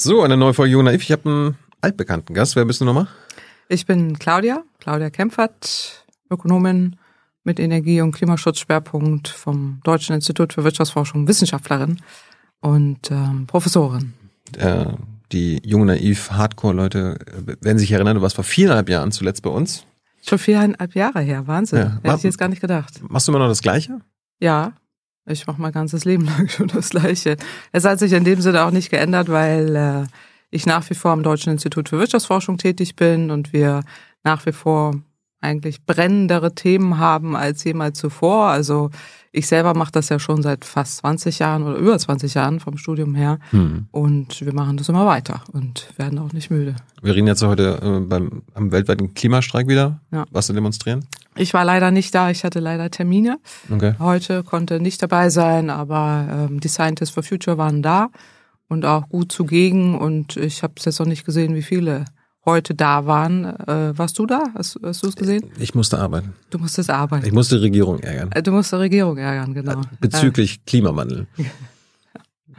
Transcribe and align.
So, 0.00 0.22
eine 0.22 0.36
neue 0.36 0.54
Folge 0.54 0.80
Naiv. 0.80 1.02
Ich 1.02 1.10
habe 1.10 1.28
einen 1.28 1.58
altbekannten 1.80 2.32
Gast. 2.32 2.54
Wer 2.54 2.64
bist 2.64 2.80
du 2.80 2.84
nochmal? 2.84 3.08
Ich 3.68 3.84
bin 3.84 4.16
Claudia, 4.16 4.62
Claudia 4.78 5.10
Kempfert, 5.10 6.04
Ökonomin 6.30 6.94
mit 7.42 7.58
Energie- 7.58 8.00
und 8.00 8.12
Klimaschutzschwerpunkt 8.12 9.26
vom 9.26 9.80
Deutschen 9.82 10.14
Institut 10.14 10.52
für 10.52 10.62
Wirtschaftsforschung, 10.62 11.26
Wissenschaftlerin 11.26 11.98
und 12.60 13.10
ähm, 13.10 13.48
Professorin. 13.48 14.12
Äh, 14.56 14.86
die 15.32 15.60
Jung 15.64 15.86
Naiv 15.86 16.30
Hardcore-Leute 16.30 17.18
werden 17.60 17.78
sich 17.80 17.90
erinnern, 17.90 18.14
du 18.14 18.22
warst 18.22 18.36
vor 18.36 18.44
viereinhalb 18.44 18.88
Jahren 18.88 19.10
zuletzt 19.10 19.42
bei 19.42 19.50
uns. 19.50 19.84
Schon 20.24 20.38
viereinhalb 20.38 20.94
Jahre 20.94 21.22
her, 21.22 21.48
Wahnsinn. 21.48 21.78
Ja. 21.80 21.98
Hätte 22.04 22.18
ich 22.18 22.22
jetzt 22.22 22.38
gar 22.38 22.48
nicht 22.48 22.60
gedacht. 22.60 23.02
Machst 23.02 23.26
du 23.26 23.32
immer 23.32 23.40
noch 23.40 23.48
das 23.48 23.62
Gleiche? 23.62 23.98
Ja, 24.38 24.74
ich 25.28 25.46
mache 25.46 25.60
mein 25.60 25.72
ganzes 25.72 26.04
Leben 26.04 26.24
lang 26.38 26.48
schon 26.48 26.68
das 26.68 26.90
Gleiche. 26.90 27.36
Es 27.72 27.84
hat 27.84 27.98
sich 27.98 28.12
in 28.12 28.24
dem 28.24 28.40
Sinne 28.40 28.64
auch 28.64 28.70
nicht 28.70 28.90
geändert, 28.90 29.28
weil 29.28 29.76
äh, 29.76 30.06
ich 30.50 30.66
nach 30.66 30.88
wie 30.90 30.94
vor 30.94 31.10
am 31.10 31.22
Deutschen 31.22 31.52
Institut 31.52 31.88
für 31.88 31.98
Wirtschaftsforschung 31.98 32.58
tätig 32.58 32.96
bin 32.96 33.30
und 33.30 33.52
wir 33.52 33.82
nach 34.24 34.44
wie 34.46 34.52
vor 34.52 34.94
eigentlich 35.40 35.84
brennendere 35.84 36.54
Themen 36.54 36.98
haben 36.98 37.36
als 37.36 37.62
jemals 37.64 37.98
zuvor. 37.98 38.46
Also 38.46 38.90
ich 39.30 39.46
selber 39.46 39.74
mache 39.74 39.92
das 39.92 40.08
ja 40.08 40.18
schon 40.18 40.42
seit 40.42 40.64
fast 40.64 40.98
20 40.98 41.38
Jahren 41.38 41.62
oder 41.62 41.76
über 41.76 41.98
20 41.98 42.34
Jahren 42.34 42.60
vom 42.60 42.76
Studium 42.76 43.14
her. 43.14 43.38
Hm. 43.50 43.86
Und 43.92 44.44
wir 44.44 44.52
machen 44.52 44.76
das 44.78 44.88
immer 44.88 45.06
weiter 45.06 45.42
und 45.52 45.92
werden 45.96 46.18
auch 46.18 46.32
nicht 46.32 46.50
müde. 46.50 46.74
Wir 47.02 47.14
reden 47.14 47.26
jetzt 47.26 47.42
heute 47.44 47.78
äh, 47.82 48.00
beim, 48.00 48.42
am 48.54 48.72
weltweiten 48.72 49.14
Klimastreik 49.14 49.68
wieder. 49.68 50.00
Ja. 50.10 50.24
Was 50.30 50.46
zu 50.46 50.52
demonstrieren? 50.54 51.04
Ich 51.36 51.54
war 51.54 51.64
leider 51.64 51.92
nicht 51.92 52.14
da, 52.14 52.30
ich 52.30 52.42
hatte 52.42 52.58
leider 52.58 52.90
Termine. 52.90 53.38
Okay. 53.70 53.94
Heute 54.00 54.42
konnte 54.42 54.80
nicht 54.80 55.00
dabei 55.02 55.30
sein, 55.30 55.70
aber 55.70 56.48
ähm, 56.50 56.58
die 56.58 56.68
Scientists 56.68 57.14
for 57.14 57.22
Future 57.22 57.58
waren 57.58 57.82
da 57.82 58.10
und 58.68 58.84
auch 58.84 59.08
gut 59.08 59.30
zugegen. 59.30 59.96
Und 59.96 60.36
ich 60.36 60.64
habe 60.64 60.74
es 60.76 60.84
jetzt 60.84 60.98
noch 60.98 61.06
nicht 61.06 61.24
gesehen, 61.24 61.54
wie 61.54 61.62
viele 61.62 62.06
heute 62.48 62.74
da 62.74 63.06
waren. 63.06 63.44
Äh, 63.44 63.96
warst 63.96 64.18
du 64.18 64.26
da? 64.26 64.44
Hast, 64.54 64.78
hast 64.82 65.02
du 65.02 65.08
es 65.08 65.16
gesehen? 65.16 65.44
Ich 65.58 65.74
musste 65.74 65.98
arbeiten. 65.98 66.34
Du 66.50 66.58
musstest 66.58 66.90
arbeiten. 66.90 67.26
Ich 67.26 67.32
musste 67.32 67.56
die 67.56 67.62
Regierung 67.62 68.00
ärgern. 68.00 68.30
Äh, 68.32 68.42
du 68.42 68.52
musst 68.52 68.72
die 68.72 68.76
Regierung 68.76 69.18
ärgern, 69.18 69.54
genau. 69.54 69.80
Bezüglich 70.00 70.56
äh. 70.56 70.60
Klimawandel. 70.66 71.26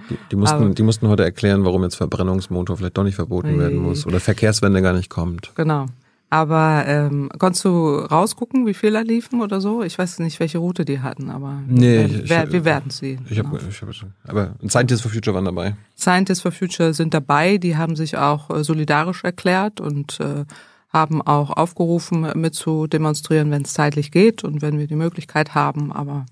Die, 0.09 0.17
die, 0.31 0.35
mussten, 0.37 0.73
die 0.73 0.81
mussten 0.81 1.07
heute 1.07 1.23
erklären, 1.23 1.65
warum 1.65 1.83
jetzt 1.83 1.93
Verbrennungsmotor 1.93 2.77
vielleicht 2.77 2.97
doch 2.97 3.03
nicht 3.03 3.13
verboten 3.13 3.59
werden 3.59 3.77
muss 3.77 4.07
oder 4.07 4.19
Verkehrswende 4.19 4.81
gar 4.81 4.93
nicht 4.93 5.07
kommt. 5.07 5.51
Genau. 5.53 5.85
Aber 6.31 6.83
ähm, 6.85 7.29
konntest 7.39 7.65
du 7.65 7.97
rausgucken, 7.97 8.67
wie 8.67 8.75
viele 8.75 8.93
da 8.93 9.01
liefen 9.01 9.41
oder 9.41 9.61
so? 9.61 9.81
Ich 9.81 9.97
weiß 9.97 10.19
nicht, 10.19 10.39
welche 10.39 10.59
Route 10.59 10.85
die 10.85 10.99
hatten, 10.99 11.31
aber 11.31 11.63
nee, 11.65 11.97
wir, 11.97 12.23
ich, 12.23 12.29
wir, 12.29 12.51
wir 12.51 12.65
werden 12.65 12.91
sehen. 12.91 13.25
Ich 13.29 13.39
hab, 13.39 13.51
ich 13.53 13.81
hab, 13.81 13.89
aber 14.27 14.53
Scientists 14.67 15.01
for 15.01 15.11
Future 15.11 15.33
waren 15.33 15.45
dabei. 15.45 15.75
Scientists 15.97 16.43
for 16.43 16.51
Future 16.51 16.93
sind 16.93 17.15
dabei, 17.15 17.57
die 17.57 17.77
haben 17.77 17.95
sich 17.95 18.17
auch 18.17 18.51
äh, 18.51 18.63
solidarisch 18.63 19.23
erklärt 19.23 19.81
und 19.81 20.19
äh, 20.19 20.45
haben 20.93 21.21
auch 21.21 21.51
aufgerufen, 21.51 22.31
mit 22.35 22.53
zu 22.53 22.87
demonstrieren, 22.87 23.49
wenn 23.51 23.63
es 23.63 23.73
zeitlich 23.73 24.11
geht 24.11 24.43
und 24.43 24.61
wenn 24.61 24.77
wir 24.77 24.87
die 24.87 24.95
Möglichkeit 24.95 25.55
haben. 25.55 25.91
Aber 25.91 26.25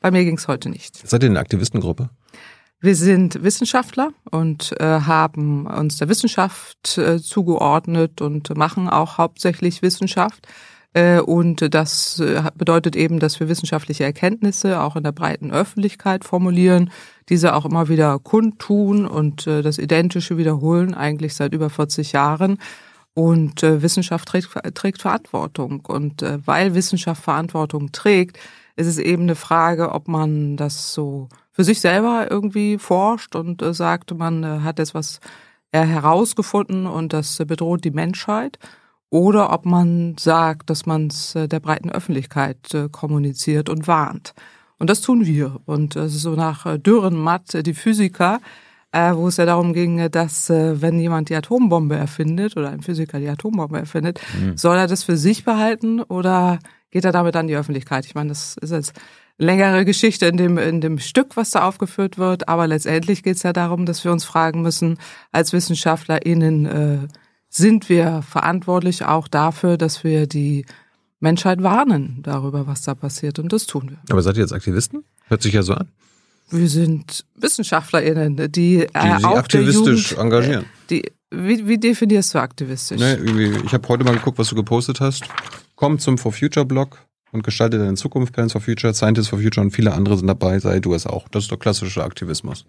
bei 0.00 0.10
mir 0.10 0.24
ging 0.24 0.36
es 0.36 0.48
heute 0.48 0.70
nicht. 0.70 1.06
Seid 1.06 1.22
ihr 1.22 1.30
eine 1.30 1.40
Aktivistengruppe? 1.40 2.08
Wir 2.84 2.96
sind 2.96 3.44
Wissenschaftler 3.44 4.10
und 4.32 4.74
äh, 4.80 4.84
haben 4.84 5.66
uns 5.68 5.98
der 5.98 6.08
Wissenschaft 6.08 6.98
äh, 6.98 7.22
zugeordnet 7.22 8.20
und 8.20 8.56
machen 8.56 8.88
auch 8.88 9.18
hauptsächlich 9.18 9.82
Wissenschaft. 9.82 10.48
Äh, 10.92 11.20
und 11.20 11.72
das 11.72 12.18
äh, 12.18 12.42
bedeutet 12.56 12.96
eben, 12.96 13.20
dass 13.20 13.38
wir 13.38 13.48
wissenschaftliche 13.48 14.02
Erkenntnisse 14.02 14.80
auch 14.80 14.96
in 14.96 15.04
der 15.04 15.12
breiten 15.12 15.52
Öffentlichkeit 15.52 16.24
formulieren, 16.24 16.90
diese 17.28 17.54
auch 17.54 17.64
immer 17.64 17.88
wieder 17.88 18.18
kundtun 18.18 19.06
und 19.06 19.46
äh, 19.46 19.62
das 19.62 19.78
Identische 19.78 20.36
wiederholen, 20.36 20.92
eigentlich 20.92 21.36
seit 21.36 21.54
über 21.54 21.70
40 21.70 22.10
Jahren. 22.10 22.58
Und 23.14 23.60
Wissenschaft 23.60 24.26
trägt, 24.26 24.48
trägt 24.74 25.02
Verantwortung. 25.02 25.84
Und 25.84 26.24
weil 26.46 26.74
Wissenschaft 26.74 27.22
Verantwortung 27.22 27.92
trägt, 27.92 28.38
ist 28.74 28.86
es 28.86 28.96
eben 28.96 29.24
eine 29.24 29.34
Frage, 29.34 29.92
ob 29.92 30.08
man 30.08 30.56
das 30.56 30.94
so 30.94 31.28
für 31.52 31.64
sich 31.64 31.80
selber 31.80 32.28
irgendwie 32.30 32.78
forscht 32.78 33.36
und 33.36 33.62
äh, 33.62 33.74
sagt, 33.74 34.12
man 34.14 34.42
äh, 34.42 34.60
hat 34.60 34.78
jetzt 34.78 34.94
was 34.94 35.20
äh, 35.70 35.84
herausgefunden 35.84 36.86
und 36.86 37.12
das 37.12 37.38
äh, 37.38 37.44
bedroht 37.44 37.84
die 37.84 37.90
Menschheit. 37.90 38.58
Oder 39.10 39.52
ob 39.52 39.66
man 39.66 40.16
sagt, 40.18 40.70
dass 40.70 40.86
man 40.86 41.08
es 41.08 41.34
äh, 41.34 41.46
der 41.46 41.60
breiten 41.60 41.90
Öffentlichkeit 41.90 42.72
äh, 42.72 42.88
kommuniziert 42.90 43.68
und 43.68 43.86
warnt. 43.86 44.34
Und 44.78 44.88
das 44.88 45.02
tun 45.02 45.26
wir. 45.26 45.60
Und 45.66 45.96
ist 45.96 46.20
so 46.20 46.34
nach 46.34 46.64
äh, 46.64 46.78
Dürrenmatt, 46.78 47.54
äh, 47.54 47.62
die 47.62 47.74
Physiker, 47.74 48.40
äh, 48.90 49.14
wo 49.14 49.28
es 49.28 49.36
ja 49.36 49.44
darum 49.44 49.74
ging, 49.74 50.10
dass 50.10 50.48
äh, 50.48 50.80
wenn 50.80 50.98
jemand 50.98 51.28
die 51.28 51.36
Atombombe 51.36 51.96
erfindet 51.96 52.56
oder 52.56 52.70
ein 52.70 52.82
Physiker 52.82 53.20
die 53.20 53.28
Atombombe 53.28 53.78
erfindet, 53.78 54.20
mhm. 54.40 54.56
soll 54.56 54.76
er 54.76 54.86
das 54.86 55.04
für 55.04 55.16
sich 55.16 55.44
behalten 55.44 56.00
oder 56.00 56.58
geht 56.90 57.04
er 57.04 57.12
damit 57.12 57.36
an 57.36 57.46
die 57.46 57.56
Öffentlichkeit? 57.56 58.06
Ich 58.06 58.14
meine, 58.14 58.30
das 58.30 58.56
ist 58.58 58.70
jetzt 58.70 58.92
längere 59.38 59.84
Geschichte 59.84 60.26
in 60.26 60.36
dem, 60.36 60.58
in 60.58 60.80
dem 60.80 60.98
Stück, 60.98 61.36
was 61.36 61.50
da 61.50 61.66
aufgeführt 61.66 62.18
wird. 62.18 62.48
Aber 62.48 62.66
letztendlich 62.66 63.22
geht 63.22 63.36
es 63.36 63.42
ja 63.42 63.52
darum, 63.52 63.86
dass 63.86 64.04
wir 64.04 64.12
uns 64.12 64.24
fragen 64.24 64.62
müssen, 64.62 64.98
als 65.32 65.52
WissenschaftlerInnen, 65.52 66.66
äh, 66.66 66.98
sind 67.48 67.88
wir 67.88 68.22
verantwortlich 68.22 69.04
auch 69.04 69.28
dafür, 69.28 69.76
dass 69.76 70.04
wir 70.04 70.26
die 70.26 70.64
Menschheit 71.20 71.62
warnen 71.62 72.20
darüber, 72.22 72.66
was 72.66 72.82
da 72.82 72.94
passiert. 72.94 73.38
Und 73.38 73.52
das 73.52 73.66
tun 73.66 73.90
wir. 73.90 73.98
Aber 74.10 74.22
seid 74.22 74.36
ihr 74.36 74.42
jetzt 74.42 74.52
Aktivisten? 74.52 75.04
Hört 75.26 75.42
sich 75.42 75.52
ja 75.52 75.62
so 75.62 75.74
an. 75.74 75.88
Wir 76.50 76.68
sind 76.68 77.24
WissenschaftlerInnen, 77.36 78.36
die, 78.36 78.48
die 78.50 78.76
äh, 78.92 79.16
sich 79.16 79.24
aktivistisch 79.24 80.10
Jugend, 80.10 80.24
engagieren. 80.24 80.64
Die, 80.90 81.10
wie, 81.30 81.66
wie 81.66 81.78
definierst 81.78 82.34
du 82.34 82.38
aktivistisch? 82.38 83.00
Nee, 83.00 83.52
ich 83.64 83.72
habe 83.72 83.86
heute 83.88 84.04
mal 84.04 84.14
geguckt, 84.14 84.38
was 84.38 84.48
du 84.48 84.54
gepostet 84.54 85.00
hast. 85.00 85.24
Komm 85.76 85.98
zum 85.98 86.18
For 86.18 86.32
Future 86.32 86.66
Blog 86.66 86.98
und 87.32 87.42
gestalte 87.42 87.78
deine 87.78 87.94
Zukunft, 87.94 88.32
Plans 88.32 88.52
for 88.52 88.60
Future, 88.60 88.94
Scientists 88.94 89.28
for 89.28 89.40
Future 89.40 89.64
und 89.64 89.72
viele 89.72 89.92
andere 89.92 90.16
sind 90.16 90.28
dabei, 90.28 90.58
sei 90.60 90.78
du 90.78 90.94
es 90.94 91.06
auch. 91.06 91.28
Das 91.28 91.44
ist 91.44 91.52
doch 91.52 91.58
klassischer 91.58 92.04
Aktivismus. 92.04 92.64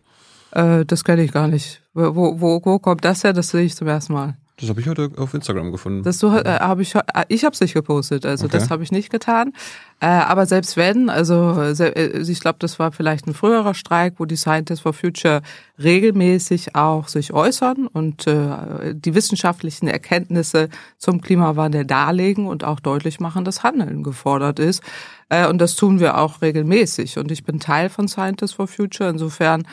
Äh, 0.51 0.85
das 0.85 1.03
kenne 1.03 1.23
ich 1.23 1.31
gar 1.31 1.47
nicht. 1.47 1.81
Wo, 1.93 2.39
wo, 2.39 2.65
wo 2.65 2.79
kommt 2.79 3.05
das 3.05 3.23
her? 3.23 3.33
Das 3.33 3.49
sehe 3.49 3.63
ich 3.63 3.75
zum 3.75 3.87
ersten 3.87 4.13
Mal. 4.13 4.37
Das 4.57 4.69
habe 4.69 4.79
ich 4.81 4.87
heute 4.87 5.09
auf 5.17 5.33
Instagram 5.33 5.71
gefunden. 5.71 6.03
Das 6.03 6.19
so, 6.19 6.35
äh, 6.35 6.43
hab 6.45 6.79
ich, 6.79 6.93
äh, 6.93 7.01
ich 7.27 7.43
habe 7.43 7.53
es 7.53 7.61
nicht 7.61 7.73
gepostet, 7.73 8.23
also 8.23 8.45
okay. 8.45 8.57
das 8.57 8.69
habe 8.69 8.83
ich 8.83 8.91
nicht 8.91 9.09
getan. 9.09 9.51
Äh, 9.99 10.05
aber 10.05 10.45
selbst 10.45 10.77
wenn, 10.77 11.09
also 11.09 11.59
äh, 11.59 12.19
ich 12.19 12.39
glaube, 12.39 12.59
das 12.59 12.77
war 12.77 12.91
vielleicht 12.91 13.25
ein 13.25 13.33
früherer 13.33 13.73
Streik, 13.73 14.15
wo 14.19 14.25
die 14.25 14.35
Scientists 14.35 14.83
for 14.83 14.93
Future 14.93 15.41
regelmäßig 15.81 16.75
auch 16.75 17.07
sich 17.07 17.33
äußern 17.33 17.87
und 17.87 18.27
äh, 18.27 18.93
die 18.93 19.15
wissenschaftlichen 19.15 19.87
Erkenntnisse 19.87 20.69
zum 20.99 21.21
Klimawandel 21.21 21.83
darlegen 21.83 22.45
und 22.45 22.63
auch 22.63 22.79
deutlich 22.79 23.19
machen, 23.19 23.45
dass 23.45 23.63
Handeln 23.63 24.03
gefordert 24.03 24.59
ist. 24.59 24.83
Äh, 25.29 25.47
und 25.47 25.57
das 25.57 25.75
tun 25.75 25.99
wir 25.99 26.17
auch 26.17 26.43
regelmäßig. 26.43 27.17
Und 27.17 27.31
ich 27.31 27.43
bin 27.43 27.59
Teil 27.59 27.89
von 27.89 28.07
Scientists 28.07 28.55
for 28.55 28.67
Future. 28.67 29.09
Insofern 29.09 29.65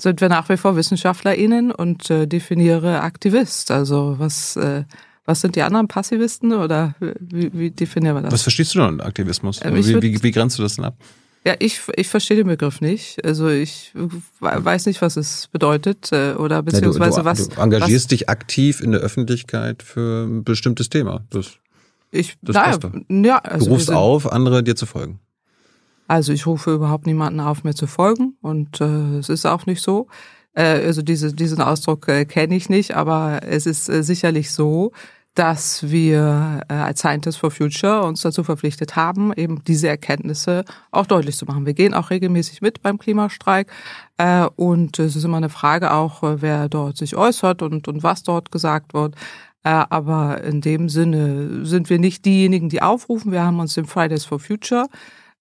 sind 0.00 0.20
wir 0.20 0.28
nach 0.28 0.48
wie 0.48 0.56
vor 0.56 0.76
WissenschaftlerInnen 0.76 1.70
und 1.70 2.10
äh, 2.10 2.26
definiere 2.26 3.00
Aktivist. 3.00 3.70
Also 3.70 4.16
was, 4.18 4.56
äh, 4.56 4.84
was 5.24 5.40
sind 5.40 5.56
die 5.56 5.62
anderen 5.62 5.88
Passivisten 5.88 6.52
oder 6.52 6.94
wie, 7.00 7.52
wie 7.52 7.70
definieren 7.70 8.16
wir 8.16 8.22
das? 8.22 8.32
Was 8.32 8.42
verstehst 8.42 8.74
du 8.74 8.80
denn 8.80 9.00
Aktivismus? 9.00 9.60
Äh, 9.62 9.74
wie, 9.74 10.02
wie, 10.02 10.22
wie 10.22 10.30
grenzt 10.30 10.58
du 10.58 10.62
das 10.62 10.76
denn 10.76 10.84
ab? 10.84 10.96
Ja, 11.46 11.54
ich, 11.60 11.80
ich 11.94 12.08
verstehe 12.08 12.36
den 12.36 12.48
Begriff 12.48 12.80
nicht. 12.80 13.24
Also 13.24 13.48
ich 13.48 13.92
weiß 14.40 14.86
nicht, 14.86 15.00
was 15.00 15.16
es 15.16 15.46
bedeutet 15.46 16.10
äh, 16.10 16.32
oder 16.32 16.60
beziehungsweise 16.62 17.18
ja, 17.18 17.22
du, 17.22 17.22
du, 17.22 17.24
was. 17.24 17.48
Du 17.48 17.60
engagierst 17.60 18.06
was, 18.06 18.08
dich 18.08 18.28
aktiv 18.28 18.80
in 18.80 18.90
der 18.90 19.00
Öffentlichkeit 19.00 19.84
für 19.84 20.24
ein 20.24 20.42
bestimmtes 20.42 20.88
Thema. 20.88 21.24
Das, 21.30 21.52
ich, 22.10 22.36
das 22.42 22.56
naja, 22.56 22.78
ja, 23.08 23.38
also 23.38 23.66
du 23.66 23.72
rufst 23.72 23.92
auf, 23.92 24.32
andere 24.32 24.64
dir 24.64 24.74
zu 24.74 24.86
folgen. 24.86 25.20
Also 26.08 26.32
ich 26.32 26.46
rufe 26.46 26.74
überhaupt 26.74 27.06
niemanden 27.06 27.40
auf, 27.40 27.64
mir 27.64 27.74
zu 27.74 27.86
folgen 27.86 28.36
und 28.42 28.80
äh, 28.80 29.18
es 29.18 29.28
ist 29.28 29.46
auch 29.46 29.66
nicht 29.66 29.82
so. 29.82 30.08
Äh, 30.54 30.86
also 30.86 31.02
diese, 31.02 31.32
diesen 31.32 31.60
Ausdruck 31.60 32.08
äh, 32.08 32.24
kenne 32.24 32.56
ich 32.56 32.68
nicht, 32.68 32.96
aber 32.96 33.40
es 33.44 33.66
ist 33.66 33.88
äh, 33.88 34.02
sicherlich 34.02 34.50
so, 34.52 34.92
dass 35.36 35.90
wir 35.90 36.62
äh, 36.68 36.72
als 36.72 37.00
Scientists 37.00 37.38
for 37.38 37.50
Future 37.50 38.02
uns 38.04 38.22
dazu 38.22 38.42
verpflichtet 38.42 38.96
haben, 38.96 39.34
eben 39.34 39.62
diese 39.64 39.86
Erkenntnisse 39.86 40.64
auch 40.90 41.04
deutlich 41.04 41.36
zu 41.36 41.44
machen. 41.44 41.66
Wir 41.66 41.74
gehen 41.74 41.92
auch 41.92 42.08
regelmäßig 42.08 42.62
mit 42.62 42.82
beim 42.82 42.98
Klimastreik 42.98 43.70
äh, 44.16 44.46
und 44.56 44.98
es 44.98 45.14
ist 45.14 45.24
immer 45.24 45.36
eine 45.36 45.50
Frage 45.50 45.92
auch, 45.92 46.22
äh, 46.22 46.40
wer 46.40 46.70
dort 46.70 46.96
sich 46.96 47.16
äußert 47.16 47.60
und, 47.60 47.86
und 47.86 48.02
was 48.02 48.22
dort 48.22 48.50
gesagt 48.50 48.94
wird. 48.94 49.14
Äh, 49.62 49.84
aber 49.90 50.42
in 50.42 50.62
dem 50.62 50.88
Sinne 50.88 51.66
sind 51.66 51.90
wir 51.90 51.98
nicht 51.98 52.24
diejenigen, 52.24 52.70
die 52.70 52.80
aufrufen. 52.80 53.30
Wir 53.30 53.44
haben 53.44 53.60
uns 53.60 53.74
dem 53.74 53.84
Fridays 53.84 54.24
for 54.24 54.40
Future 54.40 54.86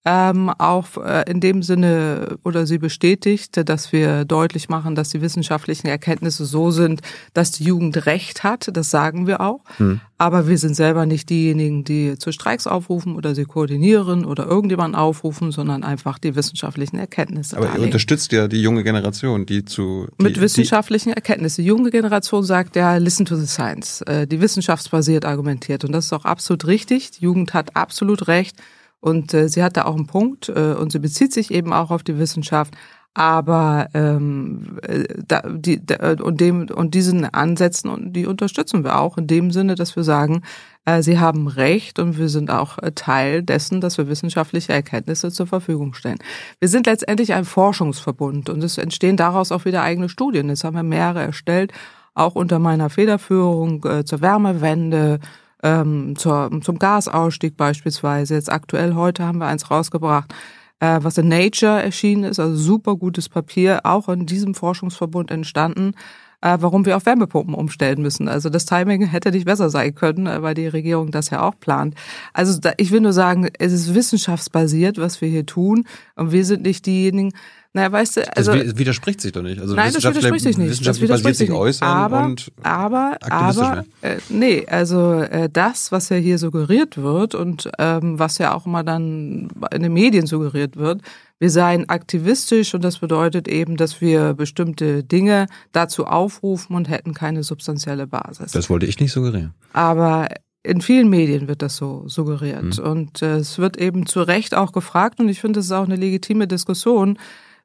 ähm, 0.05 0.49
auch 0.49 1.03
äh, 1.03 1.23
in 1.29 1.39
dem 1.39 1.63
Sinne 1.63 2.37
oder 2.43 2.67
sie 2.67 2.77
bestätigt, 2.77 3.67
dass 3.67 3.91
wir 3.91 4.23
deutlich 4.23 4.69
machen, 4.69 4.93
dass 4.93 5.09
die 5.09 5.21
wissenschaftlichen 5.21 5.87
Erkenntnisse 5.87 6.45
so 6.45 6.69
sind, 6.69 7.01
dass 7.33 7.51
die 7.51 7.63
Jugend 7.63 8.05
Recht 8.05 8.43
hat. 8.43 8.69
Das 8.71 8.91
sagen 8.91 9.25
wir 9.25 9.41
auch. 9.41 9.61
Hm. 9.77 10.01
Aber 10.19 10.47
wir 10.47 10.59
sind 10.59 10.75
selber 10.75 11.07
nicht 11.07 11.29
diejenigen, 11.29 11.83
die 11.83 12.17
zu 12.19 12.31
Streiks 12.31 12.67
aufrufen 12.67 13.15
oder 13.15 13.33
sie 13.33 13.45
koordinieren 13.45 14.25
oder 14.25 14.45
irgendjemanden 14.45 14.95
aufrufen, 14.95 15.51
sondern 15.51 15.83
einfach 15.83 16.19
die 16.19 16.35
wissenschaftlichen 16.35 16.99
Erkenntnisse. 16.99 17.57
Aber 17.57 17.75
ihr 17.75 17.81
unterstützt 17.81 18.31
ja 18.31 18.47
die 18.47 18.61
junge 18.61 18.83
Generation, 18.83 19.47
die 19.47 19.65
zu 19.65 20.07
die, 20.19 20.23
mit 20.23 20.39
wissenschaftlichen 20.39 21.13
Erkenntnissen. 21.13 21.63
Die 21.63 21.67
junge 21.67 21.89
Generation 21.89 22.43
sagt 22.43 22.75
ja, 22.75 22.95
listen 22.97 23.25
to 23.25 23.35
the 23.35 23.47
science, 23.47 24.01
äh, 24.01 24.27
die 24.27 24.39
wissenschaftsbasiert 24.39 25.25
argumentiert 25.25 25.83
und 25.83 25.91
das 25.91 26.05
ist 26.05 26.13
auch 26.13 26.25
absolut 26.25 26.67
richtig. 26.67 27.11
Die 27.11 27.23
Jugend 27.23 27.55
hat 27.55 27.75
absolut 27.75 28.27
recht. 28.27 28.55
Und 28.99 29.33
äh, 29.33 29.49
sie 29.49 29.63
hat 29.63 29.77
da 29.77 29.85
auch 29.85 29.95
einen 29.95 30.07
Punkt 30.07 30.49
äh, 30.49 30.73
und 30.73 30.91
sie 30.91 30.99
bezieht 30.99 31.33
sich 31.33 31.51
eben 31.51 31.73
auch 31.73 31.91
auf 31.91 32.03
die 32.03 32.17
Wissenschaft. 32.17 32.75
Aber 33.17 33.87
ähm, 33.93 34.77
äh, 34.81 35.05
da, 35.25 35.41
die, 35.47 35.83
da, 35.85 36.15
und, 36.21 36.41
dem, 36.41 36.67
und 36.69 36.93
diesen 36.93 37.23
Ansätzen, 37.23 38.11
die 38.11 38.25
unterstützen 38.25 38.83
wir 38.83 38.99
auch 38.99 39.17
in 39.17 39.25
dem 39.25 39.51
Sinne, 39.51 39.75
dass 39.75 39.95
wir 39.95 40.03
sagen, 40.03 40.41
äh, 40.83 41.01
sie 41.01 41.17
haben 41.17 41.47
recht 41.47 41.97
und 41.97 42.17
wir 42.17 42.27
sind 42.27 42.51
auch 42.51 42.77
äh, 42.77 42.91
Teil 42.91 43.41
dessen, 43.41 43.79
dass 43.79 43.97
wir 43.97 44.09
wissenschaftliche 44.09 44.73
Erkenntnisse 44.73 45.31
zur 45.31 45.47
Verfügung 45.47 45.93
stellen. 45.93 46.19
Wir 46.59 46.67
sind 46.67 46.87
letztendlich 46.87 47.33
ein 47.33 47.45
Forschungsverbund 47.45 48.49
und 48.49 48.61
es 48.61 48.77
entstehen 48.77 49.15
daraus 49.15 49.53
auch 49.53 49.63
wieder 49.63 49.81
eigene 49.81 50.09
Studien. 50.09 50.49
Jetzt 50.49 50.65
haben 50.65 50.75
wir 50.75 50.83
mehrere 50.83 51.21
erstellt, 51.21 51.71
auch 52.15 52.35
unter 52.35 52.59
meiner 52.59 52.89
Federführung 52.89 53.85
äh, 53.85 54.03
zur 54.03 54.19
Wärmewende, 54.19 55.19
ähm, 55.65 56.15
zur, 56.15 56.51
zum 56.61 56.77
Gasausstieg 56.77 57.57
beispielsweise. 57.57 58.35
Jetzt 58.35 58.51
aktuell 58.51 58.93
heute 58.93 59.25
haben 59.25 59.39
wir 59.39 59.47
eins 59.47 59.71
rausgebracht, 59.71 60.33
äh, 60.79 60.99
was 61.01 61.17
in 61.17 61.27
Nature 61.27 61.81
erschienen 61.81 62.23
ist, 62.23 62.39
also 62.39 62.55
super 62.55 62.95
gutes 62.95 63.27
Papier, 63.27 63.81
auch 63.83 64.07
in 64.07 64.27
diesem 64.27 64.53
Forschungsverbund 64.53 65.31
entstanden, 65.31 65.93
äh, 66.41 66.57
warum 66.61 66.85
wir 66.85 66.95
auf 66.95 67.07
Wärmepumpen 67.07 67.55
umstellen 67.55 68.03
müssen. 68.03 68.27
Also 68.27 68.49
das 68.49 68.65
Timing 68.65 69.07
hätte 69.07 69.31
nicht 69.31 69.45
besser 69.45 69.71
sein 69.71 69.95
können, 69.95 70.27
äh, 70.27 70.43
weil 70.43 70.53
die 70.53 70.67
Regierung 70.67 71.09
das 71.09 71.31
ja 71.31 71.41
auch 71.41 71.59
plant. 71.59 71.95
Also 72.31 72.59
da, 72.59 72.73
ich 72.77 72.91
will 72.91 73.01
nur 73.01 73.13
sagen, 73.13 73.49
es 73.57 73.73
ist 73.73 73.95
wissenschaftsbasiert, 73.95 74.99
was 74.99 75.19
wir 75.19 75.29
hier 75.29 75.47
tun, 75.47 75.85
und 76.15 76.31
wir 76.31 76.45
sind 76.45 76.61
nicht 76.61 76.85
diejenigen, 76.85 77.33
naja, 77.75 77.91
weißt 77.91 78.15
du, 78.15 78.37
also. 78.37 78.53
Das 78.53 78.77
widerspricht 78.77 79.19
sich 79.19 79.33
doch 79.33 79.41
nicht. 79.41 79.59
Also 79.59 79.75
nein, 79.75 79.91
das 79.91 80.01
widerspricht 80.01 80.45
sich 80.45 80.57
nicht. 80.57 80.69
Wissenschaft 80.69 80.95
das 80.95 81.01
widerspricht 81.01 81.35
sich 81.35 81.51
äußern 81.51 81.85
aber, 81.85 82.23
und 82.23 82.49
aber, 82.63 83.17
aber, 83.29 83.83
äh, 84.01 84.15
nee, 84.29 84.65
also 84.65 85.19
äh, 85.19 85.49
das, 85.51 85.91
was 85.91 86.07
ja 86.07 86.15
hier 86.15 86.37
suggeriert 86.37 86.97
wird 86.97 87.35
und 87.35 87.69
ähm, 87.77 88.17
was 88.17 88.37
ja 88.37 88.55
auch 88.55 88.65
immer 88.65 88.85
dann 88.85 89.49
in 89.73 89.83
den 89.83 89.91
Medien 89.91 90.25
suggeriert 90.25 90.77
wird, 90.77 91.01
wir 91.37 91.49
seien 91.49 91.89
aktivistisch 91.89 92.73
und 92.73 92.81
das 92.81 92.99
bedeutet 92.99 93.49
eben, 93.49 93.75
dass 93.75 93.99
wir 93.99 94.35
bestimmte 94.35 95.03
Dinge 95.03 95.47
dazu 95.73 96.05
aufrufen 96.05 96.77
und 96.77 96.87
hätten 96.87 97.13
keine 97.13 97.43
substanzielle 97.43 98.07
Basis. 98.07 98.53
Das 98.53 98.69
wollte 98.69 98.85
ich 98.85 99.01
nicht 99.01 99.11
suggerieren. 99.11 99.53
Aber 99.73 100.29
in 100.63 100.79
vielen 100.79 101.09
Medien 101.09 101.49
wird 101.49 101.61
das 101.61 101.75
so 101.75 102.05
suggeriert. 102.07 102.77
Mhm. 102.77 102.85
Und 102.85 103.21
äh, 103.21 103.35
es 103.35 103.57
wird 103.57 103.75
eben 103.75 104.05
zu 104.05 104.21
Recht 104.21 104.55
auch 104.55 104.71
gefragt, 104.71 105.19
und 105.19 105.27
ich 105.27 105.41
finde, 105.41 105.59
es 105.59 105.65
ist 105.65 105.73
auch 105.73 105.83
eine 105.83 105.97
legitime 105.97 106.47
Diskussion, 106.47 107.19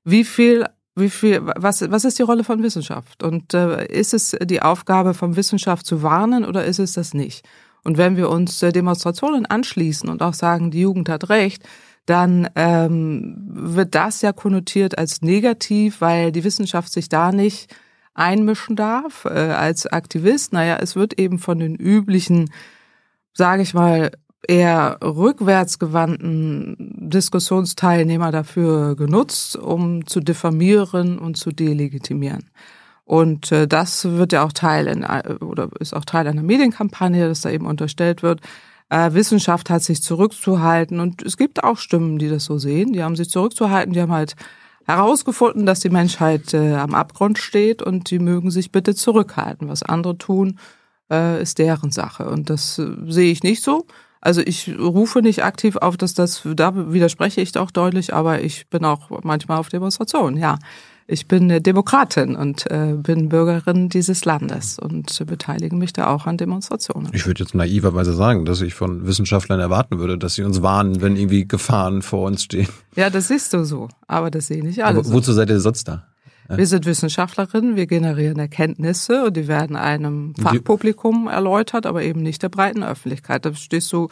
wie 0.05 0.25
viel 0.25 0.67
wie 0.97 1.09
viel, 1.09 1.41
was, 1.57 1.89
was 1.91 2.05
ist 2.05 2.19
die 2.19 2.25
Rolle 2.25 2.45
von 2.45 2.63
Wissenschaft? 2.63 3.23
Und 3.23 3.55
äh, 3.55 3.87
ist 3.87 4.13
es 4.13 4.37
die 4.43 4.61
Aufgabe 4.61 5.15
von 5.15 5.37
Wissenschaft 5.37 5.87
zu 5.87 6.03
warnen 6.03 6.45
oder 6.45 6.65
ist 6.65 6.79
es 6.79 6.93
das 6.93 7.15
nicht? 7.15 7.49
Und 7.85 7.97
wenn 7.97 8.17
wir 8.17 8.29
uns 8.29 8.63
äh, 8.63 8.73
Demonstrationen 8.73 9.47
anschließen 9.47 10.09
und 10.09 10.23
auch 10.23 10.35
sagen, 10.35 10.71
die 10.71 10.81
Jugend 10.81 11.09
hat 11.09 11.31
recht, 11.31 11.67
dann 12.07 12.49
ähm, 12.57 13.37
wird 13.53 13.95
das 13.95 14.23
ja 14.23 14.33
konnotiert 14.33 14.99
als 14.99 15.23
negativ, 15.23 16.01
weil 16.01 16.33
die 16.33 16.45
Wissenschaft 16.45 16.93
sich 16.93 17.09
da 17.09 17.31
nicht 17.31 17.75
einmischen 18.15 18.77
darf 18.77 19.25
äh, 19.25 19.29
als 19.29 19.87
Aktivist. 19.87 20.53
Naja, 20.53 20.79
es 20.81 20.97
wird 20.97 21.19
eben 21.19 21.39
von 21.39 21.59
den 21.59 21.77
üblichen, 21.77 22.51
sage 23.33 23.63
ich 23.63 23.75
mal, 23.75 24.11
eher 24.47 24.99
rückwärtsgewandten 25.03 26.77
Diskussionsteilnehmer 26.79 28.33
dafür 28.33 28.97
genutzt, 28.97 29.57
um 29.57 30.07
zu 30.07 30.21
diffamieren 30.21 31.19
und 31.19 31.37
zu 31.37 31.51
delegitimieren. 31.51 32.51
Und 33.05 33.51
äh, 33.51 33.67
das 33.67 34.05
wird 34.05 34.33
ja 34.33 34.45
auch 34.45 34.53
Teil 34.53 34.87
in, 34.87 35.03
äh, 35.03 35.35
oder 35.41 35.69
ist 35.81 35.95
auch 35.95 36.05
Teil 36.05 36.29
einer 36.29 36.43
Medienkampagne, 36.43 37.27
dass 37.29 37.41
da 37.41 37.51
eben 37.51 37.67
unterstellt 37.67 38.23
wird, 38.23 38.41
äh, 38.89 39.13
Wissenschaft 39.15 39.71
hat 39.71 39.83
sich 39.83 40.03
zurückzuhalten. 40.03 41.01
Und 41.01 41.23
es 41.23 41.37
gibt 41.37 41.65
auch 41.65 41.79
Stimmen, 41.79 42.19
die 42.19 42.29
das 42.29 42.45
so 42.45 42.59
sehen. 42.59 42.93
Die 42.93 43.03
haben 43.03 43.17
sich 43.17 43.31
zurückzuhalten, 43.31 43.95
die 43.95 44.01
haben 44.01 44.13
halt 44.13 44.37
herausgefunden, 44.85 45.67
dass 45.67 45.81
die 45.81 45.91
Menschheit 45.91 46.53
äh, 46.55 46.75
am 46.75 46.95
Abgrund 46.95 47.39
steht 47.39 47.83
und 47.83 48.11
die 48.11 48.19
mögen 48.19 48.51
sich 48.51 48.73
bitte 48.73 48.95
zurückhalten. 48.95 49.69
Was 49.69 49.83
andere 49.83 50.19
tun, 50.19 50.59
äh, 51.11 51.41
ist 51.43 51.59
deren 51.59 51.91
Sache. 51.91 52.29
Und 52.29 52.51
das 52.51 52.79
äh, 52.79 52.87
sehe 53.07 53.33
ich 53.33 53.43
nicht 53.43 53.63
so. 53.63 53.87
Also 54.21 54.43
ich 54.45 54.71
rufe 54.79 55.23
nicht 55.23 55.45
aktiv 55.45 55.77
auf, 55.77 55.97
dass 55.97 56.15
das, 56.15 56.43
da 56.55 56.93
widerspreche 56.93 57.41
ich 57.41 57.57
auch 57.57 57.71
deutlich, 57.71 58.13
aber 58.13 58.43
ich 58.43 58.69
bin 58.69 58.85
auch 58.85 59.11
manchmal 59.23 59.59
auf 59.59 59.69
Demonstrationen, 59.69 60.37
ja. 60.37 60.59
Ich 61.13 61.27
bin 61.27 61.49
Demokratin 61.61 62.37
und 62.37 62.71
äh, 62.71 62.95
bin 62.95 63.31
Bürgerin 63.31 63.89
dieses 63.89 64.25
Landes 64.25 64.79
und 64.79 65.27
beteilige 65.27 65.75
mich 65.75 65.93
da 65.93 66.07
auch 66.07 66.27
an 66.27 66.37
Demonstrationen. 66.37 67.09
Ich 67.13 67.27
würde 67.27 67.43
jetzt 67.43 67.53
naiverweise 67.53 68.13
sagen, 68.13 68.45
dass 68.45 68.61
ich 68.61 68.75
von 68.75 69.09
Wissenschaftlern 69.09 69.59
erwarten 69.59 69.99
würde, 69.99 70.17
dass 70.17 70.35
sie 70.35 70.45
uns 70.45 70.63
warnen, 70.63 71.03
wenn 71.03 71.17
irgendwie 71.17 71.49
Gefahren 71.49 72.03
vor 72.03 72.29
uns 72.29 72.45
stehen. 72.45 72.69
Ja, 72.95 73.11
das 73.11 73.27
siehst 73.27 73.53
du 73.53 73.65
so, 73.65 73.89
aber 74.07 74.31
das 74.31 74.47
sehe 74.47 74.65
ich 74.65 74.85
alle. 74.85 75.01
Aber 75.01 75.13
wozu 75.13 75.33
so. 75.33 75.35
seid 75.35 75.51
ihr 75.51 75.59
sonst 75.59 75.89
da? 75.89 76.07
Wir 76.57 76.67
sind 76.67 76.85
Wissenschaftlerinnen, 76.85 77.77
wir 77.77 77.87
generieren 77.87 78.39
Erkenntnisse 78.39 79.25
und 79.25 79.37
die 79.37 79.47
werden 79.47 79.77
einem 79.77 80.35
Fachpublikum 80.35 81.29
erläutert, 81.29 81.87
aber 81.87 82.03
eben 82.03 82.23
nicht 82.23 82.43
der 82.43 82.49
breiten 82.49 82.83
Öffentlichkeit. 82.83 83.45
Da 83.45 83.55
stehst 83.55 83.93
du 83.93 84.09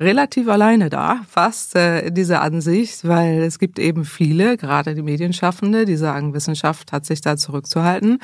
relativ 0.00 0.48
alleine 0.48 0.90
da, 0.90 1.20
fast 1.28 1.76
äh, 1.76 2.06
in 2.08 2.14
dieser 2.14 2.40
Ansicht, 2.40 3.06
weil 3.06 3.42
es 3.42 3.58
gibt 3.58 3.78
eben 3.78 4.04
viele, 4.04 4.56
gerade 4.56 4.94
die 4.94 5.02
Medienschaffende, 5.02 5.84
die 5.84 5.96
sagen, 5.96 6.34
Wissenschaft 6.34 6.90
hat 6.92 7.06
sich 7.06 7.20
da 7.20 7.36
zurückzuhalten. 7.36 8.18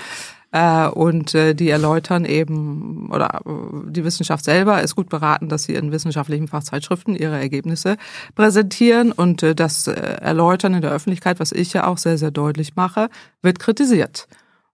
Äh, 0.53 0.89
und 0.89 1.35
äh, 1.35 1.55
die 1.55 1.71
erläutern 1.71 2.25
eben, 2.25 3.09
oder 3.11 3.41
äh, 3.47 3.91
die 3.91 4.05
Wissenschaft 4.05 4.45
selber 4.45 4.83
ist 4.83 4.97
gut 4.97 5.09
beraten, 5.09 5.49
dass 5.49 5.65
sie 5.65 5.75
in 5.75 5.93
wissenschaftlichen 5.93 6.49
Fachzeitschriften 6.49 7.15
ihre 7.15 7.39
Ergebnisse 7.39 7.97
präsentieren 8.35 9.13
und 9.13 9.43
äh, 9.43 9.55
das 9.55 9.87
äh, 9.87 9.93
Erläutern 9.93 10.75
in 10.75 10.83
der 10.83 10.91
Öffentlichkeit, 10.91 11.39
was 11.39 11.53
ich 11.53 11.73
ja 11.73 11.87
auch 11.87 11.99
sehr, 11.99 12.19
sehr 12.19 12.33
deutlich 12.33 12.75
mache, 12.75 13.11
wird 13.43 13.61
kritisiert. 13.61 14.27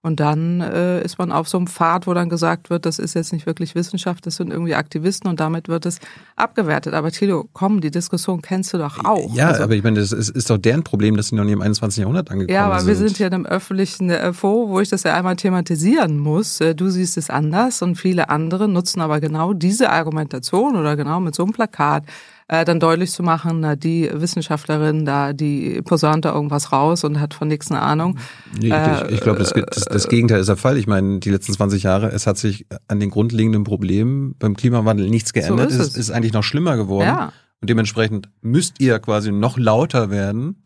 Und 0.03 0.19
dann 0.19 0.61
äh, 0.61 1.01
ist 1.03 1.17
man 1.17 1.31
auf 1.31 1.49
so 1.49 1.57
einem 1.57 1.67
Pfad, 1.67 2.07
wo 2.07 2.13
dann 2.13 2.29
gesagt 2.29 2.69
wird, 2.69 2.85
das 2.85 2.99
ist 2.99 3.15
jetzt 3.15 3.33
nicht 3.33 3.45
wirklich 3.45 3.73
Wissenschaft, 3.75 4.25
das 4.25 4.35
sind 4.35 4.51
irgendwie 4.51 4.75
Aktivisten 4.75 5.29
und 5.29 5.39
damit 5.39 5.67
wird 5.67 5.85
es 5.85 5.99
abgewertet. 6.35 6.93
Aber 6.93 7.11
Thilo, 7.11 7.49
komm, 7.51 7.81
die 7.81 7.91
Diskussion 7.91 8.41
kennst 8.41 8.73
du 8.73 8.77
doch 8.77 9.03
auch. 9.03 9.33
Ja, 9.33 9.47
also, 9.47 9.63
aber 9.63 9.73
ich 9.73 9.83
meine, 9.83 9.99
das 9.99 10.11
ist, 10.11 10.29
ist 10.29 10.49
doch 10.49 10.59
deren 10.59 10.83
Problem, 10.83 11.17
dass 11.17 11.29
sie 11.29 11.35
noch 11.35 11.43
nie 11.43 11.51
im 11.51 11.61
21. 11.61 11.99
Jahrhundert 11.99 12.29
angekommen 12.29 12.47
sind. 12.47 12.55
Ja, 12.55 12.65
aber 12.67 12.79
sind. 12.79 12.87
wir 12.87 12.95
sind 12.95 13.19
ja 13.19 13.27
in 13.27 13.33
einem 13.33 13.45
öffentlichen 13.47 14.09
äh, 14.11 14.33
Fonds, 14.33 14.69
wo 14.69 14.79
ich 14.79 14.89
das 14.89 15.03
ja 15.03 15.15
einmal 15.15 15.35
thematisieren 15.35 16.19
muss. 16.19 16.61
Äh, 16.61 16.75
du 16.75 16.89
siehst 16.89 17.17
es 17.17 17.29
anders 17.29 17.81
und 17.81 17.95
viele 17.95 18.29
andere 18.29 18.67
nutzen 18.67 19.01
aber 19.01 19.19
genau 19.19 19.53
diese 19.53 19.89
Argumentation 19.89 20.75
oder 20.75 20.95
genau 20.95 21.19
mit 21.19 21.35
so 21.35 21.43
einem 21.43 21.53
Plakat 21.53 22.03
äh, 22.47 22.63
dann 22.63 22.79
deutlich 22.79 23.11
zu 23.11 23.23
machen, 23.23 23.59
na, 23.59 23.75
die 23.75 24.09
Wissenschaftlerin 24.13 25.05
da, 25.05 25.33
die 25.33 25.81
posaunt 25.81 26.25
da 26.25 26.33
irgendwas 26.33 26.71
raus 26.71 27.03
und 27.03 27.19
hat 27.19 27.33
von 27.33 27.47
nichts 27.47 27.69
eine 27.71 27.81
Ahnung. 27.81 28.17
Nee, 28.59 28.69
äh, 28.69 29.07
ich, 29.07 29.15
ich 29.15 29.21
glaube, 29.21 29.39
das, 29.39 29.53
das, 29.53 29.85
das 29.85 30.07
Gegenteil 30.07 30.39
ist 30.39 30.47
der 30.47 30.57
Fall. 30.57 30.77
Ich 30.77 30.87
meine, 30.87 31.19
die 31.19 31.29
letzten 31.29 31.53
20 31.53 31.83
Jahre, 31.83 32.07
es 32.11 32.25
hat 32.25 32.37
sich 32.37 32.65
an 32.87 32.99
den 32.99 33.09
grundlegenden 33.09 33.63
Problemen 33.63 34.35
beim 34.39 34.55
Klimawandel 34.55 35.09
nichts 35.09 35.33
geändert. 35.33 35.71
So 35.71 35.77
ist 35.77 35.81
es. 35.81 35.87
es 35.89 35.97
ist 35.97 36.11
eigentlich 36.11 36.33
noch 36.33 36.43
schlimmer 36.43 36.77
geworden. 36.77 37.07
Ja. 37.07 37.33
Und 37.59 37.69
dementsprechend 37.69 38.29
müsst 38.41 38.79
ihr 38.79 38.99
quasi 38.99 39.31
noch 39.31 39.57
lauter 39.57 40.09
werden, 40.09 40.63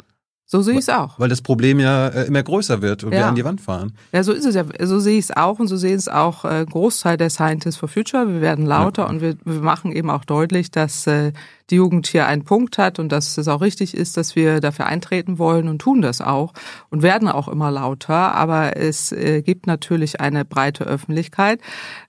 so 0.51 0.62
sehe 0.62 0.74
ich 0.74 0.79
es 0.79 0.89
auch. 0.89 1.17
Weil 1.17 1.29
das 1.29 1.41
Problem 1.41 1.79
ja 1.79 2.10
äh, 2.10 2.25
immer 2.25 2.43
größer 2.43 2.81
wird 2.81 3.05
und 3.05 3.13
ja. 3.13 3.20
wir 3.20 3.27
an 3.27 3.36
die 3.36 3.46
Wand 3.46 3.62
fahren. 3.62 3.93
Ja, 4.12 4.22
so 4.22 4.34
ist 4.34 4.46
es 4.46 4.53
ja. 4.53 4.65
So 4.81 5.00
sehe 5.00 5.17
ich 5.17 5.29
es 5.29 5.31
auch 5.38 5.60
und 5.60 5.70
so 5.70 5.77
sehen 5.77 5.96
es 5.96 6.10
auch 6.10 6.43
äh, 6.43 6.65
Großteil 6.70 7.15
der 7.15 7.29
Scientists 7.29 7.79
for 7.79 7.88
Future. 7.88 8.27
Wir 8.27 8.41
werden 8.41 8.65
lauter 8.65 9.03
ja. 9.03 9.10
und 9.10 9.22
wir, 9.22 9.36
wir 9.46 9.62
machen 9.62 9.93
eben 9.93 10.10
auch 10.10 10.25
deutlich, 10.25 10.70
dass 10.70 11.08
äh, 11.08 11.31
die 11.70 11.75
Jugend 11.75 12.05
hier 12.05 12.27
einen 12.27 12.43
Punkt 12.43 12.77
hat 12.77 13.00
und 13.00 13.13
dass 13.13 13.38
es 13.38 13.48
auch 13.48 13.62
richtig 13.62 13.93
ist, 13.93 14.17
dass 14.17 14.36
wir 14.36 14.60
dafür 14.60 14.88
eintreten 14.88 15.39
wollen 15.39 15.70
und 15.70 15.79
tun 15.79 16.01
das 16.01 16.20
auch 16.20 16.51
und 16.89 17.01
werden 17.01 17.29
auch 17.29 17.48
immer 17.48 17.72
lauter. 17.72 18.36
Aber 18.36 18.75
es 18.75 19.13
äh, 19.13 19.41
gibt 19.43 19.67
natürlich 19.67 20.20
eine 20.20 20.43
breite 20.43 20.84
Öffentlichkeit, 20.84 21.62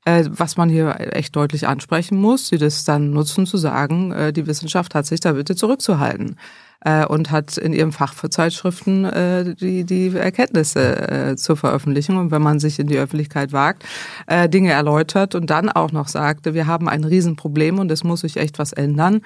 äh, 0.05 0.25
was 0.29 0.57
man 0.57 0.69
hier 0.69 0.97
echt 1.15 1.37
deutlich 1.37 1.69
ansprechen 1.69 2.19
muss, 2.19 2.49
die 2.49 2.59
das 2.59 2.83
dann 2.83 3.11
nutzen 3.11 3.47
zu 3.47 3.57
sagen, 3.57 4.11
äh, 4.11 4.33
die 4.33 4.49
Wissenschaft 4.49 4.97
hat 4.97 5.07
sich 5.07 5.21
da 5.21 5.31
bitte 5.35 5.55
zurückzuhalten 5.55 6.37
äh, 6.85 7.07
und 7.07 7.31
hat 7.31 7.57
in 7.57 7.73
ihrem 7.73 7.93
Fachzeitschriften 7.93 9.05
äh, 9.05 9.55
die, 9.55 9.85
die 9.85 10.15
Erkenntnisse 10.17 11.11
äh, 11.11 11.37
zur 11.37 11.57
Veröffentlichung. 11.57 12.17
Und 12.17 12.31
wenn 12.31 12.43
man 12.43 12.61
sich 12.61 12.79
in 12.79 12.87
die 12.87 12.99
Öffentlichkeit 12.99 13.53
wagt, 13.53 13.85
äh, 14.27 14.49
Dinge 14.49 14.73
erläutert 14.73 15.35
und 15.35 15.51
dann 15.51 15.69
auch 15.69 15.93
noch 15.93 16.09
sagt, 16.09 16.53
wir 16.53 16.67
haben 16.67 16.89
ein 16.89 17.05
Riesenproblem 17.05 17.79
und 17.79 17.91
es 17.91 18.05
muss 18.05 18.21
sich 18.21 18.37
echt 18.37 18.59
was 18.59 18.73
ändern, 18.73 19.23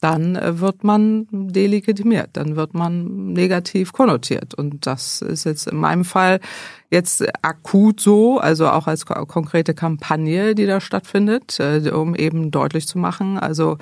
dann 0.00 0.34
äh, 0.36 0.58
wird 0.60 0.82
man 0.82 1.26
delegitimiert, 1.30 2.30
dann 2.32 2.56
wird 2.56 2.74
man 2.74 3.32
negativ 3.32 3.92
konnotiert. 3.92 4.54
Und 4.54 4.86
das 4.86 5.22
ist 5.22 5.44
jetzt 5.44 5.68
in 5.68 5.76
meinem 5.76 6.04
Fall 6.04 6.40
jetzt 6.90 7.24
akut 7.42 8.00
so, 8.00 8.38
also 8.38 8.68
auch 8.68 8.86
als 8.86 9.04
konkrete 9.06 9.74
Kampagne, 9.74 10.54
die 10.54 10.66
da 10.66 10.80
stattfindet, 10.80 11.60
äh, 11.60 11.90
um 11.90 12.14
eben 12.14 12.50
deutlich 12.50 12.88
zu 12.88 12.98
machen, 12.98 13.38
also 13.38 13.78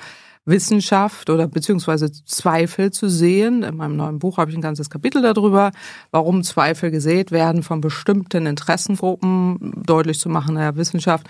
Wissenschaft 0.49 1.29
oder 1.29 1.47
beziehungsweise 1.47 2.11
Zweifel 2.11 2.91
zu 2.91 3.09
sehen. 3.09 3.63
In 3.63 3.77
meinem 3.77 3.95
neuen 3.95 4.19
Buch 4.19 4.37
habe 4.37 4.51
ich 4.51 4.57
ein 4.57 4.61
ganzes 4.61 4.89
Kapitel 4.89 5.21
darüber, 5.21 5.71
warum 6.11 6.43
Zweifel 6.43 6.91
gesät 6.91 7.31
werden 7.31 7.63
von 7.63 7.81
bestimmten 7.81 8.45
Interessengruppen, 8.45 9.83
deutlich 9.85 10.19
zu 10.19 10.29
machen, 10.29 10.55
naja, 10.55 10.75
Wissenschaft 10.75 11.27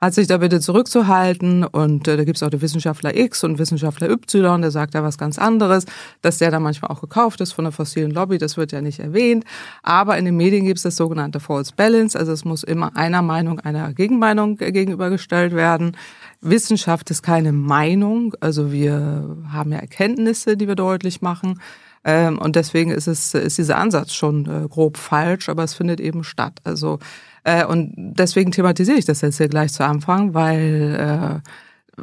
hat 0.00 0.14
sich 0.14 0.26
da 0.26 0.38
bitte 0.38 0.60
zurückzuhalten. 0.60 1.64
Und 1.64 2.08
äh, 2.08 2.16
da 2.16 2.24
gibt's 2.24 2.42
auch 2.42 2.50
den 2.50 2.62
Wissenschaftler 2.62 3.16
X 3.16 3.44
und 3.44 3.58
Wissenschaftler 3.58 4.08
Y, 4.10 4.62
der 4.62 4.70
sagt 4.70 4.94
da 4.94 5.02
was 5.02 5.18
ganz 5.18 5.38
anderes, 5.38 5.84
dass 6.22 6.38
der 6.38 6.50
da 6.50 6.58
manchmal 6.58 6.90
auch 6.90 7.00
gekauft 7.00 7.40
ist 7.40 7.52
von 7.52 7.64
der 7.64 7.72
fossilen 7.72 8.10
Lobby, 8.10 8.38
das 8.38 8.56
wird 8.56 8.72
ja 8.72 8.80
nicht 8.80 9.00
erwähnt. 9.00 9.44
Aber 9.82 10.16
in 10.16 10.24
den 10.24 10.36
Medien 10.36 10.64
gibt's 10.64 10.82
das 10.82 10.96
sogenannte 10.96 11.40
False 11.40 11.72
Balance, 11.76 12.18
also 12.18 12.32
es 12.32 12.44
muss 12.44 12.62
immer 12.62 12.96
einer 12.96 13.22
Meinung 13.22 13.60
einer 13.60 13.92
Gegenmeinung 13.92 14.58
äh, 14.60 14.72
gegenübergestellt 14.72 15.54
werden. 15.54 15.96
Wissenschaft 16.40 17.10
ist 17.10 17.22
keine 17.22 17.52
Meinung, 17.52 18.34
also 18.40 18.72
wir 18.72 19.36
haben 19.52 19.72
ja 19.72 19.78
Erkenntnisse, 19.78 20.56
die 20.56 20.68
wir 20.68 20.74
deutlich 20.74 21.20
machen. 21.20 21.60
Ähm, 22.02 22.38
und 22.38 22.56
deswegen 22.56 22.90
ist 22.90 23.06
es 23.06 23.34
ist 23.34 23.58
dieser 23.58 23.76
Ansatz 23.76 24.14
schon 24.14 24.46
äh, 24.46 24.68
grob 24.68 24.96
falsch, 24.96 25.50
aber 25.50 25.64
es 25.64 25.74
findet 25.74 26.00
eben 26.00 26.24
statt. 26.24 26.58
Also 26.64 26.98
äh, 27.44 27.64
und 27.66 27.92
deswegen 27.96 28.52
thematisiere 28.52 28.98
ich 28.98 29.04
das 29.04 29.20
jetzt 29.20 29.36
hier 29.36 29.48
gleich 29.48 29.72
zu 29.72 29.84
Anfang, 29.84 30.32
weil 30.32 31.42
äh, 31.44 31.48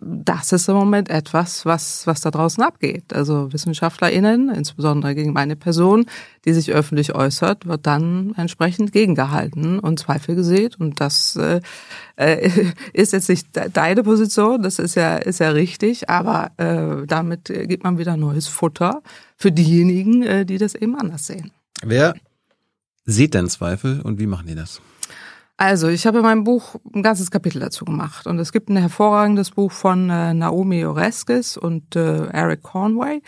das 0.02 0.52
ist 0.52 0.68
im 0.70 0.76
Moment 0.76 1.10
etwas, 1.10 1.66
was, 1.66 2.06
was 2.08 2.22
da 2.22 2.32
draußen 2.32 2.64
abgeht. 2.64 3.14
Also 3.14 3.52
WissenschaftlerInnen, 3.52 4.50
insbesondere 4.50 5.16
gegen 5.16 5.34
meine 5.34 5.56
Person, 5.56 6.06
die 6.46 6.54
sich 6.54 6.72
öffentlich 6.72 7.16
äußert, 7.16 7.66
wird 7.66 7.88
dann 7.88 8.34
entsprechend 8.38 8.92
gegengehalten 8.92 9.80
und 9.80 10.00
Zweifel 10.00 10.36
gesät. 10.36 10.80
Und 10.80 11.00
das 11.00 11.36
äh, 11.36 11.62
äh 12.16 12.52
ist 12.94 13.14
jetzt 13.14 13.30
nicht 13.30 13.48
deine 13.74 14.04
Position, 14.04 14.62
das 14.62 14.80
ist 14.80 14.96
ja, 14.96 15.18
ist 15.18 15.40
ja 15.40 15.50
richtig, 15.50 16.10
aber 16.10 16.52
äh, 16.58 17.06
damit 17.08 17.46
gibt 17.46 17.84
man 17.84 17.98
wieder 17.98 18.18
neues 18.18 18.48
Futter 18.48 19.02
für 19.36 19.52
diejenigen, 19.52 20.24
äh, 20.24 20.46
die 20.46 20.58
das 20.58 20.76
eben 20.76 20.96
anders 20.96 21.28
sehen. 21.28 21.52
Wer 21.84 22.16
sieht 23.06 23.34
denn 23.34 23.50
Zweifel 23.50 24.02
und 24.02 24.20
wie 24.20 24.28
machen 24.28 24.48
die 24.48 24.56
das? 24.56 24.82
Also, 25.60 25.88
ich 25.88 26.06
habe 26.06 26.20
in 26.20 26.24
meinem 26.24 26.44
Buch 26.44 26.76
ein 26.94 27.02
ganzes 27.02 27.32
Kapitel 27.32 27.60
dazu 27.60 27.84
gemacht. 27.84 28.28
Und 28.28 28.38
es 28.38 28.52
gibt 28.52 28.70
ein 28.70 28.78
hervorragendes 28.78 29.50
Buch 29.52 29.72
von 29.72 30.08
äh, 30.12 30.36
Naomi 30.36 30.86
Oreskes 30.86 31.58
und 31.58 31.96
äh, 31.96 32.28
Eric 32.28 32.62
Conway, 32.62 33.24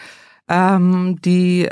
ähm, 0.48 1.20
die 1.26 1.68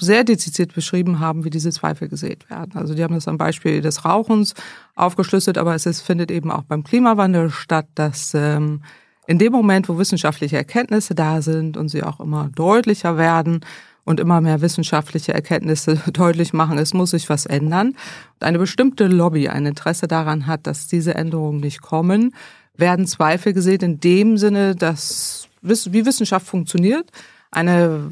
sehr 0.00 0.24
dezidiert 0.24 0.74
beschrieben 0.74 1.20
haben, 1.20 1.44
wie 1.44 1.50
diese 1.50 1.70
Zweifel 1.70 2.08
gesät 2.08 2.48
werden. 2.48 2.72
Also 2.76 2.94
die 2.94 3.04
haben 3.04 3.14
das 3.14 3.28
am 3.28 3.36
Beispiel 3.36 3.82
des 3.82 4.06
Rauchens 4.06 4.54
aufgeschlüsselt, 4.94 5.58
aber 5.58 5.74
es 5.74 5.84
ist, 5.84 6.00
findet 6.00 6.30
eben 6.30 6.50
auch 6.50 6.62
beim 6.62 6.82
Klimawandel 6.82 7.50
statt, 7.50 7.88
dass 7.94 8.32
ähm, 8.32 8.82
in 9.26 9.38
dem 9.38 9.52
Moment, 9.52 9.90
wo 9.90 9.98
wissenschaftliche 9.98 10.56
Erkenntnisse 10.56 11.14
da 11.14 11.42
sind 11.42 11.76
und 11.76 11.90
sie 11.90 12.02
auch 12.02 12.20
immer 12.20 12.48
deutlicher 12.54 13.18
werden, 13.18 13.60
und 14.08 14.20
immer 14.20 14.40
mehr 14.40 14.62
wissenschaftliche 14.62 15.34
Erkenntnisse 15.34 16.00
deutlich 16.12 16.54
machen, 16.54 16.78
es 16.78 16.94
muss 16.94 17.10
sich 17.10 17.28
was 17.28 17.44
ändern. 17.44 17.88
Und 17.88 18.42
eine 18.42 18.58
bestimmte 18.58 19.06
Lobby 19.06 19.50
ein 19.50 19.66
Interesse 19.66 20.08
daran 20.08 20.46
hat, 20.46 20.66
dass 20.66 20.86
diese 20.86 21.14
Änderungen 21.14 21.60
nicht 21.60 21.82
kommen, 21.82 22.34
werden 22.74 23.06
Zweifel 23.06 23.52
gesehen 23.52 23.82
in 23.82 24.00
dem 24.00 24.38
Sinne, 24.38 24.74
dass 24.74 25.46
wie 25.60 26.06
Wissenschaft 26.06 26.46
funktioniert. 26.46 27.10
Eine 27.50 28.10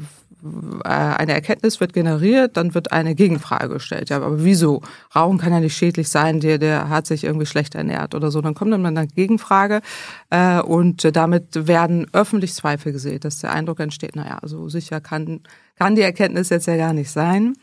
eine 0.83 1.33
Erkenntnis 1.33 1.79
wird 1.79 1.93
generiert, 1.93 2.57
dann 2.57 2.75
wird 2.75 2.91
eine 2.91 3.15
Gegenfrage 3.15 3.69
gestellt. 3.69 4.09
Ja, 4.09 4.17
aber 4.17 4.43
wieso? 4.43 4.81
Rauchen 5.15 5.39
kann 5.39 5.51
ja 5.51 5.59
nicht 5.59 5.75
schädlich 5.75 6.09
sein, 6.09 6.39
der, 6.39 6.57
der 6.57 6.89
hat 6.89 7.07
sich 7.07 7.23
irgendwie 7.23 7.45
schlecht 7.45 7.75
ernährt 7.75 8.13
oder 8.13 8.29
so. 8.29 8.41
Dann 8.41 8.53
kommt 8.53 8.71
dann 8.71 8.85
eine 8.85 9.07
Gegenfrage 9.07 9.81
äh, 10.29 10.59
und 10.61 11.15
damit 11.15 11.67
werden 11.67 12.07
öffentlich 12.13 12.53
Zweifel 12.53 12.91
gesät, 12.91 13.25
dass 13.25 13.39
der 13.39 13.51
Eindruck 13.51 13.79
entsteht, 13.79 14.15
naja, 14.15 14.39
so 14.43 14.69
sicher 14.69 15.01
kann, 15.01 15.41
kann 15.77 15.95
die 15.95 16.03
Erkenntnis 16.03 16.49
jetzt 16.49 16.67
ja 16.67 16.77
gar 16.77 16.93
nicht 16.93 17.09
sein. 17.09 17.55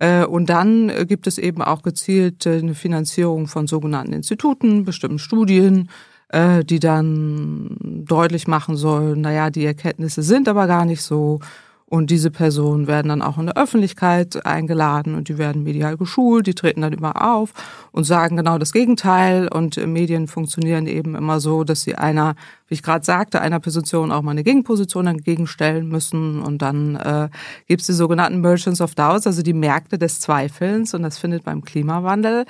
Äh, 0.00 0.24
und 0.24 0.50
dann 0.50 0.92
gibt 1.06 1.26
es 1.26 1.38
eben 1.38 1.62
auch 1.62 1.82
gezielt 1.82 2.46
eine 2.46 2.74
Finanzierung 2.74 3.46
von 3.46 3.66
sogenannten 3.66 4.12
Instituten, 4.12 4.84
bestimmten 4.84 5.18
Studien, 5.18 5.88
äh, 6.30 6.64
die 6.64 6.78
dann 6.78 7.76
deutlich 8.06 8.46
machen 8.46 8.76
sollen, 8.76 9.20
naja, 9.20 9.50
die 9.50 9.64
Erkenntnisse 9.64 10.22
sind 10.22 10.48
aber 10.48 10.66
gar 10.66 10.84
nicht 10.84 11.02
so 11.02 11.40
und 11.90 12.10
diese 12.10 12.30
Personen 12.30 12.86
werden 12.86 13.08
dann 13.08 13.22
auch 13.22 13.38
in 13.38 13.46
der 13.46 13.56
Öffentlichkeit 13.56 14.44
eingeladen 14.44 15.14
und 15.14 15.28
die 15.30 15.38
werden 15.38 15.62
medial 15.62 15.96
geschult, 15.96 16.46
die 16.46 16.54
treten 16.54 16.82
dann 16.82 16.92
immer 16.92 17.32
auf 17.32 17.54
und 17.92 18.04
sagen 18.04 18.36
genau 18.36 18.58
das 18.58 18.72
Gegenteil. 18.72 19.48
Und 19.48 19.78
Medien 19.86 20.28
funktionieren 20.28 20.86
eben 20.86 21.14
immer 21.14 21.40
so, 21.40 21.64
dass 21.64 21.80
sie 21.80 21.94
einer, 21.94 22.34
wie 22.66 22.74
ich 22.74 22.82
gerade 22.82 23.06
sagte, 23.06 23.40
einer 23.40 23.58
Position 23.58 24.12
auch 24.12 24.20
mal 24.20 24.32
eine 24.32 24.44
Gegenposition 24.44 25.06
entgegenstellen 25.06 25.88
müssen. 25.88 26.42
Und 26.42 26.60
dann 26.60 26.96
äh, 26.96 27.30
gibt 27.66 27.80
es 27.80 27.86
die 27.86 27.94
sogenannten 27.94 28.42
Merchants 28.42 28.82
of 28.82 28.94
Doubts, 28.94 29.26
also 29.26 29.40
die 29.40 29.54
Märkte 29.54 29.96
des 29.96 30.20
Zweifelns. 30.20 30.92
Und 30.92 31.02
das 31.02 31.16
findet 31.16 31.44
beim 31.44 31.62
Klimawandel 31.62 32.44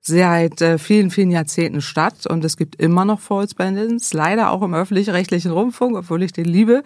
seit 0.00 0.62
äh, 0.62 0.78
vielen, 0.78 1.10
vielen 1.10 1.30
Jahrzehnten 1.30 1.82
statt. 1.82 2.26
Und 2.26 2.46
es 2.46 2.56
gibt 2.56 2.76
immer 2.76 3.04
noch 3.04 3.20
False 3.20 3.54
Balance, 3.54 4.16
leider 4.16 4.50
auch 4.50 4.62
im 4.62 4.72
öffentlich-rechtlichen 4.72 5.50
Rundfunk, 5.50 5.98
obwohl 5.98 6.22
ich 6.22 6.32
den 6.32 6.46
liebe. 6.46 6.82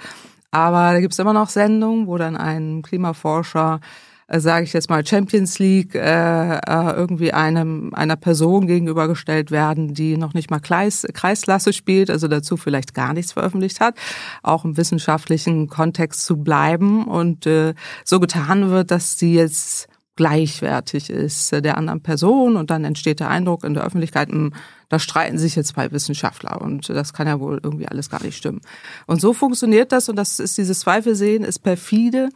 Aber 0.54 0.92
da 0.92 1.00
gibt's 1.00 1.18
immer 1.18 1.32
noch 1.32 1.48
Sendungen, 1.48 2.06
wo 2.06 2.16
dann 2.16 2.36
ein 2.36 2.82
Klimaforscher 2.82 3.80
äh, 4.28 4.38
sage 4.38 4.64
ich 4.64 4.72
jetzt 4.72 4.88
mal, 4.88 5.04
Champions 5.04 5.58
League 5.58 5.96
äh, 5.96 6.56
äh, 6.56 6.92
irgendwie 6.94 7.32
einem 7.32 7.92
einer 7.92 8.14
Person 8.14 8.68
gegenübergestellt 8.68 9.50
werden, 9.50 9.94
die 9.94 10.16
noch 10.16 10.32
nicht 10.32 10.50
mal 10.50 10.60
Kreis, 10.60 11.06
Kreisklasse 11.12 11.72
spielt, 11.72 12.08
also 12.08 12.28
dazu 12.28 12.56
vielleicht 12.56 12.94
gar 12.94 13.12
nichts 13.14 13.32
veröffentlicht 13.32 13.80
hat, 13.80 13.96
auch 14.44 14.64
im 14.64 14.76
wissenschaftlichen 14.76 15.68
Kontext 15.68 16.24
zu 16.24 16.36
bleiben. 16.36 17.04
Und 17.04 17.46
äh, 17.46 17.74
so 18.04 18.20
getan 18.20 18.70
wird, 18.70 18.92
dass 18.92 19.18
sie 19.18 19.34
jetzt 19.34 19.88
gleichwertig 20.16 21.10
ist 21.10 21.52
der 21.52 21.76
anderen 21.76 22.00
Person 22.00 22.56
und 22.56 22.70
dann 22.70 22.84
entsteht 22.84 23.20
der 23.20 23.30
Eindruck 23.30 23.64
in 23.64 23.74
der 23.74 23.84
Öffentlichkeit, 23.84 24.28
hm, 24.28 24.52
da 24.88 24.98
streiten 24.98 25.38
sich 25.38 25.56
jetzt 25.56 25.68
zwei 25.68 25.90
Wissenschaftler 25.90 26.60
und 26.60 26.88
das 26.88 27.12
kann 27.12 27.26
ja 27.26 27.40
wohl 27.40 27.60
irgendwie 27.62 27.88
alles 27.88 28.10
gar 28.10 28.22
nicht 28.22 28.36
stimmen. 28.36 28.60
Und 29.06 29.20
so 29.20 29.32
funktioniert 29.32 29.92
das 29.92 30.08
und 30.08 30.16
das 30.16 30.38
ist 30.38 30.56
dieses 30.58 30.80
Zweifelsehen, 30.80 31.44
ist 31.44 31.60
perfide. 31.60 32.28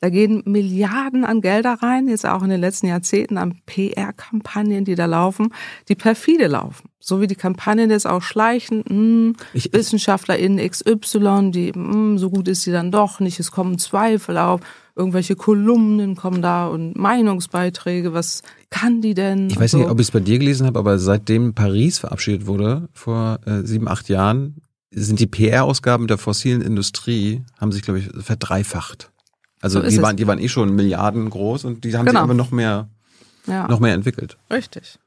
Da 0.00 0.10
gehen 0.10 0.42
Milliarden 0.46 1.24
an 1.24 1.40
Gelder 1.40 1.74
rein, 1.80 2.08
jetzt 2.08 2.26
auch 2.26 2.42
in 2.42 2.50
den 2.50 2.60
letzten 2.60 2.88
Jahrzehnten 2.88 3.38
an 3.38 3.60
PR-Kampagnen, 3.66 4.84
die 4.84 4.96
da 4.96 5.06
laufen, 5.06 5.54
die 5.88 5.94
perfide 5.94 6.48
laufen. 6.48 6.88
So 6.98 7.20
wie 7.20 7.28
die 7.28 7.36
Kampagnen 7.36 7.88
jetzt 7.88 8.08
auch 8.08 8.20
schleichen, 8.20 8.78
mh, 8.78 8.88
hm, 8.88 9.36
ich, 9.54 9.72
WissenschaftlerInnen 9.72 10.58
XY, 10.68 11.52
die, 11.52 11.72
mh, 11.72 11.92
hm, 11.92 12.18
so 12.18 12.30
gut 12.30 12.48
ist 12.48 12.62
sie 12.62 12.72
dann 12.72 12.90
doch 12.90 13.20
nicht, 13.20 13.38
es 13.38 13.52
kommen 13.52 13.78
Zweifel 13.78 14.38
auf 14.38 14.60
irgendwelche 14.94 15.36
Kolumnen 15.36 16.16
kommen 16.16 16.42
da 16.42 16.66
und 16.66 16.96
Meinungsbeiträge, 16.96 18.12
was 18.12 18.42
kann 18.70 19.00
die 19.00 19.14
denn? 19.14 19.48
Ich 19.48 19.58
weiß 19.58 19.72
so. 19.72 19.78
nicht, 19.78 19.88
ob 19.88 19.98
ich 20.00 20.06
es 20.06 20.10
bei 20.10 20.20
dir 20.20 20.38
gelesen 20.38 20.66
habe, 20.66 20.78
aber 20.78 20.98
seitdem 20.98 21.54
Paris 21.54 21.98
verabschiedet 21.98 22.46
wurde, 22.46 22.88
vor 22.92 23.40
äh, 23.46 23.62
sieben, 23.62 23.88
acht 23.88 24.08
Jahren, 24.08 24.56
sind 24.90 25.20
die 25.20 25.26
PR-Ausgaben 25.26 26.06
der 26.06 26.18
fossilen 26.18 26.60
Industrie, 26.60 27.42
haben 27.58 27.72
sich, 27.72 27.82
glaube 27.82 28.00
ich, 28.00 28.10
verdreifacht. 28.18 29.10
Also 29.60 29.80
so 29.80 29.88
die, 29.88 30.02
waren, 30.02 30.16
die 30.16 30.26
waren 30.26 30.38
eh 30.38 30.48
schon 30.48 30.74
Milliarden 30.74 31.30
groß 31.30 31.64
und 31.64 31.84
die 31.84 31.96
haben 31.96 32.04
genau. 32.04 32.20
sich 32.20 32.24
aber 32.24 32.34
noch 32.34 32.50
mehr, 32.50 32.88
ja. 33.46 33.68
noch 33.68 33.80
mehr 33.80 33.94
entwickelt. 33.94 34.36
Richtig. 34.50 34.98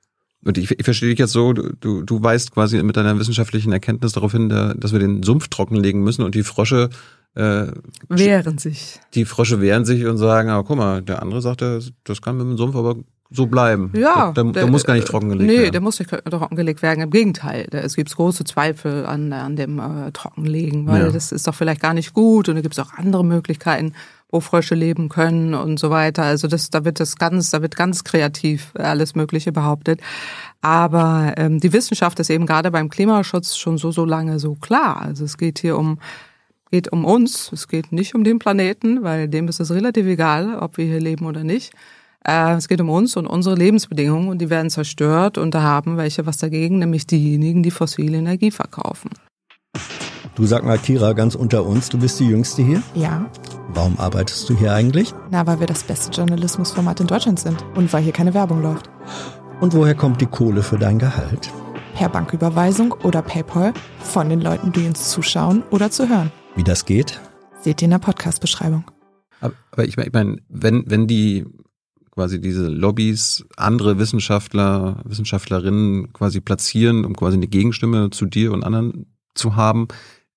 Und 0.45 0.57
ich, 0.57 0.71
ich 0.71 0.83
verstehe 0.85 1.09
dich 1.09 1.19
jetzt 1.19 1.31
so, 1.31 1.53
du, 1.53 2.03
du 2.03 2.23
weißt 2.23 2.51
quasi 2.51 2.81
mit 2.83 2.95
deiner 2.95 3.17
wissenschaftlichen 3.19 3.73
Erkenntnis 3.73 4.13
darauf 4.13 4.31
hin, 4.31 4.49
dass 4.49 4.93
wir 4.93 4.99
den 4.99 5.23
Sumpf 5.23 5.47
trockenlegen 5.47 6.01
müssen 6.01 6.21
und 6.21 6.35
die 6.35 6.43
Frösche 6.43 6.89
äh, 7.33 7.67
wehren 8.07 8.57
sich. 8.59 8.99
Die 9.13 9.25
Frösche 9.25 9.59
wehren 9.59 9.85
sich 9.85 10.05
und 10.05 10.17
sagen, 10.17 10.49
aber 10.49 10.63
guck 10.63 10.77
mal, 10.77 11.01
der 11.01 11.21
andere 11.21 11.41
sagt, 11.41 11.61
das 11.61 12.21
kann 12.21 12.37
mit 12.37 12.45
dem 12.45 12.57
Sumpf 12.57 12.75
aber 12.75 12.95
so 13.31 13.47
bleiben. 13.47 13.91
Ja. 13.95 14.31
Der, 14.31 14.43
der, 14.43 14.53
der 14.53 14.67
muss 14.67 14.85
gar 14.85 14.93
nicht 14.93 15.07
trockengelegt 15.07 15.47
nee, 15.47 15.53
werden. 15.53 15.65
Nee, 15.65 15.71
der 15.71 15.81
muss 15.81 15.99
nicht 15.99 16.09
trockengelegt 16.09 16.81
werden. 16.81 17.01
Im 17.01 17.09
Gegenteil. 17.09 17.67
Es 17.71 17.95
gibt 17.95 18.15
große 18.15 18.43
Zweifel 18.43 19.05
an, 19.05 19.33
an 19.33 19.55
dem 19.55 19.79
äh, 19.79 20.11
Trockenlegen, 20.11 20.87
weil 20.87 21.07
ja. 21.07 21.11
das 21.11 21.31
ist 21.31 21.47
doch 21.47 21.55
vielleicht 21.55 21.81
gar 21.81 21.93
nicht 21.93 22.13
gut 22.13 22.49
und 22.49 22.55
da 22.55 22.61
gibt 22.61 22.77
es 22.77 22.79
auch 22.79 22.93
andere 22.93 23.25
Möglichkeiten, 23.25 23.93
wo 24.31 24.39
Frösche 24.39 24.75
leben 24.75 25.09
können 25.09 25.53
und 25.53 25.79
so 25.79 25.89
weiter. 25.89 26.23
Also 26.23 26.47
das, 26.47 26.69
da 26.69 26.83
wird 26.83 26.99
das 26.99 27.15
ganz, 27.15 27.51
da 27.51 27.61
wird 27.61 27.75
ganz 27.75 28.03
kreativ 28.03 28.71
alles 28.75 29.15
Mögliche 29.15 29.51
behauptet. 29.51 30.01
Aber 30.61 31.33
ähm, 31.37 31.59
die 31.59 31.73
Wissenschaft 31.73 32.19
ist 32.19 32.29
eben 32.29 32.45
gerade 32.45 32.71
beim 32.71 32.89
Klimaschutz 32.89 33.55
schon 33.55 33.77
so, 33.77 33.91
so 33.91 34.05
lange 34.05 34.39
so 34.39 34.55
klar. 34.55 35.01
Also 35.01 35.25
es 35.25 35.37
geht 35.37 35.59
hier 35.59 35.77
um 35.77 35.99
geht 36.71 36.91
um 36.91 37.05
uns, 37.05 37.51
es 37.53 37.67
geht 37.67 37.91
nicht 37.91 38.15
um 38.15 38.23
den 38.23 38.39
Planeten, 38.39 39.03
weil 39.03 39.29
dem 39.29 39.47
ist 39.47 39.59
es 39.59 39.71
relativ 39.71 40.07
egal, 40.07 40.57
ob 40.59 40.77
wir 40.77 40.85
hier 40.85 40.99
leben 40.99 41.25
oder 41.25 41.43
nicht. 41.43 41.71
Äh, 42.27 42.55
es 42.55 42.67
geht 42.67 42.81
um 42.81 42.89
uns 42.89 43.15
und 43.15 43.27
unsere 43.27 43.55
Lebensbedingungen 43.55 44.29
und 44.29 44.39
die 44.39 44.49
werden 44.49 44.69
zerstört 44.69 45.37
und 45.37 45.53
da 45.53 45.61
haben 45.61 45.97
welche 45.97 46.25
was 46.25 46.37
dagegen, 46.37 46.79
nämlich 46.79 47.07
diejenigen, 47.07 47.63
die 47.63 47.71
fossile 47.71 48.17
Energie 48.17 48.51
verkaufen. 48.51 49.11
Du 50.35 50.45
sag 50.45 50.65
mal, 50.65 50.77
Kira, 50.77 51.13
ganz 51.13 51.33
unter 51.33 51.65
uns, 51.65 51.87
du 51.87 51.97
bist 51.97 52.19
die 52.19 52.27
Jüngste 52.27 52.61
hier? 52.61 52.83
Ja. 52.93 53.31
Warum 53.69 53.97
arbeitest 53.97 54.49
du 54.49 54.57
hier 54.57 54.73
eigentlich? 54.73 55.13
Na, 55.31 55.47
weil 55.47 55.61
wir 55.61 55.65
das 55.65 55.83
beste 55.83 56.11
Journalismusformat 56.11 56.99
in 56.99 57.07
Deutschland 57.07 57.39
sind 57.39 57.63
und 57.75 57.93
weil 57.93 58.03
hier 58.03 58.11
keine 58.11 58.33
Werbung 58.33 58.61
läuft. 58.61 58.89
Und 59.61 59.73
woher 59.73 59.95
kommt 59.95 60.19
die 60.19 60.25
Kohle 60.25 60.61
für 60.61 60.77
dein 60.77 60.99
Gehalt? 60.99 61.53
Per 61.93 62.09
Banküberweisung 62.09 62.91
oder 63.03 63.21
PayPal 63.21 63.73
von 64.01 64.27
den 64.27 64.41
Leuten, 64.41 64.73
die 64.73 64.85
uns 64.85 65.09
zuschauen 65.09 65.63
oder 65.71 65.89
zu 65.89 66.09
hören. 66.09 66.33
Wie 66.57 66.65
das 66.65 66.83
geht? 66.83 67.21
Seht 67.61 67.81
ihr 67.81 67.85
in 67.85 67.91
der 67.91 67.99
Podcast-Beschreibung. 67.99 68.83
Aber, 69.39 69.53
aber 69.71 69.85
ich 69.85 69.95
meine, 69.95 70.07
ich 70.07 70.13
mein, 70.13 70.41
wenn, 70.49 70.83
wenn 70.85 71.07
die 71.07 71.45
quasi 72.11 72.41
diese 72.41 72.67
Lobbys 72.67 73.45
andere 73.55 73.99
Wissenschaftler, 73.99 75.01
Wissenschaftlerinnen 75.05 76.11
quasi 76.11 76.41
platzieren, 76.41 77.05
um 77.05 77.15
quasi 77.15 77.37
eine 77.37 77.47
Gegenstimme 77.47 78.09
zu 78.09 78.25
dir 78.25 78.51
und 78.51 78.65
anderen 78.65 79.05
zu 79.33 79.55
haben, 79.55 79.87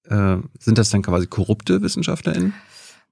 äh, 0.08 0.36
sind 0.58 0.78
das 0.78 0.90
dann 0.90 1.02
quasi 1.02 1.26
korrupte 1.26 1.82
WissenschaftlerInnen? 1.82 2.54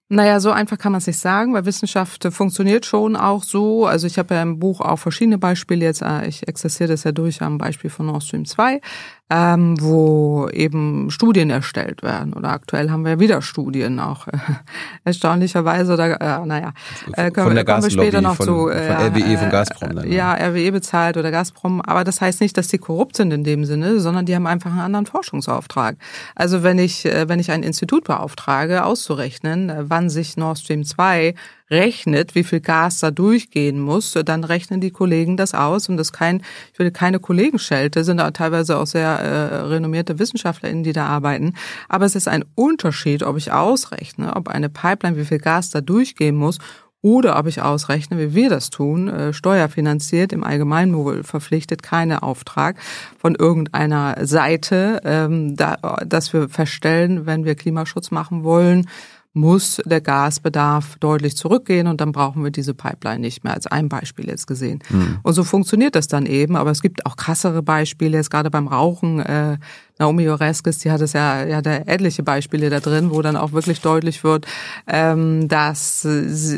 Naja, 0.08 0.38
so 0.38 0.52
einfach 0.52 0.78
kann 0.78 0.92
man 0.92 1.00
es 1.00 1.08
nicht 1.08 1.18
sagen, 1.18 1.52
weil 1.52 1.66
Wissenschaft 1.66 2.28
funktioniert 2.30 2.86
schon 2.86 3.16
auch 3.16 3.42
so. 3.42 3.86
Also 3.86 4.06
ich 4.06 4.20
habe 4.20 4.34
ja 4.34 4.42
im 4.42 4.60
Buch 4.60 4.80
auch 4.80 4.98
verschiedene 4.98 5.36
Beispiele 5.36 5.84
jetzt, 5.84 6.00
äh, 6.00 6.28
ich 6.28 6.46
exerziere 6.46 6.90
das 6.90 7.02
ja 7.02 7.10
durch 7.10 7.42
am 7.42 7.58
Beispiel 7.58 7.90
von 7.90 8.06
Nord 8.06 8.22
Stream 8.22 8.44
2 8.44 8.80
ähm, 9.28 9.74
wo 9.80 10.48
eben 10.52 11.10
Studien 11.10 11.50
erstellt 11.50 12.02
werden. 12.02 12.32
Oder 12.32 12.50
aktuell 12.50 12.90
haben 12.90 13.04
wir 13.04 13.18
wieder 13.18 13.42
Studien 13.42 13.98
auch 13.98 14.28
äh, 14.28 14.32
erstaunlicherweise. 15.04 15.92
Oder 15.94 16.20
äh, 16.20 16.46
naja, 16.46 16.72
äh, 17.12 17.32
können, 17.32 17.48
von 17.48 17.54
der 17.56 17.64
kommen 17.64 17.82
wir 17.82 17.90
später 17.90 18.20
noch 18.20 18.36
von, 18.36 18.46
zu. 18.46 18.68
Äh, 18.68 18.86
von 18.86 18.96
RWE, 18.96 19.38
von 19.38 19.50
Gazprom. 19.50 19.96
Dann, 19.96 20.12
ja, 20.12 20.32
RWE 20.34 20.70
bezahlt 20.70 21.16
oder 21.16 21.32
Gazprom. 21.32 21.80
Aber 21.80 22.04
das 22.04 22.20
heißt 22.20 22.40
nicht, 22.40 22.56
dass 22.56 22.68
die 22.68 22.78
korrupt 22.78 23.16
sind 23.16 23.32
in 23.32 23.42
dem 23.42 23.64
Sinne, 23.64 23.98
sondern 23.98 24.26
die 24.26 24.34
haben 24.34 24.46
einfach 24.46 24.70
einen 24.70 24.80
anderen 24.80 25.06
Forschungsauftrag. 25.06 25.96
Also 26.36 26.62
wenn 26.62 26.78
ich, 26.78 27.04
äh, 27.04 27.28
wenn 27.28 27.40
ich 27.40 27.50
ein 27.50 27.64
Institut 27.64 28.04
beauftrage, 28.04 28.84
auszurechnen, 28.84 29.70
äh, 29.70 29.84
wann 29.88 30.08
sich 30.08 30.36
Nord 30.36 30.58
Stream 30.58 30.84
2 30.84 31.34
rechnet, 31.70 32.34
wie 32.34 32.44
viel 32.44 32.60
Gas 32.60 33.00
da 33.00 33.10
durchgehen 33.10 33.80
muss, 33.80 34.12
dann 34.24 34.44
rechnen 34.44 34.80
die 34.80 34.90
Kollegen 34.90 35.36
das 35.36 35.54
aus 35.54 35.88
und 35.88 35.96
das 35.96 36.12
kein, 36.12 36.42
ich 36.72 36.78
will 36.78 36.90
keine 36.90 37.18
Kollegen 37.18 37.58
schelte, 37.58 38.04
sind 38.04 38.20
auch 38.20 38.30
teilweise 38.30 38.78
auch 38.78 38.86
sehr 38.86 39.08
äh, 39.08 39.56
renommierte 39.66 40.18
WissenschaftlerInnen, 40.18 40.84
die 40.84 40.92
da 40.92 41.06
arbeiten. 41.06 41.54
Aber 41.88 42.04
es 42.04 42.14
ist 42.14 42.28
ein 42.28 42.44
Unterschied, 42.54 43.22
ob 43.22 43.36
ich 43.36 43.52
ausrechne, 43.52 44.36
ob 44.36 44.48
eine 44.48 44.68
Pipeline, 44.68 45.16
wie 45.16 45.24
viel 45.24 45.38
Gas 45.38 45.70
da 45.70 45.80
durchgehen 45.80 46.36
muss 46.36 46.58
oder 47.02 47.38
ob 47.38 47.46
ich 47.46 47.62
ausrechne, 47.62 48.18
wie 48.18 48.34
wir 48.34 48.50
das 48.50 48.70
tun, 48.70 49.08
äh, 49.08 49.32
steuerfinanziert, 49.32 50.32
im 50.32 50.42
Allgemeinwohl 50.42 51.22
verpflichtet, 51.22 51.82
keine 51.82 52.22
Auftrag 52.22 52.78
von 53.18 53.34
irgendeiner 53.34 54.26
Seite, 54.26 55.00
ähm, 55.04 55.56
da, 55.56 55.76
dass 56.04 56.32
wir 56.32 56.48
feststellen, 56.48 57.24
wenn 57.26 57.44
wir 57.44 57.54
Klimaschutz 57.54 58.10
machen 58.10 58.42
wollen, 58.42 58.88
muss 59.36 59.82
der 59.84 60.00
Gasbedarf 60.00 60.96
deutlich 60.98 61.36
zurückgehen 61.36 61.86
und 61.86 62.00
dann 62.00 62.10
brauchen 62.10 62.42
wir 62.42 62.50
diese 62.50 62.72
Pipeline 62.72 63.20
nicht 63.20 63.44
mehr, 63.44 63.52
als 63.52 63.66
ein 63.66 63.90
Beispiel 63.90 64.26
jetzt 64.28 64.46
gesehen. 64.46 64.82
Mhm. 64.88 65.18
Und 65.22 65.34
so 65.34 65.44
funktioniert 65.44 65.94
das 65.94 66.08
dann 66.08 66.24
eben, 66.24 66.56
aber 66.56 66.70
es 66.70 66.80
gibt 66.80 67.04
auch 67.04 67.16
krassere 67.16 67.62
Beispiele, 67.62 68.16
jetzt 68.16 68.30
gerade 68.30 68.50
beim 68.50 68.66
Rauchen, 68.66 69.20
äh, 69.20 69.58
Naomi 69.98 70.28
Oreskes, 70.28 70.78
die 70.78 70.90
hat 70.90 71.02
es 71.02 71.12
ja, 71.12 71.44
ja 71.44 71.60
da 71.60 71.74
etliche 71.74 72.22
Beispiele 72.22 72.70
da 72.70 72.80
drin, 72.80 73.10
wo 73.10 73.20
dann 73.20 73.36
auch 73.36 73.52
wirklich 73.52 73.82
deutlich 73.82 74.24
wird, 74.24 74.46
ähm, 74.86 75.48
dass, 75.48 76.08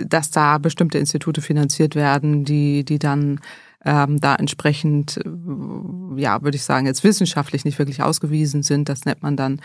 dass 0.07 0.31
da 0.31 0.59
bestimmte 0.59 0.99
Institute 0.99 1.43
finanziert 1.43 1.97
werden, 1.97 2.45
die, 2.45 2.85
die 2.85 3.01
dann 3.01 3.41
ähm, 3.85 4.21
da 4.21 4.37
entsprechend, 4.37 5.21
ja, 6.17 6.43
würde 6.43 6.57
ich 6.57 6.65
sagen, 6.65 6.87
jetzt 6.87 7.03
wissenschaftlich 7.05 7.65
nicht 7.65 7.79
wirklich 7.79 8.03
ausgewiesen 8.03 8.63
sind. 8.63 8.89
Das 8.89 9.05
nennt 9.05 9.23
man 9.23 9.37
dann 9.37 9.61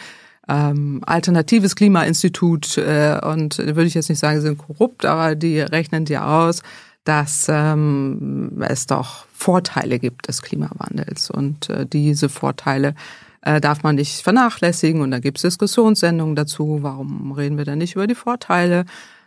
ähm, 0.47 1.01
alternatives 1.05 1.75
Klimainstitut 1.75 2.77
äh, 2.77 3.19
und 3.23 3.57
würde 3.57 3.85
ich 3.85 3.93
jetzt 3.93 4.09
nicht 4.09 4.19
sagen, 4.19 4.41
sie 4.41 4.47
sind 4.47 4.57
korrupt, 4.57 5.05
aber 5.05 5.35
die 5.35 5.59
rechnen 5.59 6.05
dir 6.05 6.27
aus, 6.27 6.61
dass 7.05 7.47
ähm, 7.49 8.61
es 8.67 8.85
doch 8.87 9.25
Vorteile 9.33 9.99
gibt 9.99 10.27
des 10.27 10.41
Klimawandels 10.41 11.29
und 11.29 11.69
äh, 11.69 11.85
diese 11.85 12.29
Vorteile 12.29 12.95
äh, 13.41 13.59
darf 13.59 13.83
man 13.83 13.95
nicht 13.95 14.21
vernachlässigen 14.21 15.01
und 15.01 15.11
da 15.11 15.19
gibt 15.19 15.37
es 15.37 15.43
Diskussionssendungen 15.43 16.35
dazu. 16.35 16.79
Warum 16.81 17.31
reden 17.33 17.57
wir 17.57 17.65
denn 17.65 17.79
nicht 17.79 17.95
über 17.95 18.07
die 18.07 18.15
Vorteile? 18.15 18.85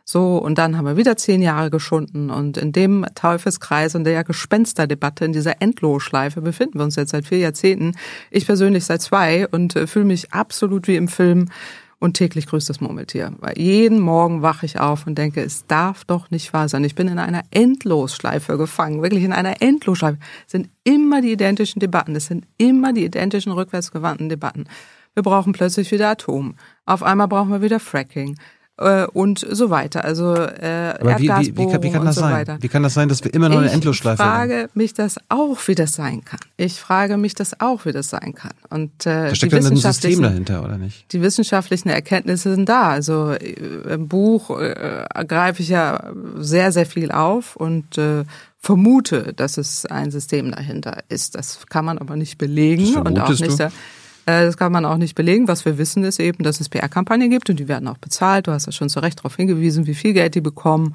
So, 0.09 0.39
und 0.39 0.57
dann 0.57 0.77
haben 0.77 0.85
wir 0.85 0.97
wieder 0.97 1.17
zehn 1.17 1.43
Jahre 1.43 1.69
geschunden 1.69 2.31
und 2.31 2.59
in 2.59 2.71
dem 2.71 3.05
Teufelskreis 3.17 3.97
und 3.97 4.05
der 4.05 4.23
Gespensterdebatte, 4.23 5.25
in 5.25 5.33
dieser 5.33 5.61
Endlosschleife 5.61 6.41
befinden 6.41 6.79
wir 6.79 6.85
uns 6.85 6.95
jetzt 6.95 7.11
seit 7.11 7.27
vier 7.27 7.39
Jahrzehnten. 7.39 7.97
Ich 8.31 8.47
persönlich 8.47 8.85
seit 8.85 9.03
zwei 9.03 9.49
und 9.49 9.75
äh, 9.75 9.89
fühle 9.89 10.05
mich 10.05 10.33
absolut 10.33 10.87
wie 10.87 10.95
im 10.95 11.09
Film 11.09 11.49
und 11.99 12.15
täglich 12.15 12.47
grüßt 12.47 12.71
das 12.71 12.81
Murmeltier. 12.81 13.33
Weil 13.41 13.59
jeden 13.59 13.99
Morgen 13.99 14.43
wache 14.43 14.65
ich 14.65 14.79
auf 14.79 15.09
und 15.09 15.19
denke, 15.19 15.43
es 15.43 15.67
darf 15.67 16.05
doch 16.05 16.31
nicht 16.31 16.53
wahr 16.53 16.69
sein. 16.69 16.85
Ich 16.85 16.95
bin 16.95 17.09
in 17.09 17.19
einer 17.19 17.43
Endlosschleife 17.51 18.57
gefangen, 18.59 19.03
wirklich 19.03 19.25
in 19.25 19.33
einer 19.33 19.61
Endlosschleife. 19.61 20.19
Es 20.47 20.53
sind 20.53 20.69
immer 20.85 21.21
die 21.21 21.33
identischen 21.33 21.81
Debatten, 21.81 22.15
es 22.15 22.27
sind 22.27 22.47
immer 22.59 22.93
die 22.93 23.05
identischen 23.05 23.51
rückwärtsgewandten 23.51 24.29
Debatten. 24.29 24.69
Wir 25.15 25.25
brauchen 25.25 25.53
plötzlich 25.53 25.91
wieder 25.91 26.11
Atom. 26.11 26.55
Auf 26.85 27.03
einmal 27.03 27.27
brauchen 27.27 27.51
wir 27.51 27.63
wieder 27.63 27.81
Fracking 27.81 28.37
äh, 28.79 29.07
und 29.07 29.47
so 29.51 29.71
weiter. 29.71 30.05
Also 30.05 30.35
äh, 30.35 30.95
Aber 31.01 31.19
wie, 31.19 31.29
wie, 31.29 31.57
wie, 31.57 31.83
wie 31.83 31.91
kann 31.91 32.05
das 32.05 32.17
so 32.17 32.21
sein? 32.21 32.33
Weiter. 32.33 32.59
Wie 32.61 32.69
kann 32.69 32.83
das 32.83 32.95
sein, 32.95 33.09
dass 33.09 33.25
wir 33.25 33.33
immer 33.33 33.49
noch 33.49 33.59
eine 33.59 33.71
Endlosschleife 33.71 34.23
haben? 34.23 34.51
Ich 34.51 34.51
frage 34.51 34.71
mich 34.75 34.95
das 34.95 35.17
auch, 35.29 35.59
wie 35.67 35.75
das 35.75 35.93
sein 35.93 36.25
kann. 36.25 36.41
Ich 36.57 36.81
frage 36.81 37.17
mich 37.17 37.35
das 37.35 37.61
auch, 37.61 37.85
wie 37.87 37.93
das 37.93 38.11
sein 38.11 38.35
kann. 38.35 38.53
Und 38.71 39.07
äh, 39.07 39.29
da 39.29 39.35
steckt 39.35 39.53
dann 39.53 39.67
ein 39.67 39.77
System 39.77 40.23
dahinter, 40.23 40.65
oder 40.65 40.79
nicht? 40.79 41.13
Die 41.13 41.23
wissenschaftlichen 41.23 41.89
Erkenntnisse 41.89 42.55
sind 42.55 42.69
da. 42.69 42.91
Also 42.91 43.31
äh, 43.33 43.95
im 43.95 44.09
Buch 44.09 44.51
äh, 44.59 45.07
greife 45.27 45.63
ich 45.63 45.69
ja 45.69 46.13
sehr, 46.39 46.73
sehr 46.73 46.87
viel 46.87 47.11
auf 47.13 47.57
und 47.57 47.97
äh, 47.99 48.25
vermute, 48.59 49.33
dass 49.35 49.59
es 49.59 49.87
ein 49.87 50.11
System 50.11 50.51
dahinter 50.51 51.05
ist. 51.09 51.37
Das 51.37 51.67
kann 51.69 51.85
man 51.85 51.99
aber 51.99 52.17
nicht 52.17 52.37
belegen 52.37 52.97
und 52.97 53.19
auch 53.21 53.29
nicht. 53.29 53.61
Du? 53.61 53.69
Äh, 54.27 54.45
das 54.45 54.57
kann 54.57 54.73
man 54.73 54.85
auch 54.85 54.99
nicht 54.99 55.15
belegen. 55.15 55.49
Was 55.49 55.65
wir 55.65 55.79
wissen, 55.79 56.05
ist 56.05 56.21
eben, 56.21 56.43
dass 56.43 56.61
es 56.61 56.69
PR-Kampagnen 56.69 57.31
gibt 57.31 57.49
und 57.49 57.59
die 57.59 57.69
werden 57.69 57.89
auch 57.89 57.99
bezahlt. 57.99 58.49
Du 58.49 58.53
hast 58.53 58.67
ja 58.67 58.73
schon 58.73 58.89
zu 58.89 59.01
Recht 59.01 59.21
darauf 59.21 59.37
hingewiesen, 59.37 59.87
wie 59.87 59.95
viel 59.95 60.13
Geld 60.13 60.35
die 60.35 60.41
bekommen. 60.41 60.95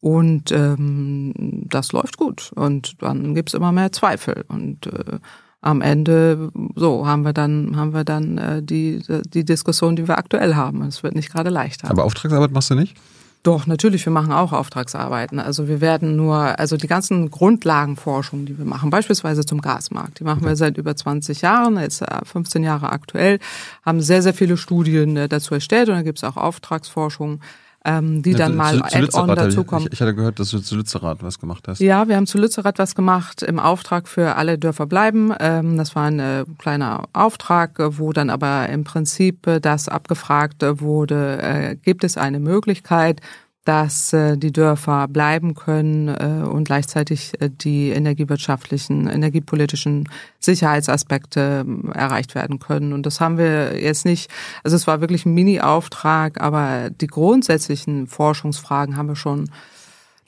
Und 0.00 0.52
ähm, 0.52 1.32
das 1.66 1.92
läuft 1.92 2.18
gut. 2.18 2.52
Und 2.54 3.00
dann 3.00 3.34
gibt's 3.34 3.54
immer 3.54 3.72
mehr 3.72 3.90
Zweifel. 3.90 4.44
Und 4.48 4.86
äh, 4.88 5.18
am 5.62 5.80
Ende 5.80 6.50
so 6.74 7.06
haben 7.06 7.22
wir 7.22 7.32
dann 7.32 7.74
haben 7.76 7.94
wir 7.94 8.04
dann 8.04 8.36
äh, 8.36 8.62
die 8.62 9.02
die 9.26 9.46
Diskussion, 9.46 9.96
die 9.96 10.06
wir 10.06 10.18
aktuell 10.18 10.56
haben. 10.56 10.82
Es 10.82 11.02
wird 11.02 11.14
nicht 11.14 11.32
gerade 11.32 11.48
leichter. 11.48 11.88
Aber 11.90 12.04
Auftragsarbeit 12.04 12.52
machst 12.52 12.68
du 12.68 12.74
nicht? 12.74 12.98
Doch, 13.44 13.66
natürlich, 13.66 14.06
wir 14.06 14.12
machen 14.12 14.32
auch 14.32 14.54
Auftragsarbeiten. 14.54 15.38
Also 15.38 15.68
wir 15.68 15.82
werden 15.82 16.16
nur, 16.16 16.58
also 16.58 16.78
die 16.78 16.86
ganzen 16.86 17.30
Grundlagenforschungen, 17.30 18.46
die 18.46 18.56
wir 18.56 18.64
machen, 18.64 18.88
beispielsweise 18.88 19.44
zum 19.44 19.60
Gasmarkt, 19.60 20.18
die 20.18 20.24
machen 20.24 20.46
wir 20.46 20.56
seit 20.56 20.78
über 20.78 20.96
20 20.96 21.42
Jahren, 21.42 21.78
jetzt 21.78 22.02
15 22.24 22.62
äh, 22.62 22.66
Jahre 22.66 22.90
aktuell, 22.90 23.38
haben 23.84 24.00
sehr, 24.00 24.22
sehr 24.22 24.32
viele 24.32 24.56
Studien 24.56 25.18
äh, 25.18 25.28
dazu 25.28 25.52
erstellt 25.52 25.90
und 25.90 25.94
da 25.94 26.00
gibt 26.00 26.20
es 26.20 26.24
auch 26.24 26.38
Auftragsforschung 26.38 27.40
ähm, 27.84 28.22
die 28.22 28.32
ja, 28.32 28.38
dann 28.38 28.56
mal 28.56 28.82
Add-on 28.82 29.28
dazukommen. 29.28 29.86
Ich, 29.88 29.94
ich 29.94 30.00
hatte 30.00 30.14
gehört, 30.14 30.38
dass 30.38 30.50
du 30.50 30.58
zu 30.58 30.76
Lützerath 30.76 31.22
was 31.22 31.38
gemacht 31.38 31.68
hast. 31.68 31.80
Ja, 31.80 32.08
wir 32.08 32.16
haben 32.16 32.26
zu 32.26 32.38
Lützerath 32.38 32.78
was 32.78 32.94
gemacht 32.94 33.42
im 33.42 33.58
Auftrag 33.58 34.08
für 34.08 34.36
alle 34.36 34.58
Dörfer 34.58 34.86
bleiben. 34.86 35.32
Ähm, 35.38 35.76
das 35.76 35.94
war 35.94 36.04
ein 36.04 36.18
äh, 36.18 36.44
kleiner 36.58 37.04
Auftrag, 37.12 37.78
wo 37.78 38.12
dann 38.12 38.30
aber 38.30 38.68
im 38.70 38.84
Prinzip 38.84 39.46
äh, 39.46 39.60
das 39.60 39.88
abgefragt 39.88 40.64
wurde, 40.80 41.38
äh, 41.42 41.76
gibt 41.76 42.04
es 42.04 42.16
eine 42.16 42.40
Möglichkeit, 42.40 43.20
dass 43.64 44.12
äh, 44.12 44.36
die 44.36 44.52
Dörfer 44.52 45.08
bleiben 45.08 45.54
können 45.54 46.08
äh, 46.08 46.46
und 46.46 46.64
gleichzeitig 46.64 47.32
äh, 47.40 47.48
die 47.50 47.90
energiewirtschaftlichen, 47.90 49.08
energiepolitischen 49.08 50.08
Sicherheitsaspekte 50.38 51.64
äh, 51.66 51.98
erreicht 51.98 52.34
werden 52.34 52.58
können. 52.58 52.92
Und 52.92 53.06
das 53.06 53.20
haben 53.20 53.38
wir 53.38 53.80
jetzt 53.80 54.04
nicht, 54.04 54.30
also 54.62 54.76
es 54.76 54.86
war 54.86 55.00
wirklich 55.00 55.24
ein 55.24 55.34
Mini-Auftrag, 55.34 56.40
aber 56.40 56.90
die 56.90 57.06
grundsätzlichen 57.06 58.06
Forschungsfragen 58.06 58.96
haben 58.96 59.08
wir 59.08 59.16
schon 59.16 59.48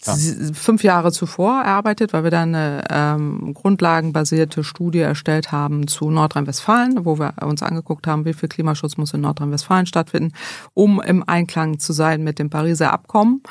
ja. 0.04 0.14
fünf 0.52 0.82
Jahre 0.82 1.12
zuvor 1.12 1.62
erarbeitet, 1.62 2.12
weil 2.12 2.24
wir 2.24 2.30
dann 2.30 2.54
eine 2.54 2.84
ähm, 2.90 3.54
grundlagenbasierte 3.54 4.64
Studie 4.64 5.00
erstellt 5.00 5.52
haben 5.52 5.88
zu 5.88 6.10
Nordrhein-Westfalen, 6.10 7.04
wo 7.04 7.18
wir 7.18 7.34
uns 7.42 7.62
angeguckt 7.62 8.06
haben, 8.06 8.24
wie 8.24 8.34
viel 8.34 8.48
Klimaschutz 8.48 8.96
muss 8.96 9.14
in 9.14 9.22
Nordrhein-Westfalen 9.22 9.86
stattfinden, 9.86 10.32
um 10.74 11.00
im 11.00 11.26
Einklang 11.26 11.78
zu 11.78 11.92
sein 11.92 12.22
mit 12.22 12.38
dem 12.38 12.50
Pariser 12.50 12.92
Abkommen. 12.92 13.42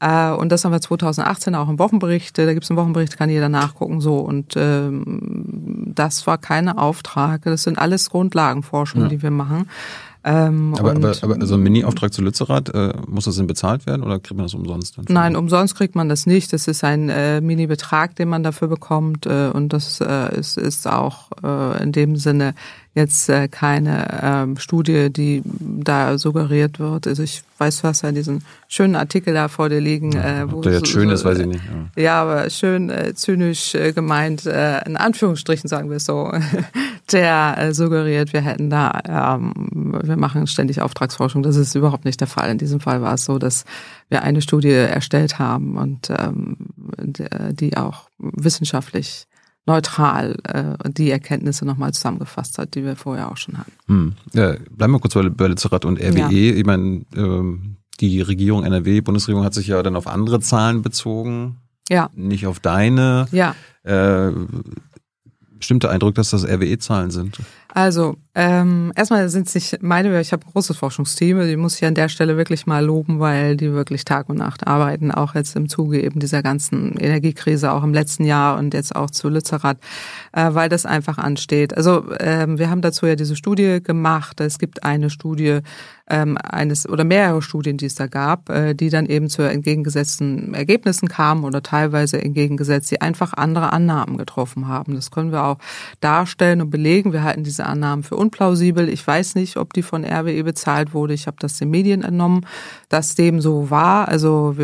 Äh, 0.00 0.30
und 0.30 0.50
das 0.50 0.64
haben 0.64 0.72
wir 0.72 0.80
2018 0.80 1.54
auch 1.54 1.68
im 1.68 1.78
Wochenbericht, 1.78 2.36
da 2.38 2.52
gibt 2.52 2.64
es 2.64 2.70
einen 2.70 2.78
Wochenbericht, 2.78 3.18
kann 3.18 3.28
jeder 3.28 3.50
nachgucken, 3.50 4.00
so. 4.00 4.16
Und 4.16 4.54
ähm, 4.56 5.92
das 5.94 6.26
war 6.26 6.38
keine 6.38 6.78
Auftrag, 6.78 7.42
das 7.42 7.62
sind 7.62 7.78
alles 7.78 8.10
Grundlagenforschungen, 8.10 9.06
ja. 9.06 9.10
die 9.10 9.22
wir 9.22 9.30
machen. 9.30 9.68
Ähm, 10.22 10.74
aber, 10.78 10.90
aber, 10.90 11.14
aber 11.22 11.34
also 11.40 11.54
ein 11.54 11.62
Mini-Auftrag 11.62 12.12
zu 12.12 12.20
Lützerath, 12.22 12.68
äh, 12.74 12.92
muss 13.06 13.24
das 13.24 13.36
denn 13.36 13.46
bezahlt 13.46 13.86
werden 13.86 14.02
oder 14.02 14.18
kriegt 14.18 14.36
man 14.36 14.44
das 14.44 14.54
umsonst? 14.54 14.98
Dann 14.98 15.06
Nein, 15.08 15.36
umsonst 15.36 15.74
kriegt 15.76 15.94
man 15.94 16.08
das 16.08 16.26
nicht. 16.26 16.52
Das 16.52 16.68
ist 16.68 16.84
ein 16.84 17.08
äh, 17.08 17.40
Mini-Betrag, 17.40 18.16
den 18.16 18.28
man 18.28 18.42
dafür 18.42 18.68
bekommt 18.68 19.26
äh, 19.26 19.50
und 19.52 19.72
das 19.72 20.00
äh, 20.00 20.38
ist, 20.38 20.58
ist 20.58 20.86
auch 20.86 21.30
äh, 21.42 21.82
in 21.82 21.92
dem 21.92 22.16
Sinne 22.16 22.54
jetzt 22.94 23.28
äh, 23.28 23.46
keine 23.48 24.20
ähm, 24.22 24.56
Studie, 24.56 25.10
die 25.10 25.42
da 25.44 26.18
suggeriert 26.18 26.80
wird. 26.80 27.06
Also 27.06 27.22
ich 27.22 27.42
weiß, 27.58 27.84
was 27.84 28.02
ja 28.02 28.10
diesen 28.10 28.42
schönen 28.68 28.96
Artikel 28.96 29.32
da 29.32 29.48
vor 29.48 29.68
dir 29.68 29.80
liegen. 29.80 30.12
Ja, 30.12 30.42
äh, 30.42 30.52
wo 30.52 30.60
der 30.60 30.72
jetzt 30.72 30.86
so, 30.86 30.92
schön 30.92 31.08
ist, 31.10 31.24
weiß 31.24 31.38
ich 31.38 31.46
nicht. 31.46 31.62
Ja, 31.96 32.02
ja 32.02 32.22
aber 32.22 32.50
schön 32.50 32.90
äh, 32.90 33.14
zynisch 33.14 33.74
äh, 33.76 33.92
gemeint, 33.92 34.44
äh, 34.46 34.84
in 34.86 34.96
Anführungsstrichen 34.96 35.68
sagen 35.68 35.88
wir 35.88 35.98
es 35.98 36.04
so, 36.04 36.32
der 37.12 37.54
äh, 37.58 37.74
suggeriert, 37.74 38.32
wir 38.32 38.40
hätten 38.40 38.70
da, 38.70 39.36
ähm, 39.36 39.52
wir 40.02 40.16
machen 40.16 40.48
ständig 40.48 40.80
Auftragsforschung. 40.82 41.44
Das 41.44 41.56
ist 41.56 41.76
überhaupt 41.76 42.04
nicht 42.04 42.20
der 42.20 42.28
Fall. 42.28 42.50
In 42.50 42.58
diesem 42.58 42.80
Fall 42.80 43.02
war 43.02 43.14
es 43.14 43.24
so, 43.24 43.38
dass 43.38 43.64
wir 44.08 44.22
eine 44.22 44.42
Studie 44.42 44.70
erstellt 44.70 45.38
haben 45.38 45.76
und 45.76 46.10
ähm, 46.10 46.56
die 47.52 47.76
auch 47.76 48.08
wissenschaftlich 48.18 49.26
neutral 49.70 50.36
äh, 50.44 50.90
die 50.90 51.10
Erkenntnisse 51.10 51.64
nochmal 51.64 51.92
zusammengefasst 51.92 52.58
hat, 52.58 52.74
die 52.74 52.84
wir 52.84 52.96
vorher 52.96 53.30
auch 53.30 53.36
schon 53.36 53.58
hatten. 53.58 53.72
Hm. 53.86 54.12
Ja, 54.32 54.56
bleiben 54.70 54.92
wir 54.92 54.98
kurz 54.98 55.14
bei, 55.14 55.28
bei 55.28 55.48
Literat 55.48 55.84
und 55.84 55.98
RWE. 55.98 56.32
Ja. 56.32 56.54
Ich 56.56 56.66
meine, 56.66 57.04
ähm, 57.16 57.76
die 58.00 58.20
Regierung 58.20 58.64
NRW, 58.64 59.00
Bundesregierung 59.00 59.44
hat 59.44 59.54
sich 59.54 59.68
ja 59.68 59.82
dann 59.82 59.96
auf 59.96 60.06
andere 60.06 60.40
Zahlen 60.40 60.82
bezogen. 60.82 61.58
Ja. 61.88 62.10
Nicht 62.14 62.46
auf 62.46 62.60
deine. 62.60 63.26
Ja. 63.30 63.54
Äh, 63.82 64.32
bestimmter 65.58 65.90
Eindruck, 65.90 66.14
dass 66.14 66.30
das 66.30 66.44
RWE-Zahlen 66.44 67.10
sind? 67.10 67.38
Also, 67.72 68.16
ähm, 68.34 68.92
erstmal 68.94 69.28
sind 69.28 69.48
es 69.48 69.54
nicht 69.54 69.82
meine, 69.82 70.20
ich 70.20 70.32
habe 70.32 70.46
ein 70.46 70.52
großes 70.52 70.76
Forschungsteam, 70.76 71.40
die 71.46 71.56
muss 71.56 71.76
ich 71.76 71.84
an 71.84 71.94
der 71.94 72.08
Stelle 72.08 72.36
wirklich 72.36 72.64
mal 72.66 72.84
loben, 72.84 73.18
weil 73.18 73.56
die 73.56 73.72
wirklich 73.72 74.04
Tag 74.04 74.28
und 74.28 74.38
Nacht 74.38 74.68
arbeiten, 74.68 75.10
auch 75.10 75.34
jetzt 75.34 75.56
im 75.56 75.68
Zuge 75.68 76.00
eben 76.00 76.20
dieser 76.20 76.42
ganzen 76.42 76.96
Energiekrise, 76.96 77.72
auch 77.72 77.82
im 77.82 77.92
letzten 77.92 78.24
Jahr 78.24 78.56
und 78.58 78.72
jetzt 78.72 78.94
auch 78.94 79.10
zu 79.10 79.28
Lützerath, 79.28 79.78
äh, 80.32 80.48
weil 80.52 80.68
das 80.68 80.86
einfach 80.86 81.18
ansteht. 81.18 81.76
Also 81.76 82.04
ähm, 82.20 82.58
wir 82.58 82.70
haben 82.70 82.82
dazu 82.82 83.06
ja 83.06 83.16
diese 83.16 83.34
Studie 83.34 83.82
gemacht. 83.82 84.40
Es 84.40 84.58
gibt 84.58 84.84
eine 84.84 85.10
Studie 85.10 85.60
ähm, 86.08 86.38
eines 86.38 86.88
oder 86.88 87.04
mehrere 87.04 87.42
Studien, 87.42 87.76
die 87.76 87.86
es 87.86 87.94
da 87.94 88.06
gab, 88.06 88.48
äh, 88.50 88.74
die 88.74 88.90
dann 88.90 89.06
eben 89.06 89.28
zu 89.28 89.42
entgegengesetzten 89.42 90.54
Ergebnissen 90.54 91.08
kamen 91.08 91.44
oder 91.44 91.62
teilweise 91.62 92.22
entgegengesetzt, 92.22 92.90
die 92.90 93.00
einfach 93.00 93.32
andere 93.32 93.72
Annahmen 93.72 94.18
getroffen 94.18 94.68
haben. 94.68 94.94
Das 94.94 95.10
können 95.10 95.32
wir 95.32 95.44
auch 95.44 95.58
darstellen 96.00 96.60
und 96.60 96.70
belegen. 96.70 97.12
Wir 97.12 97.22
halten 97.22 97.44
diese 97.44 97.59
diese 97.60 97.66
Annahmen 97.66 98.02
für 98.02 98.16
unplausibel. 98.16 98.88
Ich 98.88 99.06
weiß 99.06 99.34
nicht, 99.34 99.56
ob 99.56 99.74
die 99.74 99.82
von 99.82 100.04
RWE 100.04 100.42
bezahlt 100.44 100.94
wurde. 100.94 101.12
Ich 101.12 101.26
habe 101.26 101.36
das 101.40 101.58
den 101.58 101.70
Medien 101.70 102.02
entnommen, 102.02 102.46
dass 102.88 103.14
dem 103.14 103.40
so 103.40 103.70
war. 103.70 104.08
Also 104.08 104.56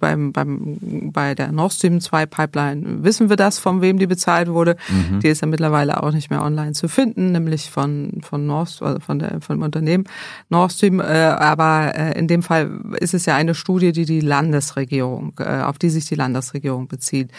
beim, 0.00 0.32
beim, 0.32 0.78
bei 1.12 1.34
der 1.34 1.52
Nord 1.52 1.72
Stream 1.72 2.00
2 2.00 2.26
Pipeline 2.26 3.04
wissen 3.04 3.28
wir 3.28 3.36
das, 3.36 3.58
von 3.58 3.80
wem 3.80 3.98
die 3.98 4.08
bezahlt 4.08 4.48
wurde. 4.48 4.76
Mhm. 4.88 5.20
Die 5.20 5.28
ist 5.28 5.42
ja 5.42 5.46
mittlerweile 5.46 6.02
auch 6.02 6.12
nicht 6.12 6.30
mehr 6.30 6.42
online 6.42 6.72
zu 6.72 6.88
finden, 6.88 7.32
nämlich 7.32 7.70
von, 7.70 8.20
von 8.22 8.46
Nord, 8.46 8.80
also 8.82 8.98
von, 8.98 9.18
der, 9.20 9.40
von 9.40 9.58
dem 9.58 9.62
Unternehmen 9.62 10.04
Nord 10.48 10.72
Stream. 10.72 10.98
Äh, 10.98 11.04
aber 11.04 11.92
äh, 11.94 12.18
in 12.18 12.26
dem 12.26 12.42
Fall 12.42 12.70
ist 12.98 13.14
es 13.14 13.26
ja 13.26 13.36
eine 13.36 13.54
Studie, 13.54 13.92
die 13.92 14.04
die 14.04 14.20
Landesregierung, 14.20 15.34
äh, 15.38 15.62
auf 15.62 15.78
die 15.78 15.90
sich 15.90 16.06
die 16.06 16.16
Landesregierung 16.16 16.88
bezieht. 16.88 17.30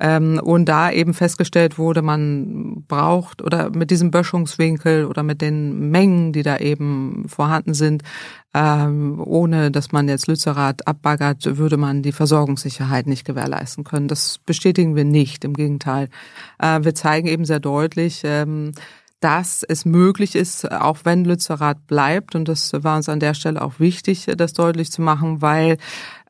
Ähm, 0.00 0.40
und 0.42 0.66
da 0.66 0.90
eben 0.90 1.14
festgestellt 1.14 1.78
wurde, 1.78 2.02
man 2.02 2.84
braucht 2.88 3.42
oder 3.42 3.70
mit 3.70 3.90
diesem 3.90 4.10
Böschungs 4.10 4.47
Böschungswinkel 4.48 5.04
oder 5.04 5.22
mit 5.22 5.40
den 5.42 5.90
Mengen, 5.90 6.32
die 6.32 6.42
da 6.42 6.58
eben 6.58 7.26
vorhanden 7.28 7.74
sind, 7.74 8.02
ähm, 8.54 9.20
ohne 9.24 9.70
dass 9.70 9.92
man 9.92 10.08
jetzt 10.08 10.26
Lützerath 10.26 10.86
abbaggert, 10.86 11.58
würde 11.58 11.76
man 11.76 12.02
die 12.02 12.12
Versorgungssicherheit 12.12 13.06
nicht 13.06 13.24
gewährleisten 13.24 13.84
können. 13.84 14.08
Das 14.08 14.38
bestätigen 14.38 14.96
wir 14.96 15.04
nicht. 15.04 15.44
Im 15.44 15.54
Gegenteil. 15.54 16.08
Äh, 16.58 16.80
wir 16.82 16.94
zeigen 16.94 17.28
eben 17.28 17.44
sehr 17.44 17.60
deutlich, 17.60 18.22
ähm, 18.24 18.72
dass 19.20 19.64
es 19.64 19.84
möglich 19.84 20.36
ist, 20.36 20.70
auch 20.70 20.98
wenn 21.04 21.24
Lützerath 21.24 21.86
bleibt. 21.86 22.34
Und 22.34 22.48
das 22.48 22.72
war 22.72 22.96
uns 22.96 23.08
an 23.08 23.20
der 23.20 23.34
Stelle 23.34 23.60
auch 23.60 23.80
wichtig, 23.80 24.26
das 24.36 24.52
deutlich 24.52 24.92
zu 24.92 25.02
machen, 25.02 25.42
weil 25.42 25.76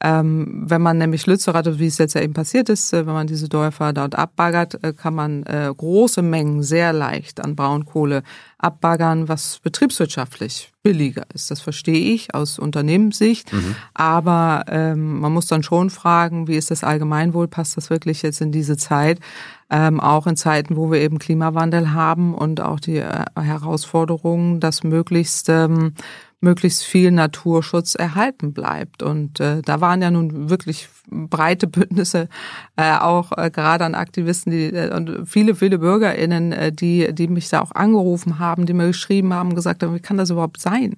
ähm, 0.00 0.64
wenn 0.66 0.80
man 0.80 0.98
nämlich 0.98 1.26
Lützerath, 1.26 1.78
wie 1.78 1.86
es 1.86 1.98
jetzt 1.98 2.14
ja 2.14 2.22
eben 2.22 2.32
passiert 2.32 2.68
ist, 2.68 2.92
äh, 2.92 3.06
wenn 3.06 3.14
man 3.14 3.26
diese 3.26 3.48
Dörfer 3.48 3.92
dort 3.92 4.14
abbaggert, 4.14 4.82
äh, 4.84 4.92
kann 4.92 5.14
man 5.14 5.42
äh, 5.42 5.72
große 5.76 6.22
Mengen 6.22 6.62
sehr 6.62 6.92
leicht 6.92 7.40
an 7.40 7.56
Braunkohle 7.56 8.22
abbaggern, 8.58 9.28
was 9.28 9.58
betriebswirtschaftlich 9.58 10.72
billiger 10.88 11.26
ist. 11.34 11.50
Das 11.50 11.60
verstehe 11.60 12.14
ich 12.14 12.34
aus 12.34 12.58
Unternehmenssicht. 12.58 13.52
Mhm. 13.52 13.76
Aber 13.92 14.64
ähm, 14.68 15.20
man 15.20 15.34
muss 15.34 15.46
dann 15.46 15.62
schon 15.62 15.90
fragen, 15.90 16.48
wie 16.48 16.56
ist 16.56 16.70
das 16.70 16.82
Allgemeinwohl? 16.82 17.46
Passt 17.46 17.76
das 17.76 17.90
wirklich 17.90 18.22
jetzt 18.22 18.40
in 18.40 18.52
diese 18.52 18.78
Zeit? 18.78 19.20
Ähm, 19.68 20.00
auch 20.00 20.26
in 20.26 20.34
Zeiten, 20.34 20.76
wo 20.76 20.90
wir 20.90 20.98
eben 21.00 21.18
Klimawandel 21.18 21.92
haben 21.92 22.34
und 22.34 22.62
auch 22.62 22.80
die 22.80 22.96
äh, 22.96 23.24
Herausforderungen, 23.38 24.60
dass 24.60 24.82
möglichst 24.82 25.50
ähm, 25.50 25.92
möglichst 26.40 26.84
viel 26.84 27.10
Naturschutz 27.10 27.94
erhalten 27.94 28.52
bleibt. 28.52 29.02
Und 29.02 29.40
äh, 29.40 29.60
da 29.62 29.80
waren 29.80 30.02
ja 30.02 30.10
nun 30.10 30.50
wirklich 30.50 30.88
breite 31.10 31.66
Bündnisse, 31.66 32.28
äh, 32.76 32.96
auch 32.96 33.36
äh, 33.36 33.50
gerade 33.50 33.84
an 33.84 33.94
Aktivisten 33.94 34.52
die, 34.52 34.66
äh, 34.66 34.94
und 34.94 35.26
viele, 35.28 35.54
viele 35.54 35.78
BürgerInnen, 35.78 36.52
äh, 36.52 36.72
die, 36.72 37.12
die 37.12 37.28
mich 37.28 37.48
da 37.48 37.60
auch 37.60 37.72
angerufen 37.72 38.38
haben, 38.38 38.66
die 38.66 38.72
mir 38.72 38.86
geschrieben 38.86 39.34
haben, 39.34 39.54
gesagt 39.54 39.82
haben, 39.82 39.94
wie 39.94 40.00
kann 40.00 40.18
das 40.18 40.30
überhaupt 40.30 40.60
sein? 40.60 40.96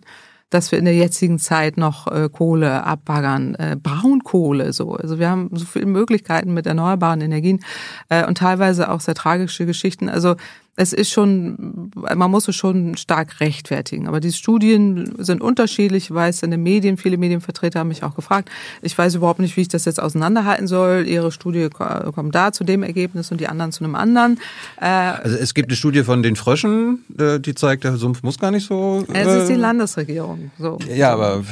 dass 0.50 0.72
wir 0.72 0.78
in 0.78 0.84
der 0.84 0.94
jetzigen 0.94 1.38
Zeit 1.38 1.76
noch 1.76 2.08
äh, 2.08 2.28
Kohle 2.28 2.84
abbaggern, 2.84 3.54
äh, 3.54 3.76
Braunkohle 3.80 4.72
so. 4.72 4.94
Also 4.94 5.18
wir 5.18 5.30
haben 5.30 5.48
so 5.52 5.64
viele 5.64 5.86
Möglichkeiten 5.86 6.52
mit 6.52 6.66
erneuerbaren 6.66 7.20
Energien 7.20 7.60
äh, 8.08 8.26
und 8.26 8.38
teilweise 8.38 8.90
auch 8.90 9.00
sehr 9.00 9.14
tragische 9.14 9.64
Geschichten. 9.64 10.08
Also 10.08 10.34
es 10.80 10.94
ist 10.94 11.10
schon, 11.10 11.90
man 11.94 12.30
muss 12.30 12.48
es 12.48 12.56
schon 12.56 12.96
stark 12.96 13.40
rechtfertigen. 13.40 14.08
Aber 14.08 14.18
die 14.18 14.32
Studien 14.32 15.12
sind 15.18 15.42
unterschiedlich. 15.42 16.04
Ich 16.04 16.14
weiß, 16.14 16.42
in 16.42 16.50
den 16.50 16.62
Medien, 16.62 16.96
viele 16.96 17.18
Medienvertreter 17.18 17.80
haben 17.80 17.88
mich 17.88 18.02
auch 18.02 18.14
gefragt. 18.14 18.48
Ich 18.80 18.96
weiß 18.96 19.14
überhaupt 19.16 19.40
nicht, 19.40 19.58
wie 19.58 19.60
ich 19.60 19.68
das 19.68 19.84
jetzt 19.84 20.00
auseinanderhalten 20.00 20.66
soll. 20.66 21.04
Ihre 21.06 21.32
Studie 21.32 21.68
kommt 21.68 22.34
da 22.34 22.52
zu 22.52 22.64
dem 22.64 22.82
Ergebnis 22.82 23.30
und 23.30 23.42
die 23.42 23.46
anderen 23.46 23.72
zu 23.72 23.84
einem 23.84 23.94
anderen. 23.94 24.40
Äh, 24.80 24.86
also 24.86 25.36
es 25.36 25.52
gibt 25.52 25.68
eine 25.68 25.76
Studie 25.76 26.02
von 26.02 26.22
den 26.22 26.34
Fröschen, 26.34 27.04
äh, 27.18 27.38
die 27.38 27.54
zeigt, 27.54 27.84
der 27.84 27.98
Sumpf 27.98 28.22
muss 28.22 28.38
gar 28.38 28.50
nicht 28.50 28.66
so. 28.66 29.04
Es 29.12 29.26
ist 29.26 29.48
die 29.48 29.52
äh, 29.52 29.56
Landesregierung. 29.56 30.50
So. 30.58 30.78
Ja, 30.88 31.12
aber 31.12 31.44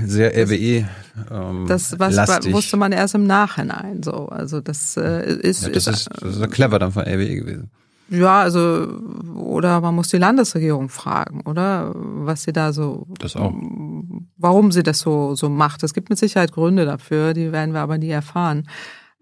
sehr 0.00 0.30
RWE. 0.32 0.88
Ähm, 1.32 1.64
das 1.66 1.98
was 1.98 2.14
lastig. 2.14 2.52
wusste 2.52 2.76
man 2.76 2.92
erst 2.92 3.16
im 3.16 3.26
Nachhinein. 3.26 4.04
So, 4.04 4.28
also 4.28 4.60
das 4.60 4.96
äh, 4.96 5.34
ist. 5.40 5.64
Ja, 5.64 5.70
das 5.70 5.88
ist, 5.88 6.08
das 6.20 6.36
ist 6.36 6.50
clever 6.52 6.78
dann 6.78 6.92
von 6.92 7.02
RWE 7.02 7.34
gewesen. 7.34 7.68
Ja, 8.08 8.40
also 8.40 8.86
oder 9.34 9.80
man 9.80 9.94
muss 9.94 10.08
die 10.08 10.18
Landesregierung 10.18 10.88
fragen, 10.88 11.40
oder 11.44 11.92
was 11.94 12.44
sie 12.44 12.52
da 12.52 12.72
so, 12.72 13.06
das 13.18 13.34
auch. 13.36 13.52
warum 14.36 14.70
sie 14.70 14.82
das 14.82 15.00
so 15.00 15.34
so 15.34 15.48
macht. 15.48 15.82
Es 15.82 15.92
gibt 15.92 16.08
mit 16.08 16.18
Sicherheit 16.18 16.52
Gründe 16.52 16.84
dafür, 16.84 17.34
die 17.34 17.50
werden 17.52 17.74
wir 17.74 17.80
aber 17.80 17.98
nie 17.98 18.10
erfahren. 18.10 18.68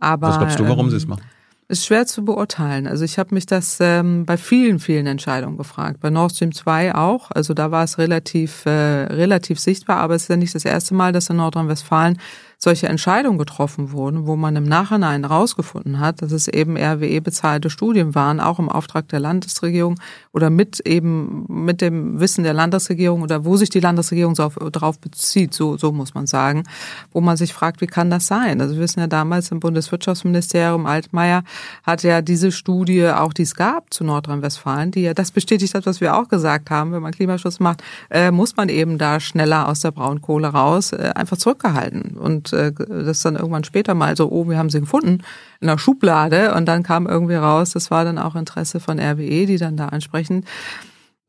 Aber 0.01 0.29
was 0.29 0.39
glaubst 0.39 0.59
du, 0.59 0.69
warum 0.69 0.87
ähm, 0.87 0.91
sie 0.91 0.97
es 0.97 1.07
macht? 1.07 1.23
Ist 1.67 1.87
schwer 1.87 2.07
zu 2.07 2.27
beurteilen. 2.27 2.87
Also 2.87 3.05
ich 3.07 3.19
habe 3.19 3.35
mich 3.35 3.47
das 3.47 3.79
ähm, 3.81 4.27
bei 4.27 4.37
vielen, 4.37 4.79
vielen 4.79 5.07
Entscheidungen 5.07 5.57
gefragt. 5.57 5.99
Bei 6.01 6.11
Nord 6.11 6.33
Stream 6.33 6.53
2 6.53 6.95
auch. 6.95 7.31
Also 7.31 7.55
da 7.55 7.71
war 7.71 7.85
es 7.85 7.97
relativ, 7.97 8.67
äh, 8.67 8.71
relativ 8.71 9.59
sichtbar, 9.59 9.97
aber 9.97 10.15
es 10.15 10.25
ist 10.25 10.29
ja 10.29 10.37
nicht 10.37 10.55
das 10.55 10.67
erste 10.67 10.95
Mal, 10.95 11.13
dass 11.13 11.31
in 11.31 11.37
Nordrhein-Westfalen 11.37 12.19
solche 12.59 12.89
Entscheidungen 12.89 13.39
getroffen 13.39 13.93
wurden, 13.93 14.27
wo 14.27 14.37
man 14.37 14.57
im 14.57 14.65
Nachhinein 14.65 15.23
herausgefunden 15.23 16.01
hat, 16.01 16.23
dass 16.23 16.33
es 16.33 16.49
eben 16.49 16.77
RWE 16.77 17.21
bezahlte 17.21 17.71
Studien 17.71 18.15
waren, 18.15 18.41
auch 18.41 18.59
im 18.59 18.69
Auftrag 18.69 19.09
der 19.09 19.21
Landesregierung 19.21 20.01
oder 20.33 20.51
mit 20.51 20.81
eben 20.81 21.45
mit 21.49 21.81
dem 21.81 22.21
Wissen 22.21 22.45
der 22.45 22.55
Landesregierung 22.55 23.23
oder 23.23 23.45
wo 23.45 23.57
sich 23.57 23.71
die 23.71 23.81
Landesregierung 23.81 24.35
so 24.35 24.49
darauf 24.71 24.99
bezieht, 24.99 25.55
so, 25.55 25.77
so 25.77 25.93
muss 25.93 26.15
man 26.15 26.27
sagen, 26.27 26.65
wo 27.13 27.21
man 27.21 27.37
sich 27.37 27.53
fragt, 27.53 27.81
wie 27.81 27.87
kann 27.87 28.11
das 28.11 28.27
sein? 28.27 28.61
Also 28.61 28.75
wir 28.75 28.83
wissen 28.83 29.01
ja 29.01 29.07
damals 29.07 29.51
im 29.51 29.61
Bundeswirtschaftsministerium 29.61 30.87
Altmaier 30.87 31.43
hat 31.83 32.03
ja 32.03 32.23
diese 32.23 32.53
Studie, 32.53 33.09
auch 33.09 33.33
die 33.33 33.43
es 33.43 33.55
gab 33.55 33.93
zu 33.93 34.05
Nordrhein-Westfalen, 34.05 34.91
die 34.91 35.03
ja 35.03 35.15
das 35.15 35.31
bestätigt 35.31 35.75
hat, 35.75 35.87
was 35.87 36.01
wir 36.01 36.17
auch 36.17 36.29
gesagt 36.29 36.71
haben, 36.71 36.93
wenn 36.93 37.03
man 37.03 37.13
Klimaschutz 37.13 37.61
macht, 37.61 37.83
äh, 38.11 38.31
muss 38.31 38.57
man 38.57 38.69
eben 38.69 38.99
da 38.99 39.21
schneller 39.21 39.69
aus 39.69 39.81
der 39.81 39.91
Braunkohle 39.91 40.49
raus, 40.49 40.93
äh, 40.93 41.13
einfach 41.15 41.37
zurückgehalten. 41.37 42.17
Und 42.17 42.44
äh, 42.53 42.73
das 42.73 43.23
dann 43.23 43.37
irgendwann 43.37 43.65
später 43.65 43.95
mal 43.95 44.17
so, 44.17 44.31
oh, 44.31 44.49
wir 44.49 44.59
haben 44.59 44.71
sie 44.71 44.81
gefunden 44.81 45.23
in 45.61 45.69
der 45.69 45.79
Schublade 45.79 46.55
und 46.55 46.67
dann 46.67 46.83
kam 46.83 47.07
irgendwie 47.07 47.35
raus, 47.35 47.71
das 47.71 47.91
war 47.91 48.05
dann 48.05 48.19
auch 48.19 48.37
Interesse 48.37 48.81
von 48.81 48.99
RWE, 48.99 49.47
die 49.47 49.59
dann 49.59 49.77
da 49.77 49.89
entsprechend 49.89 50.47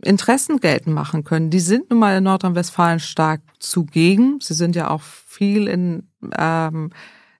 Interessen 0.04 0.60
geltend 0.60 0.94
machen 0.94 1.24
können. 1.24 1.50
Die 1.50 1.60
sind 1.60 1.90
nun 1.90 2.00
mal 2.00 2.18
in 2.18 2.26
Nordrhein-Westfalen 2.26 3.00
stark 3.00 3.42
zugegen. 3.60 4.40
Sie 4.42 4.54
sind 4.54 4.76
ja 4.76 4.90
auch 4.90 5.02
viel 5.02 5.68
in 5.68 6.10
ähm, 6.38 6.92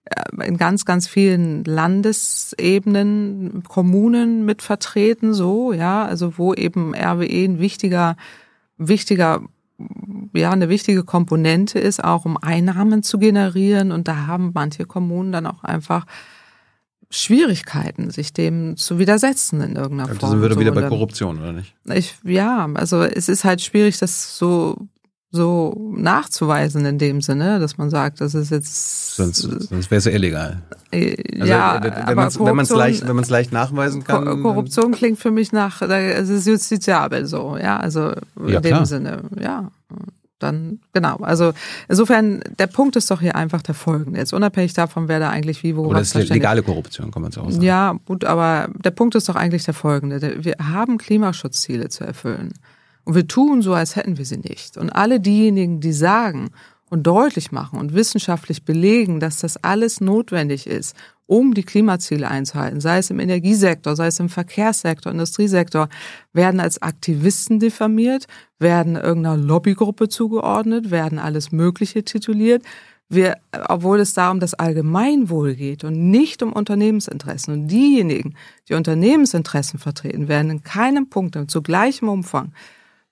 äh, 0.06 0.46
in 0.46 0.56
ganz, 0.56 0.84
ganz 0.84 1.08
vielen 1.08 1.64
Landesebenen, 1.64 3.64
Kommunen 3.68 4.44
mit 4.44 4.62
vertreten, 4.62 5.34
so, 5.34 5.72
ja, 5.72 6.04
also 6.04 6.38
wo 6.38 6.54
eben 6.54 6.94
RWE 6.94 7.44
ein 7.44 7.58
wichtiger, 7.58 8.16
wichtiger 8.76 9.42
ja 10.40 10.50
eine 10.50 10.68
wichtige 10.68 11.04
Komponente 11.04 11.78
ist, 11.78 12.02
auch 12.02 12.24
um 12.24 12.36
Einnahmen 12.36 13.02
zu 13.02 13.18
generieren. 13.18 13.92
Und 13.92 14.08
da 14.08 14.26
haben 14.26 14.52
manche 14.54 14.84
Kommunen 14.84 15.32
dann 15.32 15.46
auch 15.46 15.64
einfach 15.64 16.06
Schwierigkeiten, 17.10 18.10
sich 18.10 18.32
dem 18.32 18.76
zu 18.76 18.98
widersetzen 18.98 19.60
in 19.60 19.76
irgendeiner 19.76 20.08
Form. 20.08 20.18
Da 20.18 20.28
sind 20.28 20.42
wir 20.42 20.52
so, 20.52 20.60
wieder 20.60 20.72
bei 20.72 20.88
Korruption, 20.88 21.38
oder 21.38 21.52
nicht? 21.52 21.74
Ich, 21.92 22.16
ja, 22.24 22.68
also 22.74 23.02
es 23.02 23.28
ist 23.28 23.44
halt 23.44 23.62
schwierig, 23.62 23.98
das 23.98 24.36
so 24.38 24.88
so 25.36 25.92
nachzuweisen 25.94 26.84
in 26.84 26.98
dem 26.98 27.20
Sinne, 27.20 27.60
dass 27.60 27.78
man 27.78 27.90
sagt, 27.90 28.20
das 28.20 28.34
ist 28.34 28.50
jetzt. 28.50 29.16
Sonst, 29.16 29.42
sonst 29.42 29.90
wäre 29.90 29.98
es 29.98 30.04
ja 30.04 30.12
illegal. 30.12 30.62
Äh, 30.90 31.16
also, 31.40 31.52
ja, 31.52 31.82
wenn 32.08 32.16
man 32.56 32.64
es 32.64 32.70
leicht, 32.70 33.06
wenn 33.06 33.22
leicht 33.22 33.52
nachweisen 33.52 34.04
kann. 34.04 34.42
Korruption 34.42 34.92
klingt 34.92 35.18
für 35.18 35.30
mich 35.30 35.52
nach, 35.52 35.82
es 35.82 36.28
ist 36.28 36.46
justiziabel 36.46 37.26
so, 37.26 37.56
ja, 37.56 37.76
also 37.76 38.12
in 38.40 38.48
ja, 38.48 38.60
dem 38.60 38.70
klar. 38.70 38.86
Sinne, 38.86 39.22
ja. 39.38 39.70
Dann, 40.38 40.80
genau. 40.92 41.16
Also 41.18 41.52
insofern, 41.88 42.42
der 42.58 42.66
Punkt 42.66 42.96
ist 42.96 43.10
doch 43.10 43.20
hier 43.20 43.36
einfach 43.36 43.62
der 43.62 43.74
folgende. 43.74 44.18
Jetzt 44.18 44.34
unabhängig 44.34 44.74
davon, 44.74 45.08
wer 45.08 45.18
da 45.18 45.30
eigentlich 45.30 45.62
wie 45.62 45.76
wo. 45.76 45.86
Oder 45.86 46.00
das 46.00 46.14
ist 46.14 46.28
legale 46.28 46.62
Korruption, 46.62 47.10
kann 47.10 47.22
man 47.22 47.30
es 47.30 47.38
auch 47.38 47.50
sagen. 47.50 47.64
Ja, 47.64 47.98
gut, 48.04 48.24
aber 48.24 48.68
der 48.74 48.90
Punkt 48.90 49.14
ist 49.14 49.28
doch 49.28 49.36
eigentlich 49.36 49.64
der 49.64 49.74
folgende. 49.74 50.44
Wir 50.44 50.56
haben 50.60 50.98
Klimaschutzziele 50.98 51.88
zu 51.88 52.04
erfüllen. 52.04 52.52
Und 53.04 53.14
wir 53.14 53.26
tun 53.26 53.62
so, 53.62 53.72
als 53.72 53.96
hätten 53.96 54.18
wir 54.18 54.26
sie 54.26 54.38
nicht. 54.38 54.76
Und 54.76 54.90
alle 54.90 55.20
diejenigen, 55.20 55.80
die 55.80 55.92
sagen 55.92 56.50
und 56.90 57.06
deutlich 57.06 57.50
machen 57.50 57.78
und 57.78 57.94
wissenschaftlich 57.94 58.64
belegen, 58.64 59.20
dass 59.20 59.38
das 59.38 59.56
alles 59.64 60.00
notwendig 60.00 60.66
ist, 60.66 60.94
um 61.26 61.54
die 61.54 61.64
Klimaziele 61.64 62.28
einzuhalten, 62.28 62.80
sei 62.80 62.98
es 62.98 63.10
im 63.10 63.18
Energiesektor, 63.18 63.96
sei 63.96 64.06
es 64.06 64.20
im 64.20 64.28
Verkehrssektor, 64.28 65.12
Industriesektor, 65.12 65.88
werden 66.32 66.60
als 66.60 66.80
Aktivisten 66.80 67.58
diffamiert, 67.58 68.26
werden 68.58 68.96
irgendeiner 68.96 69.36
Lobbygruppe 69.36 70.08
zugeordnet, 70.08 70.90
werden 70.90 71.18
alles 71.18 71.52
Mögliche 71.52 72.04
tituliert. 72.04 72.62
Wir, 73.08 73.36
obwohl 73.68 74.00
es 74.00 74.14
da 74.14 74.32
um 74.32 74.40
das 74.40 74.54
Allgemeinwohl 74.54 75.54
geht 75.54 75.84
und 75.84 76.10
nicht 76.10 76.42
um 76.42 76.52
Unternehmensinteressen. 76.52 77.54
Und 77.54 77.68
diejenigen, 77.68 78.34
die 78.68 78.74
Unternehmensinteressen 78.74 79.78
vertreten, 79.78 80.26
werden 80.26 80.50
in 80.50 80.62
keinem 80.64 81.08
Punkt 81.08 81.38
zu 81.48 81.62
gleichem 81.62 82.08
Umfang 82.08 82.52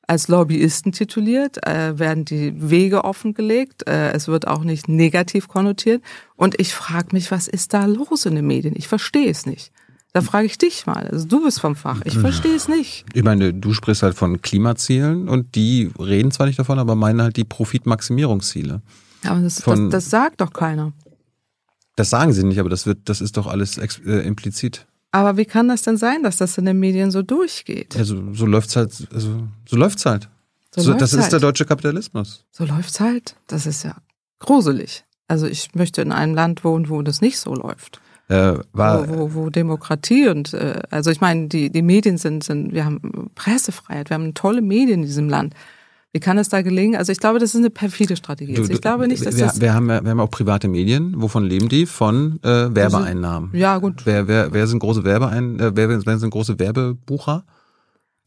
als 0.07 0.29
Lobbyisten 0.29 0.93
tituliert, 0.93 1.67
äh, 1.67 1.99
werden 1.99 2.25
die 2.25 2.53
Wege 2.57 3.05
offengelegt, 3.05 3.87
äh, 3.89 4.13
es 4.13 4.29
wird 4.29 4.47
auch 4.47 4.65
nicht 4.65 4.89
negativ 4.89 5.49
konnotiert. 5.49 6.03
Und 6.37 6.61
ich 6.61 6.75
frage 6.75 7.09
mich, 7.13 7.31
was 7.31 7.49
ist 7.49 7.75
da 7.75 7.87
los 7.87 8.27
in 8.27 8.35
den 8.35 8.47
Medien? 8.47 8.75
Ich 8.77 8.89
verstehe 8.89 9.31
es 9.31 9.47
nicht. 9.47 9.73
Da 10.13 10.21
frage 10.21 10.47
ich 10.47 10.59
dich 10.59 10.87
mal. 10.87 11.09
Also 11.09 11.27
du 11.27 11.43
bist 11.43 11.59
vom 11.59 11.75
Fach. 11.75 12.03
Ich 12.05 12.17
verstehe 12.17 12.55
es 12.55 12.69
nicht. 12.69 13.05
Ich 13.15 13.25
meine, 13.25 13.53
du 13.53 13.75
sprichst 13.75 14.05
halt 14.05 14.15
von 14.15 14.41
Klimazielen 14.43 15.29
und 15.29 15.57
die 15.57 15.91
reden 15.99 16.31
zwar 16.31 16.47
nicht 16.47 16.59
davon, 16.59 16.79
aber 16.79 16.95
meinen 16.95 17.21
halt 17.21 17.37
die 17.37 17.43
Profitmaximierungsziele. 17.43 18.81
Aber 19.27 19.41
das, 19.41 19.61
von, 19.61 19.91
das, 19.91 20.05
das 20.05 20.11
sagt 20.11 20.41
doch 20.41 20.53
keiner. 20.53 20.93
Das 21.97 22.11
sagen 22.11 22.33
sie 22.33 22.45
nicht, 22.45 22.61
aber 22.61 22.69
das 22.69 22.87
wird, 22.87 23.09
das 23.09 23.21
ist 23.21 23.37
doch 23.37 23.49
alles 23.49 23.77
äh, 23.77 24.21
implizit. 24.21 24.87
Aber 25.15 25.37
wie 25.37 25.45
kann 25.45 25.69
das 25.69 25.83
denn 25.83 25.97
sein, 25.97 26.25
dass 26.25 26.39
das 26.39 26.59
in 26.59 26.65
den 26.65 26.81
Medien 26.81 27.13
so 27.13 27.23
durchgeht? 27.23 27.97
Also 27.97 28.21
so 28.33 28.47
läuft's 28.47 28.75
halt, 28.75 29.07
also 29.15 29.47
so 29.65 29.77
läuft's 29.77 30.05
halt. 30.07 30.29
So, 30.75 30.81
so 30.81 30.91
läuft's 30.91 31.03
das 31.03 31.13
ist 31.13 31.23
halt. 31.23 31.33
der 31.35 31.39
deutsche 31.39 31.65
Kapitalismus. 31.65 32.45
So 32.51 32.65
läuft's 32.65 32.99
halt. 32.99 33.37
Das 33.47 33.65
ist 33.65 33.85
ja 33.85 33.95
gruselig. 34.41 35.05
Also 35.29 35.47
ich 35.47 35.73
möchte 35.77 36.03
in 36.03 36.11
einem 36.11 36.35
Land 36.35 36.65
wohnen, 36.65 36.89
wo 36.89 37.01
das 37.03 37.21
nicht 37.21 37.39
so 37.39 37.55
läuft. 37.55 38.01
Äh, 38.27 38.55
war, 38.73 39.09
wo, 39.09 39.19
wo, 39.19 39.35
wo 39.35 39.51
Demokratie 39.51 40.27
und 40.27 40.53
äh, 40.53 40.81
also 40.91 41.13
ich 41.13 41.21
meine, 41.21 41.47
die, 41.47 41.71
die 41.71 41.83
Medien 41.83 42.19
sind, 42.19 42.43
sind, 42.43 42.73
wir 42.73 42.85
haben 42.85 43.31
Pressefreiheit, 43.37 44.11
wir 44.11 44.15
haben 44.15 44.35
tolle 44.35 44.63
Medien 44.63 45.03
in 45.03 45.07
diesem 45.07 45.29
Land. 45.29 45.55
Wie 46.15 46.21
kann 46.21 46.39
es 46.39 46.49
da 46.49 46.63
gelingen? 46.63 46.95
Also 46.95 47.11
ich 47.11 47.19
glaube, 47.19 47.41
das 47.41 47.51
ist 47.51 47.57
eine 47.57 47.71
perfide 47.71 48.15
Strategie. 48.15 48.55
Du, 48.55 48.63
du, 48.63 48.73
ich 48.73 48.81
glaube 48.81 49.09
nicht, 49.09 49.27
dass 49.27 49.37
wir, 49.37 49.47
das 49.47 49.61
wir 49.61 49.75
haben 49.75 49.89
wir 49.89 49.97
haben 49.97 50.21
auch 50.21 50.31
private 50.31 50.69
Medien. 50.69 51.21
Wovon 51.21 51.43
leben 51.43 51.69
die? 51.69 51.87
Von 51.87 52.39
äh, 52.45 52.73
Werbeeinnahmen. 52.73 53.51
Ja 53.53 53.79
gut. 53.79 54.03
Wer, 54.07 54.29
wer, 54.29 54.53
wer 54.53 54.69
sind 54.69 54.79
große 54.79 55.03
Werbeein 55.03 55.59
äh, 55.59 55.73
wer, 55.75 56.07
wer 56.07 56.19
sind 56.19 56.31
große 56.31 56.61
Werbebucher? 56.61 57.45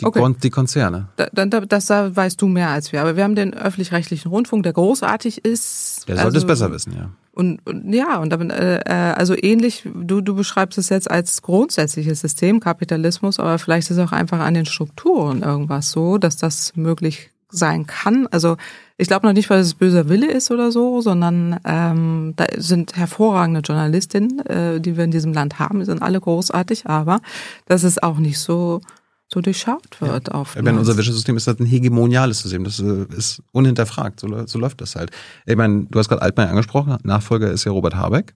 Die, 0.02 0.06
okay. 0.06 0.20
Kon 0.20 0.36
die 0.44 0.50
Konzerne. 0.50 1.08
Da, 1.16 1.30
da, 1.32 1.62
das 1.62 1.90
weißt 1.90 2.42
du 2.42 2.48
mehr 2.48 2.70
als 2.72 2.92
wir. 2.92 3.00
Aber 3.00 3.16
wir 3.16 3.24
haben 3.24 3.36
den 3.36 3.54
öffentlich-rechtlichen 3.54 4.28
Rundfunk, 4.28 4.64
der 4.64 4.74
großartig 4.74 5.46
ist. 5.46 6.10
Der 6.10 6.18
sollte 6.18 6.26
also, 6.26 6.38
es 6.40 6.46
besser 6.46 6.72
wissen, 6.74 6.94
ja. 6.94 7.10
Und, 7.32 7.66
und 7.66 7.94
ja, 7.94 8.18
und 8.18 8.32
damit, 8.32 8.52
äh, 8.52 8.80
äh, 8.80 9.14
also 9.14 9.34
ähnlich, 9.34 9.88
du, 9.96 10.20
du 10.20 10.36
beschreibst 10.36 10.78
es 10.78 10.90
jetzt 10.90 11.10
als 11.10 11.42
grundsätzliches 11.42 12.20
System, 12.20 12.60
Kapitalismus, 12.60 13.40
aber 13.40 13.58
vielleicht 13.60 13.90
ist 13.90 14.00
auch 14.00 14.12
einfach 14.12 14.40
an 14.40 14.56
den 14.56 14.66
Strukturen 14.66 15.42
irgendwas 15.42 15.90
so, 15.92 16.18
dass 16.18 16.36
das 16.36 16.76
möglich 16.76 17.32
sein 17.50 17.88
kann. 17.88 18.28
Also 18.28 18.58
ich 18.98 19.08
glaube 19.08 19.26
noch 19.26 19.34
nicht, 19.34 19.50
weil 19.50 19.60
es 19.60 19.74
böser 19.74 20.10
Wille 20.10 20.32
ist 20.32 20.52
oder 20.52 20.72
so, 20.72 21.02
sondern 21.02 21.60
ähm, 21.66 22.34
da 22.36 22.46
sind 22.58 22.96
hervorragende 22.96 23.62
Journalistinnen, 23.62 24.40
äh, 24.46 24.82
die 24.82 24.98
wir 24.98 25.04
in 25.04 25.12
diesem 25.12 25.34
Land 25.34 25.60
haben, 25.60 25.80
die 25.80 25.86
sind 25.86 26.02
alle 26.02 26.20
großartig, 26.20 26.88
aber 26.88 27.22
dass 27.66 27.84
es 27.84 28.02
auch 28.02 28.18
nicht 28.18 28.40
so 28.40 28.82
so 29.30 29.42
durchschaut 29.42 30.00
wird. 30.00 30.30
Ja. 30.30 30.34
Auf 30.36 30.56
meine, 30.56 30.80
unser 30.80 30.96
Wirtschaftssystem 30.96 31.36
ist 31.36 31.48
halt 31.48 31.60
ein 31.60 31.66
hegemoniales 31.66 32.40
System. 32.40 32.64
Das 32.64 32.80
äh, 32.80 33.06
ist 33.16 33.42
unhinterfragt. 33.52 34.22
So, 34.22 34.48
so 34.48 34.58
läuft 34.58 34.80
das 34.82 34.96
halt. 34.96 35.12
Ich 35.46 35.58
meine, 35.58 35.86
du 35.90 36.00
hast 36.00 36.08
gerade 36.08 36.22
Altmaier 36.22 36.50
angesprochen. 36.50 36.98
Nachfolger 37.04 37.52
ist 37.52 37.66
ja 37.66 37.72
Robert 37.72 37.96
Habeck 37.96 38.36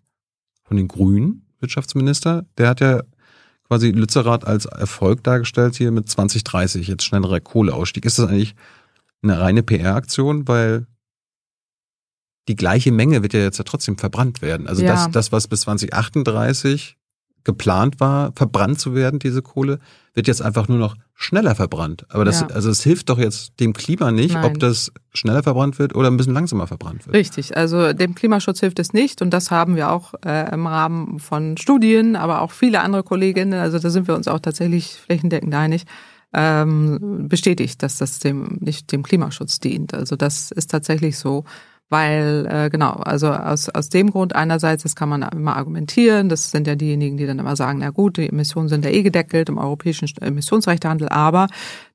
von 0.63 0.77
den 0.77 0.89
Grünen, 0.89 1.45
Wirtschaftsminister. 1.59 2.45
Der 2.57 2.67
hat 2.67 2.81
ja 2.81 3.03
quasi 3.67 3.91
Lützerath 3.91 4.45
als 4.45 4.65
Erfolg 4.65 5.23
dargestellt 5.23 5.75
hier 5.75 5.91
mit 5.91 6.09
2030, 6.09 6.87
jetzt 6.87 7.03
schnellerer 7.03 7.39
Kohleausstieg. 7.39 8.05
Ist 8.05 8.19
das 8.19 8.27
eigentlich 8.27 8.55
eine 9.21 9.39
reine 9.39 9.63
PR-Aktion, 9.63 10.47
weil 10.47 10.87
die 12.47 12.55
gleiche 12.55 12.91
Menge 12.91 13.21
wird 13.21 13.33
ja 13.33 13.39
jetzt 13.39 13.59
ja 13.59 13.63
trotzdem 13.63 13.97
verbrannt 13.97 14.41
werden. 14.41 14.67
Also 14.67 14.83
ja. 14.83 14.93
das, 14.93 15.11
das, 15.11 15.31
was 15.31 15.47
bis 15.47 15.61
2038 15.61 16.97
geplant 17.43 17.99
war, 17.99 18.33
verbrannt 18.35 18.79
zu 18.79 18.93
werden, 18.93 19.19
diese 19.19 19.41
Kohle, 19.41 19.79
wird 20.13 20.27
jetzt 20.27 20.41
einfach 20.41 20.67
nur 20.67 20.77
noch 20.77 20.95
schneller 21.15 21.55
verbrannt. 21.55 22.05
Aber 22.09 22.25
das, 22.25 22.41
ja. 22.41 22.47
also 22.47 22.69
es 22.69 22.83
hilft 22.83 23.09
doch 23.09 23.17
jetzt 23.17 23.59
dem 23.59 23.73
Klima 23.73 24.11
nicht, 24.11 24.33
Nein. 24.33 24.45
ob 24.45 24.59
das 24.59 24.91
schneller 25.13 25.41
verbrannt 25.41 25.79
wird 25.79 25.95
oder 25.95 26.09
ein 26.09 26.17
bisschen 26.17 26.33
langsamer 26.33 26.67
verbrannt 26.67 27.05
wird. 27.07 27.15
Richtig, 27.15 27.55
also 27.55 27.93
dem 27.93 28.15
Klimaschutz 28.15 28.59
hilft 28.59 28.79
es 28.79 28.93
nicht 28.93 29.21
und 29.21 29.31
das 29.31 29.51
haben 29.51 29.75
wir 29.75 29.91
auch 29.91 30.13
äh, 30.25 30.53
im 30.53 30.67
Rahmen 30.67 31.19
von 31.19 31.57
Studien, 31.57 32.15
aber 32.15 32.41
auch 32.41 32.51
viele 32.51 32.81
andere 32.81 33.03
Kolleginnen, 33.03 33.53
also 33.53 33.79
da 33.79 33.89
sind 33.89 34.07
wir 34.07 34.15
uns 34.15 34.27
auch 34.27 34.39
tatsächlich 34.39 34.95
flächendeckend 34.95 35.53
einig, 35.53 35.85
ähm, 36.33 37.27
bestätigt, 37.27 37.83
dass 37.83 37.97
das 37.97 38.19
dem 38.19 38.57
nicht 38.61 38.91
dem 38.91 39.03
Klimaschutz 39.03 39.59
dient. 39.59 39.93
Also 39.93 40.15
das 40.15 40.51
ist 40.51 40.71
tatsächlich 40.71 41.17
so, 41.17 41.43
weil 41.89 42.47
äh, 42.49 42.69
genau, 42.69 42.91
also 42.91 43.31
aus 43.31 43.67
aus 43.67 43.89
dem 43.89 44.11
Grund 44.11 44.33
einerseits, 44.33 44.83
das 44.83 44.95
kann 44.95 45.09
man 45.09 45.23
immer 45.23 45.57
argumentieren, 45.57 46.29
das 46.29 46.49
sind 46.49 46.67
ja 46.67 46.75
diejenigen, 46.75 47.17
die 47.17 47.25
dann 47.25 47.39
immer 47.39 47.57
sagen, 47.57 47.79
na 47.79 47.89
gut, 47.89 48.15
die 48.15 48.29
Emissionen 48.29 48.69
sind 48.69 48.85
ja 48.85 48.91
eh 48.91 49.03
gedeckelt 49.03 49.49
im 49.49 49.57
europäischen 49.57 50.07
Emissionsrechtehandel, 50.21 51.09
aber 51.09 51.47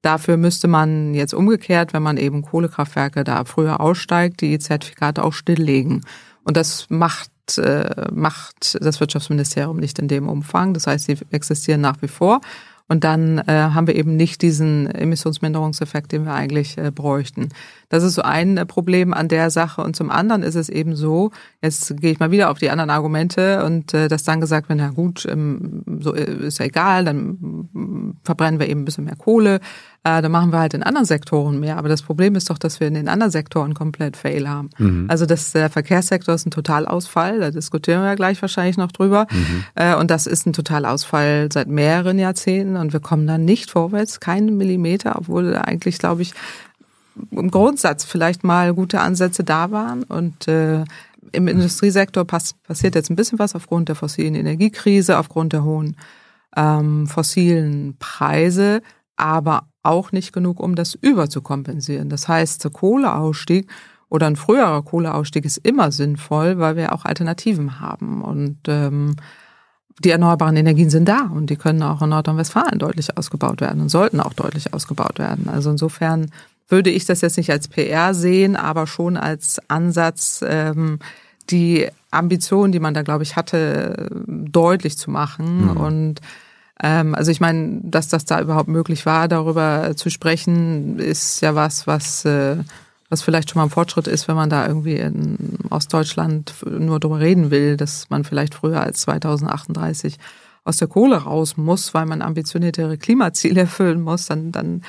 dafür 0.02 0.36
müsste 0.36 0.68
man 0.68 1.14
jetzt 1.14 1.32
umgekehrt, 1.32 1.94
wenn 1.94 2.02
man 2.02 2.18
eben 2.18 2.42
Kohlekraftwerke 2.42 3.24
da 3.24 3.44
früher 3.46 3.80
aussteigt, 3.80 4.42
die 4.42 4.58
Zertifikate 4.58 5.24
auch 5.24 5.32
stilllegen. 5.32 6.02
Und 6.44 6.58
das 6.58 6.86
macht 6.90 7.30
äh, 7.56 8.08
macht 8.12 8.76
das 8.80 9.00
Wirtschaftsministerium 9.00 9.78
nicht 9.78 9.98
in 9.98 10.08
dem 10.08 10.28
Umfang. 10.28 10.74
Das 10.74 10.86
heißt, 10.86 11.06
sie 11.06 11.16
existieren 11.30 11.80
nach 11.80 12.02
wie 12.02 12.08
vor. 12.08 12.40
Und 12.88 13.02
dann 13.04 13.38
äh, 13.38 13.44
haben 13.46 13.86
wir 13.86 13.96
eben 13.96 14.16
nicht 14.16 14.42
diesen 14.42 14.86
Emissionsminderungseffekt, 14.86 16.12
den 16.12 16.24
wir 16.24 16.34
eigentlich 16.34 16.78
äh, 16.78 16.92
bräuchten. 16.92 17.48
Das 17.88 18.02
ist 18.02 18.14
so 18.14 18.22
ein 18.22 18.56
äh, 18.56 18.66
Problem 18.66 19.14
an 19.14 19.28
der 19.28 19.50
Sache. 19.50 19.82
Und 19.82 19.96
zum 19.96 20.10
anderen 20.10 20.42
ist 20.42 20.54
es 20.54 20.68
eben 20.68 20.96
so, 20.96 21.30
jetzt 21.62 21.96
gehe 22.00 22.12
ich 22.12 22.18
mal 22.18 22.30
wieder 22.30 22.50
auf 22.50 22.58
die 22.58 22.70
anderen 22.70 22.90
Argumente 22.90 23.64
und 23.64 23.94
äh, 23.94 24.08
dass 24.08 24.24
dann 24.24 24.40
gesagt 24.40 24.68
wird, 24.68 24.78
na 24.78 24.90
gut, 24.90 25.26
ähm, 25.30 25.82
so 26.00 26.14
äh, 26.14 26.46
ist 26.46 26.58
ja 26.58 26.66
egal, 26.66 27.04
dann 27.04 27.68
mm, 27.72 28.16
verbrennen 28.24 28.60
wir 28.60 28.68
eben 28.68 28.82
ein 28.82 28.84
bisschen 28.84 29.04
mehr 29.04 29.16
Kohle, 29.16 29.60
äh, 30.04 30.22
dann 30.22 30.30
machen 30.30 30.52
wir 30.52 30.58
halt 30.58 30.74
in 30.74 30.82
anderen 30.82 31.06
Sektoren 31.06 31.60
mehr. 31.60 31.78
Aber 31.78 31.88
das 31.88 32.02
Problem 32.02 32.34
ist 32.34 32.50
doch, 32.50 32.58
dass 32.58 32.80
wir 32.80 32.88
in 32.88 32.94
den 32.94 33.08
anderen 33.08 33.32
Sektoren 33.32 33.74
komplett 33.74 34.16
Fail 34.16 34.48
haben. 34.48 34.70
Mhm. 34.78 35.06
Also 35.08 35.26
das, 35.26 35.52
der 35.52 35.70
Verkehrssektor 35.70 36.34
ist 36.34 36.46
ein 36.46 36.50
Totalausfall, 36.50 37.40
da 37.40 37.50
diskutieren 37.50 38.02
wir 38.02 38.08
ja 38.08 38.14
gleich 38.14 38.40
wahrscheinlich 38.42 38.76
noch 38.76 38.92
drüber. 38.92 39.26
Mhm. 39.30 39.64
Äh, 39.74 39.96
und 39.96 40.10
das 40.10 40.26
ist 40.26 40.46
ein 40.46 40.52
Totalausfall 40.52 41.48
seit 41.52 41.68
mehreren 41.68 42.18
Jahrzehnten 42.18 42.76
und 42.76 42.92
wir 42.92 43.00
kommen 43.00 43.26
da 43.26 43.38
nicht 43.38 43.70
vorwärts, 43.70 44.20
keinen 44.20 44.56
Millimeter, 44.56 45.16
obwohl 45.16 45.56
eigentlich, 45.56 45.98
glaube 45.98 46.22
ich, 46.22 46.34
im 47.30 47.50
Grundsatz 47.50 48.04
vielleicht 48.04 48.44
mal 48.44 48.74
gute 48.74 49.00
Ansätze 49.00 49.44
da 49.44 49.70
waren 49.70 50.02
und 50.02 50.48
äh, 50.48 50.84
im 51.32 51.48
Industriesektor 51.48 52.24
pass 52.24 52.54
passiert 52.54 52.94
jetzt 52.94 53.10
ein 53.10 53.16
bisschen 53.16 53.38
was 53.38 53.54
aufgrund 53.54 53.88
der 53.88 53.96
fossilen 53.96 54.34
Energiekrise, 54.34 55.18
aufgrund 55.18 55.52
der 55.52 55.64
hohen 55.64 55.96
ähm, 56.56 57.06
fossilen 57.06 57.96
Preise, 57.98 58.82
aber 59.16 59.68
auch 59.82 60.12
nicht 60.12 60.32
genug, 60.32 60.60
um 60.60 60.74
das 60.74 60.94
überzukompensieren. 60.94 62.08
Das 62.08 62.28
heißt, 62.28 62.64
der 62.64 62.70
Kohleausstieg 62.70 63.68
oder 64.08 64.26
ein 64.26 64.36
früherer 64.36 64.82
Kohleausstieg 64.82 65.44
ist 65.44 65.58
immer 65.58 65.92
sinnvoll, 65.92 66.58
weil 66.58 66.76
wir 66.76 66.92
auch 66.92 67.04
Alternativen 67.04 67.80
haben 67.80 68.22
und 68.22 68.58
ähm, 68.68 69.16
die 70.04 70.10
erneuerbaren 70.10 70.56
Energien 70.56 70.90
sind 70.90 71.08
da 71.08 71.22
und 71.32 71.48
die 71.48 71.56
können 71.56 71.82
auch 71.82 72.02
in 72.02 72.10
Nordrhein-Westfalen 72.10 72.78
deutlich 72.78 73.16
ausgebaut 73.16 73.60
werden 73.60 73.80
und 73.80 73.88
sollten 73.88 74.20
auch 74.20 74.34
deutlich 74.34 74.74
ausgebaut 74.74 75.18
werden. 75.18 75.48
Also 75.48 75.70
insofern 75.70 76.30
würde 76.68 76.90
ich 76.90 77.04
das 77.04 77.20
jetzt 77.20 77.36
nicht 77.36 77.50
als 77.50 77.68
PR 77.68 78.14
sehen, 78.14 78.56
aber 78.56 78.86
schon 78.86 79.16
als 79.16 79.60
Ansatz, 79.68 80.44
ähm, 80.46 80.98
die 81.50 81.88
Ambition, 82.10 82.72
die 82.72 82.80
man 82.80 82.94
da, 82.94 83.02
glaube 83.02 83.22
ich, 83.22 83.36
hatte, 83.36 84.08
deutlich 84.26 84.98
zu 84.98 85.10
machen. 85.10 85.66
Mhm. 85.66 85.76
Und 85.76 86.20
ähm, 86.82 87.14
also 87.14 87.30
ich 87.30 87.40
meine, 87.40 87.80
dass 87.82 88.08
das 88.08 88.24
da 88.24 88.40
überhaupt 88.40 88.68
möglich 88.68 89.06
war, 89.06 89.28
darüber 89.28 89.92
zu 89.96 90.10
sprechen, 90.10 90.98
ist 90.98 91.40
ja 91.40 91.54
was, 91.54 91.86
was, 91.86 92.24
äh, 92.24 92.56
was 93.08 93.22
vielleicht 93.22 93.50
schon 93.50 93.60
mal 93.60 93.66
ein 93.66 93.70
Fortschritt 93.70 94.08
ist, 94.08 94.26
wenn 94.28 94.36
man 94.36 94.50
da 94.50 94.66
irgendwie 94.66 94.96
in 94.96 95.58
Ostdeutschland 95.70 96.54
nur 96.68 96.98
darüber 97.00 97.20
reden 97.20 97.50
will, 97.50 97.76
dass 97.76 98.10
man 98.10 98.24
vielleicht 98.24 98.54
früher 98.54 98.80
als 98.80 99.02
2038 99.02 100.18
aus 100.64 100.78
der 100.78 100.88
Kohle 100.88 101.16
raus 101.16 101.56
muss, 101.56 101.94
weil 101.94 102.06
man 102.06 102.22
ambitioniertere 102.22 102.98
Klimaziele 102.98 103.60
erfüllen 103.62 104.00
muss, 104.00 104.26
dann, 104.26 104.50
dann 104.50 104.82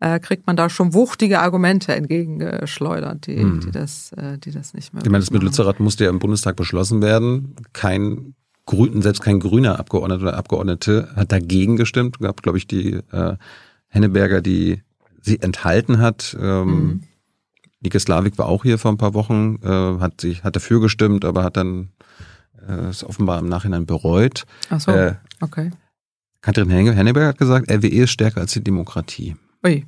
äh, 0.00 0.18
kriegt 0.18 0.46
man 0.46 0.56
da 0.56 0.68
schon 0.70 0.94
wuchtige 0.94 1.40
Argumente 1.40 1.94
entgegengeschleudert, 1.94 3.26
die, 3.26 3.44
mhm. 3.44 3.60
die, 3.60 3.70
das, 3.70 4.12
äh, 4.12 4.38
die 4.38 4.50
das 4.50 4.74
nicht 4.74 4.92
mehr. 4.92 5.02
Ich 5.02 5.10
meine, 5.10 5.22
das 5.22 5.30
mit 5.30 5.42
Lützerath 5.42 5.78
musste 5.78 6.04
ja 6.04 6.10
im 6.10 6.18
Bundestag 6.18 6.56
beschlossen 6.56 7.02
werden. 7.02 7.54
Kein 7.72 8.34
Grün, 8.66 9.02
selbst 9.02 9.20
kein 9.20 9.40
grüner 9.40 9.78
Abgeordneter 9.78 10.22
oder 10.22 10.36
Abgeordnete 10.36 11.08
hat 11.16 11.32
dagegen 11.32 11.76
gestimmt. 11.76 12.16
Es 12.20 12.26
gab, 12.26 12.42
glaube 12.42 12.56
ich, 12.56 12.66
die 12.66 13.00
äh, 13.10 13.36
Henneberger, 13.88 14.40
die 14.42 14.82
sie 15.20 15.40
enthalten 15.40 15.98
hat. 15.98 16.36
Ähm, 16.40 16.68
mhm. 16.68 17.02
Nike 17.80 17.98
Slavik 17.98 18.38
war 18.38 18.46
auch 18.46 18.62
hier 18.62 18.78
vor 18.78 18.92
ein 18.92 18.98
paar 18.98 19.14
Wochen, 19.14 19.58
äh, 19.62 20.00
hat 20.00 20.20
sich 20.20 20.44
hat 20.44 20.56
dafür 20.56 20.80
gestimmt, 20.80 21.24
aber 21.24 21.42
hat 21.42 21.56
dann 21.56 21.90
äh, 22.66 22.88
es 22.88 23.02
offenbar 23.02 23.40
im 23.40 23.48
Nachhinein 23.48 23.86
bereut. 23.86 24.44
Ach 24.68 24.80
so, 24.80 24.92
äh, 24.92 25.14
okay. 25.40 25.70
Katrin 26.40 26.70
Henneberger 26.70 27.28
hat 27.28 27.38
gesagt, 27.38 27.70
RWE 27.70 28.04
ist 28.04 28.10
stärker 28.10 28.40
als 28.40 28.52
die 28.52 28.64
Demokratie. 28.64 29.36
Ui. 29.64 29.84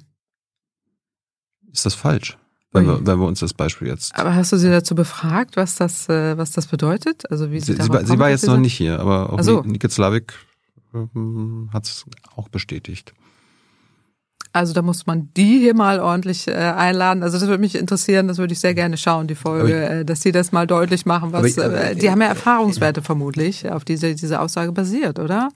Ist 1.73 1.87
das 1.87 1.95
falsch? 1.95 2.37
Wenn 2.75 2.87
wir, 2.87 3.07
wenn 3.07 3.19
wir 3.19 3.27
uns 3.27 3.41
das 3.41 3.53
Beispiel 3.53 3.89
jetzt. 3.89 4.19
Aber 4.19 4.35
hast 4.35 4.53
du 4.53 4.57
sie 4.57 4.71
dazu 4.71 4.95
befragt, 4.95 5.57
was 5.57 5.75
das, 5.75 6.09
äh, 6.09 6.39
was 6.39 6.53
das 6.53 6.67
bedeutet? 6.67 7.31
Also 7.31 7.51
wie 7.51 7.61
sie, 7.61 7.75
sie, 7.75 7.83
sie 7.83 7.89
war, 7.91 8.07
sie 8.07 8.19
war 8.19 8.31
jetzt 8.31 8.47
noch 8.47 8.57
nicht 8.57 8.75
hier, 8.75 8.99
aber 8.99 9.31
auch 9.31 9.43
so. 9.43 9.61
Nike 9.63 9.91
Slavik 9.91 10.33
ähm, 10.95 11.69
hat 11.71 11.85
es 11.85 12.07
auch 12.35 12.49
bestätigt. 12.49 13.13
Also 14.55 14.73
da 14.73 14.83
muss 14.83 15.07
man 15.07 15.31
die 15.35 15.59
hier 15.59 15.75
mal 15.75 16.01
ordentlich 16.01 16.49
äh, 16.49 16.53
einladen. 16.53 17.23
Also 17.23 17.39
das 17.39 17.49
würde 17.49 17.61
mich 17.61 17.75
interessieren, 17.75 18.29
das 18.29 18.39
würde 18.39 18.53
ich 18.53 18.61
sehr 18.61 18.75
gerne 18.75 18.97
schauen, 18.97 19.27
die 19.27 19.35
Folge, 19.35 19.85
ich, 19.85 19.91
äh, 19.91 20.05
dass 20.05 20.21
die 20.21 20.33
das 20.33 20.53
mal 20.53 20.67
deutlich 20.67 21.05
machen. 21.07 21.33
Was, 21.33 21.45
ich, 21.45 21.59
äh, 21.59 21.95
die 21.95 22.11
haben 22.11 22.21
ja 22.21 22.29
Erfahrungswerte 22.29 23.03
vermutlich, 23.03 23.71
auf 23.71 23.85
diese 23.85 24.15
diese 24.15 24.41
Aussage 24.41 24.73
basiert, 24.73 25.19
oder? 25.19 25.51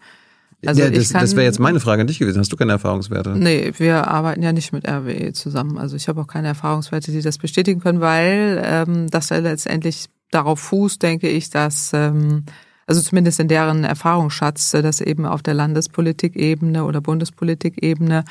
Also 0.64 0.82
ja, 0.82 0.90
das, 0.90 1.10
das 1.10 1.36
wäre 1.36 1.44
jetzt 1.44 1.60
meine 1.60 1.80
Frage 1.80 2.00
an 2.00 2.06
dich 2.06 2.18
gewesen. 2.18 2.38
Hast 2.38 2.52
du 2.52 2.56
keine 2.56 2.72
Erfahrungswerte? 2.72 3.30
Nee, 3.30 3.72
wir 3.76 4.08
arbeiten 4.08 4.42
ja 4.42 4.52
nicht 4.52 4.72
mit 4.72 4.88
RWE 4.88 5.32
zusammen. 5.32 5.78
Also 5.78 5.96
ich 5.96 6.08
habe 6.08 6.20
auch 6.20 6.26
keine 6.26 6.48
Erfahrungswerte, 6.48 7.12
die 7.12 7.20
das 7.20 7.38
bestätigen 7.38 7.80
können, 7.80 8.00
weil 8.00 8.62
ähm, 8.64 9.08
das 9.10 9.28
ja 9.28 9.38
letztendlich 9.38 10.06
darauf 10.30 10.58
fußt, 10.60 11.02
denke 11.02 11.28
ich, 11.28 11.50
dass 11.50 11.92
ähm, 11.92 12.44
also 12.86 13.02
zumindest 13.02 13.40
in 13.40 13.48
deren 13.48 13.84
Erfahrungsschatz, 13.84 14.74
äh, 14.74 14.82
dass 14.82 15.00
eben 15.00 15.26
auf 15.26 15.42
der 15.42 15.54
Landespolitikebene 15.54 16.84
oder 16.84 17.00
Bundespolitikebene 17.00 18.24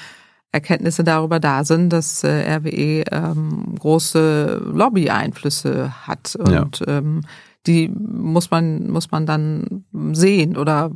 Erkenntnisse 0.51 1.03
darüber 1.03 1.39
da 1.41 1.65
sind, 1.65 1.89
dass 1.89 2.23
äh, 2.23 2.57
RWE 2.57 3.03
ähm, 3.11 3.75
große 3.77 4.71
Lobby-Einflüsse 4.73 6.07
hat 6.07 6.35
und 6.37 6.79
ja. 6.79 6.87
ähm, 6.87 7.21
die 7.67 7.89
muss 7.89 8.51
man, 8.51 8.89
muss 8.89 9.11
man 9.11 9.25
dann 9.25 9.85
sehen 10.13 10.57
oder 10.57 10.91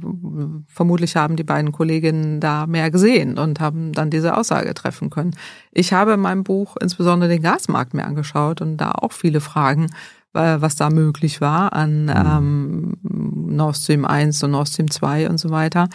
vermutlich 0.67 1.15
haben 1.15 1.35
die 1.35 1.43
beiden 1.43 1.71
Kolleginnen 1.71 2.39
da 2.39 2.67
mehr 2.67 2.91
gesehen 2.91 3.37
und 3.37 3.59
haben 3.59 3.93
dann 3.93 4.09
diese 4.09 4.37
Aussage 4.37 4.73
treffen 4.73 5.09
können. 5.09 5.35
Ich 5.71 5.93
habe 5.93 6.13
in 6.13 6.19
meinem 6.19 6.43
Buch 6.43 6.77
insbesondere 6.79 7.29
den 7.29 7.41
Gasmarkt 7.41 7.93
mir 7.93 8.05
angeschaut 8.05 8.61
und 8.61 8.77
da 8.77 8.91
auch 8.91 9.13
viele 9.13 9.41
Fragen, 9.41 9.87
was 10.33 10.75
da 10.75 10.89
möglich 10.89 11.41
war 11.41 11.73
an 11.73 12.05
mhm. 12.05 12.97
ähm, 13.03 13.55
Nord 13.55 13.77
Stream 13.77 14.05
1 14.05 14.43
und 14.43 14.51
Nord 14.51 14.69
Stream 14.69 14.91
2 14.91 15.29
und 15.29 15.39
so 15.39 15.49
weiter 15.49 15.89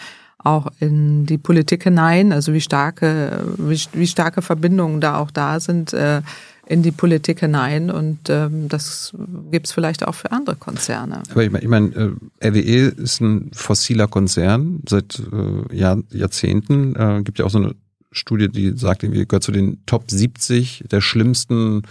auch 0.45 0.67
in 0.79 1.25
die 1.25 1.39
Politik 1.39 1.83
hinein, 1.83 2.31
also 2.31 2.53
wie 2.53 2.61
starke, 2.61 3.43
wie, 3.57 3.81
wie 3.93 4.07
starke 4.07 4.43
Verbindungen 4.43 5.01
da 5.01 5.17
auch 5.17 5.31
da 5.31 5.59
sind. 5.59 5.91
Äh, 5.93 6.21
in 6.67 6.81
die 6.81 6.91
Politik 6.91 7.39
hinein 7.41 7.91
und 7.91 8.29
ähm, 8.29 8.67
das 8.69 9.13
gibt's 9.51 9.71
vielleicht 9.71 10.07
auch 10.07 10.15
für 10.15 10.31
andere 10.31 10.55
Konzerne. 10.55 11.21
Aber 11.29 11.43
ich 11.43 11.51
meine, 11.51 11.63
ich 11.63 11.69
mein, 11.69 11.93
äh, 11.93 12.47
RWE 12.47 12.87
ist 13.01 13.21
ein 13.21 13.51
fossiler 13.53 14.07
Konzern 14.07 14.81
seit 14.87 15.21
äh, 15.31 15.75
Jahr, 15.75 16.01
Jahrzehnten. 16.09 16.95
Äh, 16.95 17.21
gibt 17.23 17.39
ja 17.39 17.45
auch 17.45 17.51
so 17.51 17.59
eine 17.59 17.75
Studie, 18.11 18.49
die 18.49 18.77
sagt, 18.77 19.03
irgendwie 19.03 19.25
gehört 19.25 19.43
zu 19.43 19.51
den 19.51 19.85
Top 19.85 20.09
70 20.09 20.85
der 20.89 21.01
schlimmsten, 21.01 21.83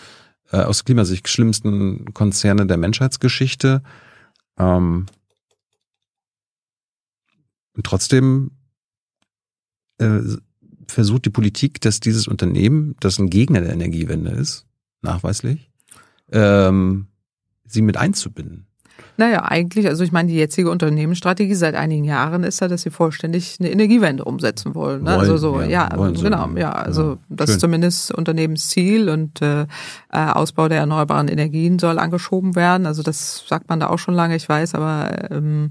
äh, 0.50 0.58
aus 0.58 0.84
Klimasicht 0.84 1.28
schlimmsten 1.28 2.12
Konzerne 2.12 2.66
der 2.66 2.76
Menschheitsgeschichte. 2.76 3.82
Ähm, 4.58 5.06
und 7.76 7.86
trotzdem 7.86 8.52
äh, 9.98 10.20
versucht 10.88 11.24
die 11.26 11.30
Politik, 11.30 11.80
dass 11.80 12.00
dieses 12.00 12.28
Unternehmen, 12.28 12.96
das 13.00 13.18
ein 13.18 13.30
Gegner 13.30 13.60
der 13.60 13.72
Energiewende 13.72 14.30
ist, 14.30 14.66
nachweislich, 15.02 15.70
ähm, 16.32 17.08
sie 17.64 17.82
mit 17.82 17.96
einzubinden. 17.96 18.66
Naja, 19.16 19.44
eigentlich, 19.44 19.86
also 19.86 20.02
ich 20.02 20.10
meine, 20.10 20.28
die 20.28 20.34
jetzige 20.34 20.70
Unternehmensstrategie 20.70 21.54
seit 21.54 21.76
einigen 21.76 22.04
Jahren 22.04 22.42
ist 22.42 22.60
ja, 22.60 22.66
dass 22.66 22.82
sie 22.82 22.90
vollständig 22.90 23.56
eine 23.60 23.70
Energiewende 23.70 24.24
umsetzen 24.24 24.74
wollen. 24.74 25.04
Ne? 25.04 25.10
wollen 25.10 25.20
also 25.20 25.36
so, 25.36 25.60
ja, 25.60 25.68
ja 25.68 25.88
genau, 25.88 26.48
ja, 26.56 26.72
also 26.72 27.02
ja, 27.12 27.18
das 27.28 27.50
ist 27.50 27.60
zumindest 27.60 28.12
Unternehmensziel 28.12 29.08
und 29.08 29.40
äh, 29.40 29.62
äh, 29.62 29.66
Ausbau 30.12 30.68
der 30.68 30.78
erneuerbaren 30.78 31.28
Energien 31.28 31.78
soll 31.78 31.98
angeschoben 31.98 32.56
werden. 32.56 32.86
Also 32.86 33.02
das 33.02 33.44
sagt 33.46 33.68
man 33.68 33.78
da 33.78 33.88
auch 33.88 33.98
schon 33.98 34.14
lange, 34.14 34.34
ich 34.34 34.48
weiß, 34.48 34.74
aber 34.74 35.30
ähm, 35.30 35.70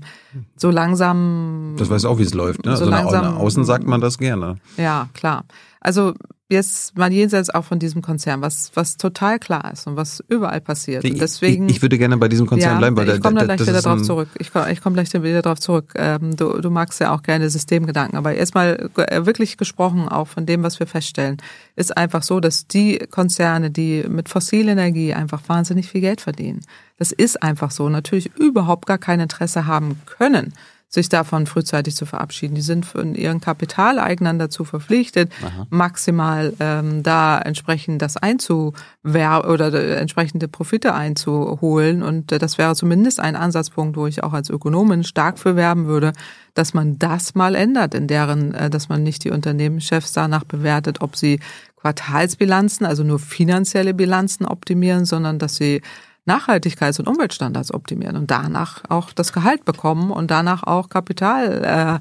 so 0.55 0.71
langsam. 0.71 1.75
Das 1.77 1.89
weiß 1.89 2.05
auch, 2.05 2.19
wie 2.19 2.23
es 2.23 2.33
läuft. 2.33 2.65
Ne? 2.65 2.77
So 2.77 2.85
also 2.85 2.91
langsam, 2.91 3.25
nach 3.25 3.35
außen 3.35 3.65
sagt 3.65 3.85
man 3.85 3.99
das 3.99 4.17
gerne. 4.17 4.55
Ja, 4.77 5.09
klar. 5.13 5.43
Also 5.81 6.13
jetzt 6.49 6.97
mal 6.97 7.11
jenseits 7.11 7.49
auch 7.49 7.63
von 7.63 7.79
diesem 7.79 8.01
Konzern, 8.01 8.41
was, 8.41 8.71
was 8.75 8.97
total 8.97 9.39
klar 9.39 9.71
ist 9.71 9.87
und 9.87 9.95
was 9.95 10.23
überall 10.27 10.61
passiert. 10.61 11.03
Und 11.03 11.19
deswegen, 11.19 11.67
ich, 11.67 11.77
ich 11.77 11.81
würde 11.81 11.97
gerne 11.97 12.17
bei 12.17 12.27
diesem 12.27 12.45
Konzern 12.45 12.73
ja, 12.73 12.77
bleiben, 12.77 12.95
weil 12.97 13.09
ich 13.09 13.21
komme 13.21 13.39
da, 13.39 13.45
gleich 13.45 13.61
wieder 13.61 13.81
drauf 13.81 14.01
zurück. 14.01 14.29
Ich 14.39 14.51
komme 14.51 14.71
ich 14.71 14.81
komm 14.81 14.93
gleich 14.93 15.11
wieder 15.13 15.41
drauf 15.41 15.59
zurück. 15.59 15.93
Ähm, 15.95 16.35
du, 16.35 16.61
du 16.61 16.69
magst 16.69 16.99
ja 16.99 17.13
auch 17.13 17.23
gerne 17.23 17.49
Systemgedanken, 17.49 18.17
aber 18.17 18.33
erstmal 18.33 18.89
äh, 18.97 19.25
wirklich 19.25 19.57
gesprochen 19.57 20.07
auch 20.07 20.27
von 20.27 20.45
dem, 20.45 20.63
was 20.63 20.79
wir 20.79 20.87
feststellen, 20.87 21.37
ist 21.75 21.95
einfach 21.95 22.23
so, 22.23 22.39
dass 22.39 22.67
die 22.67 22.99
Konzerne, 23.09 23.71
die 23.71 24.03
mit 24.07 24.29
fossiler 24.29 24.73
Energie 24.73 25.13
einfach 25.13 25.41
wahnsinnig 25.47 25.89
viel 25.89 26.01
Geld 26.01 26.21
verdienen, 26.21 26.61
das 26.97 27.11
ist 27.11 27.41
einfach 27.41 27.71
so, 27.71 27.89
natürlich 27.89 28.31
überhaupt 28.37 28.85
gar 28.85 28.97
kein 28.97 29.19
Interesse 29.19 29.65
haben 29.65 29.99
können, 30.05 30.53
sich 30.93 31.09
davon 31.09 31.47
frühzeitig 31.47 31.95
zu 31.95 32.05
verabschieden. 32.05 32.53
Die 32.53 32.61
sind 32.61 32.85
von 32.85 33.15
ihren 33.15 33.41
Kapitaleignern 33.41 34.37
dazu 34.37 34.63
verpflichtet, 34.63 35.31
Aha. 35.43 35.65
maximal 35.71 36.53
ähm, 36.59 37.01
da 37.01 37.39
entsprechend 37.39 38.03
das 38.03 38.15
einzuwerben 38.15 39.49
oder 39.49 39.73
äh, 39.73 39.95
entsprechende 39.95 40.47
Profite 40.47 40.93
einzuholen. 40.93 42.03
Und 42.03 42.31
äh, 42.31 42.37
das 42.37 42.59
wäre 42.59 42.75
zumindest 42.75 43.19
ein 43.19 43.35
Ansatzpunkt, 43.35 43.97
wo 43.97 44.05
ich 44.05 44.23
auch 44.23 44.33
als 44.33 44.51
Ökonomin 44.51 45.03
stark 45.03 45.39
für 45.39 45.55
werben 45.55 45.87
würde, 45.87 46.13
dass 46.53 46.75
man 46.75 46.99
das 46.99 47.33
mal 47.33 47.55
ändert, 47.55 47.95
in 47.95 48.05
deren, 48.05 48.53
äh, 48.53 48.69
dass 48.69 48.87
man 48.87 49.01
nicht 49.01 49.23
die 49.23 49.31
Unternehmenschefs 49.31 50.13
danach 50.13 50.43
bewertet, 50.43 51.01
ob 51.01 51.15
sie 51.15 51.39
Quartalsbilanzen, 51.81 52.85
also 52.85 53.03
nur 53.03 53.17
finanzielle 53.17 53.95
Bilanzen 53.95 54.45
optimieren, 54.45 55.05
sondern 55.05 55.39
dass 55.39 55.55
sie 55.55 55.81
Nachhaltigkeits- 56.25 56.99
und 56.99 57.07
Umweltstandards 57.07 57.73
optimieren 57.73 58.15
und 58.15 58.31
danach 58.31 58.83
auch 58.87 59.11
das 59.11 59.33
Gehalt 59.33 59.65
bekommen 59.65 60.09
und 60.09 60.31
danach 60.31 60.63
auch 60.63 60.87
Kapitaleigner 60.87 61.99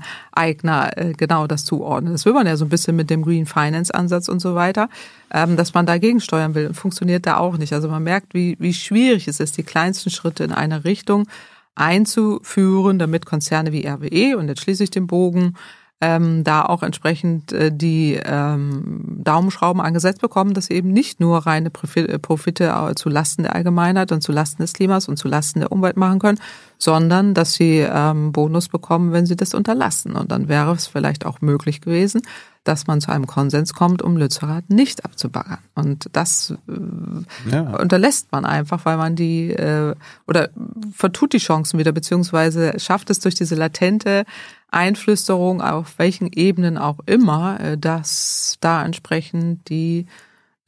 äh, 0.96 1.12
genau 1.16 1.48
das 1.48 1.64
zuordnen. 1.64 2.12
Das 2.12 2.24
will 2.24 2.32
man 2.32 2.46
ja 2.46 2.56
so 2.56 2.64
ein 2.64 2.68
bisschen 2.68 2.94
mit 2.94 3.10
dem 3.10 3.22
Green 3.22 3.46
Finance 3.46 3.92
Ansatz 3.92 4.28
und 4.28 4.38
so 4.38 4.54
weiter, 4.54 4.88
ähm, 5.32 5.56
dass 5.56 5.74
man 5.74 5.86
dagegen 5.86 6.20
steuern 6.20 6.54
will. 6.54 6.72
Funktioniert 6.72 7.26
da 7.26 7.38
auch 7.38 7.56
nicht. 7.56 7.72
Also 7.72 7.88
man 7.88 8.04
merkt, 8.04 8.32
wie, 8.32 8.56
wie 8.60 8.74
schwierig 8.74 9.26
es 9.26 9.40
ist, 9.40 9.56
die 9.58 9.64
kleinsten 9.64 10.10
Schritte 10.10 10.44
in 10.44 10.52
eine 10.52 10.84
Richtung 10.84 11.26
einzuführen, 11.74 13.00
damit 13.00 13.26
Konzerne 13.26 13.72
wie 13.72 13.86
RWE 13.86 14.36
und 14.36 14.48
jetzt 14.48 14.60
schließe 14.60 14.84
ich 14.84 14.90
den 14.90 15.08
Bogen 15.08 15.54
ähm, 16.02 16.42
da 16.42 16.64
auch 16.64 16.82
entsprechend 16.82 17.52
äh, 17.52 17.70
die 17.72 18.20
ähm, 18.24 19.04
Daumenschrauben 19.22 19.80
angesetzt 19.80 20.20
bekommen, 20.20 20.52
dass 20.52 20.66
sie 20.66 20.74
eben 20.74 20.88
nicht 20.88 21.20
nur 21.20 21.46
reine 21.46 21.68
äh, 21.68 22.18
Profite 22.18 22.64
äh, 22.64 22.94
zu 22.96 23.08
Lasten 23.08 23.44
der 23.44 23.54
Allgemeinheit 23.54 24.10
und 24.10 24.20
zu 24.20 24.32
Lasten 24.32 24.62
des 24.62 24.72
Klimas 24.72 25.06
und 25.06 25.16
zu 25.16 25.28
Lasten 25.28 25.60
der 25.60 25.70
Umwelt 25.70 25.96
machen 25.96 26.18
können, 26.18 26.40
sondern 26.76 27.34
dass 27.34 27.52
sie 27.52 27.86
ähm, 27.88 28.32
Bonus 28.32 28.68
bekommen, 28.68 29.12
wenn 29.12 29.26
sie 29.26 29.36
das 29.36 29.54
unterlassen. 29.54 30.16
Und 30.16 30.32
dann 30.32 30.48
wäre 30.48 30.72
es 30.72 30.88
vielleicht 30.88 31.24
auch 31.24 31.40
möglich 31.40 31.80
gewesen, 31.80 32.22
dass 32.64 32.88
man 32.88 33.00
zu 33.00 33.12
einem 33.12 33.28
Konsens 33.28 33.72
kommt, 33.72 34.02
um 34.02 34.16
Lützerath 34.16 34.70
nicht 34.70 35.04
abzubaggern. 35.04 35.58
Und 35.76 36.08
das 36.14 36.52
äh, 36.68 37.50
ja. 37.50 37.76
unterlässt 37.76 38.32
man 38.32 38.44
einfach, 38.44 38.84
weil 38.84 38.96
man 38.96 39.14
die 39.14 39.50
äh, 39.50 39.94
oder 40.26 40.50
vertut 40.92 41.32
die 41.32 41.38
Chancen 41.38 41.78
wieder, 41.78 41.92
beziehungsweise 41.92 42.74
schafft 42.80 43.08
es 43.10 43.20
durch 43.20 43.36
diese 43.36 43.54
latente 43.54 44.24
Einflüsterung, 44.72 45.60
auf 45.60 45.98
welchen 45.98 46.28
Ebenen 46.32 46.78
auch 46.78 46.98
immer, 47.06 47.60
äh, 47.60 47.78
dass 47.78 48.56
da 48.60 48.84
entsprechend 48.84 49.68
die 49.68 50.06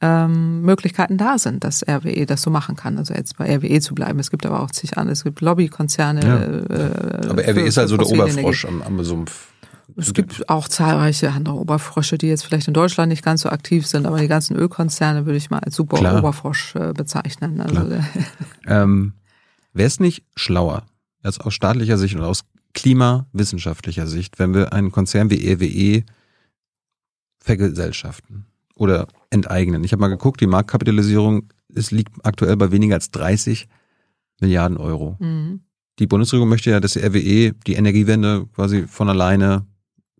ähm, 0.01 0.61
Möglichkeiten 0.61 1.17
da 1.17 1.37
sind, 1.37 1.63
dass 1.63 1.87
RWE 1.87 2.25
das 2.25 2.41
so 2.41 2.49
machen 2.49 2.75
kann. 2.75 2.97
Also 2.97 3.13
jetzt 3.13 3.37
bei 3.37 3.55
RWE 3.55 3.79
zu 3.79 3.95
bleiben. 3.95 4.19
Es 4.19 4.29
gibt 4.29 4.45
aber 4.45 4.61
auch 4.61 4.71
zig 4.71 4.97
andere. 4.97 5.13
Es 5.13 5.23
gibt 5.23 5.41
Lobbykonzerne. 5.41 6.21
Ja. 6.25 7.25
Äh, 7.25 7.29
aber 7.29 7.43
RWE 7.43 7.61
ist 7.61 7.77
also 7.77 7.97
der 7.97 8.07
Oberfrosch 8.07 8.65
am, 8.65 8.81
am 8.81 9.03
Sumpf. 9.03 9.49
Es 9.97 10.13
gibt 10.13 10.49
auch 10.49 10.67
zahlreiche 10.67 11.31
andere 11.31 11.55
Oberfrösche, 11.55 12.17
die 12.17 12.27
jetzt 12.27 12.43
vielleicht 12.43 12.67
in 12.67 12.73
Deutschland 12.73 13.09
nicht 13.09 13.23
ganz 13.23 13.41
so 13.41 13.49
aktiv 13.49 13.87
sind, 13.87 14.05
aber 14.05 14.19
die 14.19 14.27
ganzen 14.27 14.55
Ölkonzerne 14.57 15.25
würde 15.25 15.37
ich 15.37 15.49
mal 15.49 15.59
als 15.59 15.75
super 15.75 15.97
Klar. 15.97 16.19
Oberfrosch 16.19 16.75
äh, 16.75 16.91
bezeichnen. 16.91 17.61
Also, 17.61 17.87
ähm, 18.67 19.13
Wäre 19.75 19.87
es 19.87 19.99
nicht 19.99 20.23
schlauer, 20.35 20.83
als 21.21 21.39
aus 21.39 21.53
staatlicher 21.53 21.97
Sicht 21.97 22.15
und 22.15 22.21
aus 22.21 22.45
klimawissenschaftlicher 22.75 24.05
Sicht, 24.05 24.37
wenn 24.37 24.53
wir 24.53 24.71
einen 24.73 24.91
Konzern 24.91 25.31
wie 25.31 25.51
RWE 25.51 26.03
vergesellschaften 27.39 28.45
oder 28.75 29.07
enteignen? 29.31 29.83
Ich 29.83 29.91
habe 29.91 30.01
mal 30.01 30.09
geguckt, 30.09 30.41
die 30.41 30.47
Marktkapitalisierung 30.47 31.49
es 31.75 31.91
liegt 31.91 32.13
aktuell 32.23 32.55
bei 32.57 32.71
weniger 32.71 32.95
als 32.95 33.11
30 33.11 33.67
Milliarden 34.39 34.77
Euro. 34.77 35.17
Mhm. 35.19 35.61
Die 35.99 36.07
Bundesregierung 36.07 36.49
möchte 36.49 36.71
ja, 36.71 36.79
dass 36.79 36.93
die 36.93 36.99
RWE 36.99 37.53
die 37.67 37.75
Energiewende 37.75 38.47
quasi 38.53 38.83
von 38.87 39.09
alleine 39.09 39.65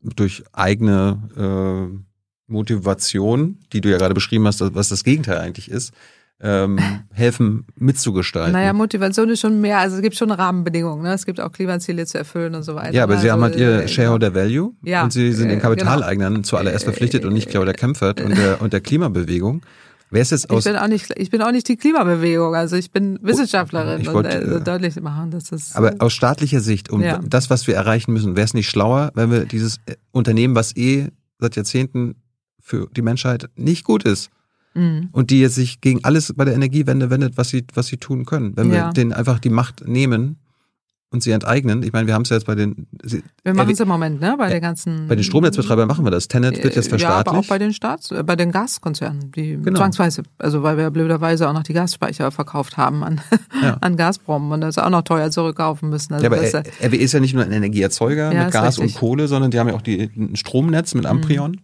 durch 0.02 0.44
eigene 0.54 1.20
äh, 1.36 2.52
Motivation, 2.52 3.60
die 3.74 3.82
du 3.82 3.90
ja 3.90 3.98
gerade 3.98 4.14
beschrieben 4.14 4.46
hast, 4.48 4.62
was 4.62 4.90
das 4.90 5.04
Gegenteil 5.04 5.40
eigentlich 5.40 5.70
ist, 5.70 5.94
ähm, 6.42 6.78
helfen 7.14 7.66
mitzugestalten. 7.78 8.52
Naja, 8.52 8.74
Motivation 8.74 9.30
ist 9.30 9.40
schon 9.40 9.62
mehr, 9.62 9.80
also 9.80 9.96
es 9.96 10.02
gibt 10.02 10.16
schon 10.16 10.32
Rahmenbedingungen, 10.32 11.04
ne? 11.04 11.14
es 11.14 11.26
gibt 11.26 11.40
auch 11.40 11.52
Klimaziele 11.52 12.06
zu 12.06 12.18
erfüllen 12.18 12.56
und 12.56 12.64
so 12.64 12.76
weiter. 12.76 12.94
Ja, 12.94 13.04
aber 13.04 13.14
also, 13.14 13.24
Sie 13.24 13.32
haben 13.32 13.42
halt 13.42 13.56
Ihr 13.56 13.84
äh, 13.84 13.88
Shareholder 13.88 14.36
Value 14.36 14.74
ja, 14.84 15.04
und 15.04 15.14
Sie 15.14 15.32
sind 15.32 15.50
den 15.50 15.60
äh, 15.60 15.62
Kapitaleignern 15.62 16.34
genau. 16.34 16.44
zuallererst 16.44 16.84
verpflichtet 16.84 17.24
und 17.26 17.34
nicht 17.34 17.50
Claudia 17.50 17.74
Kempfert 17.74 18.20
und 18.22 18.38
der, 18.38 18.62
und 18.62 18.74
der 18.74 18.82
Klimabewegung. 18.82 19.62
Wer 20.12 20.22
ist 20.22 20.32
jetzt 20.32 20.50
aus 20.50 20.66
ich 20.66 20.72
bin 20.72 20.80
auch 20.80 20.88
nicht, 20.88 21.12
ich 21.18 21.30
bin 21.32 21.42
auch 21.42 21.52
nicht 21.52 21.68
die 21.68 21.78
Klimabewegung, 21.78 22.54
also 22.54 22.76
ich 22.76 22.92
bin 22.92 23.18
Wissenschaftlerin 23.22 24.02
ich 24.02 24.14
wollte, 24.14 24.42
und 24.42 24.62
äh, 24.62 24.62
deutlich 24.62 25.02
machen, 25.02 25.32
dass 25.32 25.46
das. 25.46 25.76
Aber 25.76 25.96
aus 26.00 26.14
staatlicher 26.14 26.60
Sicht, 26.60 26.92
um 26.92 27.02
ja. 27.02 27.20
das, 27.26 27.50
was 27.50 27.66
wir 27.66 27.76
erreichen 27.76 28.14
müssen, 28.14 28.36
wäre 28.36 28.46
es 28.46 28.54
nicht 28.54 28.70
schlauer, 28.70 29.12
wenn 29.16 29.32
wir 29.32 29.46
dieses 29.46 29.80
Unternehmen, 30.12 30.54
was 30.56 30.76
eh 30.76 31.08
seit 31.40 31.56
Jahrzehnten 31.56 32.16
für 32.62 32.88
die 32.96 33.02
Menschheit 33.02 33.50
nicht 33.56 33.84
gut 33.84 34.04
ist, 34.04 34.30
mhm. 34.76 35.10
und 35.12 35.32
die 35.32 35.40
jetzt 35.40 35.56
sich 35.56 35.82
gegen 35.82 36.04
alles 36.04 36.34
bei 36.36 36.46
der 36.46 36.54
Energiewende 36.54 37.10
wendet, 37.10 37.38
was 37.38 37.50
sie, 37.50 37.66
was 37.74 37.88
sie 37.88 37.98
tun 37.98 38.26
können. 38.26 38.56
Wenn 38.56 38.72
ja. 38.72 38.88
wir 38.88 38.94
denen 38.94 39.14
einfach 39.14 39.40
die 39.40 39.50
Macht 39.50 39.88
nehmen 39.88 40.38
und 41.16 41.24
sie 41.24 41.32
enteignen. 41.32 41.82
Ich 41.84 41.94
meine, 41.94 42.08
wir 42.08 42.14
haben 42.14 42.24
es 42.24 42.30
ja 42.30 42.36
jetzt 42.36 42.46
bei 42.46 42.56
den. 42.56 42.88
Sie, 43.04 43.24
wir 43.44 43.54
machen 43.54 43.72
es 43.72 43.80
im 43.80 43.88
Moment, 43.88 44.20
ne? 44.20 44.36
Bei 44.38 44.50
den 44.50 44.62
ganzen. 44.62 45.08
Bei 45.08 45.16
den 45.16 45.24
Stromnetzbetreibern 45.24 45.88
machen 45.88 46.06
wir 46.06 46.12
das. 46.12 46.28
Tenet 46.28 46.62
wird 46.64 46.76
jetzt 46.76 46.90
verstaatlicht. 46.90 47.26
Ja, 47.26 47.32
aber 47.32 47.40
auch 47.40 47.48
bei 47.48 47.58
den 47.58 47.74
Staats, 47.74 48.12
äh, 48.12 48.22
bei 48.24 48.36
den 48.36 48.52
Gaskonzernen, 48.52 49.32
die 49.32 49.58
genau. 49.58 49.80
zwangsweise, 49.80 50.24
also 50.38 50.62
weil 50.62 50.78
wir 50.78 50.92
blöderweise 50.92 51.48
auch 51.48 51.54
noch 51.54 51.64
die 51.64 51.74
Gasspeicher 51.74 52.32
verkauft 52.32 52.78
haben 52.78 53.04
an, 53.04 53.22
ja. 53.62 53.78
an 53.82 53.96
Gazprom 53.96 54.52
und 54.52 54.62
das 54.62 54.78
auch 54.78 54.90
noch 54.90 55.04
teuer 55.04 55.32
zurückkaufen 55.32 55.90
müssen. 55.90 56.14
Also 56.14 56.26
ja, 56.26 56.32
aber 56.32 56.42
RWE 56.42 56.98
ist 56.98 57.14
ja 57.14 57.20
nicht 57.20 57.34
nur 57.34 57.44
ein 57.44 57.52
Energieerzeuger 57.52 58.34
ja, 58.34 58.44
mit 58.44 58.54
Gas 58.54 58.80
richtig. 58.80 58.96
und 58.96 59.00
Kohle, 59.00 59.28
sondern 59.28 59.52
die 59.52 59.60
haben 59.60 59.70
ja 59.70 59.76
auch 59.76 59.82
die, 59.82 60.12
ein 60.16 60.36
Stromnetz 60.36 60.94
mit 60.96 61.06
Amprion. 61.06 61.52
Mhm. 61.52 61.60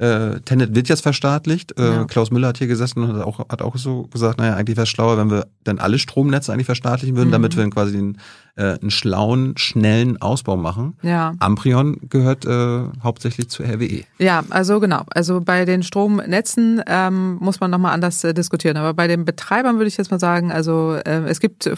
Äh, 0.00 0.40
Tenet 0.46 0.74
wird 0.74 0.88
jetzt 0.88 1.02
verstaatlicht. 1.02 1.78
Äh, 1.78 1.84
ja. 1.84 2.04
Klaus 2.06 2.30
Müller 2.30 2.48
hat 2.48 2.56
hier 2.56 2.66
gesessen 2.66 3.02
und 3.02 3.12
hat 3.14 3.22
auch, 3.22 3.38
hat 3.50 3.60
auch 3.60 3.76
so 3.76 4.04
gesagt, 4.04 4.38
naja, 4.38 4.54
eigentlich 4.54 4.78
wäre 4.78 4.84
es 4.84 4.88
schlauer, 4.88 5.18
wenn 5.18 5.30
wir 5.30 5.46
dann 5.64 5.78
alle 5.78 5.98
Stromnetze 5.98 6.54
eigentlich 6.54 6.64
verstaatlichen 6.64 7.16
würden, 7.16 7.28
mhm. 7.28 7.32
damit 7.32 7.54
wir 7.54 7.68
quasi 7.68 7.98
einen, 7.98 8.18
äh, 8.56 8.78
einen 8.80 8.90
schlauen, 8.90 9.58
schnellen 9.58 10.18
Ausbau 10.22 10.56
machen. 10.56 10.96
Ja. 11.02 11.34
Amprion 11.38 11.98
gehört 12.08 12.46
äh, 12.46 12.84
hauptsächlich 13.02 13.50
zu 13.50 13.62
RWE. 13.62 14.04
Ja, 14.18 14.42
also 14.48 14.80
genau. 14.80 15.02
Also 15.10 15.42
bei 15.42 15.66
den 15.66 15.82
Stromnetzen 15.82 16.82
ähm, 16.86 17.36
muss 17.38 17.60
man 17.60 17.70
nochmal 17.70 17.92
anders 17.92 18.24
äh, 18.24 18.32
diskutieren. 18.32 18.78
Aber 18.78 18.94
bei 18.94 19.06
den 19.06 19.26
Betreibern 19.26 19.76
würde 19.76 19.88
ich 19.88 19.98
jetzt 19.98 20.10
mal 20.10 20.18
sagen, 20.18 20.50
also 20.50 20.94
äh, 20.94 21.28
es 21.28 21.40
gibt 21.40 21.66
äh, 21.66 21.76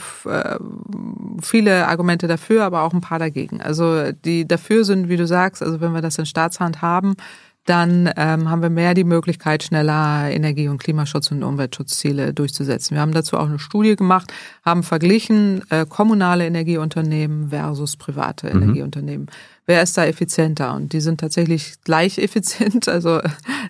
viele 1.40 1.88
Argumente 1.88 2.28
dafür, 2.28 2.62
aber 2.62 2.82
auch 2.82 2.92
ein 2.92 3.00
paar 3.00 3.18
dagegen. 3.18 3.60
Also 3.60 4.12
die 4.12 4.46
dafür 4.46 4.84
sind, 4.84 5.08
wie 5.08 5.16
du 5.16 5.26
sagst, 5.26 5.60
also 5.60 5.80
wenn 5.80 5.92
wir 5.92 6.02
das 6.02 6.18
in 6.18 6.26
Staatshand 6.26 6.82
haben, 6.82 7.16
dann 7.64 8.10
ähm, 8.16 8.50
haben 8.50 8.62
wir 8.62 8.70
mehr 8.70 8.94
die 8.94 9.04
Möglichkeit, 9.04 9.62
schneller 9.62 10.30
Energie- 10.30 10.68
und 10.68 10.82
Klimaschutz- 10.82 11.30
und 11.30 11.44
Umweltschutzziele 11.44 12.34
durchzusetzen. 12.34 12.96
Wir 12.96 13.00
haben 13.00 13.12
dazu 13.12 13.36
auch 13.36 13.46
eine 13.46 13.60
Studie 13.60 13.94
gemacht, 13.94 14.32
haben 14.64 14.82
verglichen 14.82 15.62
äh, 15.70 15.86
kommunale 15.88 16.44
Energieunternehmen 16.46 17.50
versus 17.50 17.96
private 17.96 18.48
mhm. 18.48 18.62
Energieunternehmen. 18.62 19.26
Wer 19.64 19.80
ist 19.80 19.96
da 19.96 20.04
effizienter? 20.04 20.74
Und 20.74 20.92
die 20.92 21.00
sind 21.00 21.20
tatsächlich 21.20 21.74
gleich 21.84 22.18
effizient. 22.22 22.88
Also 22.88 23.20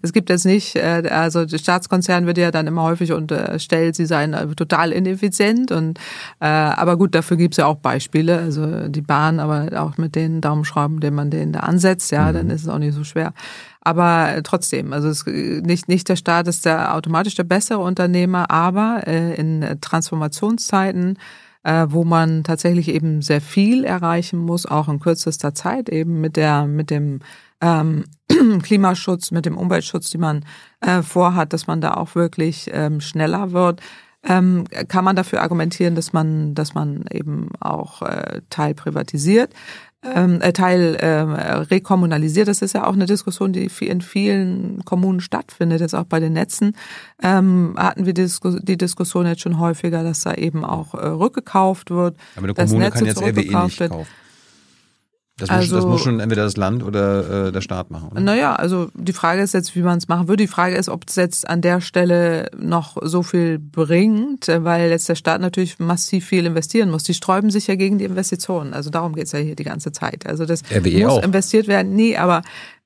es 0.00 0.14
gibt 0.14 0.30
jetzt 0.30 0.46
nicht, 0.46 0.74
äh, 0.76 1.02
also 1.10 1.44
der 1.44 1.58
Staatskonzern 1.58 2.24
wird 2.24 2.38
ja 2.38 2.50
dann 2.50 2.66
immer 2.66 2.84
häufig 2.84 3.12
unterstellt, 3.12 3.94
sie 3.96 4.06
seien 4.06 4.32
äh, 4.32 4.46
total 4.54 4.92
ineffizient. 4.92 5.70
Und 5.70 5.98
äh, 6.40 6.46
aber 6.46 6.96
gut, 6.96 7.14
dafür 7.14 7.36
gibt 7.36 7.54
es 7.54 7.58
ja 7.58 7.66
auch 7.66 7.76
Beispiele. 7.76 8.38
Also 8.38 8.88
die 8.88 9.02
Bahn, 9.02 9.38
aber 9.38 9.82
auch 9.82 9.98
mit 9.98 10.14
den 10.14 10.40
Daumenschrauben, 10.40 11.00
den 11.00 11.14
man 11.14 11.30
denen 11.30 11.52
da 11.52 11.60
ansetzt, 11.60 12.10
ja, 12.10 12.30
mhm. 12.30 12.34
dann 12.34 12.50
ist 12.50 12.62
es 12.62 12.68
auch 12.68 12.78
nicht 12.78 12.94
so 12.94 13.04
schwer. 13.04 13.34
Aber 13.84 14.40
trotzdem, 14.44 14.92
also 14.92 15.08
es, 15.08 15.26
nicht, 15.26 15.88
nicht 15.88 16.08
der 16.08 16.16
Staat 16.16 16.46
ist 16.46 16.64
der 16.64 16.94
automatisch 16.94 17.34
der 17.34 17.44
bessere 17.44 17.80
Unternehmer, 17.80 18.50
aber 18.50 19.02
äh, 19.06 19.34
in 19.34 19.78
Transformationszeiten, 19.80 21.18
äh, 21.64 21.86
wo 21.88 22.04
man 22.04 22.44
tatsächlich 22.44 22.88
eben 22.88 23.22
sehr 23.22 23.40
viel 23.40 23.84
erreichen 23.84 24.38
muss, 24.38 24.66
auch 24.66 24.88
in 24.88 25.00
kürzester 25.00 25.52
Zeit, 25.54 25.88
eben 25.88 26.20
mit 26.20 26.36
der, 26.36 26.66
mit 26.66 26.90
dem 26.90 27.20
ähm, 27.60 28.04
Klimaschutz, 28.62 29.32
mit 29.32 29.46
dem 29.46 29.58
Umweltschutz, 29.58 30.10
die 30.10 30.18
man 30.18 30.44
äh, 30.80 31.02
vorhat, 31.02 31.52
dass 31.52 31.66
man 31.66 31.80
da 31.80 31.94
auch 31.94 32.14
wirklich 32.14 32.70
ähm, 32.72 33.00
schneller 33.00 33.50
wird. 33.50 33.80
Ähm, 34.24 34.64
kann 34.86 35.04
man 35.04 35.16
dafür 35.16 35.42
argumentieren, 35.42 35.96
dass 35.96 36.12
man, 36.12 36.54
dass 36.54 36.74
man 36.74 37.04
eben 37.10 37.48
auch 37.58 38.02
äh, 38.02 38.42
Teil 38.48 38.74
privatisiert 38.74 39.52
ähm, 40.02 40.40
äh, 40.40 40.52
Teil 40.52 40.96
äh, 40.96 41.20
rekommunalisiert. 41.20 42.48
Das 42.48 42.62
ist 42.62 42.74
ja 42.74 42.86
auch 42.86 42.92
eine 42.92 43.06
Diskussion, 43.06 43.52
die 43.52 43.70
in 43.80 44.00
vielen 44.00 44.84
Kommunen 44.84 45.20
stattfindet. 45.20 45.80
Jetzt 45.80 45.94
auch 45.94 46.04
bei 46.04 46.20
den 46.20 46.32
Netzen 46.32 46.76
ähm, 47.22 47.74
hatten 47.76 48.06
wir 48.06 48.14
die 48.14 48.78
Diskussion 48.78 49.26
jetzt 49.26 49.42
schon 49.42 49.58
häufiger, 49.58 50.02
dass 50.02 50.22
da 50.22 50.34
eben 50.34 50.64
auch 50.64 50.94
äh, 50.94 51.06
rückgekauft 51.06 51.90
wird. 51.90 52.16
Aber 52.36 52.44
eine 52.44 52.54
Kommune 52.54 52.90
kann 52.90 53.06
jetzt 53.06 53.22
RWE 53.22 53.64
nicht 53.64 53.88
kaufen. 53.88 54.06
Das, 55.42 55.50
also, 55.50 55.74
muss, 55.74 55.82
das 55.82 55.90
muss 55.90 56.00
schon 56.02 56.20
entweder 56.20 56.44
das 56.44 56.56
Land 56.56 56.84
oder 56.84 57.48
äh, 57.48 57.52
der 57.52 57.62
Staat 57.62 57.90
machen. 57.90 58.10
Oder? 58.12 58.20
Naja, 58.20 58.54
also 58.54 58.90
die 58.94 59.12
Frage 59.12 59.42
ist 59.42 59.54
jetzt, 59.54 59.74
wie 59.74 59.82
man 59.82 59.98
es 59.98 60.06
machen 60.06 60.28
würde. 60.28 60.44
Die 60.44 60.48
Frage 60.48 60.76
ist, 60.76 60.88
ob 60.88 61.02
es 61.08 61.16
jetzt 61.16 61.48
an 61.48 61.60
der 61.62 61.80
Stelle 61.80 62.48
noch 62.56 62.96
so 63.02 63.24
viel 63.24 63.58
bringt, 63.58 64.46
weil 64.46 64.88
jetzt 64.90 65.08
der 65.08 65.16
Staat 65.16 65.40
natürlich 65.40 65.80
massiv 65.80 66.26
viel 66.26 66.46
investieren 66.46 66.92
muss. 66.92 67.02
Die 67.02 67.14
sträuben 67.14 67.50
sich 67.50 67.66
ja 67.66 67.74
gegen 67.74 67.98
die 67.98 68.04
Investitionen. 68.04 68.72
Also 68.72 68.90
darum 68.90 69.16
geht's 69.16 69.32
ja 69.32 69.40
hier 69.40 69.56
die 69.56 69.64
ganze 69.64 69.90
Zeit. 69.90 70.26
Also 70.26 70.46
das 70.46 70.62
RWE 70.70 71.06
muss 71.06 71.12
auch. 71.14 71.24
investiert 71.24 71.66
werden. 71.66 71.96
Nee, 71.96 72.16
aber 72.16 72.42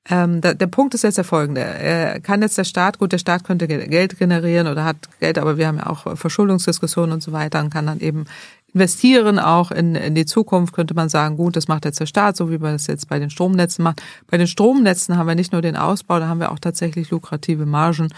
ähm, 0.09 0.41
der, 0.41 0.55
der 0.55 0.67
Punkt 0.67 0.95
ist 0.95 1.03
jetzt 1.03 1.17
der 1.17 1.25
folgende. 1.25 1.61
Äh, 1.61 2.19
kann 2.21 2.41
jetzt 2.41 2.57
der 2.57 2.63
Staat, 2.63 2.97
gut, 2.97 3.11
der 3.11 3.19
Staat 3.19 3.43
könnte 3.43 3.67
Geld 3.67 4.17
generieren 4.17 4.65
oder 4.65 4.83
hat 4.83 4.97
Geld, 5.19 5.37
aber 5.37 5.57
wir 5.57 5.67
haben 5.67 5.77
ja 5.77 5.87
auch 5.87 6.17
Verschuldungsdiskussionen 6.17 7.11
und 7.11 7.21
so 7.21 7.33
weiter 7.33 7.59
und 7.59 7.69
kann 7.69 7.85
dann 7.85 7.99
eben 7.99 8.25
investieren 8.77 9.39
auch 9.39 9.71
in, 9.71 9.95
in 9.95 10.13
die 10.13 10.25
Zukunft, 10.25 10.73
könnte 10.73 10.93
man 10.93 11.09
sagen, 11.09 11.35
gut, 11.35 11.55
das 11.55 11.67
macht 11.67 11.85
jetzt 11.85 11.99
der 11.99 12.05
Staat, 12.05 12.37
so 12.37 12.51
wie 12.51 12.59
man 12.59 12.73
das 12.73 12.85
jetzt 12.85 13.09
bei 13.09 13.17
den 13.17 13.31
Stromnetzen 13.31 13.83
macht. 13.83 14.03
Bei 14.27 14.37
den 14.37 14.45
Stromnetzen 14.45 15.17
haben 15.17 15.27
wir 15.27 15.33
nicht 15.33 15.51
nur 15.51 15.63
den 15.63 15.75
Ausbau, 15.75 16.19
da 16.19 16.27
haben 16.27 16.39
wir 16.39 16.51
auch 16.51 16.59
tatsächlich 16.59 17.09
lukrative 17.09 17.65
Margen 17.65 18.09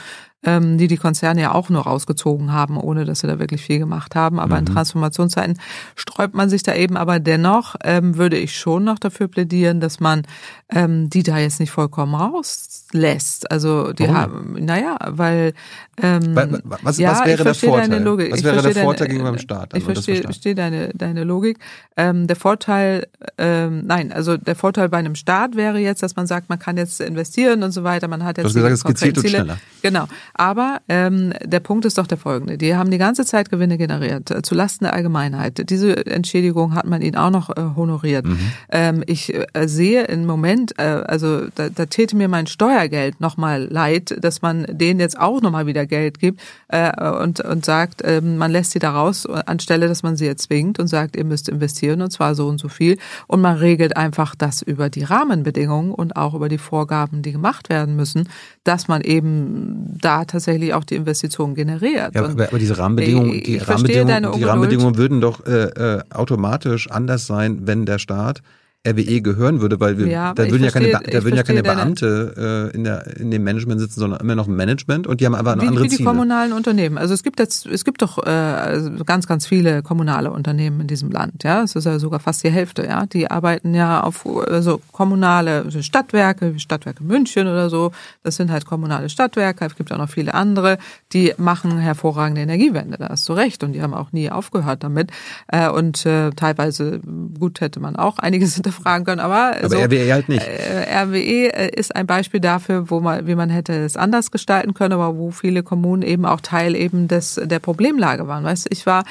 ähm, 0.43 0.77
die 0.77 0.87
die 0.87 0.97
Konzerne 0.97 1.41
ja 1.41 1.53
auch 1.53 1.69
nur 1.69 1.83
rausgezogen 1.83 2.53
haben, 2.53 2.77
ohne 2.77 3.03
dass 3.03 3.19
sie 3.19 3.27
da 3.27 3.39
wirklich 3.39 3.61
viel 3.61 3.79
gemacht 3.79 4.15
haben. 4.15 4.39
Aber 4.39 4.55
mhm. 4.55 4.59
in 4.59 4.73
Transformationszeiten 4.73 5.59
sträubt 5.95 6.33
man 6.33 6.49
sich 6.49 6.63
da 6.63 6.75
eben. 6.75 6.95
Aber 6.95 7.19
dennoch 7.19 7.75
ähm, 7.83 8.15
würde 8.15 8.37
ich 8.37 8.57
schon 8.57 8.85
noch 8.85 8.99
dafür 8.99 9.27
plädieren, 9.27 9.81
dass 9.81 9.99
man 9.99 10.23
ähm, 10.69 11.09
die 11.09 11.23
da 11.23 11.37
jetzt 11.37 11.59
nicht 11.59 11.71
vollkommen 11.71 12.15
rauslässt. 12.15 13.51
Also 13.51 13.91
die 13.91 14.03
Warum? 14.03 14.15
haben, 14.15 14.65
naja, 14.65 14.97
weil 15.07 15.53
ähm, 16.01 16.35
was, 16.83 16.97
ja, 16.97 17.11
was 17.11 17.25
wäre 17.25 17.43
der 17.43 17.55
Vorteil? 17.55 18.05
Was 18.31 18.43
wäre 18.43 18.61
der 18.61 18.83
Vorteil 18.83 19.07
gegenüber 19.07 19.31
dem 19.31 19.39
Staat? 19.39 19.73
Also 19.73 19.89
ich 19.89 20.21
verstehe, 20.21 20.48
verstehe 20.49 20.55
deine, 20.55 20.91
deine 20.93 21.23
Logik. 21.23 21.59
Ähm, 21.97 22.27
der 22.27 22.35
Vorteil, 22.35 23.07
ähm, 23.37 23.83
nein, 23.85 24.11
also 24.11 24.37
der 24.37 24.55
Vorteil 24.55 24.89
bei 24.89 24.97
einem 24.97 25.15
Staat 25.15 25.55
wäre 25.55 25.79
jetzt, 25.79 26.01
dass 26.01 26.15
man 26.15 26.27
sagt, 26.27 26.49
man 26.49 26.59
kann 26.59 26.77
jetzt 26.77 27.01
investieren 27.01 27.63
und 27.63 27.71
so 27.71 27.83
weiter. 27.83 28.07
Man 28.07 28.23
hat 28.23 28.37
jetzt 28.37 28.45
du 28.45 28.49
hast 28.49 28.55
gesagt, 28.55 28.73
es 28.73 28.83
gezielt 28.83 29.17
und 29.17 29.29
schneller. 29.29 29.57
Genau. 29.81 30.07
Aber 30.33 30.79
ähm, 30.87 31.33
der 31.43 31.59
Punkt 31.59 31.85
ist 31.85 31.97
doch 31.97 32.07
der 32.07 32.17
folgende. 32.17 32.57
Die 32.57 32.75
haben 32.75 32.91
die 32.91 32.97
ganze 32.97 33.25
Zeit 33.25 33.49
Gewinne 33.49 33.77
generiert, 33.77 34.31
äh, 34.31 34.41
zulasten 34.41 34.85
der 34.85 34.93
Allgemeinheit. 34.93 35.69
Diese 35.69 36.05
Entschädigung 36.05 36.73
hat 36.73 36.85
man 36.85 37.01
ihnen 37.01 37.17
auch 37.17 37.31
noch 37.31 37.49
äh, 37.49 37.61
honoriert. 37.75 38.25
Mhm. 38.25 38.39
Ähm, 38.71 39.03
ich 39.05 39.33
äh, 39.33 39.67
sehe 39.67 40.05
im 40.05 40.25
Moment, 40.25 40.79
äh, 40.79 40.83
also 40.83 41.47
da, 41.55 41.69
da 41.69 41.85
täte 41.85 42.15
mir 42.15 42.27
mein 42.27 42.47
Steuergeld 42.47 43.19
nochmal 43.19 43.67
leid, 43.69 44.15
dass 44.21 44.41
man 44.41 44.65
denen 44.69 44.99
jetzt 44.99 45.19
auch 45.19 45.41
nochmal 45.41 45.65
wieder 45.65 45.85
Geld 45.85 46.19
gibt 46.19 46.39
äh, 46.69 46.91
und, 47.21 47.41
und 47.41 47.65
sagt, 47.65 48.01
äh, 48.01 48.21
man 48.21 48.51
lässt 48.51 48.71
sie 48.71 48.79
da 48.79 48.91
raus, 48.91 49.25
anstelle, 49.25 49.87
dass 49.87 50.03
man 50.03 50.15
sie 50.15 50.25
jetzt 50.25 50.38
zwingt 50.39 50.79
und 50.79 50.87
sagt, 50.87 51.15
ihr 51.15 51.25
müsst 51.25 51.49
investieren 51.49 52.01
und 52.01 52.11
zwar 52.11 52.35
so 52.35 52.47
und 52.47 52.59
so 52.59 52.69
viel. 52.69 52.97
Und 53.27 53.41
man 53.41 53.57
regelt 53.57 53.95
einfach 53.97 54.35
das 54.35 54.61
über 54.61 54.89
die 54.89 55.03
Rahmenbedingungen 55.03 55.93
und 55.93 56.15
auch 56.15 56.33
über 56.33 56.49
die 56.49 56.57
Vorgaben, 56.57 57.21
die 57.21 57.31
gemacht 57.31 57.69
werden 57.69 57.95
müssen, 57.95 58.29
dass 58.63 58.87
man 58.87 59.01
eben 59.01 59.97
da 60.01 60.25
tatsächlich 60.25 60.73
auch 60.73 60.83
die 60.83 60.95
Investitionen 60.95 61.55
generiert. 61.55 62.15
Ja, 62.15 62.23
aber, 62.23 62.47
aber 62.47 62.59
diese 62.59 62.77
Rahmenbedingungen, 62.77 63.43
die, 63.43 63.57
Rahmenbedingungen, 63.57 64.31
die 64.33 64.43
Rahmenbedingungen 64.43 64.97
würden 64.97 65.21
doch 65.21 65.45
äh, 65.45 65.65
äh, 65.65 66.03
automatisch 66.09 66.89
anders 66.89 67.27
sein, 67.27 67.67
wenn 67.67 67.85
der 67.85 67.99
Staat 67.99 68.41
RWE 68.87 69.21
gehören 69.21 69.59
würde, 69.59 69.77
weil 69.81 69.97
wir, 69.97 70.07
ja, 70.07 70.33
da 70.33 70.49
würden 70.49 70.63
ja 70.63 70.71
keine, 70.71 70.89
da 70.89 71.23
würden 71.23 71.35
ja 71.35 71.43
keine 71.43 71.63
Beamte 71.63 72.69
äh, 72.71 72.75
in, 72.75 72.85
der, 72.85 73.17
in 73.17 73.29
dem 73.29 73.43
Management 73.43 73.81
sitzen, 73.81 73.99
sondern 73.99 74.21
immer 74.21 74.35
noch 74.35 74.47
ein 74.47 74.55
Management 74.55 75.05
und 75.05 75.19
die 75.19 75.25
haben 75.25 75.35
einfach 75.35 75.51
eine 75.51 75.63
wie, 75.63 75.67
andere 75.67 75.83
wie 75.83 75.89
die 75.89 75.97
Ziele. 75.97 76.07
kommunalen 76.07 76.53
Unternehmen. 76.53 76.97
Also 76.97 77.13
es 77.13 77.21
gibt 77.21 77.39
jetzt, 77.39 77.65
es 77.65 77.83
gibt 77.83 78.01
doch 78.01 78.25
äh, 78.25 78.81
ganz, 79.05 79.27
ganz 79.27 79.45
viele 79.45 79.83
kommunale 79.83 80.31
Unternehmen 80.31 80.79
in 80.79 80.87
diesem 80.87 81.11
Land. 81.11 81.43
Ja, 81.43 81.61
es 81.61 81.75
ist 81.75 81.83
ja 81.83 81.99
sogar 81.99 82.21
fast 82.21 82.41
die 82.45 82.51
Hälfte. 82.51 82.85
Ja, 82.85 83.05
die 83.05 83.29
arbeiten 83.29 83.73
ja 83.73 84.01
auf 84.01 84.25
also 84.25 84.79
kommunale 84.93 85.69
Stadtwerke, 85.83 86.55
wie 86.55 86.59
Stadtwerke 86.59 87.03
München 87.03 87.47
oder 87.47 87.69
so. 87.69 87.91
Das 88.23 88.37
sind 88.37 88.49
halt 88.49 88.65
kommunale 88.65 89.09
Stadtwerke. 89.09 89.65
Es 89.65 89.75
gibt 89.75 89.91
auch 89.91 89.97
noch 89.97 90.09
viele 90.09 90.33
andere, 90.33 90.77
die 91.11 91.33
machen 91.37 91.77
hervorragende 91.79 92.39
Energiewende. 92.39 92.97
Da 92.97 93.09
hast 93.09 93.27
du 93.27 93.33
recht 93.33 93.61
und 93.61 93.73
die 93.73 93.81
haben 93.81 93.93
auch 93.93 94.13
nie 94.13 94.31
aufgehört 94.31 94.85
damit. 94.85 95.11
Äh, 95.47 95.67
und 95.67 96.05
äh, 96.05 96.29
teilweise 96.29 97.01
gut 97.37 97.59
hätte 97.59 97.81
man 97.81 97.97
auch 97.97 98.19
einiges 98.19 98.61
hinterfragen 98.69 99.05
können. 99.05 99.19
Aber, 99.19 99.55
aber 99.57 99.69
so, 99.69 99.77
RWE 99.77 100.13
halt 100.13 100.29
nicht. 100.29 100.45
Äh, 100.45 100.85
RWE 101.03 101.53
äh, 101.53 101.69
ist 101.75 101.95
ein 101.95 102.07
Beispiel 102.07 102.39
dafür, 102.39 102.89
wo 102.89 102.99
man, 102.99 103.27
wie 103.27 103.35
man 103.35 103.49
hätte 103.49 103.73
es 103.73 103.97
anders 103.97 104.31
gestalten 104.31 104.73
können, 104.73 104.93
aber 104.93 105.17
wo 105.17 105.31
viele 105.31 105.63
Kommunen 105.63 106.01
eben 106.01 106.25
auch 106.25 106.41
Teil 106.41 106.75
eben 106.75 107.07
des 107.07 107.39
der 107.43 107.59
Problemlage 107.59 108.27
waren. 108.27 108.43
Weißt 108.43 108.65
du, 108.65 108.69
ich 108.71 108.85
war 108.85 109.03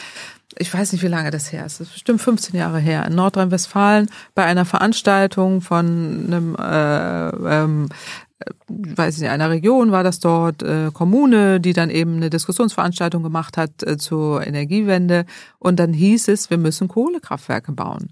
ich 0.56 0.72
weiß 0.72 0.92
nicht, 0.92 1.02
wie 1.02 1.08
lange 1.08 1.30
das 1.30 1.52
her 1.52 1.66
ist. 1.66 1.78
Das 1.78 1.88
ist 1.88 1.92
bestimmt 1.92 2.20
15 2.20 2.56
Jahre 2.56 2.78
her. 2.78 3.06
In 3.06 3.14
Nordrhein-Westfalen 3.14 4.10
bei 4.34 4.44
einer 4.44 4.64
Veranstaltung 4.64 5.60
von 5.60 6.24
einem, 6.26 6.56
äh, 6.56 7.60
ähm, 7.60 7.88
weiß 8.66 9.16
ich 9.16 9.22
nicht, 9.22 9.30
einer 9.30 9.50
Region 9.50 9.92
war 9.92 10.02
das 10.02 10.18
dort, 10.18 10.62
äh, 10.62 10.90
Kommune, 10.92 11.60
die 11.60 11.74
dann 11.74 11.90
eben 11.90 12.16
eine 12.16 12.30
Diskussionsveranstaltung 12.30 13.22
gemacht 13.22 13.56
hat 13.56 13.82
äh, 13.84 13.98
zur 13.98 14.44
Energiewende. 14.44 15.26
Und 15.58 15.78
dann 15.78 15.92
hieß 15.92 16.28
es, 16.28 16.50
wir 16.50 16.58
müssen 16.58 16.88
Kohlekraftwerke 16.88 17.72
bauen 17.72 18.08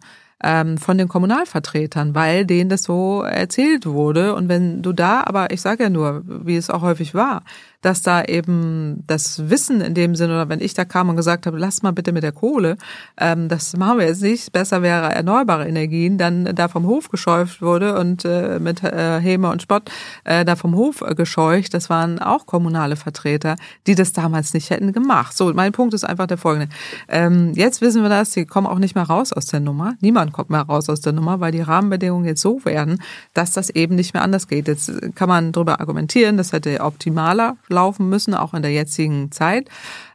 ähm, 0.46 0.78
von 0.78 0.96
den 0.96 1.08
Kommunalvertretern, 1.08 2.14
weil 2.14 2.46
denen 2.46 2.70
das 2.70 2.84
so 2.84 3.22
erzählt 3.22 3.84
wurde. 3.84 4.34
Und 4.36 4.48
wenn 4.48 4.80
du 4.80 4.92
da, 4.92 5.24
aber 5.24 5.50
ich 5.50 5.60
sage 5.60 5.82
ja 5.82 5.90
nur, 5.90 6.22
wie 6.24 6.56
es 6.56 6.70
auch 6.70 6.82
häufig 6.82 7.14
war, 7.14 7.42
dass 7.82 8.02
da 8.02 8.24
eben 8.24 9.04
das 9.06 9.48
Wissen 9.48 9.80
in 9.80 9.94
dem 9.94 10.14
Sinne, 10.14 10.34
oder 10.34 10.48
wenn 10.48 10.60
ich 10.60 10.74
da 10.74 10.84
kam 10.84 11.08
und 11.08 11.16
gesagt 11.16 11.46
habe, 11.46 11.58
lass 11.58 11.82
mal 11.82 11.92
bitte 11.92 12.12
mit 12.12 12.22
der 12.22 12.32
Kohle, 12.32 12.76
ähm, 13.16 13.48
das 13.48 13.76
machen 13.76 13.98
wir 13.98 14.06
jetzt 14.06 14.22
nicht, 14.22 14.52
besser 14.52 14.82
wäre 14.82 15.12
erneuerbare 15.12 15.68
Energien, 15.68 16.16
dann 16.16 16.44
da 16.54 16.68
vom 16.68 16.86
Hof 16.86 17.10
gescheucht 17.10 17.60
wurde 17.60 17.98
und 17.98 18.24
äh, 18.24 18.58
mit 18.60 18.82
äh, 18.82 19.20
Häme 19.20 19.50
und 19.50 19.62
Spott 19.62 19.90
äh, 20.24 20.44
da 20.44 20.56
vom 20.56 20.74
Hof 20.76 21.02
gescheucht, 21.16 21.74
das 21.74 21.90
waren 21.90 22.18
auch 22.20 22.46
kommunale 22.46 22.96
Vertreter, 22.96 23.56
die 23.86 23.94
das 23.94 24.12
damals 24.12 24.54
nicht 24.54 24.70
hätten 24.70 24.92
gemacht. 24.92 25.36
So, 25.36 25.52
mein 25.54 25.72
Punkt 25.72 25.94
ist 25.94 26.04
einfach 26.04 26.26
der 26.26 26.38
folgende. 26.38 26.68
Ähm, 27.08 27.52
jetzt 27.54 27.80
wissen 27.80 28.02
wir 28.02 28.08
das, 28.08 28.30
die 28.30 28.46
kommen 28.46 28.66
auch 28.66 28.78
nicht 28.78 28.94
mehr 28.94 29.04
raus 29.04 29.32
aus 29.32 29.46
der 29.46 29.60
Nummer. 29.60 29.94
Niemand 30.00 30.32
kommt 30.36 30.50
mehr 30.50 30.62
raus 30.62 30.88
aus 30.88 31.00
der 31.00 31.12
Nummer, 31.12 31.40
weil 31.40 31.52
die 31.52 31.62
Rahmenbedingungen 31.62 32.26
jetzt 32.26 32.42
so 32.42 32.64
werden, 32.64 33.02
dass 33.34 33.52
das 33.52 33.70
eben 33.70 33.96
nicht 33.96 34.14
mehr 34.14 34.22
anders 34.22 34.48
geht. 34.48 34.68
Jetzt 34.68 34.92
kann 35.14 35.28
man 35.28 35.52
darüber 35.52 35.80
argumentieren, 35.80 36.36
das 36.36 36.52
hätte 36.52 36.80
optimaler 36.80 37.56
laufen 37.68 38.08
müssen, 38.08 38.34
auch 38.34 38.54
in 38.54 38.62
der 38.62 38.72
jetzigen 38.72 39.32
Zeit. 39.32 39.68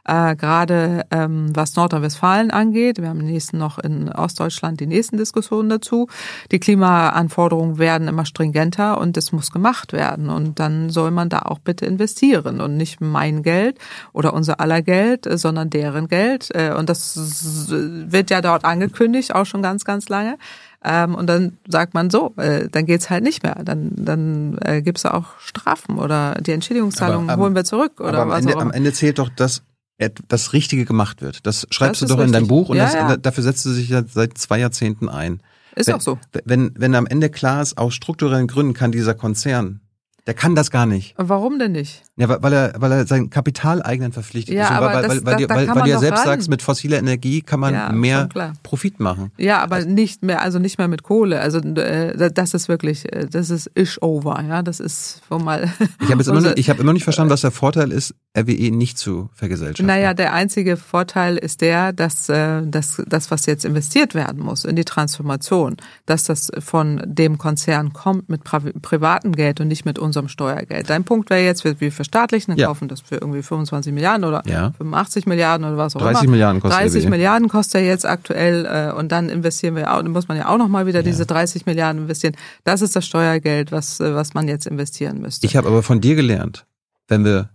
Äh, 0.04 0.34
gerade 0.34 1.04
ähm, 1.12 1.54
was 1.54 1.76
Nordrhein-Westfalen 1.76 2.50
angeht. 2.50 3.00
Wir 3.00 3.08
haben 3.08 3.18
nächsten 3.18 3.58
noch 3.58 3.78
in 3.78 4.08
Ostdeutschland 4.08 4.80
die 4.80 4.88
nächsten 4.88 5.16
Diskussionen 5.16 5.68
dazu. 5.68 6.08
Die 6.50 6.58
Klimaanforderungen 6.58 7.78
werden 7.78 8.08
immer 8.08 8.26
stringenter 8.26 8.98
und 8.98 9.16
es 9.16 9.30
muss 9.30 9.52
gemacht 9.52 9.92
werden. 9.92 10.28
Und 10.28 10.58
dann 10.58 10.90
soll 10.90 11.12
man 11.12 11.28
da 11.28 11.40
auch 11.40 11.60
bitte 11.60 11.86
investieren 11.86 12.60
und 12.60 12.76
nicht 12.76 13.00
mein 13.00 13.44
Geld 13.44 13.78
oder 14.12 14.34
unser 14.34 14.58
aller 14.58 14.82
Geld, 14.82 15.28
sondern 15.38 15.70
deren 15.70 16.08
Geld. 16.08 16.48
Äh, 16.52 16.74
und 16.74 16.88
das 16.88 17.68
wird 17.70 18.30
ja 18.30 18.40
dort 18.40 18.64
angekündigt, 18.64 19.32
auch 19.34 19.46
schon 19.46 19.62
ganz, 19.62 19.84
ganz 19.84 20.08
lange. 20.08 20.36
Ähm, 20.84 21.14
und 21.14 21.28
dann 21.28 21.58
sagt 21.68 21.94
man 21.94 22.10
so, 22.10 22.34
äh, 22.38 22.68
dann 22.68 22.86
geht's 22.86 23.08
halt 23.08 23.22
nicht 23.22 23.44
mehr. 23.44 23.54
Dann, 23.64 23.92
dann 23.94 24.58
äh, 24.62 24.82
gibt's 24.82 25.06
auch 25.06 25.38
Strafen 25.38 25.98
oder 25.98 26.34
die 26.40 26.50
Entschädigungszahlungen 26.50 27.30
aber, 27.30 27.42
holen 27.42 27.54
wir 27.54 27.64
zurück 27.64 28.00
oder 28.00 28.14
aber 28.14 28.22
am 28.22 28.28
was 28.30 28.40
Ende, 28.40 28.56
auch. 28.56 28.60
Am 28.62 28.72
Ende 28.72 28.92
zählt 28.92 29.20
doch 29.20 29.28
das 29.28 29.62
das 30.28 30.52
Richtige 30.52 30.84
gemacht 30.84 31.22
wird. 31.22 31.46
Das 31.46 31.66
schreibst 31.70 32.02
das 32.02 32.08
du 32.08 32.16
doch 32.16 32.24
in 32.24 32.32
deinem 32.32 32.48
Buch 32.48 32.70
und 32.70 32.76
ja, 32.76 32.84
das, 32.84 32.94
ja. 32.94 33.16
dafür 33.16 33.44
setzt 33.44 33.64
du 33.66 33.74
dich 33.74 33.88
ja 33.88 34.02
seit 34.06 34.36
zwei 34.38 34.58
Jahrzehnten 34.58 35.08
ein. 35.08 35.42
Ist 35.74 35.86
wenn, 35.86 35.94
auch 35.94 36.00
so. 36.00 36.18
Wenn, 36.44 36.72
wenn 36.76 36.94
am 36.94 37.06
Ende 37.06 37.30
klar 37.30 37.62
ist, 37.62 37.78
aus 37.78 37.94
strukturellen 37.94 38.46
Gründen 38.46 38.74
kann 38.74 38.92
dieser 38.92 39.14
Konzern 39.14 39.81
der 40.26 40.34
kann 40.34 40.54
das 40.54 40.70
gar 40.70 40.86
nicht. 40.86 41.14
Warum 41.16 41.58
denn 41.58 41.72
nicht? 41.72 42.02
Ja, 42.16 42.28
weil 42.42 42.52
er, 42.52 42.74
weil 42.78 42.92
er 42.92 43.06
sein 43.06 43.30
Kapitaleigenen 43.30 44.12
verpflichtet 44.12 44.54
ja, 44.54 44.64
ist. 44.64 44.70
Und 44.70 44.76
aber 44.76 44.86
weil, 44.86 45.02
das, 45.02 45.10
weil, 45.10 45.24
weil, 45.24 45.46
da, 45.46 45.54
weil, 45.54 45.68
weil 45.68 45.82
du 45.82 45.90
ja 45.90 45.98
selbst 45.98 46.20
ran. 46.20 46.26
sagst, 46.26 46.48
mit 46.48 46.62
fossiler 46.62 46.98
Energie 46.98 47.40
kann 47.40 47.58
man 47.58 47.74
ja, 47.74 47.90
mehr 47.90 48.28
Profit 48.62 49.00
machen. 49.00 49.32
Ja, 49.36 49.60
aber 49.60 49.76
also, 49.76 49.88
nicht 49.88 50.22
mehr, 50.22 50.40
also 50.42 50.58
nicht 50.58 50.78
mehr 50.78 50.88
mit 50.88 51.02
Kohle. 51.02 51.40
Also 51.40 51.58
äh, 51.58 52.30
das 52.32 52.54
ist 52.54 52.68
wirklich, 52.68 53.12
äh, 53.12 53.26
das 53.28 53.50
ist 53.50 53.70
ish 53.74 54.00
over, 54.00 54.40
ja. 54.46 54.62
Das 54.62 54.78
ist 54.78 55.22
mal. 55.28 55.72
Ich 56.02 56.10
habe 56.10 56.22
immer, 56.22 56.40
nicht, 56.40 56.58
ich 56.58 56.70
hab 56.70 56.80
immer 56.80 56.92
nicht 56.92 57.04
verstanden, 57.04 57.32
was 57.32 57.40
der 57.40 57.50
Vorteil 57.50 57.90
ist, 57.92 58.14
RWE 58.36 58.70
nicht 58.70 58.98
zu 58.98 59.30
vergesellschaften. 59.34 59.86
Naja, 59.86 60.14
der 60.14 60.32
einzige 60.32 60.76
Vorteil 60.76 61.36
ist 61.36 61.60
der, 61.60 61.92
dass 61.92 62.28
äh, 62.28 62.62
dass 62.66 63.02
das, 63.06 63.30
was 63.30 63.46
jetzt 63.46 63.64
investiert 63.64 64.14
werden 64.14 64.42
muss 64.42 64.64
in 64.64 64.76
die 64.76 64.84
Transformation, 64.84 65.76
dass 66.06 66.24
das 66.24 66.50
von 66.58 67.02
dem 67.04 67.38
Konzern 67.38 67.92
kommt 67.92 68.28
mit 68.28 68.42
privatem 68.44 69.32
Geld 69.32 69.60
und 69.60 69.68
nicht 69.68 69.84
mit 69.84 69.98
uns 69.98 70.11
unserem 70.12 70.28
Steuergeld. 70.28 70.90
Dein 70.90 71.04
Punkt 71.04 71.30
wäre 71.30 71.42
jetzt, 71.42 71.64
wir 71.64 71.92
verstaatlichen, 71.92 72.52
dann 72.52 72.58
ja. 72.58 72.66
kaufen 72.66 72.88
das 72.88 73.00
für 73.00 73.16
irgendwie 73.16 73.42
25 73.42 73.92
Milliarden 73.92 74.24
oder 74.24 74.42
ja. 74.46 74.72
85 74.76 75.26
Milliarden 75.26 75.66
oder 75.66 75.76
was 75.76 75.96
auch 75.96 76.00
30 76.00 76.24
immer. 76.24 76.32
Milliarden 76.32 76.60
kostet 76.60 76.80
30 76.80 77.08
Milliarden 77.08 77.48
kostet 77.48 77.74
er 77.76 77.86
jetzt 77.86 78.06
aktuell 78.06 78.66
äh, 78.66 78.92
und 78.92 79.10
dann 79.10 79.28
investieren 79.28 79.74
wir 79.74 79.92
auch, 79.92 80.02
dann 80.02 80.12
muss 80.12 80.28
man 80.28 80.36
ja 80.36 80.48
auch 80.48 80.58
nochmal 80.58 80.86
wieder 80.86 81.00
ja. 81.00 81.04
diese 81.04 81.26
30 81.26 81.66
Milliarden 81.66 82.02
investieren. 82.02 82.36
Das 82.64 82.82
ist 82.82 82.94
das 82.94 83.06
Steuergeld, 83.06 83.72
was, 83.72 84.00
äh, 84.00 84.14
was 84.14 84.34
man 84.34 84.48
jetzt 84.48 84.66
investieren 84.66 85.20
müsste. 85.20 85.46
Ich 85.46 85.56
habe 85.56 85.68
aber 85.68 85.82
von 85.82 86.00
dir 86.00 86.14
gelernt, 86.14 86.66
wenn 87.08 87.24
wir 87.24 87.48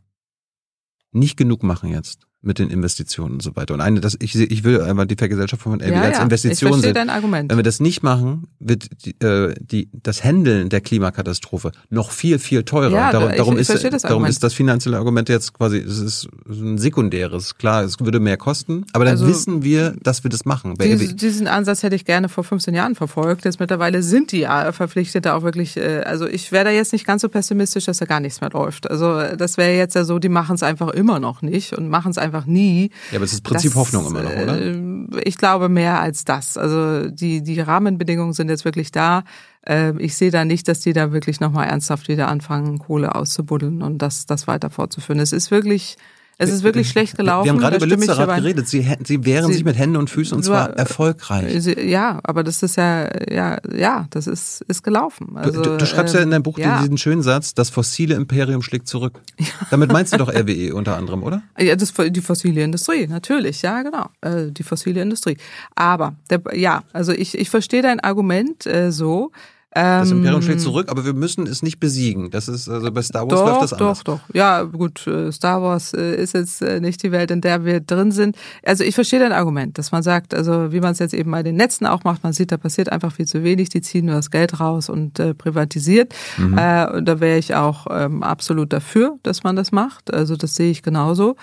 nicht 1.12 1.38
genug 1.38 1.64
machen 1.64 1.90
jetzt, 1.90 2.27
mit 2.42 2.60
den 2.60 2.70
Investitionen 2.70 3.34
und 3.34 3.44
so 3.44 3.56
weiter. 3.56 3.74
Und 3.74 3.82
eine, 3.82 4.00
das, 4.00 4.16
ich, 4.20 4.36
ich 4.36 4.64
will 4.64 4.82
einfach 4.82 5.06
die 5.06 5.16
Vergesellschaftung 5.16 5.74
von 5.74 5.82
LB 5.82 5.92
ja, 5.92 6.02
als 6.02 6.18
ja. 6.18 6.24
Investition 6.24 6.76
ich 6.76 6.82
sehen. 6.82 6.94
Dein 6.94 7.10
Argument. 7.10 7.50
Wenn 7.50 7.58
wir 7.58 7.64
das 7.64 7.80
nicht 7.80 8.04
machen, 8.04 8.48
wird 8.60 9.06
die, 9.06 9.20
äh, 9.26 9.56
die, 9.60 9.90
das 9.92 10.24
Handeln 10.24 10.70
der 10.70 10.82
Klimakatastrophe 10.82 11.72
noch 11.90 12.12
viel, 12.12 12.40
viel 12.40 12.64
teurer. 12.64 12.92
Ja, 12.92 13.12
darum, 13.12 13.30
ich, 13.30 13.38
darum, 13.38 13.54
ich 13.56 13.70
ist, 13.70 13.84
das 13.84 14.02
darum 14.04 14.26
ist 14.26 14.44
das 14.44 14.54
finanzielle 14.54 14.98
Argument 14.98 15.30
jetzt 15.30 15.54
quasi, 15.54 15.78
es 15.78 16.00
ist 16.00 16.30
ein 16.48 16.78
sekundäres. 16.78 17.58
Klar, 17.58 17.84
es 17.84 18.00
würde 18.00 18.20
mehr 18.20 18.38
kosten, 18.38 18.86
aber 18.94 19.06
dann 19.06 19.14
also, 19.14 19.28
wissen 19.28 19.64
wir, 19.64 19.96
dass 20.02 20.24
wir 20.24 20.30
das 20.30 20.46
machen. 20.46 20.76
Dies, 20.80 21.16
diesen 21.16 21.48
Ansatz 21.48 21.84
hätte 21.84 21.96
ich 21.96 22.06
gerne 22.06 22.30
vor 22.30 22.44
15 22.44 22.74
Jahren 22.74 22.96
verfolgt. 22.96 23.46
Jetzt 23.46 23.60
mittlerweile 23.60 24.04
sind 24.04 24.32
die 24.32 24.40
ja 24.40 24.72
verpflichtet, 24.72 25.26
da 25.26 25.36
auch 25.36 25.44
wirklich, 25.44 25.78
äh, 25.78 26.02
also 26.06 26.28
ich 26.28 26.52
wäre 26.52 26.66
da 26.66 26.72
jetzt 26.72 26.94
nicht 26.94 27.06
ganz 27.06 27.22
so 27.22 27.30
pessimistisch, 27.30 27.86
dass 27.86 27.98
da 27.98 28.06
gar 28.06 28.20
nichts 28.20 28.42
mehr 28.42 28.52
läuft. 28.52 28.90
Also 28.90 29.36
das 29.36 29.58
wäre 29.58 29.76
jetzt 29.76 29.96
ja 29.96 30.04
so, 30.04 30.20
die 30.20 30.30
machen 30.30 30.56
es 30.56 30.64
einfach 30.64 30.90
immer 30.90 31.20
noch 31.20 31.42
nicht 31.42 31.74
und 31.74 31.90
machen 31.90 32.12
es 32.12 32.18
einfach 32.18 32.37
einfach 32.38 32.48
nie. 32.48 32.92
Ja, 33.12 33.18
aber 33.18 33.26
es 33.26 33.34
ist 33.34 33.44
Prinzip 33.44 33.72
das, 33.72 33.80
Hoffnung 33.80 34.08
immer 34.08 34.24
noch, 34.24 34.32
oder? 34.32 34.62
Äh, 34.62 35.22
ich 35.24 35.38
glaube 35.38 35.70
mehr 35.70 36.00
als 36.00 36.26
das. 36.26 36.58
Also 36.58 37.10
die, 37.10 37.42
die 37.42 37.60
Rahmenbedingungen 37.60 38.34
sind 38.34 38.50
jetzt 38.50 38.66
wirklich 38.66 38.92
da. 38.92 39.24
Ähm, 39.66 40.00
ich 40.00 40.16
sehe 40.16 40.32
da 40.32 40.46
nicht, 40.46 40.68
dass 40.68 40.80
die 40.80 40.94
da 40.94 41.12
wirklich 41.12 41.40
nochmal 41.40 41.68
ernsthaft 41.68 42.08
wieder 42.08 42.28
anfangen, 42.28 42.80
Kohle 42.80 43.16
auszubuddeln 43.16 43.82
und 43.82 44.02
das, 44.02 44.26
das 44.26 44.48
weiter 44.48 44.70
fortzuführen. 44.70 45.20
Es 45.20 45.34
ist 45.34 45.52
wirklich 45.52 45.98
es 46.40 46.52
ist 46.52 46.64
wirklich 46.64 46.90
schlecht 46.90 47.18
gelaufen. 47.18 47.46
Wir 47.46 47.52
haben 47.52 47.60
gerade 47.60 47.78
über 47.78 47.88
Lützerath 47.88 48.38
geredet. 48.38 48.68
Sie, 48.68 48.88
sie 49.04 49.26
wehren 49.26 49.48
sie, 49.48 49.54
sich 49.54 49.64
mit 49.64 49.76
Händen 49.76 49.98
und 49.98 50.10
Füßen 50.10 50.38
und 50.38 50.44
zwar 50.44 50.70
erfolgreich. 50.78 51.64
Sie, 51.64 51.80
ja, 51.80 52.20
aber 52.24 52.44
das 52.44 52.62
ist 52.62 52.76
ja, 52.76 53.10
ja, 53.32 53.58
ja, 53.76 54.06
das 54.12 54.28
ist, 54.28 54.62
ist 54.68 54.84
gelaufen. 54.84 55.36
Also, 55.36 55.64
du, 55.64 55.72
du, 55.72 55.78
du 55.78 55.86
schreibst 55.86 56.14
ähm, 56.14 56.20
ja 56.20 56.24
in 56.24 56.32
deinem 56.32 56.44
Buch 56.44 56.60
ja. 56.60 56.80
diesen 56.82 56.98
schönen 57.00 57.24
Satz, 57.24 57.56
das 57.56 57.72
fossile 57.72 58.16
Imperium 58.16 58.62
schlägt 58.62 58.88
zurück. 58.88 59.20
Ja. 59.40 59.46
Damit 59.70 59.92
meinst 59.94 60.14
du 60.14 60.18
doch 60.18 60.30
RWE 60.30 60.74
unter 60.74 60.98
anderem, 60.98 61.24
oder? 61.24 61.42
Ja, 61.58 61.76
das, 61.76 61.94
die 61.94 62.22
fossile 62.22 62.64
Industrie, 62.64 63.08
natürlich, 63.08 63.62
ja, 63.62 63.82
genau. 63.82 64.10
Äh, 64.22 64.52
die 64.52 64.64
fossile 64.64 65.02
Industrie. 65.02 65.38
Aber, 65.76 66.16
der, 66.30 66.42
ja, 66.54 66.84
also 66.92 67.12
ich, 67.14 67.38
ich 67.38 67.50
verstehe 67.50 67.82
dein 67.82 68.00
Argument 68.00 68.66
äh, 68.66 68.92
so, 68.92 69.32
das 69.72 70.12
Imperium 70.12 70.42
schlägt 70.42 70.60
ähm, 70.60 70.64
zurück, 70.64 70.90
aber 70.90 71.06
wir 71.06 71.14
müssen 71.14 71.46
es 71.46 71.62
nicht 71.62 71.80
besiegen. 71.80 72.32
Das 72.32 72.48
ist 72.48 72.70
also 72.70 72.92
bei 72.92 73.02
Star 73.02 73.30
Wars 73.30 73.40
doch, 73.40 73.46
läuft 73.46 73.62
das 73.64 73.74
anders. 73.74 74.04
Doch, 74.04 74.20
doch, 74.20 74.34
Ja, 74.34 74.64
gut, 74.64 75.06
äh, 75.08 75.32
Star 75.32 75.62
Wars 75.62 75.94
äh, 75.94 76.16
ist 76.16 76.34
jetzt 76.34 76.62
äh, 76.62 76.80
nicht 76.80 77.04
die 77.04 77.12
Welt, 77.12 77.32
in 77.32 77.42
der 77.42 77.66
wir 77.66 77.80
drin 77.80 78.12
sind. 78.12 78.38
Also 78.64 78.84
ich 78.84 78.96
verstehe 78.96 79.20
dein 79.20 79.34
Argument, 79.34 79.78
dass 79.78 79.92
man 79.92 80.04
sagt, 80.04 80.34
also 80.34 80.72
wie 80.72 80.80
man 80.80 80.94
es 80.94 81.00
jetzt 81.00 81.14
eben 81.14 81.32
bei 81.32 81.44
den 81.44 81.56
Netzen 81.56 81.86
auch 81.86 82.04
macht, 82.06 82.24
man 82.24 82.34
sieht, 82.34 82.52
da 82.52 82.58
passiert 82.58 82.92
einfach 82.92 83.12
viel 83.12 83.28
zu 83.28 83.44
wenig, 83.44 83.70
die 83.70 83.82
ziehen 83.82 84.06
nur 84.06 84.16
das 84.16 84.32
Geld 84.32 84.60
raus 84.60 84.90
und 84.90 85.20
äh, 85.20 85.34
privatisiert. 85.34 86.14
Mhm. 86.38 86.58
Äh, 86.58 86.90
und 86.94 87.06
da 87.06 87.20
wäre 87.20 87.38
ich 87.38 87.54
auch 87.54 87.88
ähm, 87.92 88.24
absolut 88.24 88.72
dafür, 88.72 89.20
dass 89.24 89.44
man 89.44 89.56
das 89.56 89.72
macht. 89.72 90.14
Also 90.14 90.38
das 90.38 90.56
sehe 90.56 90.72
ich 90.72 90.82
genauso. 90.82 91.36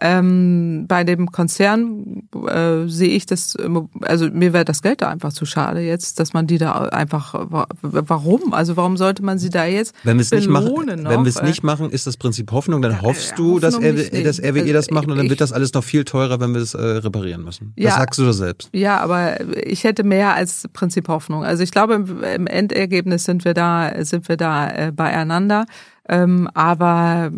Ähm, 0.00 0.84
bei 0.86 1.02
dem 1.02 1.32
Konzern 1.32 2.28
äh, 2.46 2.86
sehe 2.86 3.08
ich 3.08 3.26
das, 3.26 3.56
also 4.02 4.28
mir 4.30 4.52
wäre 4.52 4.64
das 4.64 4.80
Geld 4.80 5.02
da 5.02 5.08
einfach 5.08 5.32
zu 5.32 5.44
schade 5.44 5.80
jetzt, 5.80 6.20
dass 6.20 6.32
man 6.32 6.46
die 6.46 6.58
da 6.58 6.72
einfach, 6.84 7.34
warum? 7.80 8.54
Also 8.54 8.76
warum 8.76 8.96
sollte 8.96 9.24
man 9.24 9.38
sie 9.38 9.50
da 9.50 9.64
jetzt 9.64 9.94
wenn 10.04 10.18
wir 10.18 10.38
nicht 10.38 10.48
machen, 10.48 10.86
Wenn 10.86 11.24
wir 11.24 11.28
es 11.28 11.42
nicht 11.42 11.64
machen, 11.64 11.90
ist 11.90 12.06
das 12.06 12.16
Prinzip 12.16 12.52
Hoffnung, 12.52 12.80
dann 12.80 13.02
hoffst 13.02 13.36
du, 13.36 13.58
dass, 13.58 13.76
RW, 13.76 14.22
dass 14.22 14.40
RWE 14.40 14.72
das 14.72 14.90
macht 14.92 15.08
und 15.08 15.16
dann 15.16 15.28
wird 15.28 15.40
das 15.40 15.52
alles 15.52 15.72
noch 15.74 15.82
viel 15.82 16.04
teurer, 16.04 16.38
wenn 16.38 16.54
wir 16.54 16.60
es 16.60 16.74
äh, 16.74 16.80
reparieren 16.80 17.42
müssen. 17.42 17.72
Das 17.76 17.84
ja, 17.84 17.90
sagst 17.92 18.20
du 18.20 18.24
doch 18.24 18.32
selbst. 18.32 18.70
Ja, 18.72 18.98
aber 18.98 19.56
ich 19.56 19.82
hätte 19.82 20.04
mehr 20.04 20.34
als 20.34 20.68
Prinzip 20.72 21.08
Hoffnung. 21.08 21.44
Also 21.44 21.64
ich 21.64 21.72
glaube, 21.72 21.94
im 21.94 22.46
Endergebnis 22.46 23.24
sind 23.24 23.44
wir 23.44 23.54
da, 23.54 23.92
sind 24.04 24.28
wir 24.28 24.36
da 24.36 24.68
äh, 24.70 24.92
beieinander. 24.92 25.66
Ähm, 26.08 26.48
aber 26.54 27.30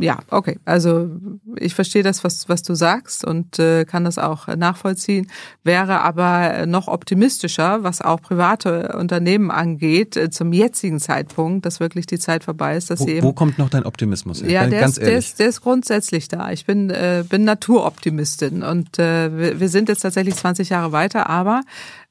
ja, 0.00 0.20
okay. 0.30 0.58
Also 0.64 1.10
ich 1.56 1.74
verstehe 1.74 2.02
das, 2.02 2.24
was, 2.24 2.48
was 2.48 2.62
du 2.62 2.74
sagst 2.74 3.24
und 3.24 3.58
äh, 3.58 3.84
kann 3.84 4.04
das 4.04 4.16
auch 4.16 4.48
nachvollziehen. 4.48 5.30
Wäre 5.64 6.00
aber 6.00 6.66
noch 6.66 6.88
optimistischer, 6.88 7.82
was 7.82 8.00
auch 8.00 8.22
private 8.22 8.96
Unternehmen 8.98 9.50
angeht, 9.50 10.16
äh, 10.16 10.30
zum 10.30 10.54
jetzigen 10.54 10.98
Zeitpunkt, 10.98 11.66
dass 11.66 11.78
wirklich 11.78 12.06
die 12.06 12.18
Zeit 12.18 12.42
vorbei 12.44 12.76
ist, 12.76 12.90
dass 12.90 13.00
wo, 13.00 13.04
sie 13.04 13.12
eben. 13.12 13.26
Wo 13.26 13.34
kommt 13.34 13.58
noch 13.58 13.68
dein 13.68 13.84
Optimismus 13.84 14.42
her? 14.42 14.50
Ja, 14.50 14.66
der, 14.66 14.80
Ganz 14.80 14.96
ist, 14.96 15.06
der, 15.06 15.18
ist, 15.18 15.38
der 15.38 15.48
ist 15.48 15.60
grundsätzlich 15.60 16.28
da. 16.28 16.50
Ich 16.50 16.64
bin, 16.64 16.88
äh, 16.88 17.22
bin 17.28 17.44
Naturoptimistin 17.44 18.62
und 18.62 18.98
äh, 18.98 19.36
wir, 19.36 19.60
wir 19.60 19.68
sind 19.68 19.90
jetzt 19.90 20.00
tatsächlich 20.00 20.36
20 20.36 20.70
Jahre 20.70 20.92
weiter, 20.92 21.28
aber 21.28 21.62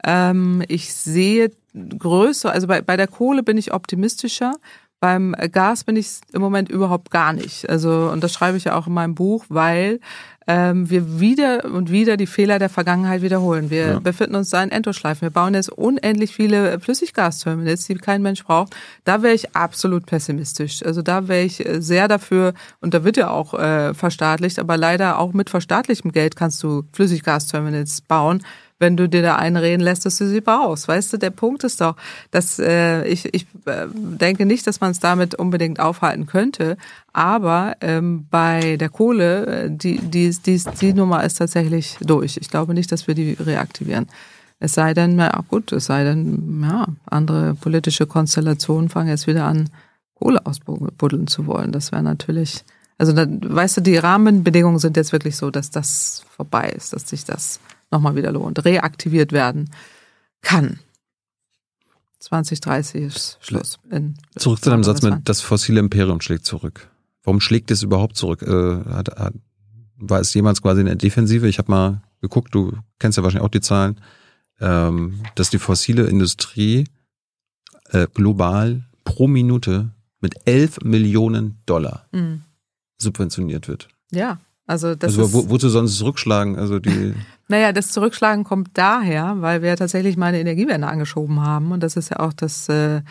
ähm, 0.04 0.64
ich 0.68 0.94
sehe 0.94 1.52
größer, 1.74 2.52
also 2.52 2.68
bei, 2.68 2.82
bei 2.82 2.98
der 2.98 3.08
Kohle 3.08 3.44
bin 3.44 3.58
ich 3.58 3.74
optimistischer, 3.74 4.56
beim 5.00 5.36
Gas 5.52 5.84
bin 5.84 5.96
ich 5.96 6.20
im 6.34 6.42
Moment 6.42 6.70
überhaupt 6.70 7.12
gar 7.12 7.34
nicht. 7.34 7.70
Also, 7.70 8.10
und 8.12 8.24
das 8.24 8.34
schreibe 8.34 8.58
ich 8.58 8.66
ja 8.66 8.76
auch 8.76 8.88
in 8.88 8.94
meinem 8.94 9.16
Buch, 9.16 9.46
weil 9.50 10.00
ähm, 10.50 10.90
wir 10.90 11.20
wieder 11.20 11.66
und 11.66 11.92
wieder 11.92 12.18
die 12.18 12.26
Fehler 12.26 12.58
der 12.58 12.70
Vergangenheit 12.70 13.22
wiederholen. 13.22 13.70
Wir 13.70 13.88
ja. 13.88 14.00
befinden 14.00 14.36
uns 14.36 14.50
da 14.50 14.64
in 14.64 14.72
Endlosschleifen. 14.72 15.22
Wir 15.22 15.30
bauen 15.30 15.54
jetzt 15.54 15.70
unendlich 15.70 16.34
viele 16.34 16.80
Flüssiggasterminals, 16.80 17.86
die 17.86 17.96
kein 17.96 18.24
Mensch 18.24 18.44
braucht. 18.44 18.76
Da 19.04 19.22
wäre 19.22 19.36
ich 19.36 19.56
absolut 19.56 20.08
pessimistisch. 20.08 20.84
Also 20.84 21.04
da 21.04 21.28
wäre 21.28 21.44
ich 21.44 21.64
sehr 21.78 22.08
dafür, 22.08 22.54
und 22.82 22.96
da 22.96 23.04
wird 23.04 23.18
ja 23.18 23.30
auch 23.30 23.54
äh, 23.54 23.94
verstaatlicht, 23.94 24.58
aber 24.58 24.76
leider 24.76 25.20
auch 25.20 25.34
mit 25.34 25.52
verstaatlichtem 25.52 26.12
Geld 26.12 26.36
kannst 26.36 26.64
du 26.64 26.84
Flüssiggasterminals 26.94 28.02
bauen 28.02 28.44
wenn 28.80 28.98
du 28.98 29.08
dir 29.08 29.22
da 29.22 29.36
einreden 29.36 29.82
lässt, 29.82 30.06
dass 30.06 30.18
du 30.18 30.28
sie 30.28 30.42
brauchst. 30.42 30.88
Weißt 30.88 31.14
du, 31.14 31.18
der 31.18 31.30
Punkt 31.30 31.64
ist 31.64 31.82
doch, 31.82 31.96
dass 32.32 32.60
äh, 32.60 33.06
ich, 33.06 33.34
ich 33.34 33.46
äh, 33.66 33.88
denke 33.94 34.46
nicht, 34.46 34.66
dass 34.66 34.82
man 34.82 34.92
es 34.92 35.00
damit 35.00 35.36
unbedingt 35.36 35.80
aufhalten 35.80 36.26
könnte, 36.26 36.78
aber 37.14 37.76
ähm, 37.82 38.26
bei 38.32 38.78
der 38.78 38.90
Kohle, 38.90 39.46
äh, 39.46 39.70
die, 39.70 40.00
die, 40.00 40.30
die, 40.32 40.62
die 40.82 40.94
Nummer 40.94 41.24
ist 41.24 41.36
tatsächlich 41.36 41.98
durch. 42.02 42.38
Ich 42.38 42.50
glaube 42.50 42.74
nicht, 42.74 42.92
dass 42.92 43.08
wir 43.08 43.16
die 43.16 43.34
reaktivieren. 43.34 44.08
Es 44.60 44.74
sei 44.74 44.94
denn, 44.94 45.18
ja 45.18 45.44
gut, 45.48 45.72
es 45.72 45.86
sei 45.86 46.04
denn, 46.04 46.62
ja, 46.62 46.88
andere 47.06 47.56
politische 47.56 48.08
Konstellationen 48.08 48.90
fangen 48.90 49.10
jetzt 49.10 49.28
wieder 49.28 49.46
an, 49.46 49.70
Kohle 50.16 50.46
ausbuddeln 50.46 51.28
zu 51.28 51.48
wollen. 51.48 51.72
Das 51.72 51.92
wäre 51.92 52.04
natürlich, 52.04 52.66
also 52.98 53.14
da, 53.14 53.26
weißt 53.28 53.78
du, 53.78 53.82
die 53.82 53.98
Rahmenbedingungen 53.98 54.80
sind 54.80 54.98
jetzt 54.98 55.14
wirklich 55.14 55.38
so, 55.38 55.50
dass 55.50 55.72
das 55.72 56.26
vorbei 56.36 56.70
ist, 56.70 56.92
dass 56.92 57.08
sich 57.08 57.24
das 57.24 57.62
nochmal 57.92 58.16
wieder 58.16 58.32
lohnt, 58.32 58.64
reaktiviert 58.66 59.32
werden 59.32 59.70
kann. 60.42 60.80
2030 62.20 63.02
ist 63.02 63.38
Schluss. 63.42 63.80
Zurück 64.36 64.62
zu 64.62 64.70
deinem 64.70 64.84
Satz 64.84 65.02
mit, 65.02 65.16
das 65.24 65.42
fossile 65.42 65.80
Imperium 65.80 66.22
schlägt 66.22 66.46
zurück. 66.46 66.90
Warum 67.24 67.40
schlägt 67.40 67.72
es 67.72 67.84
überhaupt 67.84 68.18
zurück? 68.18 68.42
Äh, 68.42 68.84
hat, 68.92 69.10
hat, 69.18 69.34
war 69.96 70.20
es 70.20 70.34
jemals 70.34 70.62
quasi 70.62 70.82
in 70.82 70.88
der 70.88 70.96
Defensive? 70.96 71.48
Ich 71.48 71.58
habe 71.58 71.72
mal 71.72 72.02
geguckt, 72.22 72.54
du 72.54 72.74
kennst 73.00 73.18
ja 73.18 73.24
wahrscheinlich 73.24 73.46
auch 73.46 73.52
die 73.52 73.62
Zahlen, 73.62 74.02
ähm, 74.60 75.22
dass 75.36 75.50
die 75.50 75.60
fossile 75.60 76.08
Industrie 76.08 76.86
äh, 77.92 78.08
global 78.14 78.86
pro 79.04 79.28
Minute 79.28 79.92
mit 80.20 80.36
11 80.46 80.82
Millionen 80.84 81.62
Dollar 81.66 82.08
mhm. 82.12 82.42
subventioniert 82.98 83.68
wird. 83.68 83.88
Ja, 84.12 84.40
also 84.66 84.96
das 84.96 85.18
also 85.18 85.34
wo, 85.34 85.50
wozu 85.50 85.70
sonst 85.70 85.98
zurückschlagen? 85.98 86.58
Also 86.58 86.80
die 86.80 87.14
Naja, 87.50 87.72
das 87.72 87.90
Zurückschlagen 87.90 88.44
kommt 88.44 88.70
daher, 88.76 89.38
weil 89.40 89.64
wir 89.64 89.76
tatsächlich 89.76 90.18
mal 90.18 90.28
eine 90.28 90.40
Energiewende 90.40 90.88
angeschoben 90.88 91.42
haben. 91.42 91.72
Und 91.72 91.82
das 91.82 91.96
ist 91.98 92.12
ja 92.12 92.20
auch 92.20 92.32
das, 92.32 92.70
äh, 92.70 93.02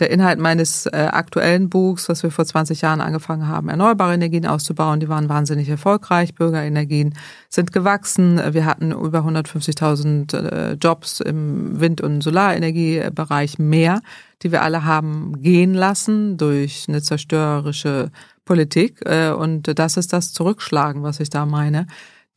der 0.00 0.10
Inhalt 0.10 0.40
meines 0.40 0.86
äh, 0.86 1.08
aktuellen 1.12 1.70
Buchs, 1.70 2.08
was 2.08 2.24
wir 2.24 2.32
vor 2.32 2.44
20 2.44 2.80
Jahren 2.80 3.00
angefangen 3.00 3.46
haben, 3.46 3.68
erneuerbare 3.68 4.14
Energien 4.14 4.46
auszubauen. 4.46 4.98
Die 4.98 5.08
waren 5.08 5.28
wahnsinnig 5.28 5.68
erfolgreich. 5.68 6.34
Bürgerenergien 6.34 7.14
sind 7.48 7.72
gewachsen. 7.72 8.40
Wir 8.52 8.66
hatten 8.66 8.90
über 8.90 9.20
150.000 9.20 10.36
äh, 10.36 10.72
Jobs 10.72 11.20
im 11.20 11.78
Wind- 11.78 12.00
und 12.00 12.20
Solarenergiebereich 12.20 13.60
mehr, 13.60 14.00
die 14.42 14.50
wir 14.50 14.62
alle 14.62 14.84
haben 14.84 15.40
gehen 15.40 15.72
lassen 15.72 16.36
durch 16.36 16.86
eine 16.88 17.00
zerstörerische 17.00 18.10
Politik. 18.44 19.02
Äh, 19.04 19.30
und 19.30 19.78
das 19.78 19.96
ist 19.96 20.12
das 20.12 20.32
Zurückschlagen, 20.32 21.04
was 21.04 21.20
ich 21.20 21.30
da 21.30 21.46
meine 21.46 21.86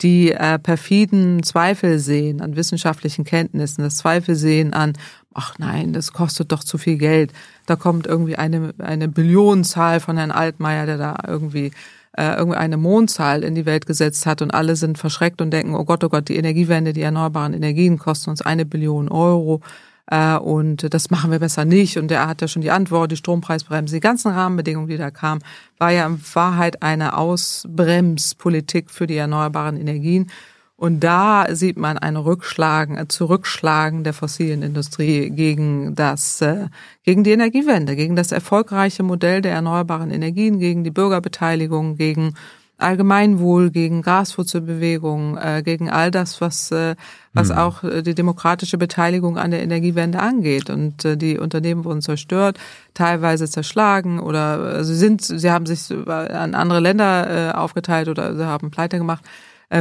die 0.02 0.32
äh, 0.32 0.60
perfiden 0.60 1.41
Zweifel 1.43 2.00
sehen 2.00 2.41
an 2.41 2.56
wissenschaftlichen 2.56 3.26
Kenntnissen, 3.26 3.84
das 3.84 3.98
Zweifel 3.98 4.36
sehen 4.36 4.74
an, 4.74 4.93
ach 5.34 5.58
nein, 5.58 5.93
das 5.93 6.14
kostet 6.14 6.52
doch 6.52 6.64
zu 6.64 6.78
viel 6.78 6.98
Geld. 6.98 7.34
Da 7.66 7.76
kommt 7.76 8.06
irgendwie 8.06 8.36
eine, 8.36 8.74
eine 8.80 9.08
Billionenzahl 9.08 10.00
von 10.00 10.18
Herrn 10.18 10.32
Altmaier, 10.32 10.86
der 10.86 10.98
da 10.98 11.16
irgendwie 11.28 11.72
äh, 12.18 12.36
irgendwie 12.36 12.58
eine 12.58 12.78
Mondzahl 12.78 13.43
in 13.43 13.56
die 13.56 13.66
Welt 13.66 13.86
gesetzt 13.86 14.26
hat 14.26 14.41
und 14.41 14.52
alle 14.52 14.76
sind 14.76 14.98
verschreckt 14.98 15.41
und 15.41 15.52
denken, 15.52 15.76
oh 15.76 15.86
Gott, 15.86 16.04
oh 16.04 16.10
Gott, 16.10 16.30
die 16.30 16.36
Energiewende, 16.36 16.93
die 16.93 17.02
erneuerbaren 17.02 17.54
Energien 17.54 17.98
kosten 17.98 18.32
uns 18.32 18.41
eine 18.41 18.66
Billion 18.66 19.10
Euro. 19.10 19.62
Äh, 20.10 20.38
und 20.38 20.93
das 20.93 21.10
machen 21.10 21.32
wir 21.32 21.39
besser 21.39 21.66
nicht. 21.66 21.97
Und 21.97 22.12
er 22.12 22.28
hat 22.28 22.41
ja 22.41 22.47
schon 22.47 22.62
die 22.62 22.72
Antwort, 22.72 23.12
die 23.12 23.18
Strompreisbremse, 23.18 23.95
die 23.95 23.99
ganzen 23.99 24.32
Rahmenbedingungen, 24.32 24.88
die 24.88 24.97
da 24.97 25.12
kamen, 25.12 25.43
war 25.78 25.91
ja 25.91 26.08
in 26.08 26.20
Wahrheit 26.34 26.82
eine 26.82 27.18
Ausbremspolitik 27.18 28.89
für 28.89 29.08
die 29.08 29.18
erneuerbaren 29.18 29.78
Energien. 29.78 30.32
Und 30.80 30.99
da 30.99 31.47
sieht 31.55 31.78
man 31.78 31.97
ein 31.97 32.16
Rückschlagen, 32.18 32.99
ein 32.99 33.10
Zurückschlagen 33.10 34.03
der 34.03 34.14
fossilen 34.14 34.62
Industrie 34.62 35.32
gegen 35.32 35.95
das, 35.95 36.39
äh, 36.41 36.68
gegen 37.03 37.24
die 37.24 37.32
Energiewende, 37.32 37.95
gegen 37.95 38.16
das 38.16 38.32
erfolgreiche 38.32 39.01
Modell 39.01 39.41
der 39.41 39.53
erneuerbaren 39.53 40.12
Energien, 40.12 40.60
gegen 40.60 40.84
die 40.84 40.91
Bürgerbeteiligung, 40.91 41.97
gegen 41.97 42.36
Allgemeinwohl, 42.78 43.72
gegen 43.72 44.02
Graswurzelbewegung, 44.02 45.38
äh, 45.38 45.64
gegen 45.64 45.90
all 45.90 46.12
das, 46.12 46.42
was, 46.42 46.72
äh, 46.72 46.96
was 47.34 47.50
mhm. 47.50 47.58
auch 47.58 47.84
äh, 47.84 48.04
die 48.04 48.14
demokratische 48.14 48.78
Beteiligung 48.78 49.38
an 49.38 49.52
der 49.52 49.64
Energiewende 49.64 50.20
angeht. 50.20 50.70
Und 50.70 51.04
äh, 51.04 51.18
die 51.18 51.40
Unternehmen 51.40 51.86
wurden 51.86 52.02
zerstört, 52.02 52.60
teilweise 52.94 53.50
zerschlagen 53.50 54.20
oder 54.20 54.80
äh, 54.80 54.84
sie 54.84 54.96
sind, 54.96 55.24
sie 55.24 55.52
haben 55.52 55.66
sich 55.66 55.92
an 56.08 56.54
andere 56.54 56.80
Länder 56.80 57.50
äh, 57.50 57.52
aufgeteilt 57.52 58.10
oder 58.10 58.36
sie 58.36 58.46
haben 58.46 58.70
pleite 58.70 58.98
gemacht 58.98 59.24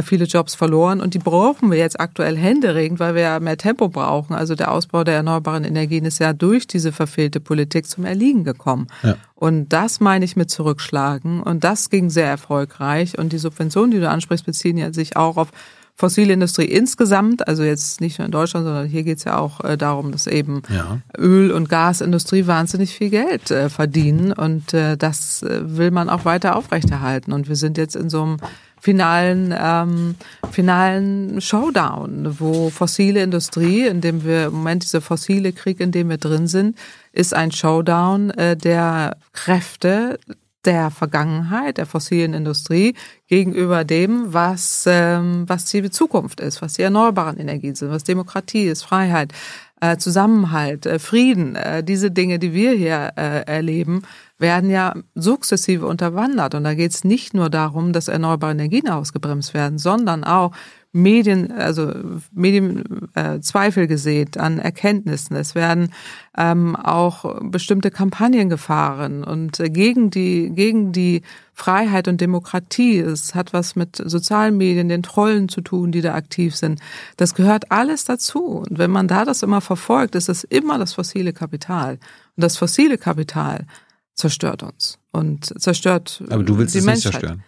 viele 0.03 0.25
Jobs 0.25 0.53
verloren 0.53 0.99
und 0.99 1.13
die 1.13 1.19
brauchen 1.19 1.71
wir 1.71 1.77
jetzt 1.77 1.99
aktuell 1.99 2.35
händeringend, 2.35 2.99
weil 2.99 3.15
wir 3.15 3.21
ja 3.21 3.39
mehr 3.39 3.57
Tempo 3.57 3.87
brauchen. 3.87 4.35
Also 4.35 4.53
der 4.53 4.71
Ausbau 4.71 5.05
der 5.05 5.15
erneuerbaren 5.15 5.63
Energien 5.63 6.03
ist 6.03 6.19
ja 6.19 6.33
durch 6.33 6.67
diese 6.67 6.91
verfehlte 6.91 7.39
Politik 7.39 7.87
zum 7.87 8.03
Erliegen 8.03 8.43
gekommen. 8.43 8.87
Ja. 9.03 9.15
Und 9.35 9.69
das 9.69 10.01
meine 10.01 10.25
ich 10.25 10.35
mit 10.35 10.51
zurückschlagen 10.51 11.41
und 11.41 11.63
das 11.63 11.89
ging 11.89 12.09
sehr 12.09 12.27
erfolgreich 12.27 13.17
und 13.17 13.31
die 13.31 13.37
Subventionen, 13.37 13.91
die 13.91 13.99
du 13.99 14.09
ansprichst, 14.09 14.45
beziehen 14.45 14.77
ja 14.77 14.91
sich 14.91 15.15
auch 15.15 15.37
auf 15.37 15.51
fossile 15.97 16.33
Industrie 16.33 16.65
insgesamt, 16.65 17.47
also 17.47 17.63
jetzt 17.63 18.01
nicht 18.01 18.19
nur 18.19 18.27
in 18.27 18.31
Deutschland, 18.31 18.65
sondern 18.67 18.85
hier 18.87 19.03
geht 19.03 19.17
es 19.17 19.23
ja 19.23 19.39
auch 19.39 19.63
äh, 19.63 19.77
darum, 19.77 20.11
dass 20.11 20.27
eben 20.27 20.61
ja. 20.69 20.99
Öl- 21.17 21.51
und 21.51 21.69
Gasindustrie 21.69 22.45
wahnsinnig 22.45 22.95
viel 22.95 23.09
Geld 23.09 23.49
äh, 23.49 23.69
verdienen 23.69 24.31
und 24.31 24.75
äh, 24.75 24.95
das 24.95 25.41
äh, 25.41 25.61
will 25.63 25.89
man 25.89 26.09
auch 26.09 26.23
weiter 26.23 26.55
aufrechterhalten. 26.55 27.33
Und 27.33 27.49
wir 27.49 27.55
sind 27.55 27.79
jetzt 27.79 27.95
in 27.95 28.11
so 28.11 28.21
einem 28.21 28.37
finalen, 28.79 29.53
ähm, 29.57 30.15
finalen 30.51 31.41
Showdown, 31.41 32.39
wo 32.39 32.69
fossile 32.69 33.23
Industrie, 33.23 33.87
in 33.87 34.01
dem 34.01 34.23
wir 34.23 34.47
im 34.47 34.53
Moment 34.53 34.83
dieser 34.83 35.01
fossile 35.01 35.53
Krieg, 35.53 35.79
in 35.79 35.91
dem 35.91 36.09
wir 36.09 36.17
drin 36.17 36.47
sind, 36.47 36.77
ist 37.11 37.33
ein 37.33 37.51
Showdown 37.51 38.29
äh, 38.31 38.55
der 38.55 39.17
Kräfte 39.33 40.19
der 40.65 40.91
Vergangenheit, 40.91 41.77
der 41.77 41.85
fossilen 41.85 42.33
Industrie 42.33 42.93
gegenüber 43.27 43.85
dem, 43.85 44.33
was, 44.33 44.83
ähm, 44.85 45.45
was 45.47 45.65
die 45.65 45.89
Zukunft 45.89 46.41
ist, 46.41 46.61
was 46.61 46.73
die 46.73 46.81
erneuerbaren 46.81 47.39
Energien 47.39 47.73
sind, 47.73 47.89
was 47.89 48.03
Demokratie 48.03 48.65
ist, 48.65 48.83
Freiheit, 48.83 49.31
äh, 49.79 49.97
Zusammenhalt, 49.97 50.85
äh, 50.85 50.99
Frieden, 50.99 51.55
äh, 51.55 51.83
diese 51.83 52.11
Dinge, 52.11 52.39
die 52.39 52.53
wir 52.53 52.71
hier 52.71 52.95
erleben, 53.15 54.01
werden 54.39 54.69
ja 54.69 54.93
sukzessive 55.15 55.85
unterwandert. 55.85 56.55
Und 56.55 56.63
da 56.63 56.73
geht 56.73 56.91
es 56.91 57.03
nicht 57.03 57.33
nur 57.33 57.49
darum, 57.49 57.93
dass 57.93 58.07
erneuerbare 58.07 58.51
Energien 58.51 58.89
ausgebremst 58.89 59.53
werden, 59.53 59.77
sondern 59.77 60.23
auch 60.23 60.51
Medien, 60.93 61.51
also 61.51 61.93
Medien 62.31 63.09
äh, 63.13 63.39
Zweifel 63.41 63.87
gesät 63.87 64.37
an 64.37 64.57
Erkenntnissen. 64.57 65.35
Es 65.35 65.53
werden 65.53 65.93
ähm, 66.37 66.75
auch 66.75 67.41
bestimmte 67.41 67.91
Kampagnen 67.91 68.49
gefahren 68.49 69.23
und 69.23 69.59
äh, 69.59 69.69
gegen 69.69 70.09
die 70.09 70.49
gegen 70.53 70.91
die 70.91 71.21
Freiheit 71.53 72.07
und 72.07 72.21
Demokratie. 72.21 72.99
Es 72.99 73.35
hat 73.35 73.53
was 73.53 73.75
mit 73.75 73.95
sozialen 73.97 74.57
Medien, 74.57 74.89
den 74.89 75.03
Trollen 75.03 75.49
zu 75.49 75.61
tun, 75.61 75.91
die 75.91 76.01
da 76.01 76.13
aktiv 76.13 76.55
sind. 76.55 76.79
Das 77.17 77.35
gehört 77.35 77.71
alles 77.71 78.05
dazu. 78.05 78.45
Und 78.45 78.77
wenn 78.77 78.91
man 78.91 79.07
da 79.07 79.25
das 79.25 79.43
immer 79.43 79.61
verfolgt, 79.61 80.15
ist 80.15 80.29
es 80.29 80.43
immer 80.43 80.77
das 80.77 80.93
fossile 80.93 81.33
Kapital. 81.33 81.93
Und 82.35 82.43
das 82.43 82.57
fossile 82.57 82.97
Kapital 82.97 83.65
zerstört 84.13 84.63
uns 84.63 84.99
und 85.11 85.45
zerstört 85.61 86.23
Aber 86.29 86.43
du 86.43 86.57
willst 86.57 86.73
die 86.75 86.79
es 86.79 86.85
Menschheit. 86.85 87.13
nicht 87.13 87.21
zerstören. 87.21 87.43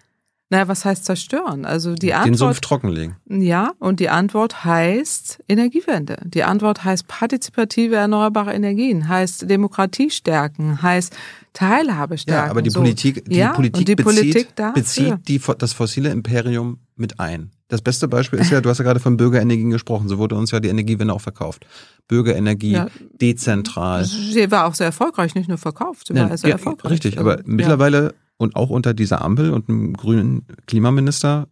Naja, 0.51 0.67
was 0.67 0.83
heißt 0.83 1.05
zerstören? 1.05 1.63
Also 1.63 1.93
die 1.93 2.13
Antwort. 2.13 2.27
Den 2.27 2.35
Sumpf 2.35 2.59
trockenlegen. 2.59 3.17
Ja, 3.27 3.73
und 3.77 3.99
die 3.99 4.09
Antwort 4.09 4.65
heißt 4.65 5.43
Energiewende. 5.47 6.17
Die 6.25 6.43
Antwort 6.43 6.83
heißt 6.83 7.07
partizipative 7.07 7.95
erneuerbare 7.95 8.53
Energien, 8.53 9.07
heißt 9.07 9.47
Demokratie 9.47 10.09
stärken, 10.09 10.81
heißt 10.81 11.15
Teilhabe 11.53 12.17
stärken. 12.17 12.45
Ja, 12.45 12.49
aber 12.49 12.63
die 12.63 12.71
so. 12.71 12.79
Politik, 12.79 13.25
die 13.25 13.37
ja, 13.37 13.53
Politik, 13.53 13.85
die 13.85 13.95
bezieht, 13.95 14.55
Politik 14.55 14.73
bezieht 14.73 15.27
die, 15.27 15.39
das 15.59 15.73
fossile 15.73 16.09
Imperium 16.09 16.79
mit 16.95 17.19
ein. 17.19 17.51
Das 17.67 17.83
beste 17.83 18.07
Beispiel 18.07 18.39
ist 18.39 18.49
ja, 18.49 18.61
du 18.61 18.69
hast 18.69 18.79
ja 18.79 18.83
gerade 18.83 18.99
von 18.99 19.17
Bürgerenergien 19.17 19.69
gesprochen, 19.69 20.09
so 20.09 20.17
wurde 20.17 20.33
uns 20.33 20.49
ja 20.49 20.59
die 20.59 20.69
Energiewende 20.69 21.13
auch 21.13 21.21
verkauft. 21.21 21.67
Bürgerenergie, 22.07 22.71
ja, 22.71 22.87
dezentral. 23.21 24.05
Sie 24.05 24.49
war 24.49 24.65
auch 24.65 24.73
sehr 24.73 24.87
erfolgreich, 24.87 25.35
nicht 25.35 25.47
nur 25.47 25.59
verkauft, 25.59 26.07
sie 26.07 26.15
war 26.15 26.29
ja, 26.29 26.37
sehr 26.37 26.53
erfolgreich. 26.53 26.91
Richtig, 26.91 27.19
aber 27.19 27.41
mittlerweile 27.45 28.15
und 28.39 28.55
auch 28.55 28.69
unter 28.69 28.93
dieser 28.93 29.21
Ampel 29.21 29.51
und 29.51 29.69
einem 29.69 29.93
grünen 29.93 30.47
Klimaminister, 30.65 31.47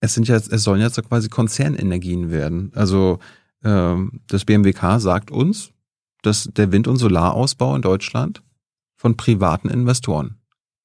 es 0.00 0.14
sind 0.14 0.26
ja, 0.26 0.36
es 0.36 0.48
sollen 0.64 0.80
jetzt 0.80 1.00
quasi 1.08 1.28
Konzernenergien 1.28 2.30
werden. 2.30 2.72
Also 2.74 3.20
ähm, 3.64 4.20
das 4.26 4.44
BMWK 4.44 5.00
sagt 5.00 5.30
uns, 5.30 5.70
dass 6.22 6.50
der 6.52 6.72
Wind- 6.72 6.88
und 6.88 6.96
Solarausbau 6.96 7.76
in 7.76 7.82
Deutschland 7.82 8.42
von 8.96 9.16
privaten 9.16 9.70
Investoren 9.70 10.36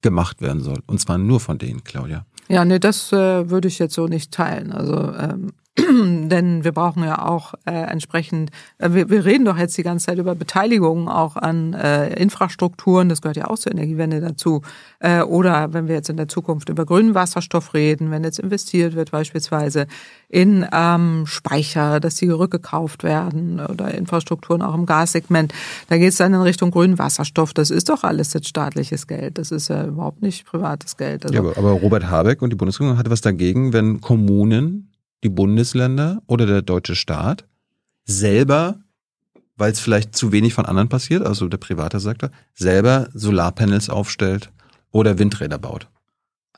gemacht 0.01 0.41
werden 0.41 0.61
soll. 0.61 0.83
Und 0.85 0.99
zwar 0.99 1.17
nur 1.17 1.39
von 1.39 1.57
denen, 1.57 1.83
Claudia. 1.83 2.25
Ja, 2.49 2.63
nee, 2.63 2.79
das 2.79 3.11
äh, 3.11 3.49
würde 3.49 3.67
ich 3.67 3.79
jetzt 3.79 3.95
so 3.95 4.07
nicht 4.07 4.31
teilen. 4.31 4.71
Also 4.71 5.11
ähm, 5.13 5.53
denn 6.29 6.63
wir 6.63 6.71
brauchen 6.71 7.03
ja 7.03 7.25
auch 7.25 7.53
äh, 7.65 7.71
entsprechend, 7.71 8.49
äh, 8.79 8.89
wir, 8.93 9.09
wir 9.09 9.25
reden 9.25 9.45
doch 9.45 9.57
jetzt 9.57 9.77
die 9.77 9.83
ganze 9.83 10.07
Zeit 10.07 10.17
über 10.17 10.33
Beteiligung 10.33 11.07
auch 11.07 11.35
an 11.35 11.73
äh, 11.73 12.13
Infrastrukturen, 12.19 13.09
das 13.09 13.21
gehört 13.21 13.37
ja 13.37 13.47
auch 13.47 13.59
zur 13.59 13.73
Energiewende 13.73 14.19
dazu. 14.19 14.61
Äh, 14.99 15.21
oder 15.21 15.73
wenn 15.73 15.87
wir 15.87 15.95
jetzt 15.95 16.09
in 16.09 16.17
der 16.17 16.27
Zukunft 16.27 16.69
über 16.69 16.85
grünen 16.85 17.13
Wasserstoff 17.13 17.75
reden, 17.75 18.09
wenn 18.09 18.23
jetzt 18.23 18.39
investiert 18.39 18.95
wird 18.95 19.11
beispielsweise 19.11 19.85
in 20.29 20.65
ähm, 20.73 21.25
Speicher, 21.27 21.99
dass 21.99 22.15
die 22.15 22.29
rückgekauft 22.29 23.03
werden 23.03 23.59
oder 23.59 23.93
Infrastrukturen 23.93 24.63
auch 24.63 24.73
im 24.73 24.87
Gassegment, 24.87 25.53
da 25.89 25.97
geht 25.97 26.09
es 26.09 26.17
dann 26.17 26.33
in 26.33 26.41
Richtung 26.41 26.71
grünen 26.71 26.97
Wasserstoff. 26.97 27.53
Das 27.53 27.69
ist 27.69 27.89
doch 27.89 28.03
alles 28.03 28.33
jetzt 28.33 28.47
staatliches 28.47 29.05
Geld, 29.05 29.37
das 29.37 29.51
ist 29.51 29.67
ja 29.67 29.85
überhaupt 29.85 30.23
nicht 30.23 30.45
privates 30.45 30.97
Geld. 30.97 31.25
Also, 31.25 31.35
ja, 31.35 31.57
aber, 31.57 31.71
Robert 31.71 32.09
Habeck 32.09 32.41
und 32.41 32.49
die 32.49 32.55
Bundesregierung 32.55 32.97
hatte 32.97 33.11
was 33.11 33.21
dagegen, 33.21 33.73
wenn 33.73 34.01
Kommunen 34.01 34.89
die 35.23 35.29
Bundesländer 35.29 36.21
oder 36.27 36.45
der 36.45 36.61
deutsche 36.61 36.95
Staat 36.95 37.45
selber, 38.05 38.79
weil 39.55 39.71
es 39.71 39.79
vielleicht 39.79 40.15
zu 40.15 40.31
wenig 40.31 40.53
von 40.53 40.65
anderen 40.65 40.89
passiert, 40.89 41.25
also 41.25 41.47
der 41.47 41.57
private 41.57 41.99
Sektor, 41.99 42.29
selber 42.53 43.09
Solarpanels 43.13 43.89
aufstellt 43.89 44.51
oder 44.91 45.19
Windräder 45.19 45.57
baut. 45.57 45.89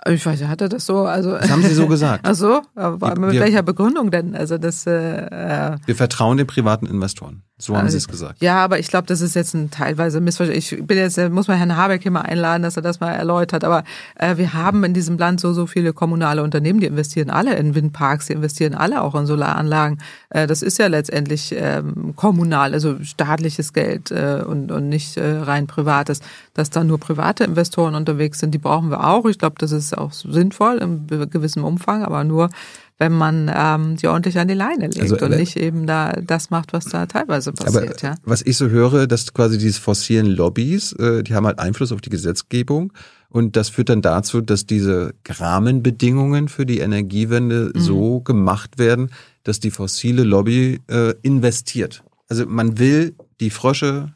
Ich 0.07 0.25
weiß, 0.25 0.43
hat 0.43 0.61
er 0.61 0.69
das 0.69 0.85
so? 0.85 1.05
Also 1.05 1.31
das 1.31 1.49
haben 1.49 1.61
Sie 1.61 1.73
so 1.73 1.87
gesagt. 1.87 2.21
Ach 2.27 2.35
so, 2.35 2.61
aber 2.75 3.19
mit 3.19 3.33
wir, 3.33 3.41
welcher 3.41 3.63
Begründung 3.63 4.11
denn? 4.11 4.33
Also 4.33 4.57
das. 4.57 4.87
Äh, 4.87 5.71
äh 5.71 5.77
wir 5.85 5.95
vertrauen 5.95 6.37
den 6.37 6.47
privaten 6.47 6.85
Investoren. 6.85 7.43
So 7.61 7.75
haben 7.75 7.83
also, 7.83 7.91
Sie 7.91 7.97
es 7.97 8.07
gesagt. 8.07 8.41
Ja, 8.41 8.63
aber 8.63 8.79
ich 8.79 8.87
glaube, 8.87 9.07
das 9.07 9.19
ist 9.19 9.35
jetzt 9.35 9.53
ein 9.53 9.69
teilweise 9.69 10.21
Missverständnis. 10.21 10.71
Ich 10.71 10.87
bin 10.87 10.97
jetzt, 10.97 11.17
äh, 11.17 11.27
muss 11.27 11.49
man 11.49 11.57
Herrn 11.57 11.75
Habeck 11.75 12.01
hier 12.01 12.11
mal 12.11 12.21
einladen, 12.21 12.63
dass 12.63 12.77
er 12.77 12.81
das 12.81 13.01
mal 13.01 13.11
erläutert. 13.11 13.65
Aber 13.65 13.83
äh, 14.15 14.37
wir 14.37 14.53
haben 14.53 14.85
in 14.85 14.93
diesem 14.93 15.17
Land 15.17 15.41
so 15.41 15.51
so 15.51 15.67
viele 15.67 15.91
kommunale 15.91 16.41
Unternehmen, 16.41 16.79
die 16.79 16.85
investieren 16.85 17.29
alle 17.29 17.55
in 17.57 17.75
Windparks, 17.75 18.27
die 18.27 18.33
investieren 18.33 18.75
alle 18.75 19.01
auch 19.01 19.13
in 19.15 19.25
Solaranlagen. 19.25 19.99
Äh, 20.29 20.47
das 20.47 20.61
ist 20.61 20.79
ja 20.79 20.87
letztendlich 20.87 21.53
ähm, 21.57 22.13
kommunal, 22.15 22.73
also 22.73 23.03
staatliches 23.03 23.73
Geld 23.73 24.11
äh, 24.11 24.41
und 24.47 24.71
und 24.71 24.87
nicht 24.87 25.17
äh, 25.17 25.39
rein 25.39 25.67
privates. 25.67 26.21
Dass 26.60 26.70
da 26.70 26.84
nur 26.84 26.99
private 26.99 27.45
Investoren 27.45 27.95
unterwegs 27.95 28.39
sind, 28.39 28.51
die 28.51 28.57
brauchen 28.57 28.89
wir 28.89 29.07
auch. 29.07 29.26
Ich 29.28 29.38
glaube, 29.38 29.55
das 29.60 29.72
ist 29.72 29.97
auch 29.97 30.12
sinnvoll 30.12 30.80
im 30.80 31.07
gewissen 31.07 31.64
Umfang, 31.64 32.03
aber 32.03 32.26
nur 32.26 32.49
wenn 32.97 33.14
man 33.14 33.49
ähm, 33.55 33.95
die 33.95 34.07
ordentlich 34.07 34.38
an 34.39 34.49
die 34.49 34.55
Leine 34.55 34.88
legt 34.88 34.99
also, 34.99 35.26
und 35.26 35.38
nicht 35.38 35.55
eben 35.55 35.88
da 35.88 36.12
das 36.12 36.49
macht, 36.49 36.74
was 36.74 36.84
da 36.84 37.05
teilweise 37.05 37.53
passiert. 37.53 38.01
Ja. 38.01 38.16
Was 38.26 38.41
ich 38.41 38.57
so 38.57 38.68
höre, 38.68 39.07
dass 39.07 39.34
quasi 39.34 39.57
diese 39.57 39.80
fossilen 39.80 40.26
Lobbys, 40.26 40.91
äh, 40.99 41.24
die 41.24 41.34
haben 41.34 41.45
halt 41.45 41.60
Einfluss 41.60 41.93
auf 41.93 42.01
die 42.01 42.10
Gesetzgebung 42.10 42.91
und 43.30 43.55
das 43.55 43.70
führt 43.70 43.88
dann 43.88 44.01
dazu, 44.01 44.41
dass 44.41 44.66
diese 44.66 45.14
Rahmenbedingungen 45.26 46.49
für 46.49 46.66
die 46.66 46.80
Energiewende 46.80 47.72
mhm. 47.74 47.80
so 47.80 48.20
gemacht 48.20 48.78
werden, 48.78 49.12
dass 49.43 49.62
die 49.62 49.72
fossile 49.72 50.24
Lobby 50.24 50.82
äh, 50.88 51.14
investiert. 51.22 52.03
Also 52.28 52.47
man 52.47 52.80
will 52.80 53.16
die 53.39 53.49
Frösche 53.49 54.14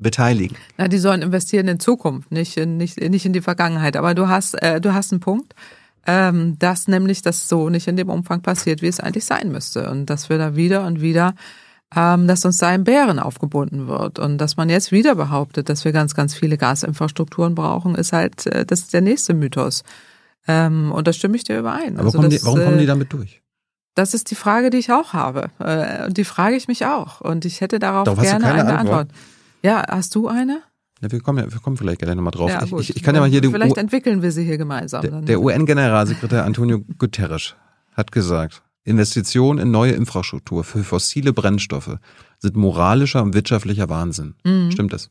beteiligen. 0.00 0.56
Na, 0.76 0.88
die 0.88 0.98
sollen 0.98 1.22
investieren 1.22 1.68
in 1.68 1.78
Zukunft, 1.78 2.32
nicht 2.32 2.56
in, 2.56 2.76
nicht, 2.76 3.00
nicht 3.00 3.26
in 3.26 3.32
die 3.32 3.40
Vergangenheit. 3.40 3.96
Aber 3.96 4.14
du 4.14 4.28
hast, 4.28 4.54
äh, 4.62 4.80
du 4.80 4.92
hast 4.92 5.12
einen 5.12 5.20
Punkt, 5.20 5.54
ähm, 6.06 6.58
dass 6.58 6.88
nämlich 6.88 7.22
das 7.22 7.48
so 7.48 7.68
nicht 7.68 7.86
in 7.86 7.96
dem 7.96 8.08
Umfang 8.08 8.40
passiert, 8.42 8.82
wie 8.82 8.88
es 8.88 9.00
eigentlich 9.00 9.24
sein 9.24 9.52
müsste. 9.52 9.90
Und 9.90 10.06
dass 10.06 10.28
wir 10.28 10.38
da 10.38 10.56
wieder 10.56 10.86
und 10.86 11.00
wieder, 11.00 11.34
ähm, 11.94 12.26
dass 12.26 12.44
uns 12.44 12.58
da 12.58 12.68
ein 12.68 12.84
Bären 12.84 13.18
aufgebunden 13.18 13.86
wird. 13.86 14.18
Und 14.18 14.38
dass 14.38 14.56
man 14.56 14.70
jetzt 14.70 14.92
wieder 14.92 15.14
behauptet, 15.14 15.68
dass 15.68 15.84
wir 15.84 15.92
ganz, 15.92 16.14
ganz 16.14 16.34
viele 16.34 16.56
Gasinfrastrukturen 16.56 17.54
brauchen, 17.54 17.94
ist 17.94 18.12
halt, 18.12 18.46
äh, 18.46 18.64
das 18.64 18.80
ist 18.80 18.94
der 18.94 19.02
nächste 19.02 19.34
Mythos. 19.34 19.84
Ähm, 20.48 20.90
und 20.92 21.06
da 21.06 21.12
stimme 21.12 21.36
ich 21.36 21.44
dir 21.44 21.58
überein. 21.58 21.96
Aber 21.96 22.06
also 22.06 22.18
kommen 22.18 22.30
das, 22.30 22.40
die, 22.40 22.46
warum 22.46 22.62
kommen 22.62 22.78
die 22.78 22.84
äh, 22.84 22.88
damit 22.88 23.12
durch? 23.12 23.42
Das 23.94 24.14
ist 24.14 24.30
die 24.30 24.36
Frage, 24.36 24.70
die 24.70 24.78
ich 24.78 24.92
auch 24.92 25.12
habe. 25.12 25.50
Äh, 25.58 26.06
und 26.06 26.16
die 26.16 26.24
frage 26.24 26.56
ich 26.56 26.68
mich 26.68 26.86
auch. 26.86 27.20
Und 27.20 27.44
ich 27.44 27.60
hätte 27.60 27.78
darauf 27.78 28.04
Darauf 28.04 28.22
gerne 28.22 28.46
eine 28.46 28.78
Antwort. 28.78 28.78
Antwort. 28.78 29.08
Ja, 29.62 29.84
hast 29.88 30.14
du 30.14 30.28
eine? 30.28 30.62
Ja, 31.00 31.10
wir 31.10 31.20
kommen, 31.20 31.38
ja, 31.38 31.52
wir 31.52 31.60
kommen 31.60 31.76
vielleicht 31.76 32.00
gleich 32.00 32.14
nochmal 32.14 32.32
drauf. 32.32 32.50
Ja, 32.50 32.62
ich, 32.62 32.72
ich, 32.72 32.96
ich, 32.96 33.02
kann 33.02 33.14
ja 33.14 33.20
mal 33.20 33.30
hier 33.30 33.40
die 33.40 33.48
Vielleicht 33.48 33.76
U 33.76 33.80
entwickeln 33.80 34.22
wir 34.22 34.32
sie 34.32 34.44
hier 34.44 34.58
gemeinsam. 34.58 35.02
Der, 35.02 35.22
der 35.22 35.40
UN-Generalsekretär 35.40 36.44
Antonio 36.44 36.80
Guterres 36.98 37.54
hat 37.92 38.12
gesagt, 38.12 38.62
Investitionen 38.84 39.58
in 39.58 39.70
neue 39.70 39.92
Infrastruktur 39.92 40.64
für 40.64 40.84
fossile 40.84 41.32
Brennstoffe 41.32 41.98
sind 42.38 42.56
moralischer 42.56 43.22
und 43.22 43.34
wirtschaftlicher 43.34 43.88
Wahnsinn. 43.88 44.34
Mhm. 44.44 44.70
Stimmt 44.70 44.92
das? 44.92 45.10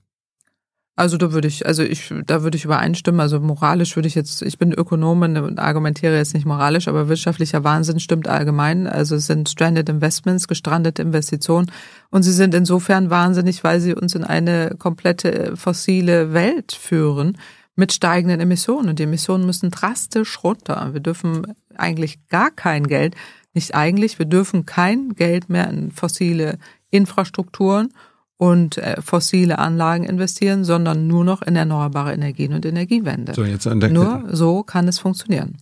Also 0.99 1.15
da 1.15 1.31
würde 1.31 1.47
ich, 1.47 1.65
also 1.65 1.81
ich, 1.81 2.13
da 2.25 2.43
würde 2.43 2.57
ich 2.57 2.65
übereinstimmen. 2.65 3.21
Also 3.21 3.39
moralisch 3.39 3.95
würde 3.95 4.09
ich 4.09 4.15
jetzt, 4.15 4.41
ich 4.41 4.57
bin 4.57 4.73
Ökonomin 4.73 5.37
und 5.37 5.57
argumentiere 5.57 6.17
jetzt 6.17 6.33
nicht 6.33 6.45
moralisch, 6.45 6.89
aber 6.89 7.07
wirtschaftlicher 7.07 7.63
Wahnsinn 7.63 8.01
stimmt 8.01 8.27
allgemein. 8.27 8.85
Also 8.85 9.15
es 9.15 9.25
sind 9.25 9.47
stranded 9.47 9.87
investments, 9.87 10.49
gestrandete 10.49 11.01
Investitionen. 11.01 11.71
Und 12.09 12.23
sie 12.23 12.33
sind 12.33 12.53
insofern 12.53 13.09
wahnsinnig, 13.09 13.63
weil 13.63 13.79
sie 13.79 13.95
uns 13.95 14.13
in 14.13 14.25
eine 14.25 14.75
komplette 14.77 15.55
fossile 15.55 16.33
Welt 16.33 16.73
führen 16.73 17.37
mit 17.77 17.93
steigenden 17.93 18.41
Emissionen. 18.41 18.89
Und 18.89 18.99
die 18.99 19.03
Emissionen 19.03 19.45
müssen 19.45 19.71
drastisch 19.71 20.43
runter. 20.43 20.89
Wir 20.91 20.99
dürfen 20.99 21.55
eigentlich 21.77 22.27
gar 22.27 22.51
kein 22.51 22.87
Geld, 22.87 23.15
nicht 23.53 23.73
eigentlich, 23.73 24.19
wir 24.19 24.25
dürfen 24.25 24.65
kein 24.65 25.13
Geld 25.15 25.47
mehr 25.47 25.69
in 25.69 25.91
fossile 25.91 26.59
Infrastrukturen 26.91 27.93
und 28.39 28.77
äh, 28.77 29.01
fossile 29.01 29.59
Anlagen 29.59 30.05
investieren, 30.05 30.63
sondern 30.63 31.07
nur 31.07 31.25
noch 31.25 31.41
in 31.41 31.57
erneuerbare 31.57 32.13
Energien 32.13 32.53
und 32.53 32.65
Energiewende. 32.65 33.33
So, 33.33 33.43
jetzt 33.43 33.67
an 33.67 33.81
der, 33.81 33.89
nur 33.89 34.29
so 34.31 34.63
kann 34.63 34.87
es 34.87 34.97
funktionieren. 34.97 35.57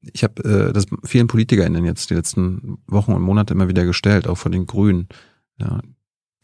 Ich 0.00 0.24
habe 0.24 0.42
äh, 0.42 0.72
das 0.72 0.86
vielen 1.04 1.28
PolitikerInnen 1.28 1.84
jetzt 1.84 2.10
die 2.10 2.14
letzten 2.14 2.78
Wochen 2.88 3.12
und 3.12 3.22
Monate 3.22 3.54
immer 3.54 3.68
wieder 3.68 3.84
gestellt, 3.84 4.26
auch 4.26 4.34
von 4.34 4.50
den 4.50 4.66
Grünen. 4.66 5.06
Ja, 5.60 5.80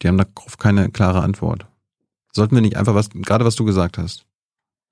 die 0.01 0.07
haben 0.07 0.17
darauf 0.17 0.57
keine 0.57 0.91
klare 0.91 1.21
Antwort. 1.21 1.67
Sollten 2.31 2.55
wir 2.55 2.61
nicht 2.61 2.77
einfach 2.77 2.95
was, 2.95 3.09
gerade 3.09 3.43
was 3.43 3.57
du 3.57 3.65
gesagt 3.65 3.97
hast, 3.97 4.25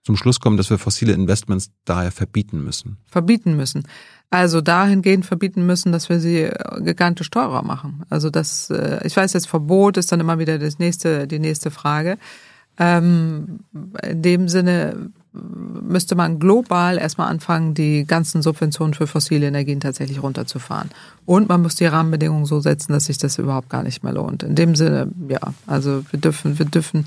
zum 0.03 0.17
Schluss 0.17 0.41
kommen, 0.41 0.57
dass 0.57 0.69
wir 0.69 0.77
fossile 0.77 1.13
Investments 1.13 1.71
daher 1.85 2.11
verbieten 2.11 2.61
müssen? 2.61 2.97
Verbieten 3.05 3.55
müssen. 3.55 3.87
Also 4.29 4.59
dahingehend 4.59 5.25
verbieten 5.25 5.65
müssen, 5.65 5.91
dass 5.91 6.09
wir 6.09 6.19
sie 6.19 6.43
äh, 6.43 6.81
gigantisch 6.81 7.29
teurer 7.29 7.63
machen. 7.63 8.03
Also 8.09 8.29
das, 8.29 8.69
äh, 8.69 8.99
ich 9.05 9.15
weiß 9.15 9.33
jetzt, 9.33 9.47
Verbot 9.47 9.95
ist 9.97 10.11
dann 10.11 10.19
immer 10.19 10.37
wieder 10.37 10.59
das 10.59 10.79
nächste, 10.79 11.27
die 11.27 11.39
nächste 11.39 11.71
Frage. 11.71 12.17
Ähm, 12.77 13.59
in 14.03 14.21
dem 14.21 14.49
Sinne 14.49 15.11
müsste 15.31 16.15
man 16.15 16.39
global 16.39 16.97
erstmal 16.97 17.29
anfangen, 17.29 17.73
die 17.73 18.05
ganzen 18.05 18.41
Subventionen 18.41 18.93
für 18.93 19.07
fossile 19.07 19.47
Energien 19.47 19.79
tatsächlich 19.79 20.21
runterzufahren. 20.21 20.89
Und 21.25 21.47
man 21.47 21.61
muss 21.61 21.75
die 21.75 21.85
Rahmenbedingungen 21.85 22.45
so 22.45 22.59
setzen, 22.59 22.93
dass 22.93 23.05
sich 23.05 23.17
das 23.17 23.37
überhaupt 23.37 23.69
gar 23.69 23.83
nicht 23.83 24.03
mehr 24.03 24.13
lohnt. 24.13 24.43
In 24.43 24.55
dem 24.55 24.75
Sinne, 24.75 25.09
ja, 25.29 25.39
also 25.67 26.03
wir 26.11 26.19
dürfen, 26.19 26.59
wir 26.59 26.65
dürfen 26.65 27.05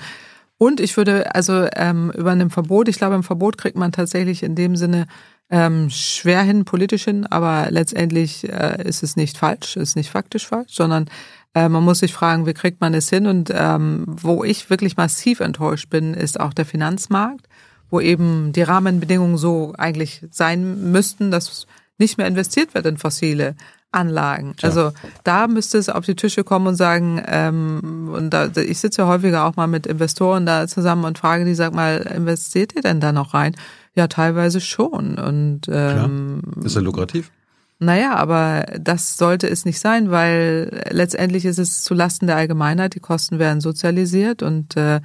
und 0.62 0.78
ich 0.78 0.98
würde 0.98 1.34
also 1.34 1.66
ähm, 1.74 2.12
über 2.14 2.32
einem 2.32 2.50
Verbot, 2.50 2.88
ich 2.88 2.96
glaube, 2.96 3.14
im 3.14 3.22
Verbot 3.22 3.56
kriegt 3.56 3.78
man 3.78 3.92
tatsächlich 3.92 4.42
in 4.42 4.54
dem 4.54 4.76
Sinne 4.76 5.06
ähm, 5.50 5.90
schwer 5.90 6.42
hin, 6.42 6.64
politisch 6.64 7.04
hin, 7.04 7.26
aber 7.26 7.68
letztendlich 7.70 8.48
äh, 8.48 8.82
ist 8.86 9.02
es 9.02 9.16
nicht 9.16 9.36
falsch, 9.36 9.76
ist 9.76 9.96
nicht 9.96 10.10
faktisch 10.10 10.46
falsch, 10.46 10.72
sondern 10.74 11.06
äh, 11.54 11.68
man 11.68 11.84
muss 11.84 11.98
sich 11.98 12.12
fragen, 12.12 12.46
wie 12.46 12.54
kriegt 12.54 12.80
man 12.80 12.94
es 12.94 13.10
hin? 13.10 13.26
Und 13.26 13.50
ähm, 13.52 14.04
wo 14.06 14.44
ich 14.44 14.70
wirklich 14.70 14.96
massiv 14.96 15.40
enttäuscht 15.40 15.90
bin, 15.90 16.14
ist 16.14 16.38
auch 16.38 16.54
der 16.54 16.66
Finanzmarkt, 16.66 17.48
wo 17.90 18.00
eben 18.00 18.52
die 18.52 18.62
Rahmenbedingungen 18.62 19.36
so 19.36 19.74
eigentlich 19.76 20.24
sein 20.30 20.92
müssten, 20.92 21.30
dass 21.30 21.66
nicht 21.98 22.16
mehr 22.16 22.28
investiert 22.28 22.74
wird 22.74 22.86
in 22.86 22.96
fossile 22.96 23.56
Anlagen. 23.92 24.54
Ja. 24.60 24.68
Also 24.68 24.92
da 25.24 25.48
müsste 25.48 25.78
es 25.78 25.88
auf 25.88 26.04
die 26.04 26.14
Tische 26.14 26.44
kommen 26.44 26.68
und 26.68 26.76
sagen, 26.76 27.20
ähm, 27.26 28.10
und 28.14 28.30
da, 28.30 28.46
ich 28.46 28.78
sitze 28.78 29.02
ja 29.02 29.08
häufiger 29.08 29.44
auch 29.44 29.56
mal 29.56 29.66
mit 29.66 29.86
Investoren 29.86 30.46
da 30.46 30.68
zusammen 30.68 31.04
und 31.04 31.18
frage 31.18 31.44
die, 31.44 31.54
sag 31.54 31.74
mal, 31.74 31.96
investiert 32.14 32.74
ihr 32.76 32.82
denn 32.82 33.00
da 33.00 33.10
noch 33.10 33.34
rein? 33.34 33.56
Ja, 33.94 34.06
teilweise 34.06 34.60
schon. 34.60 35.18
Und 35.18 35.62
ähm, 35.68 36.42
Klar. 36.52 36.64
ist 36.64 36.76
ja 36.76 36.80
lukrativ. 36.80 37.30
Naja, 37.78 38.14
aber 38.14 38.66
das 38.78 39.16
sollte 39.16 39.48
es 39.48 39.64
nicht 39.64 39.80
sein, 39.80 40.10
weil 40.10 40.82
letztendlich 40.90 41.46
ist 41.46 41.58
es 41.58 41.82
zulasten 41.82 42.26
der 42.26 42.36
Allgemeinheit, 42.36 42.94
die 42.94 43.00
Kosten 43.00 43.38
werden 43.38 43.62
sozialisiert 43.62 44.42
und 44.42 44.76
äh, 44.76 45.00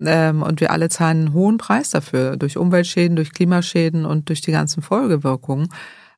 ähm, 0.00 0.42
und 0.42 0.60
wir 0.60 0.70
alle 0.70 0.88
zahlen 0.88 1.26
einen 1.26 1.32
hohen 1.34 1.58
Preis 1.58 1.90
dafür, 1.90 2.36
durch 2.36 2.56
Umweltschäden, 2.56 3.16
durch 3.16 3.32
Klimaschäden 3.32 4.04
und 4.06 4.28
durch 4.28 4.40
die 4.40 4.52
ganzen 4.52 4.82
Folgewirkungen. 4.82 5.68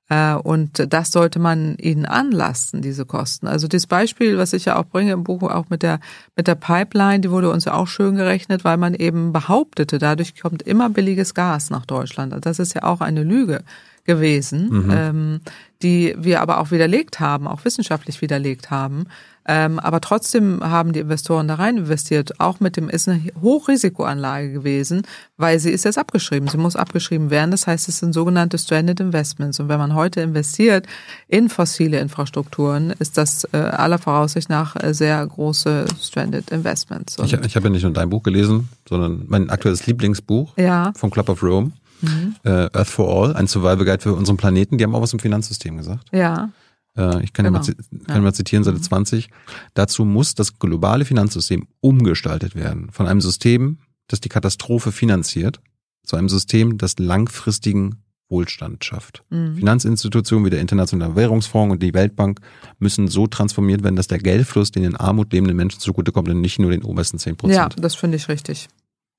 Äh, 0.09 0.35
und 0.35 0.93
das 0.93 1.13
sollte 1.13 1.39
man 1.39 1.77
ihnen 1.77 2.07
anlasten, 2.07 2.83
diese 2.83 3.05
Kosten. 3.05 3.47
Also 3.47 3.69
das 3.69 3.87
Beispiel, 3.87 4.39
was 4.39 4.53
ich 4.53 4.67
ja 4.67 4.77
auch 4.77 4.87
bringe 4.87 5.13
im 5.13 5.25
Buch, 5.25 5.43
auch 5.43 5.69
mit 5.69 5.83
der, 5.83 6.01
mit 6.37 6.47
der 6.47 6.55
Pipeline, 6.55 7.21
die 7.21 7.31
wurde 7.31 7.51
uns 7.51 7.65
ja 7.65 7.75
auch 7.75 7.89
schön 7.89 8.15
gerechnet, 8.17 8.65
weil 8.65 8.77
man 8.77 8.95
eben 8.95 9.33
behauptete, 9.33 9.99
dadurch 9.99 10.41
kommt 10.41 10.63
immer 10.63 10.91
billiges 10.91 11.35
Gas 11.35 11.71
nach 11.71 11.87
Deutschland. 11.87 12.33
Also 12.33 12.41
das 12.41 12.59
ist 12.59 12.75
ja 12.75 12.85
auch 12.85 13.01
eine 13.01 13.25
Lüge 13.25 13.63
gewesen, 14.05 14.69
mhm. 14.71 14.91
ähm, 14.93 15.41
die 15.83 16.15
wir 16.17 16.41
aber 16.41 16.61
auch 16.61 16.71
widerlegt 16.71 17.19
haben, 17.19 17.49
auch 17.49 17.65
wissenschaftlich 17.65 18.23
widerlegt 18.23 18.71
haben. 18.71 19.07
Ähm, 19.49 19.79
aber 19.79 20.01
trotzdem 20.01 20.61
haben 20.63 20.93
die 20.93 21.01
Investoren 21.01 21.49
da 21.49 21.55
rein 21.55 21.79
investiert. 21.79 22.41
Auch 22.41 22.61
mit 22.61 22.77
dem 22.77 22.89
ist 22.89 23.09
eine 23.09 23.23
Hochrisikoanlage 23.41 24.53
gewesen, 24.53 25.03
weil 25.37 25.59
sie 25.61 25.71
ist 25.71 25.85
jetzt 25.85 25.99
abgeschrieben. 25.99 26.49
Sie 26.49 26.59
muss 26.59 26.75
abgeschrieben 26.75 27.31
werden. 27.31 27.53
Das 27.53 27.67
heißt, 27.67 27.89
es 27.89 27.99
sind 27.99 28.13
sogenannte 28.13 28.59
Stranded 28.59 28.99
Investments. 29.01 29.61
Und 29.61 29.69
wenn 29.69 29.79
man 29.79 29.95
heute 29.95 30.21
investiert 30.21 30.87
in 31.29 31.49
fossile 31.49 32.01
Infrastrukturen, 32.01 32.93
ist 32.99 33.17
das 33.17 33.45
äh, 33.53 33.59
aller 33.59 33.99
Voraussicht 33.99 34.51
nach 34.51 34.77
äh, 34.83 34.93
sehr 34.93 35.25
große 35.25 35.87
Stranded 36.01 36.51
Investments. 36.51 37.19
Und 37.19 37.27
ich, 37.27 37.33
ich 37.33 37.57
habe 37.57 37.67
ja 37.67 37.71
nicht 37.71 37.85
nur 37.85 37.93
dein 37.93 38.11
Buch 38.11 38.23
gelesen, 38.23 38.69
sondern 38.89 39.25
mein 39.29 39.51
aktuelles 39.51 39.87
Lieblingsbuch 39.87 40.57
ja. 40.57 40.93
vom 40.97 41.11
Club 41.11 41.29
of 41.29 41.43
Rome. 41.43 41.73
Mhm. 42.01 42.35
Äh, 42.43 42.69
Earth 42.73 42.89
for 42.89 43.09
All, 43.09 43.37
ein 43.37 43.47
Survival 43.47 43.85
Guide 43.85 44.03
für 44.03 44.13
unseren 44.13 44.37
Planeten. 44.37 44.77
Die 44.77 44.85
haben 44.85 44.95
auch 44.95 45.01
was 45.01 45.13
im 45.13 45.19
Finanzsystem 45.19 45.77
gesagt. 45.77 46.05
Ja. 46.13 46.51
Äh, 46.97 47.23
ich 47.23 47.33
kann, 47.33 47.45
genau. 47.45 47.59
ja 47.59 47.65
mal, 47.65 47.75
genau. 47.91 48.05
kann 48.05 48.17
ja. 48.17 48.23
mal 48.23 48.35
zitieren, 48.35 48.65
Seite 48.65 48.81
20. 48.81 49.29
Mhm. 49.29 49.33
Dazu 49.75 50.05
muss 50.05 50.35
das 50.35 50.59
globale 50.59 51.05
Finanzsystem 51.05 51.67
umgestaltet 51.81 52.55
werden. 52.55 52.91
Von 52.91 53.07
einem 53.07 53.21
System, 53.21 53.79
das 54.09 54.21
die 54.21 54.29
Katastrophe 54.29 54.93
finanziert, 54.93 55.61
zu 56.05 56.17
einem 56.17 56.29
System, 56.29 56.79
das 56.79 56.99
langfristigen 56.99 58.03
Wohlstand 58.29 58.85
schafft. 58.85 59.23
Mhm. 59.31 59.57
Finanzinstitutionen 59.57 60.45
wie 60.47 60.51
der 60.51 60.61
Internationale 60.61 61.15
Währungsfonds 61.15 61.73
und 61.73 61.83
die 61.83 61.95
Weltbank 61.95 62.41
müssen 62.79 63.09
so 63.09 63.27
transformiert 63.27 63.85
werden, 63.85 63.97
dass 63.97 64.09
der 64.09 64.19
Geldfluss 64.19 64.73
den 64.73 64.85
in 64.85 64.97
Armut 64.97 65.33
lebenden 65.33 65.57
Menschen 65.57 65.81
zugutekommt 65.81 66.29
und 66.29 66.41
nicht 66.41 66.59
nur 66.59 66.71
den 66.71 66.83
obersten 66.83 67.19
10 67.19 67.37
Prozent. 67.37 67.57
Ja, 67.57 67.69
das 67.69 67.95
finde 67.95 68.17
ich 68.17 68.29
richtig. 68.29 68.69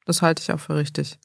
Das 0.05 0.21
halte 0.21 0.41
ich 0.41 0.51
auch 0.51 0.59
für 0.59 0.75
richtig. 0.75 1.17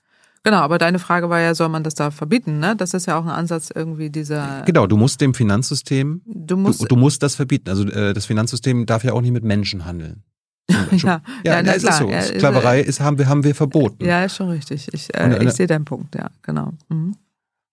Genau, 0.44 0.58
aber 0.58 0.78
deine 0.78 0.98
Frage 0.98 1.30
war 1.30 1.40
ja, 1.40 1.54
soll 1.54 1.68
man 1.68 1.84
das 1.84 1.94
da 1.94 2.10
verbieten? 2.10 2.58
Ne? 2.58 2.74
Das 2.76 2.94
ist 2.94 3.06
ja 3.06 3.16
auch 3.18 3.24
ein 3.24 3.30
Ansatz 3.30 3.70
irgendwie 3.72 4.10
dieser. 4.10 4.62
Genau, 4.66 4.86
du 4.86 4.96
musst 4.96 5.20
dem 5.20 5.34
Finanzsystem, 5.34 6.22
du 6.26 6.56
musst, 6.56 6.82
du, 6.82 6.86
du 6.86 6.96
musst 6.96 7.22
das 7.22 7.36
verbieten. 7.36 7.68
Also 7.68 7.84
äh, 7.84 8.12
das 8.12 8.26
Finanzsystem 8.26 8.86
darf 8.86 9.04
ja 9.04 9.12
auch 9.12 9.20
nicht 9.20 9.32
mit 9.32 9.44
Menschen 9.44 9.84
handeln. 9.84 10.24
ja, 10.68 10.98
ja, 10.98 11.20
ja, 11.44 11.62
na, 11.62 11.72
ist 11.72 11.92
so. 11.92 12.08
Ja, 12.08 12.22
Sklaverei 12.22 12.80
ist, 12.80 13.00
haben, 13.00 13.18
wir, 13.18 13.28
haben 13.28 13.44
wir 13.44 13.54
verboten. 13.54 14.04
Ja, 14.04 14.24
ist 14.24 14.36
schon 14.36 14.48
richtig. 14.48 14.88
Ich, 14.92 15.14
äh, 15.14 15.44
ich 15.44 15.52
sehe 15.52 15.66
deinen 15.66 15.84
Punkt, 15.84 16.14
ja, 16.14 16.30
genau. 16.42 16.72
Mhm. 16.88 17.16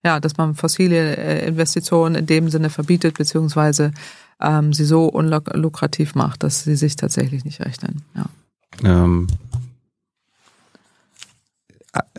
Ja, 0.04 0.18
dass 0.18 0.36
man 0.36 0.54
fossile 0.54 1.16
äh, 1.16 1.46
Investitionen 1.46 2.14
in 2.14 2.26
dem 2.26 2.48
Sinne 2.50 2.70
verbietet, 2.70 3.18
beziehungsweise 3.18 3.92
ähm, 4.40 4.72
sie 4.72 4.84
so 4.84 5.06
unlukrativ 5.06 6.14
macht, 6.14 6.42
dass 6.42 6.64
sie 6.64 6.76
sich 6.76 6.96
tatsächlich 6.96 7.44
nicht 7.44 7.60
rechnen. 7.60 8.02
Ja. 8.14 8.24
Ähm, 8.84 9.26
äh, 9.28 9.49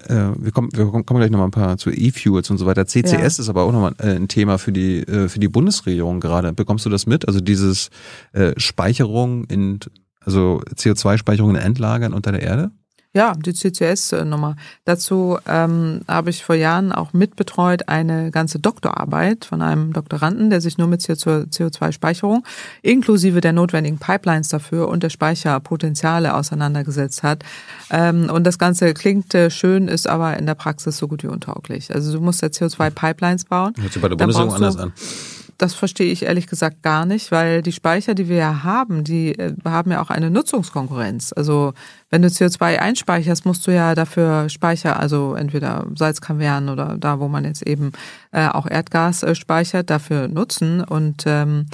wir 0.08 0.52
kommen, 0.52 0.70
wir 0.74 0.86
kommen 0.88 1.04
gleich 1.06 1.32
nochmal 1.32 1.47
ein 1.47 1.52
paar 1.52 1.78
zu 1.78 1.91
E-Fuels 1.91 2.49
und 2.49 2.58
so 2.58 2.66
weiter. 2.66 2.86
CCS 2.86 3.12
ja. 3.12 3.26
ist 3.26 3.49
aber 3.49 3.64
auch 3.64 3.72
nochmal 3.72 3.93
äh, 3.99 4.16
ein 4.16 4.28
Thema 4.28 4.58
für 4.58 4.72
die, 4.72 4.99
äh, 4.99 5.28
für 5.28 5.39
die 5.39 5.47
Bundesregierung 5.47 6.20
gerade. 6.20 6.54
Bekommst 6.54 6.86
du 6.86 6.89
das 6.89 7.06
mit? 7.06 7.28
Also 7.28 7.39
dieses 7.41 7.89
äh, 8.34 8.54
Speicherung 8.58 9.45
in, 9.45 9.80
also 10.20 10.62
CO2-Speicherung 10.76 11.52
in 11.52 11.56
Endlagern 11.56 12.14
unter 12.14 12.32
der 12.32 12.41
Erde? 12.41 12.72
Ja, 13.14 13.34
die 13.34 13.53
CCS-Nummer. 13.53 14.55
Dazu 14.86 15.38
ähm, 15.45 15.99
habe 16.07 16.30
ich 16.30 16.45
vor 16.45 16.55
Jahren 16.55 16.93
auch 16.93 17.12
mitbetreut 17.12 17.89
eine 17.89 18.32
ganze 18.32 18.57
Doktorarbeit 18.59 19.43
von 19.43 19.62
einem 19.62 19.91
Doktoranden, 19.91 20.49
der 20.49 20.62
sich 20.62 20.78
nur 20.78 20.88
mit 20.88 21.01
CO2-Speicherung 21.01 22.45
inklusive 22.82 23.41
der 23.41 23.51
notwendigen 23.51 23.97
Pipelines 23.97 24.47
dafür 24.47 24.88
und 24.88 25.03
der 25.03 25.09
Speicherpotenziale 25.09 26.34
auseinandergesetzt 26.34 27.22
hat. 27.22 27.43
Ähm, 27.89 28.30
und 28.32 28.45
das 28.45 28.57
Ganze 28.57 28.93
klingt 28.93 29.36
äh, 29.36 29.49
schön, 29.49 29.89
ist 29.89 30.07
aber 30.07 30.38
in 30.38 30.45
der 30.45 30.55
Praxis 30.55 30.97
so 30.97 31.09
gut 31.09 31.24
wie 31.24 31.28
untauglich. 31.28 31.93
Also 31.93 32.14
du 32.14 32.22
musst 32.22 32.41
ja 32.41 32.47
CO2-Pipelines 32.47 33.45
bauen. 33.45 33.74
Hört 33.78 33.91
sich 33.91 34.01
bei 34.01 34.07
der 34.07 34.16
Bundesregierung 34.16 34.55
anders 34.55 34.78
an 34.78 34.93
das 35.62 35.76
verstehe 35.76 36.12
ich 36.12 36.24
ehrlich 36.24 36.47
gesagt 36.47 36.82
gar 36.82 37.05
nicht, 37.05 37.32
weil 37.32 37.62
die 37.62 37.72
Speicher, 37.72 38.16
die 38.16 38.28
wir 38.28 38.38
ja 38.38 38.64
haben, 38.64 39.03
die 39.03 39.38
äh, 39.38 39.53
haben 39.64 39.91
ja 39.91 40.01
auch 40.01 40.09
eine 40.09 40.32
Nutzungskonkurrenz. 40.32 41.34
Also 41.36 41.74
wenn 42.09 42.24
du 42.24 42.30
CO2 42.30 42.80
einspeicherst, 42.80 43.45
musst 43.45 43.68
du 43.68 43.72
ja 43.72 43.93
dafür 43.93 44.49
Speicher, 44.49 44.99
also 44.99 45.36
entweder 45.36 45.86
Salzkavernen 45.95 46.70
oder 46.70 46.97
da, 46.97 47.20
wo 47.20 47.28
man 47.28 47.45
jetzt 47.45 47.62
eben 47.68 47.91
äh, 48.32 48.47
auch 48.47 48.66
Erdgas 48.68 49.22
äh, 49.22 49.36
speichert, 49.36 49.91
dafür 49.91 50.28
nutzen. 50.28 50.84
Und 50.84 51.26
ähm, 51.28 51.68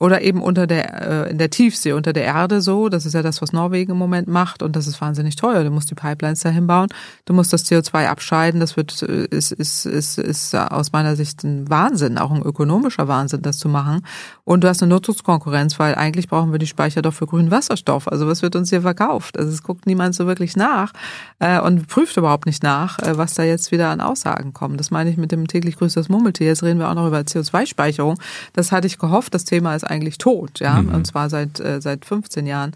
oder 0.00 0.22
eben 0.22 0.42
unter 0.42 0.66
der, 0.66 1.26
äh, 1.26 1.30
in 1.30 1.38
der 1.38 1.50
Tiefsee, 1.50 1.92
unter 1.92 2.12
der 2.12 2.24
Erde 2.24 2.60
so. 2.60 2.88
Das 2.88 3.06
ist 3.06 3.12
ja 3.12 3.22
das, 3.22 3.40
was 3.40 3.52
Norwegen 3.52 3.92
im 3.92 3.98
Moment 3.98 4.26
macht. 4.26 4.62
Und 4.62 4.74
das 4.74 4.88
ist 4.88 5.00
wahnsinnig 5.00 5.36
teuer. 5.36 5.62
Du 5.62 5.70
musst 5.70 5.90
die 5.90 5.94
Pipelines 5.94 6.40
dahin 6.40 6.66
bauen. 6.66 6.88
Du 7.26 7.32
musst 7.32 7.52
das 7.52 7.64
CO2 7.64 8.08
abscheiden. 8.08 8.58
Das 8.58 8.76
wird, 8.76 9.02
äh, 9.02 9.26
ist, 9.30 9.52
ist, 9.52 9.86
ist, 9.86 10.18
ist 10.18 10.54
aus 10.54 10.90
meiner 10.90 11.14
Sicht 11.14 11.44
ein 11.44 11.70
Wahnsinn, 11.70 12.18
auch 12.18 12.32
ein 12.32 12.42
ökonomischer 12.42 13.06
Wahnsinn, 13.06 13.42
das 13.42 13.58
zu 13.58 13.68
machen. 13.68 14.04
Und 14.42 14.64
du 14.64 14.68
hast 14.68 14.82
eine 14.82 14.90
Nutzungskonkurrenz, 14.90 15.78
weil 15.78 15.94
eigentlich 15.94 16.28
brauchen 16.28 16.50
wir 16.50 16.58
die 16.58 16.66
Speicher 16.66 17.00
doch 17.00 17.14
für 17.14 17.26
grünen 17.26 17.52
Wasserstoff. 17.52 18.08
Also 18.08 18.26
was 18.26 18.42
wird 18.42 18.56
uns 18.56 18.70
hier 18.70 18.82
verkauft? 18.82 19.38
Also 19.38 19.52
es 19.52 19.62
guckt 19.62 19.86
niemand 19.86 20.16
so 20.16 20.26
wirklich 20.26 20.56
nach 20.56 20.92
äh, 21.38 21.60
und 21.60 21.86
prüft 21.86 22.16
überhaupt 22.16 22.46
nicht 22.46 22.64
nach, 22.64 22.98
äh, 22.98 23.16
was 23.16 23.34
da 23.34 23.44
jetzt 23.44 23.70
wieder 23.70 23.90
an 23.90 24.00
Aussagen 24.00 24.52
kommt. 24.52 24.80
Das 24.80 24.90
meine 24.90 25.08
ich 25.08 25.16
mit 25.16 25.30
dem 25.30 25.46
täglich 25.46 25.76
grüßt 25.76 25.96
das 25.96 26.08
Murmeltier. 26.08 26.48
Jetzt 26.48 26.64
reden 26.64 26.80
wir 26.80 26.90
auch 26.90 26.94
noch 26.94 27.06
über 27.06 27.20
CO2-Speicherung. 27.20 28.18
Das 28.54 28.72
hatte 28.72 28.88
ich 28.88 28.98
gehofft. 28.98 29.34
Das 29.34 29.44
Thema 29.44 29.74
ist 29.74 29.83
ist 29.84 29.90
eigentlich 29.90 30.18
tot, 30.18 30.60
ja, 30.60 30.80
mhm. 30.82 30.94
und 30.94 31.06
zwar 31.06 31.30
seit 31.30 31.60
äh, 31.60 31.80
seit 31.80 32.04
15 32.04 32.46
Jahren. 32.46 32.72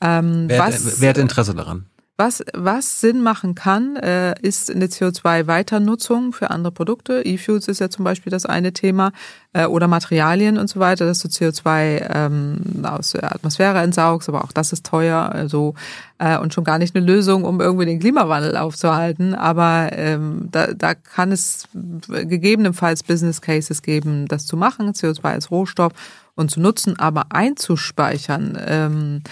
Ähm, 0.00 0.44
wer, 0.48 0.58
was, 0.58 1.00
wer 1.00 1.10
hat 1.10 1.18
Interesse 1.18 1.54
daran? 1.54 1.86
Was, 2.18 2.42
was 2.54 3.02
Sinn 3.02 3.20
machen 3.22 3.54
kann, 3.54 3.96
äh, 3.96 4.34
ist 4.40 4.70
eine 4.70 4.86
CO2-Weiternutzung 4.86 6.32
für 6.32 6.50
andere 6.50 6.72
Produkte. 6.72 7.20
E-Fuels 7.22 7.68
ist 7.68 7.78
ja 7.80 7.90
zum 7.90 8.06
Beispiel 8.06 8.30
das 8.30 8.46
eine 8.46 8.72
Thema 8.72 9.12
äh, 9.52 9.66
oder 9.66 9.86
Materialien 9.86 10.56
und 10.56 10.70
so 10.70 10.80
weiter, 10.80 11.04
dass 11.04 11.18
du 11.18 11.28
CO2 11.28 12.08
ähm, 12.14 12.56
aus 12.84 13.10
der 13.10 13.34
Atmosphäre 13.34 13.80
entsaugst, 13.80 14.30
aber 14.30 14.44
auch 14.44 14.52
das 14.52 14.72
ist 14.72 14.86
teuer 14.86 15.30
also, 15.30 15.74
äh, 16.16 16.38
und 16.38 16.54
schon 16.54 16.64
gar 16.64 16.78
nicht 16.78 16.96
eine 16.96 17.04
Lösung, 17.04 17.44
um 17.44 17.60
irgendwie 17.60 17.84
den 17.84 18.00
Klimawandel 18.00 18.56
aufzuhalten. 18.56 19.34
Aber 19.34 19.90
ähm, 19.92 20.48
da, 20.50 20.72
da 20.72 20.94
kann 20.94 21.32
es 21.32 21.68
gegebenenfalls 22.08 23.02
Business 23.02 23.42
Cases 23.42 23.82
geben, 23.82 24.26
das 24.26 24.46
zu 24.46 24.56
machen, 24.56 24.92
CO2 24.92 25.22
als 25.22 25.50
Rohstoff 25.50 25.92
und 26.36 26.50
zu 26.50 26.60
nutzen, 26.60 26.98
aber 26.98 27.26
einzuspeichern. 27.30 28.56
Ähm, 28.64 29.22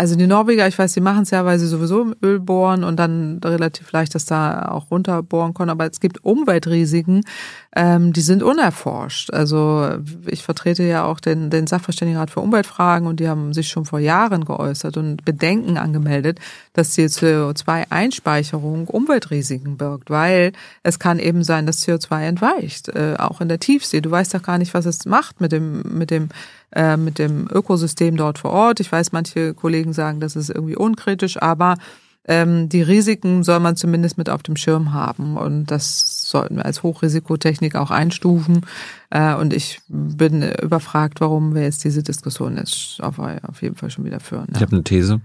also 0.00 0.16
die 0.16 0.26
Norweger, 0.26 0.66
ich 0.66 0.78
weiß, 0.78 0.94
die 0.94 1.02
machen 1.02 1.24
es 1.24 1.30
ja, 1.30 1.44
weil 1.44 1.58
sie 1.58 1.66
sowieso 1.66 2.14
Öl 2.22 2.40
bohren 2.40 2.84
und 2.84 2.96
dann 2.96 3.38
relativ 3.44 3.92
leicht 3.92 4.14
das 4.14 4.24
da 4.24 4.70
auch 4.70 4.90
runterbohren 4.90 5.52
können. 5.52 5.68
Aber 5.68 5.84
es 5.84 6.00
gibt 6.00 6.24
Umweltrisiken, 6.24 7.20
ähm, 7.76 8.14
die 8.14 8.22
sind 8.22 8.42
unerforscht. 8.42 9.30
Also 9.30 9.98
ich 10.26 10.42
vertrete 10.42 10.84
ja 10.84 11.04
auch 11.04 11.20
den, 11.20 11.50
den 11.50 11.66
Sachverständigenrat 11.66 12.30
für 12.30 12.40
Umweltfragen 12.40 13.06
und 13.06 13.20
die 13.20 13.28
haben 13.28 13.52
sich 13.52 13.68
schon 13.68 13.84
vor 13.84 13.98
Jahren 13.98 14.46
geäußert 14.46 14.96
und 14.96 15.22
Bedenken 15.26 15.76
angemeldet, 15.76 16.38
dass 16.72 16.94
die 16.94 17.04
CO2-Einspeicherung 17.04 18.88
Umweltrisiken 18.88 19.76
birgt, 19.76 20.08
weil 20.08 20.52
es 20.82 20.98
kann 20.98 21.18
eben 21.18 21.44
sein, 21.44 21.66
dass 21.66 21.86
CO2 21.86 22.22
entweicht, 22.22 22.88
äh, 22.88 23.16
auch 23.18 23.42
in 23.42 23.50
der 23.50 23.60
Tiefsee. 23.60 24.00
Du 24.00 24.10
weißt 24.10 24.32
doch 24.32 24.42
gar 24.42 24.56
nicht, 24.56 24.72
was 24.72 24.86
es 24.86 25.04
macht 25.04 25.42
mit 25.42 25.52
dem, 25.52 25.82
mit 25.82 26.10
dem 26.10 26.30
äh, 26.72 26.96
mit 26.96 27.18
dem 27.18 27.48
Ökosystem 27.50 28.16
dort 28.16 28.38
vor 28.38 28.50
Ort. 28.50 28.80
Ich 28.80 28.90
weiß, 28.90 29.12
manche 29.12 29.54
Kollegen 29.54 29.92
sagen, 29.92 30.20
das 30.20 30.36
ist 30.36 30.50
irgendwie 30.50 30.76
unkritisch, 30.76 31.40
aber 31.40 31.76
ähm, 32.24 32.68
die 32.68 32.82
Risiken 32.82 33.42
soll 33.42 33.60
man 33.60 33.76
zumindest 33.76 34.18
mit 34.18 34.28
auf 34.28 34.42
dem 34.42 34.56
Schirm 34.56 34.92
haben. 34.92 35.36
Und 35.36 35.66
das 35.66 36.28
sollten 36.30 36.56
wir 36.56 36.64
als 36.64 36.82
Hochrisikotechnik 36.82 37.74
auch 37.76 37.90
einstufen. 37.90 38.66
Äh, 39.10 39.34
und 39.34 39.52
ich 39.52 39.80
bin 39.88 40.42
überfragt, 40.42 41.20
warum 41.20 41.54
wir 41.54 41.62
jetzt 41.62 41.82
diese 41.84 42.02
Diskussion 42.02 42.56
jetzt 42.56 43.02
auf, 43.02 43.18
auf 43.18 43.62
jeden 43.62 43.76
Fall 43.76 43.90
schon 43.90 44.04
wieder 44.04 44.20
führen. 44.20 44.46
Ja. 44.50 44.56
Ich 44.56 44.62
habe 44.62 44.72
eine 44.72 44.84
These. 44.84 45.20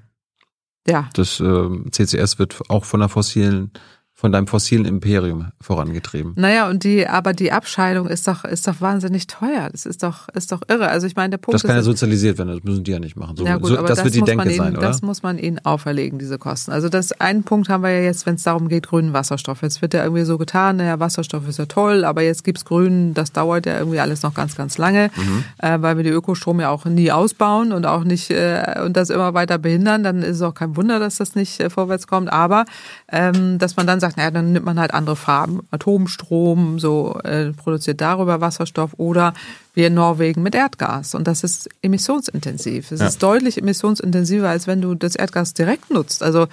Ja. 0.88 1.10
Das 1.14 1.40
äh, 1.40 1.70
CCS 1.92 2.40
wird 2.40 2.60
auch 2.70 2.86
von 2.86 3.00
der 3.02 3.10
fossilen 3.10 3.72
von 4.18 4.32
deinem 4.32 4.48
fossilen 4.48 4.86
Imperium 4.86 5.52
vorangetrieben. 5.60 6.32
Naja, 6.38 6.70
und 6.70 6.86
die, 6.86 7.06
aber 7.06 7.34
die 7.34 7.52
Abscheidung 7.52 8.08
ist 8.08 8.26
doch, 8.30 8.46
ist 8.46 8.66
doch 8.66 8.80
wahnsinnig 8.80 9.28
teuer. 9.28 9.68
Das 9.70 9.86
ist 9.86 10.04
doch, 10.04 10.30
ist 10.30 10.54
doch 10.54 10.62
irre. 10.70 10.88
Also 10.88 11.06
ich 11.06 11.18
meine, 11.18 11.32
der 11.32 11.38
Punkt 11.38 11.56
Das 11.56 11.64
kann 11.64 11.76
ja 11.76 11.82
sozialisiert 11.82 12.38
werden, 12.38 12.56
das 12.56 12.64
müssen 12.64 12.86
die 12.86 12.92
ja 12.92 13.00
nicht 13.00 13.18
machen. 13.18 13.36
So, 13.36 13.46
ja 13.46 13.58
gut, 13.58 13.68
so, 13.68 13.78
aber 13.78 13.90
das, 13.90 13.98
das 13.98 14.06
wird 14.06 14.16
die 14.16 14.22
Denke 14.22 14.46
ihnen, 14.46 14.56
sein, 14.56 14.78
oder? 14.78 14.88
Das 14.88 15.02
muss 15.02 15.22
man 15.22 15.38
ihnen 15.38 15.60
auferlegen, 15.66 16.18
diese 16.18 16.38
Kosten. 16.38 16.72
Also 16.72 16.88
das 16.88 17.12
einen 17.20 17.44
Punkt 17.44 17.68
haben 17.68 17.84
wir 17.84 17.90
ja 17.90 18.04
jetzt, 18.04 18.26
wenn 18.26 18.36
es 18.36 18.44
darum 18.44 18.70
geht, 18.70 18.88
grünen 18.88 19.12
Wasserstoff. 19.12 19.62
Jetzt 19.62 19.82
wird 19.82 19.94
ja 19.94 20.04
irgendwie 20.04 20.24
so 20.24 20.38
getan, 20.38 20.78
naja, 20.78 20.98
Wasserstoff 20.98 21.46
ist 21.50 21.60
ja 21.60 21.66
toll, 21.66 22.06
aber 22.06 22.22
jetzt 22.22 22.46
gibt's 22.46 22.64
grünen, 22.64 23.14
das 23.14 23.34
dauert 23.34 23.66
ja 23.66 23.78
irgendwie 23.78 24.00
alles 24.00 24.24
noch 24.24 24.34
ganz, 24.34 24.56
ganz 24.56 24.78
lange, 24.78 25.12
mhm. 25.14 25.44
äh, 25.58 25.82
weil 25.82 25.98
wir 25.98 26.06
die 26.06 26.12
Ökostrom 26.12 26.62
ja 26.62 26.70
auch 26.70 26.86
nie 26.86 27.12
ausbauen 27.12 27.74
und 27.74 27.86
auch 27.86 28.06
nicht, 28.06 28.32
äh, 28.32 28.80
und 28.82 28.96
das 28.96 29.10
immer 29.10 29.34
weiter 29.34 29.58
behindern, 29.58 30.04
dann 30.04 30.22
ist 30.22 30.38
es 30.38 30.42
auch 30.42 30.54
kein 30.54 30.78
Wunder, 30.78 31.00
dass 31.00 31.18
das 31.18 31.36
nicht 31.36 31.60
äh, 31.60 31.70
vorwärts 31.70 32.08
kommt. 32.08 32.32
Aber, 32.32 32.64
ähm, 33.12 33.60
dass 33.60 33.76
man 33.76 33.86
dann 33.86 34.00
sagt, 34.00 34.05
naja, 34.16 34.32
dann 34.32 34.52
nimmt 34.52 34.66
man 34.66 34.80
halt 34.80 34.94
andere 34.94 35.16
Farben. 35.16 35.62
Atomstrom, 35.72 36.80
so 36.80 37.20
äh, 37.24 37.52
produziert 37.52 38.02
darüber 38.02 38.42
Wasserstoff 38.42 38.92
oder 38.98 39.34
wie 39.74 39.86
in 39.86 39.94
Norwegen 39.94 40.44
mit 40.44 40.56
Erdgas. 40.56 41.16
Und 41.16 41.28
das 41.28 41.44
ist 41.44 41.70
emissionsintensiv. 41.82 42.92
Es 42.92 43.00
ja. 43.00 43.08
ist 43.08 43.22
deutlich 43.22 43.58
emissionsintensiver, 43.58 44.50
als 44.50 44.68
wenn 44.68 44.82
du 44.82 44.96
das 44.96 45.16
Erdgas 45.16 45.54
direkt 45.54 45.92
nutzt. 45.92 46.24
Also 46.24 46.48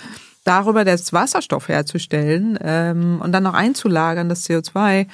darüber 0.45 0.85
das 0.85 1.13
Wasserstoff 1.13 1.69
herzustellen 1.69 2.59
ähm, 2.63 3.21
und 3.23 3.33
dann 3.33 3.43
noch 3.43 3.55
einzulagern, 3.55 4.29
das 4.29 4.49
CO2, 4.49 5.01
ähm, 5.01 5.07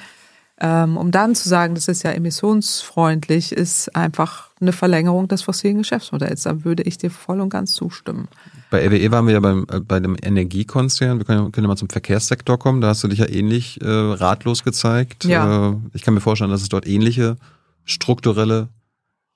um 0.61 1.11
dann 1.11 1.35
zu 1.35 1.47
sagen, 1.47 1.75
das 1.75 1.87
ist 1.87 2.03
ja 2.03 2.11
emissionsfreundlich, 2.11 3.53
ist 3.53 3.95
einfach 3.95 4.49
eine 4.59 4.73
Verlängerung 4.73 5.27
des 5.27 5.41
fossilen 5.41 5.77
Geschäftsmodells. 5.77 6.43
Da 6.43 6.63
würde 6.65 6.83
ich 6.83 6.97
dir 6.97 7.11
voll 7.11 7.39
und 7.39 7.49
ganz 7.49 7.73
zustimmen. 7.73 8.27
Bei 8.69 8.85
RWE 8.85 9.11
waren 9.11 9.25
wir 9.25 9.33
ja 9.33 9.39
beim, 9.39 9.65
äh, 9.71 9.79
bei 9.79 9.99
dem 9.99 10.15
Energiekonzern. 10.21 11.17
Wir 11.17 11.25
können, 11.25 11.51
können 11.51 11.65
ja 11.65 11.69
mal 11.69 11.77
zum 11.77 11.89
Verkehrssektor 11.89 12.59
kommen. 12.59 12.81
Da 12.81 12.89
hast 12.89 13.03
du 13.03 13.07
dich 13.07 13.19
ja 13.19 13.29
ähnlich 13.29 13.81
äh, 13.81 13.87
ratlos 13.87 14.63
gezeigt. 14.63 15.25
Ja. 15.25 15.71
Äh, 15.71 15.75
ich 15.93 16.03
kann 16.03 16.13
mir 16.13 16.21
vorstellen, 16.21 16.51
dass 16.51 16.61
es 16.61 16.69
dort 16.69 16.85
ähnliche 16.85 17.37
strukturelle, 17.85 18.67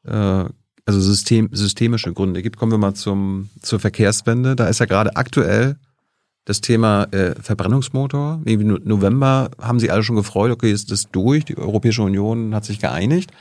äh, 0.06 0.46
also 0.86 1.00
System, 1.00 1.50
systemische 1.52 2.14
Gründe 2.14 2.42
gibt. 2.44 2.58
Kommen 2.58 2.72
wir 2.72 2.78
mal 2.78 2.94
zum, 2.94 3.50
zur 3.62 3.80
Verkehrswende. 3.80 4.56
Da 4.56 4.68
ist 4.68 4.80
ja 4.80 4.86
gerade 4.86 5.16
aktuell 5.16 5.78
das 6.46 6.62
Thema 6.62 7.06
äh, 7.12 7.36
Verbrennungsmotor. 7.42 8.42
Irgendwie 8.46 8.88
November 8.88 9.52
haben 9.62 9.80
sie 9.80 9.92
alle 9.92 10.04
schon 10.04 10.16
gefreut, 10.16 10.52
okay, 10.52 10.72
ist 10.72 10.92
das 10.92 11.10
durch, 11.12 11.46
die 11.46 11.58
Europäische 11.58 12.04
Union 12.04 12.54
hat 12.54 12.66
sich 12.66 12.80
geeinigt. 12.80 13.32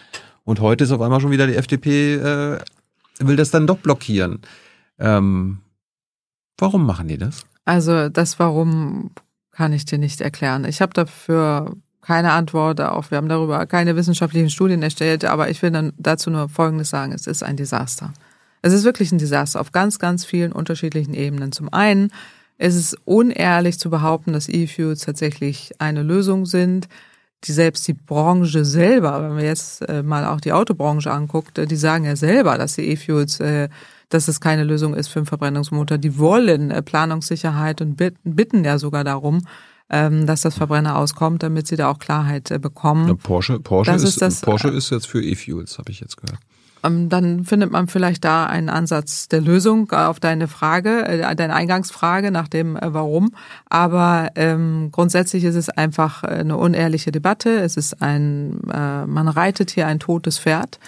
Und 0.44 0.60
heute 0.60 0.84
ist 0.84 0.92
auf 0.92 1.00
einmal 1.00 1.20
schon 1.20 1.30
wieder 1.30 1.46
die 1.46 1.56
FDP, 1.56 2.14
äh, 2.14 2.58
will 3.18 3.36
das 3.36 3.50
dann 3.50 3.66
doch 3.66 3.78
blockieren. 3.78 4.40
Ähm, 4.98 5.58
warum 6.58 6.86
machen 6.86 7.08
die 7.08 7.18
das? 7.18 7.44
Also 7.64 8.08
das 8.08 8.38
Warum 8.38 9.10
kann 9.52 9.72
ich 9.72 9.84
dir 9.84 9.98
nicht 9.98 10.20
erklären. 10.20 10.64
Ich 10.64 10.80
habe 10.80 10.92
dafür 10.94 11.76
keine 12.00 12.32
Antwort 12.32 12.80
auf. 12.80 13.10
Wir 13.10 13.18
haben 13.18 13.28
darüber 13.28 13.64
keine 13.66 13.94
wissenschaftlichen 13.94 14.50
Studien 14.50 14.82
erstellt, 14.82 15.24
aber 15.24 15.50
ich 15.50 15.62
will 15.62 15.70
dann 15.70 15.92
dazu 15.98 16.30
nur 16.30 16.48
Folgendes 16.48 16.90
sagen. 16.90 17.12
Es 17.12 17.26
ist 17.26 17.42
ein 17.42 17.56
Desaster. 17.56 18.12
Es 18.62 18.72
ist 18.72 18.84
wirklich 18.84 19.12
ein 19.12 19.18
Desaster 19.18 19.60
auf 19.60 19.72
ganz, 19.72 19.98
ganz 19.98 20.24
vielen 20.24 20.52
unterschiedlichen 20.52 21.14
Ebenen. 21.14 21.52
Zum 21.52 21.72
einen 21.72 22.10
es 22.62 22.76
ist 22.76 22.96
unehrlich 23.04 23.80
zu 23.80 23.90
behaupten, 23.90 24.32
dass 24.32 24.48
E-Fuels 24.48 25.00
tatsächlich 25.00 25.72
eine 25.78 26.04
Lösung 26.04 26.46
sind, 26.46 26.86
die 27.42 27.50
selbst 27.50 27.88
die 27.88 27.92
Branche 27.92 28.64
selber, 28.64 29.20
wenn 29.20 29.34
man 29.34 29.44
jetzt 29.44 29.82
äh, 29.88 30.04
mal 30.04 30.24
auch 30.24 30.40
die 30.40 30.52
Autobranche 30.52 31.10
anguckt, 31.10 31.58
äh, 31.58 31.66
die 31.66 31.74
sagen 31.74 32.04
ja 32.04 32.14
selber, 32.14 32.56
dass 32.58 32.76
die 32.76 32.88
E-Fuels, 32.88 33.40
äh, 33.40 33.68
dass 34.10 34.28
es 34.28 34.40
keine 34.40 34.62
Lösung 34.62 34.94
ist 34.94 35.08
für 35.08 35.18
einen 35.18 35.26
Verbrennungsmotor. 35.26 35.98
Die 35.98 36.20
wollen 36.20 36.68
Planungssicherheit 36.84 37.80
und 37.80 37.96
bitten 38.22 38.64
ja 38.64 38.78
sogar 38.78 39.02
darum, 39.02 39.44
ähm, 39.90 40.26
dass 40.26 40.42
das 40.42 40.54
Verbrenner 40.54 40.96
auskommt, 40.98 41.42
damit 41.42 41.66
sie 41.66 41.74
da 41.74 41.90
auch 41.90 41.98
Klarheit 41.98 42.62
bekommen. 42.62 43.18
Porsche, 43.18 43.58
Porsche, 43.58 43.90
ist, 43.90 44.04
ist 44.04 44.22
das, 44.22 44.40
Porsche 44.40 44.68
ist 44.68 44.90
jetzt 44.90 45.08
für 45.08 45.20
E-Fuels, 45.20 45.78
habe 45.78 45.90
ich 45.90 45.98
jetzt 45.98 46.16
gehört. 46.16 46.38
Ähm, 46.82 47.08
dann 47.08 47.44
findet 47.44 47.70
man 47.70 47.88
vielleicht 47.88 48.24
da 48.24 48.46
einen 48.46 48.68
Ansatz 48.68 49.28
der 49.28 49.40
Lösung 49.40 49.90
auf 49.92 50.20
deine 50.20 50.48
Frage, 50.48 51.06
äh, 51.06 51.34
deine 51.36 51.54
Eingangsfrage 51.54 52.30
nach 52.30 52.48
dem 52.48 52.76
äh, 52.76 52.92
Warum. 52.92 53.34
Aber 53.68 54.30
ähm, 54.34 54.90
grundsätzlich 54.92 55.44
ist 55.44 55.54
es 55.54 55.68
einfach 55.68 56.24
eine 56.24 56.56
unehrliche 56.56 57.12
Debatte. 57.12 57.60
Es 57.60 57.76
ist 57.76 58.02
ein, 58.02 58.60
äh, 58.72 59.06
man 59.06 59.28
reitet 59.28 59.70
hier 59.70 59.86
ein 59.86 60.00
totes 60.00 60.38
Pferd. 60.38 60.78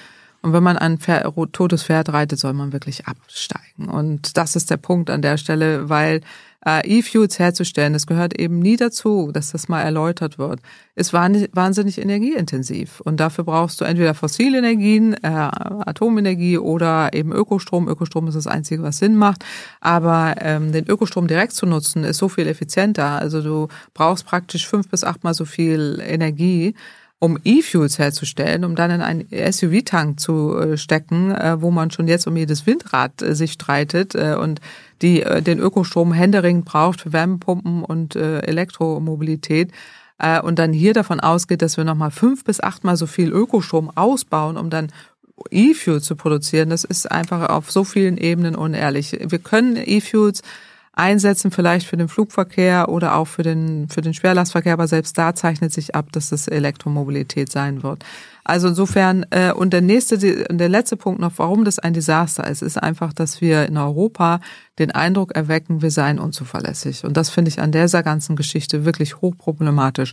Und 0.42 0.52
wenn 0.52 0.62
man 0.62 0.76
ein 0.76 0.98
Pferd, 0.98 1.26
totes 1.52 1.84
Pferd 1.84 2.12
reitet, 2.12 2.38
soll 2.38 2.52
man 2.52 2.74
wirklich 2.74 3.06
absteigen. 3.06 3.88
Und 3.88 4.36
das 4.36 4.56
ist 4.56 4.70
der 4.70 4.76
Punkt 4.76 5.08
an 5.08 5.22
der 5.22 5.38
Stelle, 5.38 5.88
weil 5.88 6.16
äh, 6.16 6.22
E-Fuels 6.66 7.38
herzustellen, 7.38 7.92
das 7.92 8.06
gehört 8.06 8.38
eben 8.38 8.58
nie 8.58 8.76
dazu, 8.76 9.30
dass 9.32 9.52
das 9.52 9.68
mal 9.68 9.82
erläutert 9.82 10.38
wird, 10.38 10.60
ist 10.94 11.12
wahnsinnig 11.12 11.98
energieintensiv. 12.00 13.00
Und 13.00 13.20
dafür 13.20 13.44
brauchst 13.44 13.80
du 13.80 13.84
entweder 13.84 14.14
fossile 14.14 14.58
Energien, 14.58 15.14
äh, 15.14 15.28
Atomenergie 15.28 16.58
oder 16.58 17.12
eben 17.12 17.32
Ökostrom. 17.32 17.88
Ökostrom 17.88 18.28
ist 18.28 18.34
das 18.34 18.46
Einzige, 18.46 18.82
was 18.82 18.98
Sinn 18.98 19.16
macht. 19.16 19.44
Aber 19.80 20.36
ähm, 20.40 20.72
den 20.72 20.88
Ökostrom 20.88 21.26
direkt 21.26 21.52
zu 21.52 21.66
nutzen, 21.66 22.04
ist 22.04 22.18
so 22.18 22.28
viel 22.28 22.46
effizienter. 22.46 23.20
Also 23.20 23.42
du 23.42 23.68
brauchst 23.92 24.24
praktisch 24.24 24.66
fünf 24.66 24.88
bis 24.88 25.04
achtmal 25.04 25.34
so 25.34 25.44
viel 25.44 26.02
Energie 26.04 26.74
um 27.24 27.38
E-Fuels 27.42 27.98
herzustellen, 27.98 28.66
um 28.66 28.76
dann 28.76 28.90
in 28.90 29.00
einen 29.00 29.26
SUV-Tank 29.30 30.20
zu 30.20 30.58
äh, 30.58 30.76
stecken, 30.76 31.30
äh, 31.32 31.62
wo 31.62 31.70
man 31.70 31.90
schon 31.90 32.06
jetzt 32.06 32.26
um 32.26 32.36
jedes 32.36 32.66
Windrad 32.66 33.22
äh, 33.22 33.34
sich 33.34 33.52
streitet 33.52 34.14
und 34.14 34.60
die 35.00 35.24
den 35.40 35.58
Ökostrom 35.58 36.12
händeringend 36.12 36.64
braucht 36.64 37.00
für 37.00 37.12
Wärmepumpen 37.12 37.82
und 37.82 38.14
Elektromobilität 38.14 39.70
und 40.42 40.58
dann 40.58 40.72
hier 40.72 40.94
davon 40.94 41.20
ausgeht, 41.20 41.62
dass 41.62 41.76
wir 41.76 41.84
nochmal 41.84 42.12
fünf 42.12 42.44
bis 42.44 42.60
achtmal 42.60 42.96
so 42.96 43.06
viel 43.06 43.30
Ökostrom 43.30 43.90
ausbauen, 43.94 44.56
um 44.56 44.70
dann 44.70 44.92
E-Fuels 45.50 46.04
zu 46.04 46.16
produzieren, 46.16 46.70
das 46.70 46.84
ist 46.84 47.10
einfach 47.10 47.50
auf 47.50 47.70
so 47.70 47.84
vielen 47.84 48.16
Ebenen 48.16 48.54
unehrlich. 48.54 49.18
Wir 49.20 49.40
können 49.40 49.76
E-Fuels 49.76 50.42
einsetzen, 50.96 51.50
vielleicht 51.50 51.86
für 51.86 51.96
den 51.96 52.08
Flugverkehr 52.08 52.88
oder 52.88 53.16
auch 53.16 53.26
für 53.26 53.42
den, 53.42 53.88
für 53.88 54.00
den 54.00 54.14
Schwerlastverkehr, 54.14 54.72
aber 54.72 54.86
selbst 54.86 55.18
da 55.18 55.34
zeichnet 55.34 55.72
sich 55.72 55.94
ab, 55.94 56.12
dass 56.12 56.32
es 56.32 56.48
Elektromobilität 56.48 57.50
sein 57.50 57.82
wird. 57.82 58.04
Also 58.44 58.68
insofern, 58.68 59.24
äh, 59.30 59.52
und 59.52 59.72
der 59.72 59.80
nächste, 59.80 60.18
der 60.18 60.68
letzte 60.68 60.96
Punkt 60.96 61.20
noch, 61.20 61.32
warum 61.36 61.64
das 61.64 61.78
ein 61.78 61.94
Desaster 61.94 62.46
ist, 62.46 62.62
ist 62.62 62.76
einfach, 62.76 63.12
dass 63.12 63.40
wir 63.40 63.66
in 63.66 63.78
Europa 63.78 64.40
den 64.78 64.90
Eindruck 64.90 65.34
erwecken, 65.34 65.82
wir 65.82 65.90
seien 65.90 66.18
unzuverlässig. 66.18 67.04
Und 67.04 67.16
das 67.16 67.30
finde 67.30 67.48
ich 67.48 67.60
an 67.60 67.72
dieser 67.72 68.02
ganzen 68.02 68.36
Geschichte 68.36 68.84
wirklich 68.84 69.20
hochproblematisch. 69.20 70.12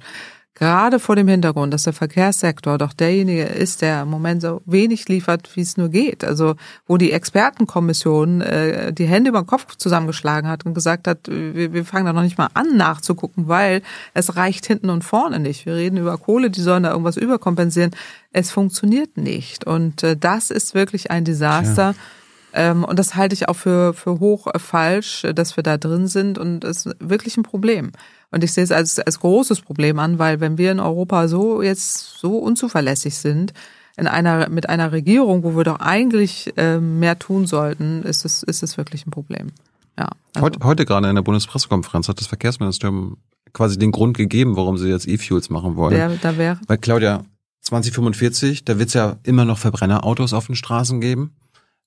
Gerade 0.54 1.00
vor 1.00 1.16
dem 1.16 1.30
Hintergrund, 1.30 1.74
dass 1.74 1.84
der 1.84 1.94
Verkehrssektor 1.94 2.78
doch 2.78 2.92
derjenige 2.92 3.44
ist, 3.44 3.82
der 3.82 4.02
im 4.02 4.10
Moment 4.10 4.42
so 4.42 4.62
wenig 4.66 5.08
liefert, 5.08 5.50
wie 5.56 5.62
es 5.62 5.78
nur 5.78 5.90
geht. 5.90 6.26
Also 6.26 6.56
wo 6.86 6.98
die 6.98 7.14
Expertenkommission 7.14 8.42
äh, 8.42 8.92
die 8.92 9.06
Hände 9.06 9.30
über 9.30 9.42
den 9.42 9.48
Kopf 9.48 9.76
zusammengeschlagen 9.78 10.50
hat 10.50 10.66
und 10.66 10.74
gesagt 10.74 11.08
hat, 11.08 11.20
wir, 11.30 11.72
wir 11.74 11.86
fangen 11.86 12.06
da 12.06 12.14
noch 12.14 12.22
nicht 12.22 12.38
mal 12.38 12.50
an 12.54 12.76
nachzugucken, 12.76 13.48
weil 13.48 13.82
es 14.14 14.36
reicht 14.36 14.66
hinten 14.66 14.90
und 14.90 15.04
vorne 15.04 15.40
nicht. 15.40 15.66
Wir 15.66 15.76
reden 15.76 15.98
über 15.98 16.18
Kohle, 16.18 16.50
die 16.50 16.62
sollen 16.62 16.84
da 16.84 16.92
irgendwas 16.92 17.18
überkompensieren. 17.18 17.92
Es 18.34 18.52
funktioniert 18.52 19.16
nicht. 19.16 19.66
Und 19.66 20.04
äh, 20.04 20.18
das 20.18 20.52
ist 20.52 20.76
wirklich 20.76 21.12
ein 21.12 21.24
Desaster. 21.24 21.92
Ja. 21.92 21.96
Ähm, 22.54 22.84
und 22.84 23.00
das 23.00 23.16
halte 23.16 23.34
ich 23.34 23.48
auch 23.48 23.56
für, 23.56 23.94
für 23.94 24.20
hoch 24.20 24.48
äh, 24.48 24.60
falsch, 24.60 25.26
dass 25.36 25.56
wir 25.56 25.64
da 25.64 25.78
drin 25.78 26.08
sind. 26.08 26.38
Und 26.38 26.64
es 26.64 26.86
ist 26.86 26.96
wirklich 27.00 27.38
ein 27.38 27.44
Problem. 27.44 27.92
Und 28.32 28.44
ich 28.44 28.54
sehe 28.54 28.64
es 28.64 28.72
als, 28.72 29.00
als 29.00 29.20
großes 29.20 29.62
Problem 29.62 30.00
an, 30.00 30.20
weil 30.20 30.40
wenn 30.40 30.58
wir 30.58 30.72
in 30.72 30.80
Europa 30.80 31.28
so 31.28 31.62
jetzt 31.62 32.18
so 32.18 32.38
unzuverlässig 32.38 33.18
sind, 33.18 33.54
in 33.98 34.08
einer, 34.08 34.50
mit 34.50 34.70
einer 34.70 34.92
Regierung, 34.92 35.44
wo 35.44 35.56
wir 35.56 35.64
doch 35.64 35.80
eigentlich 35.80 36.54
äh, 36.58 36.80
mehr 36.80 37.20
tun 37.20 37.46
sollten, 37.46 38.04
ist 38.04 38.26
es, 38.26 38.42
ist 38.44 38.64
es 38.64 38.78
wirklich 38.78 39.06
ein 39.06 39.12
Problem. 39.12 39.52
Ja, 40.00 40.10
also. 40.34 40.46
heute, 40.46 40.60
heute 40.64 40.86
gerade 40.86 41.10
in 41.10 41.16
der 41.16 41.22
Bundespressekonferenz 41.22 42.08
hat 42.08 42.20
das 42.20 42.28
Verkehrsministerium 42.28 43.18
quasi 43.54 43.78
den 43.78 43.92
Grund 43.92 44.16
gegeben, 44.16 44.56
warum 44.56 44.78
sie 44.78 44.90
jetzt 44.90 45.08
E-Fuels 45.08 45.50
machen 45.50 45.76
wollen. 45.76 45.94
Wer, 45.94 46.10
da 46.22 46.38
wäre? 46.38 46.60
Weil 46.68 46.78
Claudia, 46.78 47.26
2045, 47.62 48.64
da 48.64 48.80
wird 48.80 48.88
es 48.88 48.94
ja 48.94 49.18
immer 49.24 49.46
noch 49.46 49.58
Verbrennerautos 49.58 50.34
auf 50.34 50.48
den 50.48 50.56
Straßen 50.56 51.02
geben. 51.02 51.36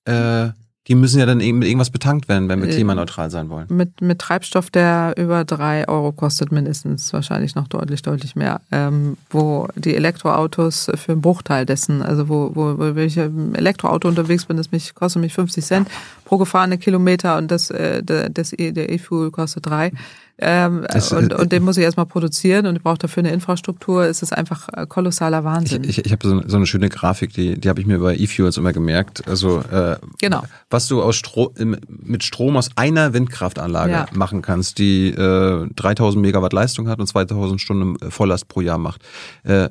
Äh, 0.05 0.49
die 0.87 0.93
müssen 0.93 1.19
ja 1.19 1.25
dann 1.25 1.39
eben 1.39 1.59
mit 1.59 1.67
irgendwas 1.67 1.89
betankt 1.89 2.29
werden, 2.29 2.47
wenn 2.47 2.61
wir 2.61 2.69
äh, 2.69 2.71
klimaneutral 2.73 3.31
sein 3.31 3.49
wollen. 3.49 3.65
Mit, 3.69 4.01
mit 4.01 4.19
Treibstoff, 4.19 4.69
der 4.69 5.15
über 5.17 5.43
drei 5.43 5.87
Euro 5.87 6.11
kostet 6.11 6.51
mindestens, 6.51 7.11
wahrscheinlich 7.11 7.55
noch 7.55 7.67
deutlich, 7.67 8.03
deutlich 8.03 8.35
mehr. 8.35 8.61
Ähm, 8.71 9.17
wo 9.31 9.67
die 9.75 9.95
Elektroautos 9.95 10.91
für 10.93 11.13
einen 11.13 11.21
Bruchteil 11.21 11.65
dessen, 11.65 12.03
also 12.03 12.29
wo, 12.29 12.51
wo, 12.53 12.77
wo 12.77 12.99
ich 12.99 13.17
im 13.17 13.55
Elektroauto 13.55 14.07
unterwegs 14.07 14.45
bin, 14.45 14.57
das 14.57 14.71
mich, 14.71 14.93
kostet 14.93 15.23
mich 15.23 15.33
50 15.33 15.65
Cent 15.65 15.89
pro 16.23 16.37
gefahrene 16.37 16.77
Kilometer 16.77 17.37
und 17.37 17.49
das, 17.49 17.71
äh, 17.71 18.03
das, 18.03 18.53
e, 18.53 18.71
der 18.71 18.91
E-Fuel 18.91 19.31
kostet 19.31 19.65
drei. 19.65 19.91
Ähm, 20.37 20.85
das, 20.91 21.13
und, 21.13 21.31
äh, 21.31 21.35
und 21.35 21.51
den 21.51 21.63
muss 21.63 21.77
ich 21.77 21.83
erstmal 21.83 22.05
produzieren 22.05 22.65
und 22.65 22.75
ich 22.75 22.83
brauche 22.83 22.97
dafür 22.97 23.21
eine 23.21 23.31
Infrastruktur. 23.31 24.03
Es 24.03 24.21
ist 24.21 24.33
einfach 24.33 24.67
äh, 24.73 24.85
kolossaler 24.85 25.45
Wahnsinn. 25.45 25.83
Ich, 25.85 25.97
ich, 25.97 26.05
ich 26.05 26.11
habe 26.11 26.27
so, 26.27 26.41
so 26.45 26.57
eine 26.57 26.65
schöne 26.65 26.89
Grafik, 26.89 27.33
die, 27.33 27.59
die 27.59 27.69
habe 27.69 27.79
ich 27.79 27.87
mir 27.87 27.99
bei 27.99 28.17
E-Fuels 28.17 28.57
immer 28.57 28.73
gemerkt. 28.73 29.25
Also 29.27 29.59
äh, 29.61 29.97
genau. 30.19 30.43
was 30.69 30.87
du 30.87 31.01
aus 31.01 31.15
Stro 31.15 31.53
mit 31.87 32.23
Strom 32.23 32.57
aus 32.57 32.69
einer 32.75 33.13
Windkraftanlage 33.13 33.91
ja. 33.91 34.05
machen 34.13 34.41
kannst, 34.41 34.77
die 34.77 35.09
äh, 35.09 35.67
3000 35.73 36.21
Megawatt 36.21 36.51
Leistung 36.51 36.89
hat 36.89 36.99
und 36.99 37.07
2000 37.07 37.61
Stunden 37.61 37.95
äh, 38.05 38.11
Volllast 38.11 38.49
pro 38.49 38.59
Jahr 38.59 38.77
macht. 38.77 39.03
Äh, 39.43 39.69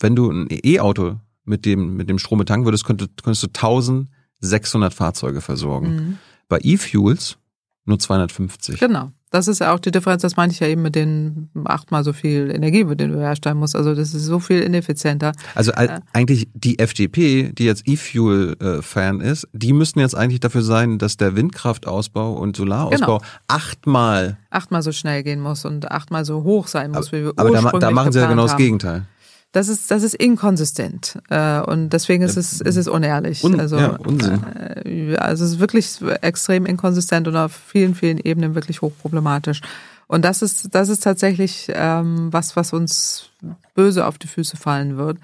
wenn 0.00 0.16
du 0.16 0.30
ein 0.30 0.48
E-Auto 0.50 1.16
mit 1.44 1.66
dem 1.66 1.96
mit 1.96 2.08
dem 2.08 2.18
Strom 2.18 2.38
betanken 2.38 2.64
würdest, 2.64 2.86
könntest, 2.86 3.22
könntest 3.22 3.42
du 3.42 3.48
1600 3.48 4.94
Fahrzeuge 4.94 5.42
versorgen. 5.42 5.94
Mhm. 5.94 6.18
Bei 6.48 6.58
E-Fuels 6.62 7.36
nur 7.84 7.98
250. 7.98 8.80
Genau. 8.80 9.10
Das 9.30 9.46
ist 9.46 9.60
ja 9.60 9.72
auch 9.72 9.78
die 9.78 9.92
Differenz, 9.92 10.22
das 10.22 10.36
meinte 10.36 10.54
ich 10.54 10.60
ja 10.60 10.66
eben 10.66 10.82
mit 10.82 10.96
den 10.96 11.50
achtmal 11.64 12.02
so 12.02 12.12
viel 12.12 12.50
Energie, 12.50 12.82
mit 12.82 12.98
denen 12.98 13.12
du 13.12 13.20
herstellen 13.20 13.58
musst. 13.58 13.76
Also 13.76 13.94
das 13.94 14.12
ist 14.12 14.24
so 14.24 14.40
viel 14.40 14.60
ineffizienter. 14.60 15.32
Also 15.54 15.70
äh, 15.72 16.00
eigentlich 16.12 16.48
die 16.54 16.80
FDP, 16.80 17.52
die 17.52 17.64
jetzt 17.64 17.86
E-Fuel-Fan 17.86 19.20
ist, 19.20 19.46
die 19.52 19.72
müssten 19.72 20.00
jetzt 20.00 20.16
eigentlich 20.16 20.40
dafür 20.40 20.62
sein, 20.62 20.98
dass 20.98 21.16
der 21.16 21.36
Windkraftausbau 21.36 22.32
und 22.32 22.56
Solarausbau 22.56 23.18
genau. 23.18 23.30
achtmal 23.46 24.36
achtmal 24.50 24.82
so 24.82 24.90
schnell 24.90 25.22
gehen 25.22 25.40
muss 25.40 25.64
und 25.64 25.90
achtmal 25.92 26.24
so 26.24 26.42
hoch 26.42 26.66
sein 26.66 26.90
muss, 26.90 27.08
aber, 27.08 27.18
wie 27.18 27.24
wir 27.24 27.32
Aber 27.36 27.50
da, 27.50 27.78
da 27.78 27.90
machen 27.92 28.10
sie 28.10 28.18
ja 28.18 28.26
genau 28.26 28.42
das 28.42 28.56
Gegenteil 28.56 29.06
das 29.52 29.68
ist, 29.68 29.90
das 29.90 30.02
ist 30.02 30.14
inkonsistent. 30.14 31.18
Äh, 31.28 31.60
und 31.60 31.90
deswegen 31.90 32.22
ist 32.22 32.36
es, 32.36 32.60
ist 32.60 32.76
es 32.76 32.86
unehrlich. 32.86 33.42
Un, 33.42 33.58
also, 33.58 33.78
ja, 33.78 33.96
Unsinn. 33.96 34.44
Äh, 34.84 35.16
also 35.16 35.44
es 35.44 35.52
ist 35.52 35.58
wirklich 35.60 36.00
extrem 36.20 36.66
inkonsistent 36.66 37.26
und 37.26 37.36
auf 37.36 37.52
vielen, 37.52 37.94
vielen 37.94 38.18
Ebenen 38.18 38.54
wirklich 38.54 38.80
hochproblematisch. 38.80 39.60
Und 40.06 40.24
das 40.24 40.42
ist, 40.42 40.74
das 40.74 40.88
ist 40.88 41.02
tatsächlich 41.02 41.70
ähm, 41.72 42.32
was, 42.32 42.56
was 42.56 42.72
uns 42.72 43.30
böse 43.74 44.06
auf 44.06 44.18
die 44.18 44.26
Füße 44.28 44.56
fallen 44.56 44.96
wird. 44.96 45.18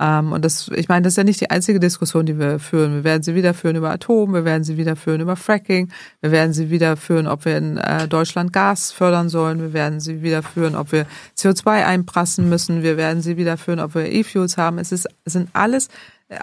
Ähm, 0.00 0.32
und 0.32 0.44
das, 0.44 0.68
ich 0.74 0.88
meine, 0.88 1.02
das 1.02 1.12
ist 1.12 1.16
ja 1.16 1.24
nicht 1.24 1.40
die 1.40 1.50
einzige 1.50 1.78
Diskussion, 1.78 2.26
die 2.26 2.38
wir 2.38 2.58
führen. 2.58 2.94
Wir 2.94 3.04
werden 3.04 3.22
sie 3.22 3.34
wieder 3.34 3.54
führen 3.54 3.76
über 3.76 3.90
Atom, 3.90 4.32
wir 4.34 4.44
werden 4.44 4.64
sie 4.64 4.76
wieder 4.76 4.96
führen 4.96 5.20
über 5.20 5.36
Fracking, 5.36 5.90
wir 6.20 6.32
werden 6.32 6.52
sie 6.52 6.70
wieder 6.70 6.96
führen, 6.96 7.26
ob 7.26 7.44
wir 7.44 7.56
in 7.56 7.76
äh, 7.76 8.08
Deutschland 8.08 8.52
Gas 8.52 8.92
fördern 8.92 9.28
sollen, 9.28 9.60
wir 9.60 9.72
werden 9.72 10.00
sie 10.00 10.22
wieder 10.22 10.42
führen, 10.42 10.74
ob 10.74 10.92
wir 10.92 11.06
CO2 11.36 11.84
einprassen 11.84 12.48
müssen, 12.48 12.82
wir 12.82 12.96
werden 12.96 13.22
sie 13.22 13.36
wieder 13.36 13.56
führen, 13.56 13.80
ob 13.80 13.94
wir 13.94 14.10
E-Fuels 14.10 14.56
haben. 14.56 14.78
Es 14.78 14.92
ist, 14.92 15.08
sind 15.24 15.50
alles, 15.52 15.88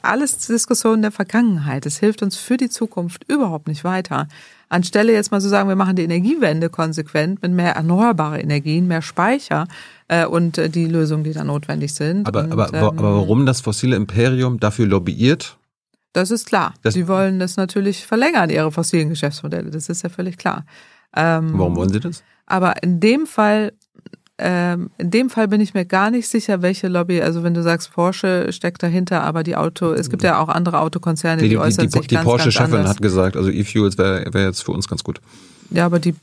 alles 0.03 0.37
Diskussionen 0.37 1.01
der 1.01 1.11
Vergangenheit. 1.11 1.85
Es 1.85 1.97
hilft 1.97 2.21
uns 2.21 2.37
für 2.37 2.57
die 2.57 2.69
Zukunft 2.69 3.25
überhaupt 3.27 3.67
nicht 3.67 3.83
weiter. 3.83 4.27
Anstelle 4.69 5.13
jetzt 5.13 5.31
mal 5.31 5.39
zu 5.39 5.47
so 5.47 5.49
sagen, 5.49 5.67
wir 5.67 5.75
machen 5.75 5.95
die 5.95 6.03
Energiewende 6.03 6.69
konsequent 6.69 7.41
mit 7.41 7.51
mehr 7.51 7.75
erneuerbare 7.75 8.39
Energien, 8.39 8.87
mehr 8.87 9.01
Speicher, 9.01 9.67
äh, 10.07 10.25
und 10.25 10.57
äh, 10.57 10.69
die 10.69 10.85
Lösungen, 10.85 11.23
die 11.23 11.33
da 11.33 11.43
notwendig 11.43 11.93
sind. 11.93 12.27
Aber, 12.27 12.43
und, 12.43 12.51
aber, 12.51 12.73
ähm, 12.73 12.83
aber 12.83 13.15
warum 13.15 13.45
das 13.45 13.61
fossile 13.61 13.95
Imperium 13.95 14.59
dafür 14.59 14.85
lobbyiert? 14.85 15.57
Das 16.13 16.31
ist 16.31 16.45
klar. 16.47 16.73
Das 16.81 16.93
Sie 16.93 17.07
wollen 17.07 17.39
das 17.39 17.57
natürlich 17.57 18.05
verlängern, 18.05 18.49
ihre 18.49 18.71
fossilen 18.71 19.09
Geschäftsmodelle. 19.09 19.69
Das 19.69 19.89
ist 19.89 20.03
ja 20.03 20.09
völlig 20.09 20.37
klar. 20.37 20.65
Ähm, 21.15 21.51
warum 21.53 21.75
wollen 21.75 21.89
Sie 21.89 21.99
das? 21.99 22.23
Aber 22.45 22.81
in 22.83 22.99
dem 22.99 23.27
Fall 23.27 23.73
ähm, 24.39 24.89
in 24.97 25.11
dem 25.11 25.29
Fall 25.29 25.47
bin 25.47 25.61
ich 25.61 25.73
mir 25.73 25.85
gar 25.85 26.11
nicht 26.11 26.27
sicher, 26.27 26.61
welche 26.61 26.87
Lobby, 26.87 27.21
also 27.21 27.43
wenn 27.43 27.53
du 27.53 27.61
sagst, 27.61 27.91
Porsche 27.91 28.51
steckt 28.51 28.81
dahinter, 28.81 29.23
aber 29.23 29.43
die 29.43 29.55
Auto, 29.55 29.91
es 29.91 30.09
gibt 30.09 30.23
ja 30.23 30.39
auch 30.39 30.49
andere 30.49 30.79
Autokonzerne, 30.79 31.41
die, 31.41 31.49
die, 31.49 31.55
die 31.55 31.57
äußern 31.57 31.85
die, 31.85 31.91
die, 31.91 31.97
sich 31.99 32.07
die 32.07 32.15
ganz, 32.15 32.25
Porsche-Chefin 32.25 32.87
hat 32.87 33.01
gesagt, 33.01 33.35
also 33.35 33.49
E-Fuels 33.49 33.97
wäre 33.97 34.33
wär 34.33 34.45
jetzt 34.45 34.63
für 34.63 34.71
uns 34.71 34.87
ganz 34.87 35.03
gut. 35.03 35.19
Ja, 35.71 35.85
aber 35.85 35.99
die 35.99 36.15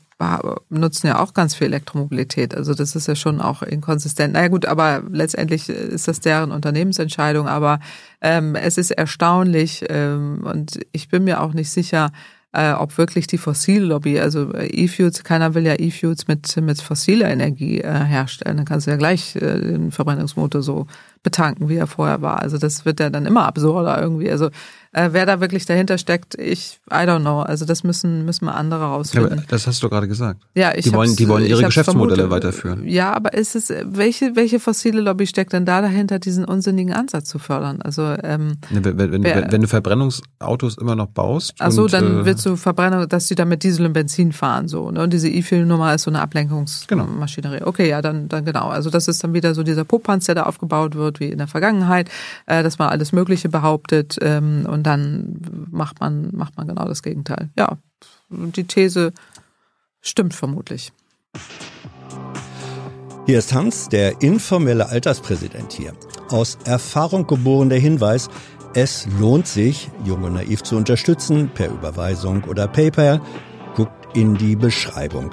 nutzen 0.69 1.07
ja 1.07 1.19
auch 1.19 1.33
ganz 1.33 1.53
viel 1.53 1.67
Elektromobilität. 1.67 2.55
Also 2.55 2.73
das 2.73 2.95
ist 2.95 3.07
ja 3.07 3.15
schon 3.15 3.39
auch 3.39 3.61
inkonsistent. 3.61 4.33
Naja 4.33 4.47
gut, 4.47 4.65
aber 4.65 5.03
letztendlich 5.11 5.69
ist 5.69 6.07
das 6.07 6.19
deren 6.19 6.51
Unternehmensentscheidung. 6.51 7.47
Aber 7.47 7.79
ähm, 8.21 8.55
es 8.55 8.77
ist 8.77 8.91
erstaunlich 8.91 9.85
ähm, 9.89 10.43
und 10.43 10.79
ich 10.91 11.09
bin 11.09 11.23
mir 11.23 11.41
auch 11.41 11.53
nicht 11.53 11.69
sicher, 11.69 12.11
äh, 12.57 12.73
ob 12.73 12.97
wirklich 12.97 13.27
die 13.27 13.37
Fossillobby, 13.37 14.19
also 14.19 14.51
äh, 14.51 14.65
E-Fuels, 14.65 15.23
keiner 15.23 15.53
will 15.53 15.63
ja 15.63 15.75
E-Fuels 15.77 16.27
mit, 16.27 16.57
mit 16.57 16.81
fossiler 16.81 17.29
Energie 17.29 17.81
äh, 17.81 18.03
herstellen. 18.03 18.57
Dann 18.57 18.65
kannst 18.65 18.87
du 18.87 18.91
ja 18.91 18.97
gleich 18.97 19.35
äh, 19.35 19.59
den 19.59 19.91
Verbrennungsmotor 19.91 20.63
so 20.63 20.87
betanken, 21.21 21.69
wie 21.69 21.75
er 21.75 21.85
vorher 21.85 22.23
war. 22.23 22.41
Also 22.41 22.57
das 22.57 22.83
wird 22.83 22.99
ja 22.99 23.11
dann 23.11 23.27
immer 23.27 23.45
absurder 23.45 24.01
irgendwie. 24.01 24.31
Also 24.31 24.49
äh, 24.93 25.09
wer 25.11 25.25
da 25.25 25.39
wirklich 25.41 25.65
dahinter 25.65 25.97
steckt, 25.97 26.35
ich, 26.35 26.79
I 26.89 27.05
don't 27.05 27.21
know. 27.21 27.41
Also 27.41 27.65
das 27.65 27.83
müssen, 27.83 28.25
müssen 28.25 28.45
wir 28.45 28.55
andere 28.55 28.85
rausfinden. 28.85 29.39
Ja, 29.39 29.43
das 29.47 29.67
hast 29.67 29.81
du 29.83 29.89
gerade 29.89 30.07
gesagt. 30.07 30.41
Ja, 30.55 30.73
ich 30.75 30.85
die 30.85 30.93
wollen, 30.93 31.15
die 31.15 31.27
wollen 31.27 31.45
ihre 31.45 31.63
Geschäftsmodelle 31.63 32.29
weiterführen. 32.29 32.87
Ja, 32.87 33.13
aber 33.13 33.33
ist 33.33 33.55
es, 33.55 33.73
welche, 33.85 34.35
welche 34.35 34.59
fossile 34.59 35.01
Lobby 35.01 35.27
steckt 35.27 35.53
denn 35.53 35.65
da 35.65 35.81
dahinter, 35.81 36.19
diesen 36.19 36.45
unsinnigen 36.45 36.93
Ansatz 36.93 37.29
zu 37.29 37.39
fördern? 37.39 37.81
Also, 37.81 38.01
ähm, 38.23 38.57
ne, 38.69 38.83
wenn, 38.83 38.97
wenn, 38.97 39.23
wer, 39.23 39.51
wenn, 39.51 39.61
du 39.61 39.67
Verbrennungsautos 39.67 40.77
immer 40.77 40.95
noch 40.95 41.07
baust. 41.07 41.53
Ach 41.59 41.71
so, 41.71 41.83
und, 41.83 41.93
dann 41.93 42.21
äh, 42.21 42.25
willst 42.25 42.45
du 42.45 42.55
Verbrennung, 42.55 43.07
dass 43.07 43.27
die 43.27 43.35
da 43.35 43.45
mit 43.45 43.63
Diesel 43.63 43.85
und 43.85 43.93
Benzin 43.93 44.31
fahren, 44.31 44.67
so, 44.67 44.91
ne? 44.91 45.01
Und 45.01 45.13
diese 45.13 45.29
E-Fuel-Nummer 45.29 45.95
ist 45.95 46.03
so 46.03 46.11
eine 46.11 46.21
Ablenkungsmaschinerie. 46.21 47.57
Genau. 47.57 47.67
Okay, 47.67 47.89
ja, 47.89 48.01
dann, 48.01 48.29
dann 48.29 48.45
genau. 48.45 48.67
Also 48.67 48.89
das 48.89 49.07
ist 49.07 49.23
dann 49.23 49.33
wieder 49.33 49.53
so 49.53 49.63
dieser 49.63 49.83
Popanz, 49.83 50.25
der 50.25 50.35
da 50.35 50.43
aufgebaut 50.43 50.95
wird, 50.95 51.19
wie 51.19 51.29
in 51.29 51.37
der 51.37 51.47
Vergangenheit, 51.47 52.09
äh, 52.45 52.63
dass 52.63 52.79
man 52.79 52.89
alles 52.89 53.11
Mögliche 53.11 53.49
behauptet, 53.49 54.17
ähm, 54.21 54.65
und 54.67 54.76
dann 54.83 55.67
macht 55.71 55.99
man, 55.99 56.29
macht 56.35 56.57
man 56.57 56.67
genau 56.67 56.85
das 56.85 57.03
Gegenteil. 57.03 57.49
Ja, 57.57 57.77
die 58.29 58.65
These 58.65 59.13
stimmt 60.01 60.33
vermutlich. 60.33 60.91
Hier 63.25 63.39
ist 63.39 63.53
Hans, 63.53 63.89
der 63.89 64.21
informelle 64.21 64.87
Alterspräsident 64.87 65.73
hier. 65.73 65.93
Aus 66.29 66.57
Erfahrung 66.63 67.27
geboren 67.27 67.69
der 67.69 67.79
Hinweis, 67.79 68.29
es 68.73 69.07
lohnt 69.19 69.47
sich, 69.47 69.89
Junge 70.05 70.29
Naiv 70.29 70.61
zu 70.61 70.77
unterstützen, 70.77 71.49
per 71.53 71.69
Überweisung 71.69 72.43
oder 72.43 72.67
PayPal. 72.67 73.21
Guckt 73.75 74.15
in 74.15 74.35
die 74.35 74.55
Beschreibung. 74.55 75.31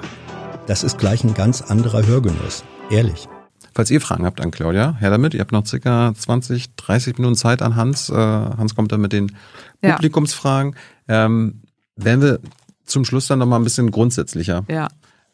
Das 0.67 0.83
ist 0.83 0.97
gleich 0.97 1.23
ein 1.23 1.35
ganz 1.35 1.61
anderer 1.61 2.05
Hörgenuss. 2.05 2.63
Ehrlich. 2.89 3.27
Falls 3.75 3.91
ihr 3.91 3.99
Fragen 3.99 4.25
habt 4.25 4.39
an 4.39 4.51
Claudia, 4.51 4.95
her 4.99 5.09
damit. 5.09 5.33
Ihr 5.33 5.41
habt 5.41 5.51
noch 5.51 5.65
circa 5.65 6.13
20, 6.15 6.75
30 6.77 7.17
Minuten 7.17 7.35
Zeit 7.35 7.61
an 7.61 7.75
Hans. 7.75 8.09
Äh, 8.09 8.15
Hans 8.15 8.73
kommt 8.73 8.93
dann 8.93 9.01
mit 9.01 9.11
den 9.11 9.35
ja. 9.81 9.95
Publikumsfragen. 9.95 10.75
Ähm, 11.09 11.61
werden 11.97 12.21
wir 12.21 12.39
zum 12.85 13.03
Schluss 13.03 13.27
dann 13.27 13.39
nochmal 13.39 13.59
ein 13.59 13.65
bisschen 13.65 13.91
grundsätzlicher. 13.91 14.63
Ja. 14.69 14.87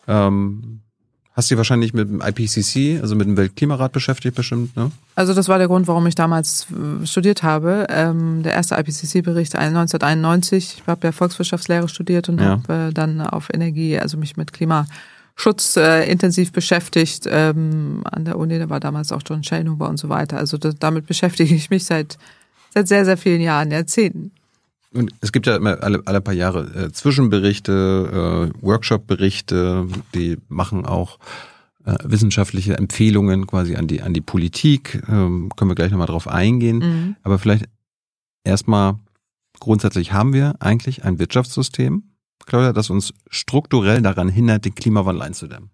Ähm, 0.07 0.81
hast 1.33 1.51
du 1.51 1.57
wahrscheinlich 1.57 1.93
mit 1.93 2.09
dem 2.09 2.19
IPCC, 2.19 2.99
also 2.99 3.15
mit 3.15 3.27
dem 3.27 3.37
Weltklimarat 3.37 3.91
beschäftigt 3.91 4.35
bestimmt, 4.35 4.75
ne? 4.75 4.91
Also 5.13 5.35
das 5.35 5.47
war 5.47 5.59
der 5.59 5.67
Grund, 5.67 5.87
warum 5.87 6.07
ich 6.07 6.15
damals 6.15 6.65
äh, 6.71 7.05
studiert 7.05 7.43
habe. 7.43 7.85
Ähm, 7.89 8.41
der 8.41 8.53
erste 8.53 8.73
IPCC-Bericht 8.75 9.55
1991. 9.55 10.77
Ich 10.79 10.87
habe 10.87 11.05
ja 11.05 11.11
Volkswirtschaftslehre 11.11 11.87
studiert 11.87 12.27
und 12.27 12.41
ja. 12.41 12.47
habe 12.47 12.73
äh, 12.73 12.91
dann 12.91 13.21
auf 13.21 13.53
Energie, 13.53 13.99
also 13.99 14.17
mich 14.17 14.35
mit 14.35 14.51
Klima 14.51 14.87
Schutz 15.41 15.75
äh, 15.75 16.03
intensiv 16.09 16.51
beschäftigt 16.51 17.25
ähm, 17.27 18.01
an 18.05 18.25
der 18.25 18.37
Uni. 18.37 18.59
Da 18.59 18.69
war 18.69 18.79
damals 18.79 19.11
auch 19.11 19.23
John 19.25 19.43
Schellhuber 19.43 19.89
und 19.89 19.97
so 19.97 20.07
weiter. 20.07 20.37
Also 20.37 20.57
das, 20.57 20.75
damit 20.77 21.07
beschäftige 21.07 21.55
ich 21.55 21.71
mich 21.71 21.85
seit, 21.85 22.19
seit 22.73 22.87
sehr, 22.87 23.05
sehr 23.05 23.17
vielen 23.17 23.41
Jahren, 23.41 23.71
Jahrzehnten. 23.71 24.31
Und 24.93 25.11
es 25.21 25.31
gibt 25.31 25.47
ja 25.47 25.55
immer 25.55 25.81
alle, 25.81 26.03
alle 26.05 26.21
paar 26.21 26.35
Jahre 26.35 26.61
äh, 26.75 26.91
Zwischenberichte, 26.91 28.51
äh, 28.53 28.63
Workshop-Berichte, 28.63 29.87
die 30.13 30.37
machen 30.47 30.85
auch 30.85 31.17
äh, 31.85 31.95
wissenschaftliche 32.03 32.77
Empfehlungen 32.77 33.47
quasi 33.47 33.75
an 33.75 33.87
die, 33.87 34.03
an 34.03 34.13
die 34.13 34.21
Politik. 34.21 35.01
Ähm, 35.09 35.49
können 35.55 35.71
wir 35.71 35.75
gleich 35.75 35.91
nochmal 35.91 36.07
drauf 36.07 36.27
eingehen. 36.27 36.77
Mhm. 36.77 37.15
Aber 37.23 37.39
vielleicht 37.39 37.65
erstmal 38.43 38.99
grundsätzlich 39.59 40.13
haben 40.13 40.33
wir 40.33 40.55
eigentlich 40.59 41.03
ein 41.03 41.17
Wirtschaftssystem, 41.17 42.03
Claudia, 42.45 42.73
das 42.73 42.89
uns 42.89 43.13
strukturell 43.29 44.01
daran 44.01 44.29
hindert, 44.29 44.65
den 44.65 44.75
Klimawandel 44.75 45.23
einzudämmen? 45.23 45.69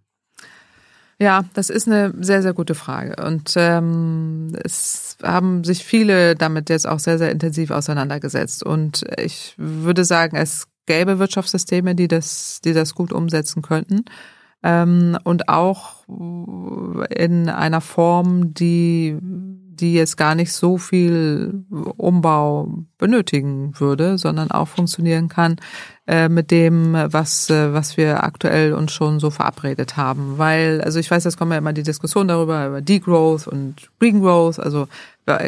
Ja, 1.19 1.45
das 1.53 1.71
ist 1.71 1.87
eine 1.87 2.13
sehr, 2.19 2.43
sehr 2.43 2.53
gute 2.53 2.75
Frage. 2.75 3.23
Und 3.25 3.53
ähm, 3.55 4.55
es 4.63 5.17
haben 5.23 5.63
sich 5.63 5.83
viele 5.83 6.35
damit 6.35 6.69
jetzt 6.69 6.87
auch 6.87 6.99
sehr, 6.99 7.17
sehr 7.17 7.31
intensiv 7.31 7.71
auseinandergesetzt. 7.71 8.63
Und 8.63 9.03
ich 9.17 9.55
würde 9.57 10.05
sagen, 10.05 10.37
es 10.37 10.67
gäbe 10.85 11.17
Wirtschaftssysteme, 11.17 11.95
die 11.95 12.07
das, 12.07 12.61
die 12.63 12.73
das 12.73 12.93
gut 12.93 13.11
umsetzen 13.11 13.63
könnten. 13.63 14.05
Ähm, 14.61 15.17
und 15.23 15.49
auch 15.49 16.05
in 16.07 17.49
einer 17.49 17.81
Form, 17.81 18.53
die 18.53 19.17
die 19.79 19.93
jetzt 19.93 20.17
gar 20.17 20.33
nicht 20.33 20.53
so 20.53 20.79
viel 20.79 21.63
Umbau 21.69 22.85
benötigen 22.97 23.79
würde, 23.79 24.17
sondern 24.17 24.49
auch 24.49 24.67
funktionieren 24.67 25.29
kann 25.29 25.57
äh, 26.07 26.29
mit 26.29 26.51
dem, 26.51 26.93
was, 26.93 27.49
äh, 27.49 27.73
was 27.73 27.97
wir 27.97 28.23
aktuell 28.23 28.73
uns 28.73 28.93
schon 28.93 29.19
so 29.19 29.29
verabredet 29.29 29.97
haben. 29.97 30.37
Weil, 30.37 30.81
also 30.81 30.99
ich 30.99 31.11
weiß, 31.11 31.25
es 31.25 31.37
kommen 31.37 31.51
ja 31.51 31.57
immer 31.57 31.73
die 31.73 31.83
Diskussion 31.83 32.27
darüber, 32.27 32.67
über 32.67 32.81
Degrowth 32.81 33.47
und 33.47 33.89
Regrowth, 34.01 34.59
also 34.59 34.87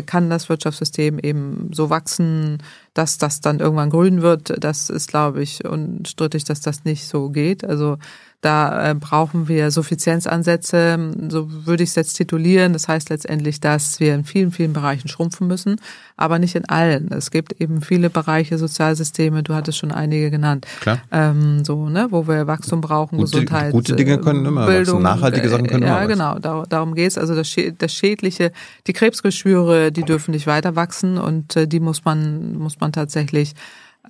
kann 0.05 0.29
das 0.29 0.49
Wirtschaftssystem 0.49 1.19
eben 1.19 1.69
so 1.73 1.89
wachsen, 1.89 2.57
dass 2.93 3.17
das 3.17 3.39
dann 3.39 3.61
irgendwann 3.61 3.89
grün 3.89 4.21
wird. 4.21 4.61
Das 4.61 4.89
ist, 4.89 5.07
glaube 5.07 5.41
ich, 5.41 5.63
unstrittig, 5.63 6.43
dass 6.43 6.59
das 6.59 6.83
nicht 6.83 7.07
so 7.07 7.29
geht. 7.29 7.63
Also 7.63 7.97
da 8.41 8.91
äh, 8.91 8.95
brauchen 8.95 9.49
wir 9.49 9.69
Suffizienzansätze, 9.69 11.11
so 11.27 11.65
würde 11.65 11.83
ich 11.83 11.89
es 11.89 11.95
jetzt 11.95 12.13
titulieren. 12.13 12.71
Das 12.71 12.87
heißt 12.87 13.09
letztendlich, 13.09 13.59
dass 13.59 13.99
wir 13.99 14.15
in 14.15 14.23
vielen, 14.23 14.51
vielen 14.51 14.71
Bereichen 14.71 15.09
schrumpfen 15.09 15.47
müssen, 15.47 15.75
aber 16.15 16.39
nicht 16.39 16.55
in 16.55 16.63
allen. 16.69 17.11
Es 17.11 17.31
gibt 17.31 17.59
eben 17.59 17.81
viele 17.81 18.09
Bereiche, 18.09 18.57
Sozialsysteme, 18.57 19.43
du 19.43 19.53
hattest 19.53 19.79
schon 19.79 19.91
einige 19.91 20.31
genannt. 20.31 20.65
Klar. 20.79 20.99
Ähm, 21.11 21.65
so, 21.65 21.89
ne, 21.89 22.07
wo 22.11 22.27
wir 22.29 22.47
Wachstum 22.47 22.79
brauchen, 22.79 23.17
gute, 23.17 23.31
Gesundheit. 23.31 23.73
Gute 23.73 23.95
Dinge 23.97 24.19
können 24.19 24.45
immer 24.45 24.65
Bildung, 24.67 25.03
wachsen. 25.03 25.03
Nachhaltige 25.03 25.49
Sachen 25.49 25.67
können 25.67 25.83
äh, 25.83 25.87
immer 25.87 26.01
Ja, 26.01 26.05
genau, 26.05 26.39
da, 26.39 26.63
darum 26.69 26.95
geht's. 26.95 27.17
Also 27.17 27.35
das, 27.35 27.53
das 27.77 27.93
Schädliche, 27.93 28.53
die 28.87 28.93
Krebsgeschwüre, 28.93 29.91
die 29.91 30.03
dürfen 30.03 30.31
nicht 30.31 30.47
weiter 30.47 30.77
wachsen 30.77 31.17
und 31.17 31.57
äh, 31.57 31.67
die 31.67 31.81
muss 31.81 32.05
man, 32.05 32.57
muss 32.57 32.79
man 32.79 32.93
tatsächlich 32.93 33.53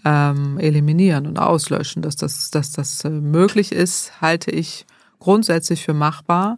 ähm, 0.05 0.57
eliminieren 0.59 1.27
und 1.27 1.39
auslöschen. 1.39 2.01
Dass 2.01 2.15
das, 2.15 2.51
dass 2.51 2.71
das 2.71 3.03
äh, 3.03 3.09
möglich 3.09 3.71
ist, 3.71 4.21
halte 4.21 4.51
ich 4.51 4.85
grundsätzlich 5.19 5.83
für 5.83 5.93
machbar. 5.93 6.57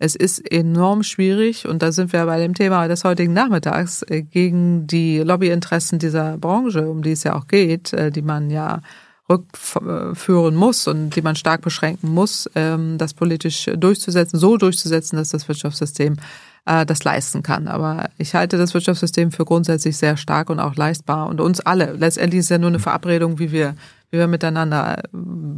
Es 0.00 0.14
ist 0.14 0.38
enorm 0.38 1.02
schwierig, 1.02 1.66
und 1.66 1.82
da 1.82 1.90
sind 1.90 2.12
wir 2.12 2.24
bei 2.24 2.38
dem 2.38 2.54
Thema 2.54 2.86
des 2.86 3.02
heutigen 3.02 3.32
Nachmittags, 3.32 4.02
äh, 4.02 4.22
gegen 4.22 4.86
die 4.86 5.18
Lobbyinteressen 5.18 5.98
dieser 5.98 6.38
Branche, 6.38 6.88
um 6.88 7.02
die 7.02 7.12
es 7.12 7.24
ja 7.24 7.34
auch 7.34 7.48
geht, 7.48 7.92
äh, 7.92 8.12
die 8.12 8.22
man 8.22 8.50
ja 8.50 8.80
rückführen 9.28 10.54
muss 10.54 10.86
und 10.86 11.10
die 11.10 11.22
man 11.22 11.36
stark 11.36 11.60
beschränken 11.60 12.10
muss, 12.10 12.48
ähm, 12.54 12.96
das 12.96 13.12
politisch 13.12 13.68
durchzusetzen, 13.76 14.38
so 14.38 14.56
durchzusetzen, 14.56 15.16
dass 15.16 15.30
das 15.30 15.48
Wirtschaftssystem 15.48 16.16
äh, 16.66 16.86
das 16.86 17.04
leisten 17.04 17.42
kann. 17.42 17.68
Aber 17.68 18.10
ich 18.18 18.34
halte 18.34 18.58
das 18.58 18.74
Wirtschaftssystem 18.74 19.32
für 19.32 19.44
grundsätzlich 19.44 19.96
sehr 19.96 20.16
stark 20.16 20.50
und 20.50 20.60
auch 20.60 20.76
leistbar. 20.76 21.28
Und 21.28 21.40
uns 21.40 21.60
alle. 21.60 21.92
Letztendlich 21.92 22.40
ist 22.40 22.46
es 22.46 22.50
ja 22.50 22.58
nur 22.58 22.68
eine 22.68 22.78
Verabredung, 22.78 23.38
wie 23.38 23.52
wir, 23.52 23.74
wie 24.10 24.18
wir 24.18 24.26
miteinander 24.26 24.98
äh, 24.98 25.08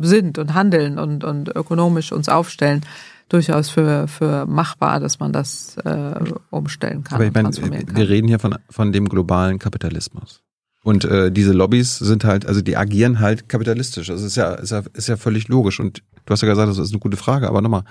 sind 0.03 0.39
und 0.39 0.55
handeln 0.55 0.99
und, 0.99 1.25
und 1.25 1.49
ökonomisch 1.55 2.13
uns 2.13 2.29
aufstellen 2.29 2.83
durchaus 3.29 3.71
für, 3.71 4.09
für 4.09 4.45
machbar, 4.47 5.01
dass 5.01 5.21
man 5.21 5.33
das 5.33 5.77
äh, 5.85 6.15
umstellen 6.51 7.05
kann. 7.05 7.17
Aber 7.17 7.27
ich 7.27 7.33
meine, 7.33 7.87
wir 7.95 8.09
reden 8.09 8.29
hier 8.29 8.41
von, 8.41 8.57
von 8.69 8.93
dem 8.93 9.09
globalen 9.09 9.59
Kapitalismus. 9.59 10.43
Und 10.83 11.05
äh, 11.05 11.31
diese 11.31 11.53
Lobbys 11.53 11.99
sind 11.99 12.25
halt, 12.25 12.47
also 12.47 12.63
die 12.63 12.77
agieren 12.77 13.21
halt 13.21 13.49
kapitalistisch. 13.49 14.09
Das 14.09 14.23
ist 14.23 14.37
ja, 14.37 14.55
ist 14.55 14.71
ja, 14.71 14.83
ist 14.95 15.09
ja 15.09 15.17
völlig 15.17 15.49
logisch. 15.49 15.79
Und 15.79 16.03
du 16.27 16.33
hast 16.33 16.41
ja 16.43 16.49
gesagt, 16.49 16.69
das 16.69 16.79
ist 16.79 16.93
eine 16.93 17.01
gute 17.01 17.17
Frage, 17.17 17.49
aber 17.49 17.61
nochmal, 17.61 17.85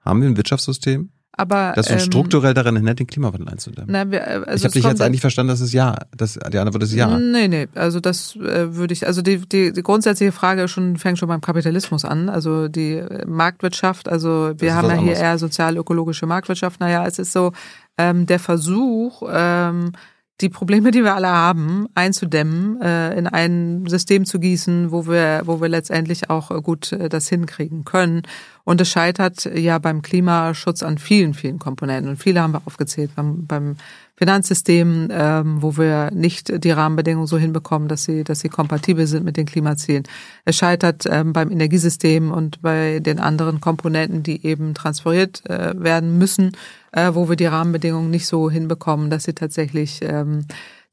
haben 0.00 0.22
wir 0.22 0.28
ein 0.28 0.36
Wirtschaftssystem, 0.36 1.10
aber, 1.38 1.72
das 1.76 1.90
uns 1.90 2.02
ähm, 2.02 2.06
strukturell 2.10 2.52
daran 2.52 2.76
hindert, 2.76 2.98
den 2.98 3.06
Klimawandel 3.06 3.48
einzudämmen. 3.48 3.90
Na, 3.90 4.10
wir, 4.10 4.26
also 4.26 4.54
ich 4.54 4.64
habe 4.64 4.72
dich 4.72 4.84
jetzt 4.84 5.00
eigentlich 5.00 5.20
verstanden, 5.20 5.50
dass 5.50 5.60
es 5.60 5.72
ja, 5.72 5.96
dass 6.16 6.38
die 6.52 6.58
Antwort 6.58 6.82
ist 6.82 6.92
ja. 6.92 7.18
Nee, 7.18 7.48
nee, 7.48 7.68
also 7.74 8.00
das 8.00 8.36
äh, 8.36 8.74
würde 8.74 8.92
ich, 8.92 9.06
also 9.06 9.22
die, 9.22 9.38
die, 9.38 9.72
die 9.72 9.82
grundsätzliche 9.82 10.32
Frage 10.32 10.68
schon, 10.68 10.96
fängt 10.96 11.18
schon 11.18 11.28
beim 11.28 11.40
Kapitalismus 11.40 12.04
an, 12.04 12.28
also 12.28 12.68
die 12.68 13.02
Marktwirtschaft, 13.26 14.08
also 14.08 14.52
wir 14.58 14.74
haben 14.74 14.88
ja 14.88 14.94
hier 14.94 15.00
anderes. 15.00 15.20
eher 15.20 15.38
sozial-ökologische 15.38 16.26
Marktwirtschaft. 16.26 16.80
Naja, 16.80 17.06
es 17.06 17.18
ist 17.18 17.32
so 17.32 17.52
ähm, 17.96 18.26
der 18.26 18.38
Versuch, 18.38 19.22
ähm, 19.30 19.92
die 20.40 20.48
Probleme, 20.48 20.92
die 20.92 21.02
wir 21.02 21.14
alle 21.14 21.28
haben, 21.28 21.88
einzudämmen, 21.94 22.80
äh, 22.80 23.18
in 23.18 23.26
ein 23.26 23.86
System 23.86 24.24
zu 24.24 24.38
gießen, 24.38 24.92
wo 24.92 25.06
wir, 25.06 25.42
wo 25.46 25.60
wir 25.60 25.68
letztendlich 25.68 26.30
auch 26.30 26.50
gut 26.62 26.92
äh, 26.92 27.08
das 27.08 27.28
hinkriegen 27.28 27.84
können. 27.84 28.22
Und 28.62 28.80
es 28.80 28.90
scheitert 28.90 29.46
ja 29.46 29.78
beim 29.78 30.02
Klimaschutz 30.02 30.82
an 30.82 30.98
vielen, 30.98 31.34
vielen 31.34 31.58
Komponenten. 31.58 32.10
Und 32.10 32.18
viele 32.18 32.42
haben 32.42 32.52
wir 32.52 32.62
aufgezählt. 32.66 33.10
Beim, 33.16 33.46
beim 33.46 33.76
Finanzsystem, 34.18 35.08
ähm, 35.10 35.62
wo 35.62 35.76
wir 35.76 36.10
nicht 36.12 36.64
die 36.64 36.70
Rahmenbedingungen 36.70 37.26
so 37.26 37.38
hinbekommen, 37.38 37.88
dass 37.88 38.04
sie, 38.04 38.24
dass 38.24 38.40
sie 38.40 38.48
kompatibel 38.48 39.06
sind 39.06 39.24
mit 39.24 39.36
den 39.36 39.46
Klimazielen. 39.46 40.02
Es 40.44 40.56
scheitert 40.56 41.06
ähm, 41.08 41.32
beim 41.32 41.50
Energiesystem 41.50 42.30
und 42.30 42.60
bei 42.60 42.98
den 43.00 43.20
anderen 43.20 43.60
Komponenten, 43.60 44.22
die 44.22 44.44
eben 44.44 44.74
transferiert 44.74 45.48
äh, 45.48 45.72
werden 45.80 46.18
müssen, 46.18 46.52
äh, 46.92 47.10
wo 47.14 47.28
wir 47.28 47.36
die 47.36 47.46
Rahmenbedingungen 47.46 48.10
nicht 48.10 48.26
so 48.26 48.50
hinbekommen, 48.50 49.10
dass 49.10 49.24
sie 49.24 49.34
tatsächlich 49.34 50.00
ähm, 50.02 50.46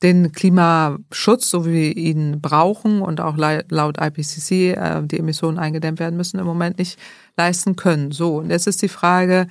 den 0.03 0.31
Klimaschutz, 0.31 1.49
so 1.49 1.65
wie 1.65 1.72
wir 1.72 1.97
ihn 1.97 2.41
brauchen 2.41 3.01
und 3.01 3.22
auch 3.22 3.38
laut 3.38 3.97
IPCC 3.99 4.51
äh, 4.51 5.01
die 5.03 5.19
Emissionen 5.19 5.57
eingedämmt 5.57 5.99
werden 5.99 6.17
müssen, 6.17 6.39
im 6.39 6.45
Moment 6.45 6.77
nicht 6.77 6.99
leisten 7.38 7.76
können. 7.76 8.11
So, 8.11 8.38
und 8.38 8.49
jetzt 8.49 8.67
ist 8.67 8.81
die 8.81 8.89
Frage, 8.89 9.47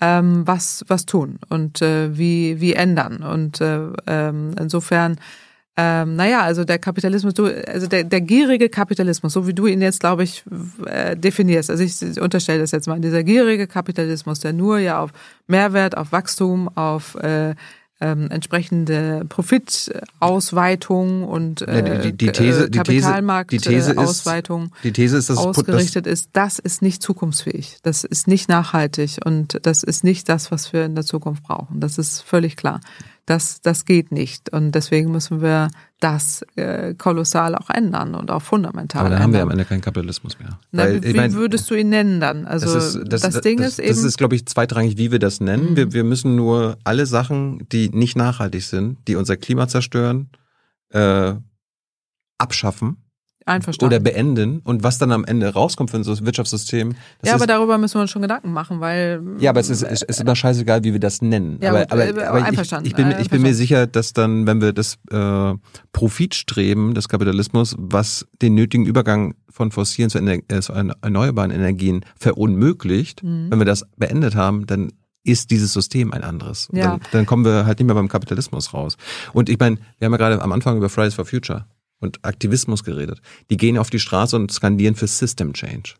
ähm, 0.00 0.46
was, 0.46 0.84
was 0.88 1.06
tun 1.06 1.38
und 1.48 1.80
äh, 1.80 2.16
wie, 2.16 2.60
wie 2.60 2.74
ändern. 2.74 3.22
Und 3.22 3.60
äh, 3.60 3.88
ähm, 4.06 4.54
insofern, 4.58 5.16
ähm, 5.78 6.16
naja, 6.16 6.40
also 6.40 6.64
der 6.64 6.78
Kapitalismus, 6.78 7.34
du, 7.34 7.44
also 7.44 7.86
der, 7.86 8.04
der 8.04 8.22
gierige 8.22 8.70
Kapitalismus, 8.70 9.34
so 9.34 9.46
wie 9.46 9.52
du 9.52 9.66
ihn 9.66 9.82
jetzt, 9.82 10.00
glaube 10.00 10.24
ich, 10.24 10.42
äh, 10.86 11.16
definierst, 11.16 11.70
also 11.70 11.84
ich 11.84 12.18
unterstelle 12.18 12.60
das 12.60 12.70
jetzt 12.70 12.88
mal, 12.88 12.98
dieser 12.98 13.22
gierige 13.22 13.66
Kapitalismus, 13.66 14.40
der 14.40 14.54
nur 14.54 14.78
ja 14.78 15.00
auf 15.00 15.10
Mehrwert, 15.46 15.96
auf 15.96 16.12
Wachstum, 16.12 16.70
auf 16.74 17.16
äh, 17.16 17.54
ähm, 18.00 18.30
entsprechende 18.30 19.24
Profitausweitung 19.28 21.24
und 21.24 21.62
äh, 21.62 21.76
ja, 21.76 21.98
die, 21.98 22.12
die, 22.12 22.32
These, 22.32 22.70
Kapitalmarktausweitung 22.70 24.72
die 24.82 24.92
These 24.92 25.16
ist, 25.16 25.30
dass 25.30 25.38
ausgerichtet 25.38 26.06
ist, 26.06 26.30
das 26.34 26.58
ist 26.58 26.82
nicht 26.82 27.02
zukunftsfähig, 27.02 27.78
das 27.82 28.04
ist 28.04 28.28
nicht 28.28 28.48
nachhaltig 28.48 29.18
und 29.24 29.58
das 29.62 29.82
ist 29.82 30.04
nicht 30.04 30.28
das, 30.28 30.50
was 30.50 30.74
wir 30.74 30.84
in 30.84 30.94
der 30.94 31.04
Zukunft 31.04 31.42
brauchen. 31.42 31.80
Das 31.80 31.96
ist 31.96 32.20
völlig 32.20 32.56
klar. 32.56 32.80
Das, 33.26 33.60
das 33.60 33.84
geht 33.84 34.12
nicht. 34.12 34.52
Und 34.52 34.72
deswegen 34.72 35.10
müssen 35.10 35.42
wir 35.42 35.68
das 35.98 36.42
äh, 36.54 36.94
kolossal 36.94 37.56
auch 37.56 37.70
ändern 37.70 38.14
und 38.14 38.30
auch 38.30 38.42
fundamental. 38.42 39.00
Aber 39.00 39.10
dann 39.10 39.16
ändern. 39.16 39.24
haben 39.24 39.32
wir 39.34 39.42
am 39.42 39.50
Ende 39.50 39.64
keinen 39.64 39.80
Kapitalismus 39.80 40.38
mehr. 40.38 40.60
Na, 40.70 40.84
Weil, 40.84 41.02
wie 41.02 41.12
mein, 41.12 41.32
würdest 41.34 41.68
du 41.68 41.74
ihn 41.74 41.88
nennen 41.88 42.20
dann? 42.20 42.46
Also 42.46 42.72
das, 42.72 42.94
ist, 42.94 43.12
das, 43.12 43.22
das 43.22 43.40
Ding 43.40 43.58
das, 43.58 43.70
ist 43.70 43.78
eben. 43.80 43.88
Das 43.88 44.04
ist, 44.04 44.16
glaube 44.16 44.36
ich, 44.36 44.46
zweitrangig, 44.46 44.96
wie 44.96 45.10
wir 45.10 45.18
das 45.18 45.40
nennen. 45.40 45.72
Mhm. 45.72 45.76
Wir, 45.76 45.92
wir 45.92 46.04
müssen 46.04 46.36
nur 46.36 46.78
alle 46.84 47.06
Sachen, 47.06 47.66
die 47.72 47.88
nicht 47.88 48.16
nachhaltig 48.16 48.62
sind, 48.62 48.98
die 49.08 49.16
unser 49.16 49.36
Klima 49.36 49.66
zerstören, 49.66 50.30
äh, 50.90 51.34
abschaffen 52.38 52.98
Einverstanden. 53.46 53.94
Oder 53.94 54.02
beenden 54.02 54.58
und 54.64 54.82
was 54.82 54.98
dann 54.98 55.12
am 55.12 55.24
Ende 55.24 55.52
rauskommt 55.52 55.92
für 55.92 55.96
ein 55.96 56.04
Wirtschaftssystem. 56.04 56.96
ja, 57.24 57.34
aber 57.34 57.46
darüber 57.46 57.78
müssen 57.78 57.94
wir 57.94 58.00
uns 58.02 58.10
schon 58.10 58.22
Gedanken 58.22 58.52
machen, 58.52 58.80
weil. 58.80 59.22
Ja, 59.38 59.50
aber 59.50 59.60
es 59.60 59.70
ist, 59.70 59.82
es 59.82 60.02
ist 60.02 60.20
immer 60.20 60.34
scheißegal, 60.34 60.82
wie 60.82 60.92
wir 60.92 60.98
das 60.98 61.22
nennen. 61.22 61.58
Ja, 61.62 61.70
aber, 61.70 61.82
gut, 61.82 61.92
aber, 61.92 62.08
aber, 62.08 62.28
aber 62.28 62.44
einverstanden. 62.44 62.86
Ich, 62.86 62.92
ich, 62.92 62.96
bin, 62.96 63.14
ich 63.20 63.30
bin 63.30 63.42
mir 63.42 63.54
sicher, 63.54 63.86
dass 63.86 64.12
dann, 64.12 64.48
wenn 64.48 64.60
wir 64.60 64.72
das 64.72 64.98
äh, 65.12 65.54
Profitstreben 65.92 66.94
des 66.94 67.08
Kapitalismus, 67.08 67.76
was 67.78 68.26
den 68.42 68.54
nötigen 68.54 68.84
Übergang 68.84 69.34
von 69.48 69.70
fossilen 69.70 70.10
zu, 70.10 70.18
Ener 70.18 70.38
äh, 70.48 70.60
zu 70.60 70.72
erneuerbaren 70.72 71.52
Energien 71.52 72.04
verunmöglicht, 72.18 73.22
mhm. 73.22 73.46
wenn 73.50 73.60
wir 73.60 73.64
das 73.64 73.86
beendet 73.96 74.34
haben, 74.34 74.66
dann 74.66 74.90
ist 75.22 75.52
dieses 75.52 75.72
System 75.72 76.12
ein 76.12 76.24
anderes. 76.24 76.68
Ja. 76.72 76.82
Dann, 76.82 77.00
dann 77.12 77.26
kommen 77.26 77.44
wir 77.44 77.64
halt 77.64 77.78
nicht 77.78 77.86
mehr 77.86 77.94
beim 77.94 78.08
Kapitalismus 78.08 78.74
raus. 78.74 78.96
Und 79.32 79.48
ich 79.48 79.58
meine, 79.58 79.76
wir 79.98 80.06
haben 80.06 80.12
ja 80.12 80.18
gerade 80.18 80.42
am 80.42 80.50
Anfang 80.50 80.76
über 80.76 80.88
Fridays 80.88 81.14
for 81.14 81.24
Future 81.24 81.66
und 82.00 82.24
Aktivismus 82.24 82.84
geredet. 82.84 83.20
Die 83.50 83.56
gehen 83.56 83.78
auf 83.78 83.90
die 83.90 84.00
Straße 84.00 84.36
und 84.36 84.52
skandieren 84.52 84.94
für 84.94 85.06
System 85.06 85.52
Change. 85.52 85.94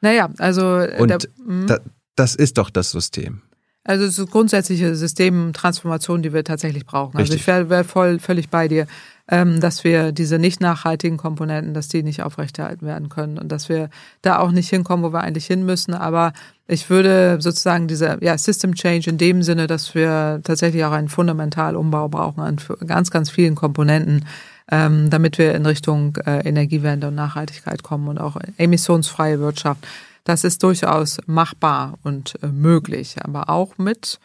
Naja, 0.00 0.30
also. 0.38 0.78
Äh, 0.78 1.00
und 1.00 1.08
der, 1.08 1.18
hm? 1.44 1.66
da, 1.66 1.78
das 2.16 2.34
ist 2.34 2.58
doch 2.58 2.70
das 2.70 2.90
System. 2.90 3.42
Also 3.84 4.04
es 4.04 4.18
ist 4.18 4.30
grundsätzliche 4.30 4.94
Systemtransformation, 4.94 6.22
die 6.22 6.34
wir 6.34 6.44
tatsächlich 6.44 6.84
brauchen. 6.84 7.16
Richtig. 7.16 7.32
Also 7.32 7.40
ich 7.40 7.46
wäre 7.46 7.70
wär 7.70 7.84
voll 7.84 8.18
völlig 8.18 8.50
bei 8.50 8.68
dir, 8.68 8.86
ähm, 9.28 9.60
dass 9.60 9.82
wir 9.82 10.12
diese 10.12 10.38
nicht 10.38 10.60
nachhaltigen 10.60 11.16
Komponenten, 11.16 11.72
dass 11.72 11.88
die 11.88 12.02
nicht 12.02 12.22
aufrechterhalten 12.22 12.86
werden 12.86 13.08
können 13.08 13.38
und 13.38 13.50
dass 13.50 13.70
wir 13.70 13.88
da 14.20 14.40
auch 14.40 14.50
nicht 14.50 14.68
hinkommen, 14.68 15.04
wo 15.06 15.14
wir 15.14 15.22
eigentlich 15.22 15.46
hin 15.46 15.64
müssen. 15.64 15.94
Aber 15.94 16.34
ich 16.66 16.90
würde 16.90 17.38
sozusagen 17.40 17.88
diese 17.88 18.18
ja, 18.20 18.36
System 18.36 18.74
Change 18.74 19.08
in 19.08 19.16
dem 19.16 19.42
Sinne, 19.42 19.66
dass 19.66 19.94
wir 19.94 20.42
tatsächlich 20.44 20.84
auch 20.84 20.92
einen 20.92 21.08
Fundamentalombau 21.08 22.10
brauchen 22.10 22.40
an 22.40 22.56
ganz, 22.86 23.10
ganz 23.10 23.30
vielen 23.30 23.54
Komponenten 23.54 24.26
ähm, 24.70 25.10
damit 25.10 25.38
wir 25.38 25.54
in 25.54 25.66
Richtung 25.66 26.16
äh, 26.26 26.46
Energiewende 26.46 27.08
und 27.08 27.14
Nachhaltigkeit 27.14 27.82
kommen 27.82 28.08
und 28.08 28.18
auch 28.18 28.36
emissionsfreie 28.56 29.40
Wirtschaft. 29.40 29.86
Das 30.24 30.44
ist 30.44 30.62
durchaus 30.62 31.18
machbar 31.26 31.98
und 32.02 32.34
äh, 32.42 32.48
möglich, 32.48 33.16
aber 33.22 33.48
auch 33.48 33.78
mit 33.78 34.18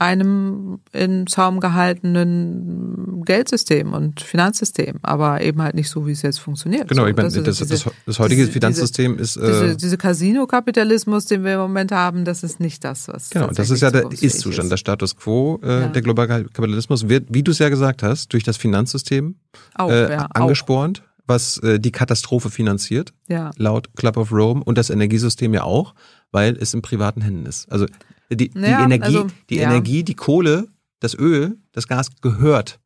einem 0.00 0.80
in 0.92 1.26
Zaum 1.26 1.60
gehaltenen 1.60 3.22
Geldsystem 3.26 3.92
und 3.92 4.20
Finanzsystem, 4.20 4.98
aber 5.02 5.42
eben 5.42 5.60
halt 5.60 5.74
nicht 5.74 5.90
so, 5.90 6.06
wie 6.06 6.12
es 6.12 6.22
jetzt 6.22 6.38
funktioniert. 6.38 6.88
Genau, 6.88 7.02
so, 7.02 7.08
ich 7.08 7.16
meine, 7.16 7.28
das, 7.28 7.58
das, 7.58 7.86
das, 8.06 8.18
heutige 8.18 8.42
diese, 8.42 8.52
Finanzsystem 8.52 9.18
ist. 9.18 9.36
Äh, 9.36 9.46
diese, 9.46 9.76
diese 9.76 9.98
Casino-Kapitalismus, 9.98 11.26
den 11.26 11.44
wir 11.44 11.54
im 11.54 11.60
Moment 11.60 11.92
haben, 11.92 12.24
das 12.24 12.42
ist 12.42 12.60
nicht 12.60 12.82
das, 12.82 13.08
was. 13.08 13.28
Genau, 13.28 13.48
das 13.48 13.68
ist 13.68 13.82
ja 13.82 13.90
der 13.90 14.10
Ist-Zustand, 14.10 14.64
ist. 14.64 14.70
der 14.70 14.76
Status 14.78 15.16
quo. 15.16 15.60
Äh, 15.62 15.68
ja. 15.68 15.88
Der 15.88 16.00
globale 16.00 16.44
Kapitalismus 16.44 17.08
wird, 17.10 17.26
wie 17.28 17.42
du 17.42 17.50
es 17.50 17.58
ja 17.58 17.68
gesagt 17.68 18.02
hast, 18.02 18.32
durch 18.32 18.42
das 18.42 18.56
Finanzsystem 18.56 19.36
auch, 19.74 19.90
äh, 19.90 20.12
ja, 20.12 20.26
angespornt. 20.32 21.02
Auch 21.04 21.10
was 21.26 21.58
äh, 21.58 21.78
die 21.78 21.92
Katastrophe 21.92 22.50
finanziert, 22.50 23.12
ja. 23.28 23.52
laut 23.56 23.94
Club 23.94 24.16
of 24.16 24.32
Rome 24.32 24.64
und 24.64 24.76
das 24.76 24.90
Energiesystem 24.90 25.54
ja 25.54 25.62
auch, 25.62 25.94
weil 26.32 26.56
es 26.58 26.74
in 26.74 26.82
privaten 26.82 27.20
Händen 27.20 27.46
ist. 27.46 27.70
Also 27.70 27.86
die, 28.30 28.50
die 28.50 28.60
ja, 28.60 28.84
Energie, 28.84 29.16
also, 29.16 29.26
die 29.48 29.56
ja. 29.56 29.70
Energie, 29.70 30.04
die 30.04 30.14
Kohle, 30.14 30.68
das 31.00 31.18
Öl, 31.18 31.58
das 31.72 31.88
Gas 31.88 32.10
gehört 32.20 32.80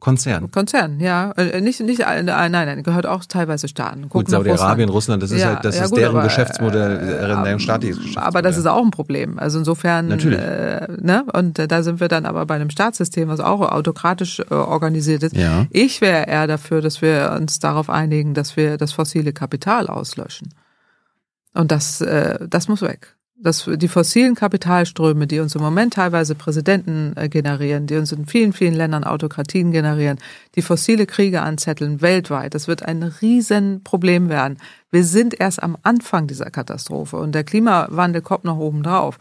Konzern. 0.00 0.50
Konzern, 0.50 0.98
ja. 0.98 1.32
Äh, 1.32 1.60
nicht, 1.60 1.78
nicht, 1.80 2.00
äh, 2.00 2.22
nein, 2.22 2.50
nein, 2.50 2.82
gehört 2.82 3.04
auch 3.04 3.24
teilweise 3.26 3.68
Staaten. 3.68 4.08
Gucken 4.08 4.24
gut, 4.24 4.30
Saudi-Arabien, 4.30 4.88
Russland, 4.88 5.22
das 5.22 5.30
ist 5.30 5.42
ja, 5.42 5.48
halt, 5.48 5.64
das 5.64 5.76
ja, 5.76 5.84
ist 5.84 5.90
gut, 5.90 5.98
deren 5.98 6.16
aber, 6.16 6.24
Geschäftsmodell, 6.24 6.96
äh, 6.96 7.44
deren 7.44 7.60
staatliches 7.60 8.16
Aber 8.16 8.40
das 8.40 8.56
ist 8.56 8.66
auch 8.66 8.82
ein 8.82 8.90
Problem. 8.90 9.38
Also 9.38 9.58
insofern, 9.58 10.08
Natürlich. 10.08 10.40
Äh, 10.40 10.88
ne, 11.00 11.24
und 11.34 11.58
äh, 11.58 11.68
da 11.68 11.82
sind 11.82 12.00
wir 12.00 12.08
dann 12.08 12.24
aber 12.24 12.46
bei 12.46 12.54
einem 12.54 12.70
Staatssystem, 12.70 13.28
was 13.28 13.40
auch 13.40 13.60
autokratisch 13.60 14.40
äh, 14.40 14.54
organisiert 14.54 15.22
ist. 15.22 15.36
Ja. 15.36 15.66
Ich 15.68 16.00
wäre 16.00 16.26
eher 16.26 16.46
dafür, 16.46 16.80
dass 16.80 17.02
wir 17.02 17.36
uns 17.38 17.58
darauf 17.58 17.90
einigen, 17.90 18.32
dass 18.32 18.56
wir 18.56 18.78
das 18.78 18.92
fossile 18.92 19.34
Kapital 19.34 19.86
auslöschen. 19.86 20.54
Und 21.52 21.70
das, 21.70 22.00
äh, 22.00 22.38
das 22.48 22.68
muss 22.68 22.80
weg 22.80 23.16
dass 23.42 23.68
die 23.72 23.88
fossilen 23.88 24.34
Kapitalströme, 24.34 25.26
die 25.26 25.40
uns 25.40 25.54
im 25.54 25.62
Moment 25.62 25.94
teilweise 25.94 26.34
Präsidenten 26.34 27.14
äh, 27.16 27.28
generieren, 27.28 27.86
die 27.86 27.96
uns 27.96 28.12
in 28.12 28.26
vielen, 28.26 28.52
vielen 28.52 28.74
Ländern 28.74 29.04
Autokratien 29.04 29.72
generieren, 29.72 30.18
die 30.56 30.62
fossile 30.62 31.06
Kriege 31.06 31.42
anzetteln 31.42 32.02
weltweit, 32.02 32.54
das 32.54 32.68
wird 32.68 32.84
ein 32.84 33.02
Riesenproblem 33.02 34.28
werden. 34.28 34.58
Wir 34.90 35.04
sind 35.04 35.38
erst 35.38 35.62
am 35.62 35.76
Anfang 35.82 36.26
dieser 36.26 36.50
Katastrophe 36.50 37.16
und 37.16 37.34
der 37.34 37.44
Klimawandel 37.44 38.22
kommt 38.22 38.44
noch 38.44 38.58
oben 38.58 38.82
drauf. 38.82 39.18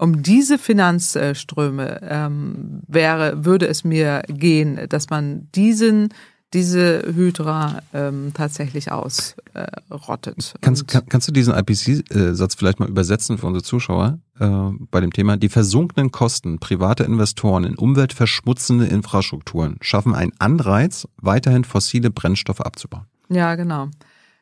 Um 0.00 0.22
diese 0.22 0.56
Finanzströme 0.56 2.00
ähm, 2.02 2.80
wäre, 2.88 3.44
würde 3.44 3.66
es 3.68 3.84
mir 3.84 4.22
gehen, 4.28 4.80
dass 4.88 5.10
man 5.10 5.48
diesen 5.54 6.08
diese 6.52 7.04
Hydra 7.14 7.82
ähm, 7.92 8.32
tatsächlich 8.34 8.90
ausrottet. 8.90 10.54
Äh, 10.54 10.58
kannst, 10.60 10.88
kann, 10.88 11.06
kannst 11.08 11.28
du 11.28 11.32
diesen 11.32 11.54
IPC-Satz 11.54 12.56
vielleicht 12.56 12.80
mal 12.80 12.88
übersetzen 12.88 13.38
für 13.38 13.46
unsere 13.46 13.62
Zuschauer 13.62 14.18
äh, 14.38 14.48
bei 14.90 15.00
dem 15.00 15.12
Thema? 15.12 15.36
Die 15.36 15.48
versunkenen 15.48 16.10
Kosten 16.10 16.58
privater 16.58 17.04
Investoren 17.04 17.64
in 17.64 17.76
umweltverschmutzende 17.76 18.86
Infrastrukturen 18.86 19.76
schaffen 19.80 20.14
einen 20.14 20.32
Anreiz, 20.38 21.06
weiterhin 21.16 21.64
fossile 21.64 22.10
Brennstoffe 22.10 22.60
abzubauen. 22.60 23.06
Ja, 23.28 23.54
genau. 23.54 23.88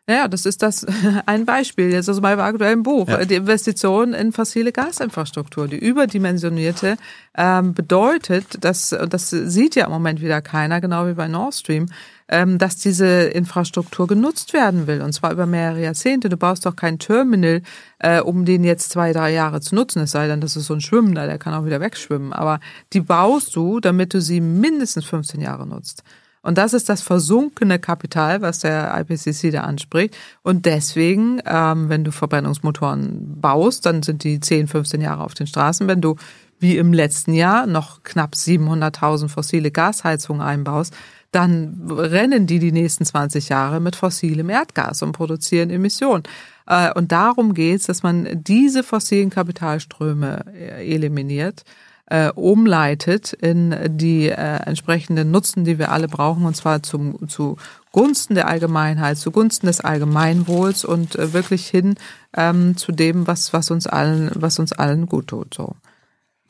Ja, 0.08 0.26
das 0.26 0.46
ist 0.46 0.62
das 0.62 0.86
ein 1.26 1.44
Beispiel 1.44 1.92
jetzt 1.92 2.08
aus 2.08 2.22
meinem 2.22 2.40
aktuellen 2.40 2.82
Buch. 2.82 3.08
Ja. 3.08 3.24
Die 3.26 3.34
Investition 3.34 4.14
in 4.14 4.32
fossile 4.32 4.72
Gasinfrastruktur, 4.72 5.68
die 5.68 5.76
überdimensionierte, 5.76 6.96
ähm, 7.36 7.74
bedeutet, 7.74 8.64
dass, 8.64 8.94
und 8.94 9.12
das 9.12 9.28
sieht 9.28 9.74
ja 9.74 9.84
im 9.84 9.92
Moment 9.92 10.22
wieder 10.22 10.40
keiner, 10.40 10.80
genau 10.80 11.06
wie 11.06 11.12
bei 11.12 11.28
Nord 11.28 11.54
Stream, 11.54 11.90
ähm, 12.28 12.56
dass 12.56 12.76
diese 12.76 13.24
Infrastruktur 13.24 14.06
genutzt 14.06 14.54
werden 14.54 14.86
will, 14.86 15.02
und 15.02 15.12
zwar 15.12 15.30
über 15.30 15.44
mehrere 15.44 15.82
Jahrzehnte. 15.82 16.30
Du 16.30 16.38
baust 16.38 16.64
doch 16.64 16.74
kein 16.74 16.98
Terminal, 16.98 17.60
äh, 17.98 18.20
um 18.20 18.46
den 18.46 18.64
jetzt 18.64 18.88
zwei, 18.88 19.12
drei 19.12 19.32
Jahre 19.32 19.60
zu 19.60 19.74
nutzen, 19.74 20.00
es 20.00 20.12
sei 20.12 20.26
denn, 20.26 20.40
das 20.40 20.56
ist 20.56 20.66
so 20.66 20.74
ein 20.74 20.80
Schwimmender, 20.80 21.26
der 21.26 21.38
kann 21.38 21.52
auch 21.52 21.66
wieder 21.66 21.80
wegschwimmen. 21.80 22.32
Aber 22.32 22.60
die 22.94 23.00
baust 23.00 23.54
du, 23.54 23.78
damit 23.78 24.14
du 24.14 24.22
sie 24.22 24.40
mindestens 24.40 25.04
15 25.04 25.42
Jahre 25.42 25.66
nutzt. 25.66 26.02
Und 26.48 26.56
das 26.56 26.72
ist 26.72 26.88
das 26.88 27.02
versunkene 27.02 27.78
Kapital, 27.78 28.40
was 28.40 28.60
der 28.60 28.98
IPCC 28.98 29.50
da 29.50 29.64
anspricht. 29.64 30.16
Und 30.42 30.64
deswegen, 30.64 31.42
ähm, 31.44 31.90
wenn 31.90 32.04
du 32.04 32.10
Verbrennungsmotoren 32.10 33.38
baust, 33.38 33.84
dann 33.84 34.02
sind 34.02 34.24
die 34.24 34.40
10, 34.40 34.66
15 34.66 35.02
Jahre 35.02 35.24
auf 35.24 35.34
den 35.34 35.46
Straßen. 35.46 35.86
Wenn 35.88 36.00
du 36.00 36.16
wie 36.58 36.78
im 36.78 36.94
letzten 36.94 37.34
Jahr 37.34 37.66
noch 37.66 38.02
knapp 38.02 38.32
700.000 38.32 39.28
fossile 39.28 39.70
Gasheizungen 39.70 40.40
einbaust, 40.40 40.94
dann 41.32 41.86
rennen 41.90 42.46
die 42.46 42.60
die 42.60 42.72
nächsten 42.72 43.04
20 43.04 43.50
Jahre 43.50 43.78
mit 43.78 43.94
fossilem 43.94 44.48
Erdgas 44.48 45.02
und 45.02 45.12
produzieren 45.12 45.68
Emissionen. 45.68 46.22
Äh, 46.66 46.94
und 46.94 47.12
darum 47.12 47.52
geht 47.52 47.80
es, 47.80 47.86
dass 47.88 48.02
man 48.02 48.26
diese 48.42 48.82
fossilen 48.82 49.28
Kapitalströme 49.28 50.46
äh, 50.54 50.94
eliminiert 50.94 51.64
äh, 52.10 52.30
umleitet 52.30 53.32
in 53.32 53.74
die 53.98 54.28
äh, 54.28 54.34
entsprechenden 54.34 55.30
Nutzen, 55.30 55.64
die 55.64 55.78
wir 55.78 55.92
alle 55.92 56.08
brauchen, 56.08 56.44
und 56.44 56.56
zwar 56.56 56.82
zum, 56.82 57.28
zu 57.28 57.56
Gunsten 57.92 58.34
der 58.34 58.48
Allgemeinheit, 58.48 59.18
zugunsten 59.18 59.66
des 59.66 59.80
Allgemeinwohls 59.80 60.84
und 60.84 61.16
äh, 61.16 61.32
wirklich 61.32 61.66
hin 61.66 61.96
ähm, 62.36 62.76
zu 62.76 62.92
dem, 62.92 63.26
was, 63.26 63.52
was 63.52 63.70
uns 63.70 63.86
allen, 63.86 64.30
was 64.34 64.58
uns 64.58 64.72
allen 64.72 65.06
gut 65.06 65.28
tut. 65.28 65.54
So. 65.54 65.76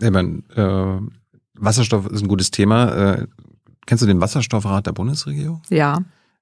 Ich 0.01 0.11
meine, 0.11 0.43
äh, 0.55 1.01
Wasserstoff 1.55 2.07
ist 2.07 2.23
ein 2.23 2.29
gutes 2.29 2.51
Thema. 2.51 3.15
Äh, 3.15 3.27
kennst 3.87 4.03
du 4.03 4.07
den 4.07 4.21
Wasserstoffrat 4.21 4.87
der 4.87 4.93
Bundesregierung? 4.93 5.63
Ja. 5.71 5.99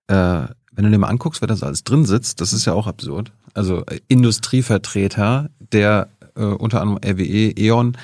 Äh, 0.08 0.48
wenn 0.72 0.84
du 0.84 0.90
dir 0.90 0.98
mal 0.98 1.08
anguckst, 1.08 1.40
wer 1.40 1.48
das 1.48 1.62
alles 1.62 1.84
drin 1.84 2.04
sitzt, 2.04 2.42
das 2.42 2.52
ist 2.52 2.66
ja 2.66 2.74
auch 2.74 2.86
absurd. 2.86 3.32
Also 3.54 3.84
äh, 3.86 4.00
Industrievertreter 4.08 5.48
der 5.72 6.08
äh, 6.34 6.44
unter 6.44 6.82
anderem 6.82 7.00
RWE, 7.02 7.52
E.ON, 7.56 7.96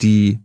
die 0.00 0.38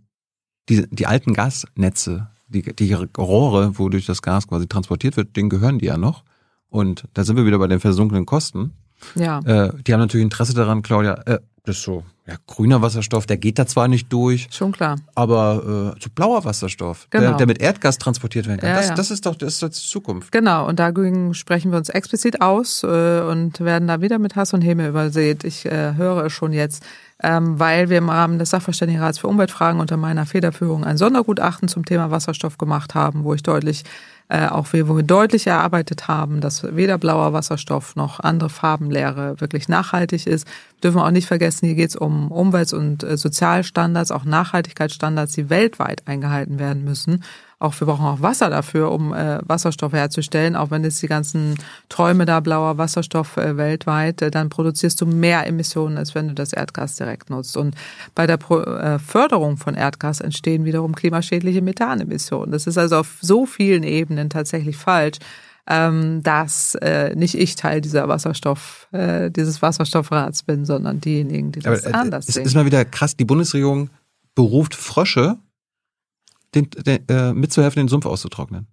die, 0.69 0.87
die 0.89 1.07
alten 1.07 1.33
Gasnetze, 1.33 2.29
die, 2.47 2.61
die 2.61 2.93
Rohre, 2.93 3.77
wodurch 3.77 4.05
das 4.05 4.21
Gas 4.21 4.47
quasi 4.47 4.67
transportiert 4.67 5.17
wird, 5.17 5.35
denen 5.35 5.49
gehören 5.49 5.79
die 5.79 5.85
ja 5.85 5.97
noch. 5.97 6.23
Und 6.69 7.05
da 7.13 7.23
sind 7.23 7.37
wir 7.37 7.45
wieder 7.45 7.59
bei 7.59 7.67
den 7.67 7.79
versunkenen 7.79 8.25
Kosten. 8.25 8.73
Ja. 9.15 9.39
Äh, 9.39 9.73
die 9.83 9.93
haben 9.93 9.99
natürlich 9.99 10.23
Interesse 10.23 10.53
daran, 10.53 10.81
Claudia, 10.81 11.13
äh, 11.25 11.39
das 11.63 11.77
ist 11.77 11.83
so, 11.83 12.03
ja, 12.27 12.35
grüner 12.47 12.81
Wasserstoff, 12.81 13.25
der 13.25 13.37
geht 13.37 13.57
da 13.57 13.65
zwar 13.65 13.87
nicht 13.87 14.11
durch. 14.13 14.47
Schon 14.51 14.71
klar. 14.71 14.97
Aber 15.15 15.93
äh, 15.95 16.01
so 16.01 16.09
blauer 16.13 16.45
Wasserstoff, 16.45 17.07
genau. 17.09 17.29
der, 17.29 17.37
der 17.37 17.47
mit 17.47 17.61
Erdgas 17.61 17.97
transportiert 17.97 18.47
werden 18.47 18.59
kann, 18.59 18.69
ja, 18.69 18.75
das, 18.77 18.89
ja. 18.89 18.95
das 18.95 19.11
ist 19.11 19.25
doch 19.25 19.35
das 19.35 19.53
ist 19.53 19.63
doch 19.63 19.69
die 19.69 19.75
Zukunft. 19.75 20.31
Genau, 20.31 20.67
und 20.67 20.79
dagegen 20.79 21.33
sprechen 21.33 21.71
wir 21.71 21.77
uns 21.77 21.89
explizit 21.89 22.41
aus 22.41 22.83
äh, 22.83 23.21
und 23.21 23.59
werden 23.61 23.87
da 23.87 24.01
wieder 24.01 24.19
mit 24.19 24.35
Hass 24.35 24.53
und 24.53 24.61
Häme 24.61 24.87
übersät. 24.87 25.43
Ich 25.43 25.65
äh, 25.65 25.95
höre 25.95 26.25
es 26.25 26.33
schon 26.33 26.53
jetzt 26.53 26.83
ähm, 27.23 27.59
weil 27.59 27.89
wir 27.89 27.97
im 27.97 28.09
Rahmen 28.09 28.39
des 28.39 28.49
Sachverständigenrats 28.49 29.19
für 29.19 29.27
Umweltfragen 29.27 29.79
unter 29.79 29.97
meiner 29.97 30.25
Federführung 30.25 30.83
ein 30.83 30.97
Sondergutachten 30.97 31.67
zum 31.67 31.85
Thema 31.85 32.11
Wasserstoff 32.11 32.57
gemacht 32.57 32.95
haben, 32.95 33.23
wo 33.23 33.33
ich 33.33 33.43
deutlich 33.43 33.83
äh, 34.27 34.47
auch 34.47 34.73
wir, 34.73 34.87
wo 34.87 34.95
wir 34.95 35.03
deutlich 35.03 35.47
erarbeitet 35.47 36.07
haben, 36.07 36.41
dass 36.41 36.63
weder 36.75 36.97
blauer 36.97 37.33
Wasserstoff 37.33 37.95
noch 37.95 38.19
andere 38.19 38.49
Farbenlehre 38.49 39.39
wirklich 39.39 39.69
nachhaltig 39.69 40.25
ist. 40.25 40.47
dürfen 40.83 40.97
wir 40.97 41.05
auch 41.05 41.11
nicht 41.11 41.27
vergessen, 41.27 41.67
hier 41.67 41.75
geht 41.75 41.89
es 41.89 41.95
um 41.95 42.31
Umwelt- 42.31 42.73
und 42.73 43.03
äh, 43.03 43.17
Sozialstandards, 43.17 44.11
auch 44.11 44.25
Nachhaltigkeitsstandards, 44.25 45.33
die 45.33 45.49
weltweit 45.49 46.07
eingehalten 46.07 46.57
werden 46.57 46.83
müssen. 46.83 47.23
Auch 47.59 47.79
wir 47.79 47.87
brauchen 47.87 48.05
auch 48.05 48.21
Wasser 48.21 48.49
dafür, 48.49 48.91
um 48.91 49.13
äh, 49.13 49.39
Wasserstoff 49.45 49.93
herzustellen. 49.93 50.55
Auch 50.55 50.71
wenn 50.71 50.83
es 50.83 50.99
die 50.99 51.07
ganzen 51.07 51.55
Träume 51.89 52.25
da 52.25 52.39
blauer 52.39 52.77
Wasserstoff 52.77 53.37
äh, 53.37 53.57
weltweit, 53.57 54.21
äh, 54.21 54.31
dann 54.31 54.49
produzierst 54.49 54.99
du 55.01 55.05
mehr 55.05 55.47
Emissionen, 55.47 55.97
als 55.97 56.15
wenn 56.15 56.27
du 56.27 56.33
das 56.33 56.53
Erdgas 56.53 56.95
direkt 56.95 57.29
nutzt. 57.29 57.57
Und 57.57 57.75
bei 58.13 58.27
der 58.27 58.37
Pro 58.37 58.61
äh, 58.61 58.99
Förderung 58.99 59.57
von 59.57 59.75
Erdgas 59.75 60.19
entstehen 60.19 60.65
wiederum 60.65 60.95
klimaschädliche 60.95 61.61
Methanemissionen. 61.61 62.51
Das 62.51 62.67
ist 62.67 62.77
also 62.77 62.97
auf 62.97 63.17
so 63.21 63.45
vielen 63.45 63.83
Ebenen 63.83 64.29
tatsächlich 64.29 64.77
falsch 64.77 65.17
ähm, 65.67 66.21
dass 66.21 66.75
äh, 66.75 67.15
nicht 67.15 67.35
ich 67.35 67.55
Teil 67.55 67.81
dieser 67.81 68.07
Wasserstoff, 68.07 68.87
äh, 68.91 69.31
dieses 69.31 69.61
Wasserstoffrats 69.61 70.43
bin, 70.43 70.65
sondern 70.65 71.01
diejenigen, 71.01 71.51
die 71.51 71.59
das 71.59 71.85
Aber, 71.85 71.95
äh, 71.95 71.97
anders 71.97 72.27
es 72.27 72.35
sehen. 72.35 72.43
Es 72.43 72.49
ist 72.49 72.55
mal 72.55 72.65
wieder 72.65 72.85
krass, 72.85 73.15
die 73.15 73.25
Bundesregierung 73.25 73.89
beruft 74.35 74.75
Frösche 74.75 75.37
den, 76.55 76.69
den, 76.69 77.07
äh, 77.09 77.33
mitzuhelfen, 77.33 77.81
den 77.81 77.87
Sumpf 77.87 78.05
auszutrocknen. 78.05 78.67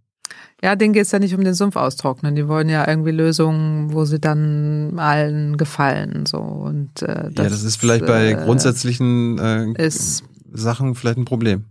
Ja, 0.63 0.77
denen 0.77 0.93
geht 0.93 1.03
es 1.03 1.13
ja 1.13 1.19
nicht 1.19 1.35
um 1.35 1.43
den 1.43 1.55
Sumpf 1.55 1.75
austrocknen. 1.75 2.37
Die 2.37 2.47
wollen 2.47 2.69
ja 2.69 2.87
irgendwie 2.87 3.11
Lösungen, 3.11 3.93
wo 3.93 4.05
sie 4.05 4.21
dann 4.21 4.99
allen 4.99 5.57
gefallen. 5.57 6.25
So. 6.25 6.39
Und, 6.39 7.03
äh, 7.03 7.31
das, 7.33 7.45
ja, 7.45 7.51
das 7.51 7.63
ist 7.65 7.77
vielleicht 7.77 8.07
bei 8.07 8.31
äh, 8.31 8.35
grundsätzlichen 8.35 9.39
äh, 9.39 9.91
Sachen 10.53 10.95
vielleicht 10.95 11.19
ein 11.19 11.25
Problem. 11.25 11.65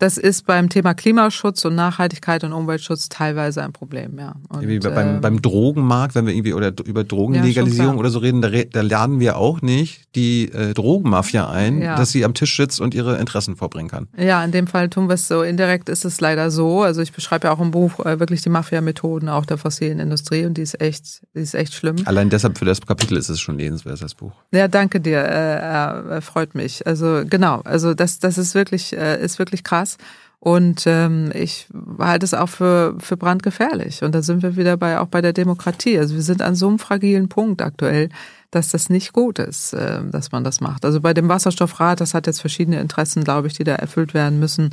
Das 0.00 0.16
ist 0.16 0.46
beim 0.46 0.70
Thema 0.70 0.94
Klimaschutz 0.94 1.62
und 1.66 1.74
Nachhaltigkeit 1.74 2.42
und 2.42 2.54
Umweltschutz 2.54 3.10
teilweise 3.10 3.62
ein 3.62 3.74
Problem, 3.74 4.18
ja. 4.18 4.34
Und, 4.48 4.66
wie 4.66 4.78
beim, 4.78 5.16
ähm, 5.16 5.20
beim 5.20 5.42
Drogenmarkt, 5.42 6.14
wenn 6.14 6.24
wir 6.26 6.32
irgendwie 6.32 6.54
oder 6.54 6.72
über 6.86 7.04
Drogenlegalisierung 7.04 7.94
ja, 7.94 8.00
oder 8.00 8.08
so 8.08 8.18
reden, 8.18 8.40
da, 8.40 8.48
da 8.48 8.80
lernen 8.80 9.20
wir 9.20 9.36
auch 9.36 9.60
nicht 9.60 10.14
die 10.14 10.50
äh, 10.52 10.72
Drogenmafia 10.72 11.50
ein, 11.50 11.82
ja. 11.82 11.96
dass 11.96 12.12
sie 12.12 12.24
am 12.24 12.32
Tisch 12.32 12.56
sitzt 12.56 12.80
und 12.80 12.94
ihre 12.94 13.18
Interessen 13.18 13.56
vorbringen 13.56 13.90
kann. 13.90 14.08
Ja, 14.16 14.42
in 14.42 14.52
dem 14.52 14.66
Fall 14.66 14.88
tun 14.88 15.08
wir 15.08 15.14
es 15.14 15.28
so. 15.28 15.42
Indirekt 15.42 15.90
ist 15.90 16.06
es 16.06 16.18
leider 16.22 16.50
so. 16.50 16.80
Also 16.80 17.02
ich 17.02 17.12
beschreibe 17.12 17.48
ja 17.48 17.52
auch 17.52 17.60
im 17.60 17.70
Buch 17.70 18.00
äh, 18.00 18.18
wirklich 18.18 18.40
die 18.40 18.48
Mafia-Methoden 18.48 19.28
auch 19.28 19.44
der 19.44 19.58
fossilen 19.58 19.98
Industrie 19.98 20.46
und 20.46 20.56
die 20.56 20.62
ist 20.62 20.80
echt, 20.80 21.26
die 21.34 21.40
ist 21.40 21.54
echt 21.54 21.74
schlimm. 21.74 21.96
Allein 22.06 22.30
deshalb 22.30 22.56
für 22.56 22.64
das 22.64 22.80
Kapitel 22.80 23.18
ist 23.18 23.28
es 23.28 23.38
schon 23.38 23.58
lesenswert, 23.58 24.02
das 24.02 24.14
Buch. 24.14 24.32
Ja, 24.50 24.66
danke 24.66 24.98
dir. 24.98 25.22
Äh, 25.22 26.16
äh, 26.16 26.20
freut 26.22 26.54
mich. 26.54 26.86
Also 26.86 27.22
genau. 27.28 27.60
Also 27.64 27.92
das, 27.92 28.18
das 28.18 28.38
ist 28.38 28.54
wirklich, 28.54 28.96
äh, 28.96 29.22
ist 29.22 29.38
wirklich 29.38 29.62
krass. 29.62 29.89
Und 30.38 30.84
ähm, 30.86 31.30
ich 31.34 31.68
halte 31.98 32.24
es 32.24 32.32
auch 32.32 32.48
für, 32.48 32.96
für 32.98 33.18
brandgefährlich. 33.18 34.02
Und 34.02 34.14
da 34.14 34.22
sind 34.22 34.42
wir 34.42 34.56
wieder 34.56 34.78
bei 34.78 34.98
auch 34.98 35.08
bei 35.08 35.20
der 35.20 35.34
Demokratie. 35.34 35.98
Also 35.98 36.14
wir 36.14 36.22
sind 36.22 36.40
an 36.40 36.54
so 36.54 36.66
einem 36.66 36.78
fragilen 36.78 37.28
Punkt 37.28 37.60
aktuell, 37.60 38.08
dass 38.50 38.70
das 38.70 38.88
nicht 38.88 39.12
gut 39.12 39.38
ist, 39.38 39.74
äh, 39.74 40.00
dass 40.10 40.32
man 40.32 40.42
das 40.42 40.60
macht. 40.62 40.86
Also 40.86 41.02
bei 41.02 41.12
dem 41.12 41.28
Wasserstoffrat, 41.28 42.00
das 42.00 42.14
hat 42.14 42.26
jetzt 42.26 42.40
verschiedene 42.40 42.80
Interessen, 42.80 43.22
glaube 43.22 43.48
ich, 43.48 43.54
die 43.54 43.64
da 43.64 43.74
erfüllt 43.74 44.14
werden 44.14 44.38
müssen 44.40 44.70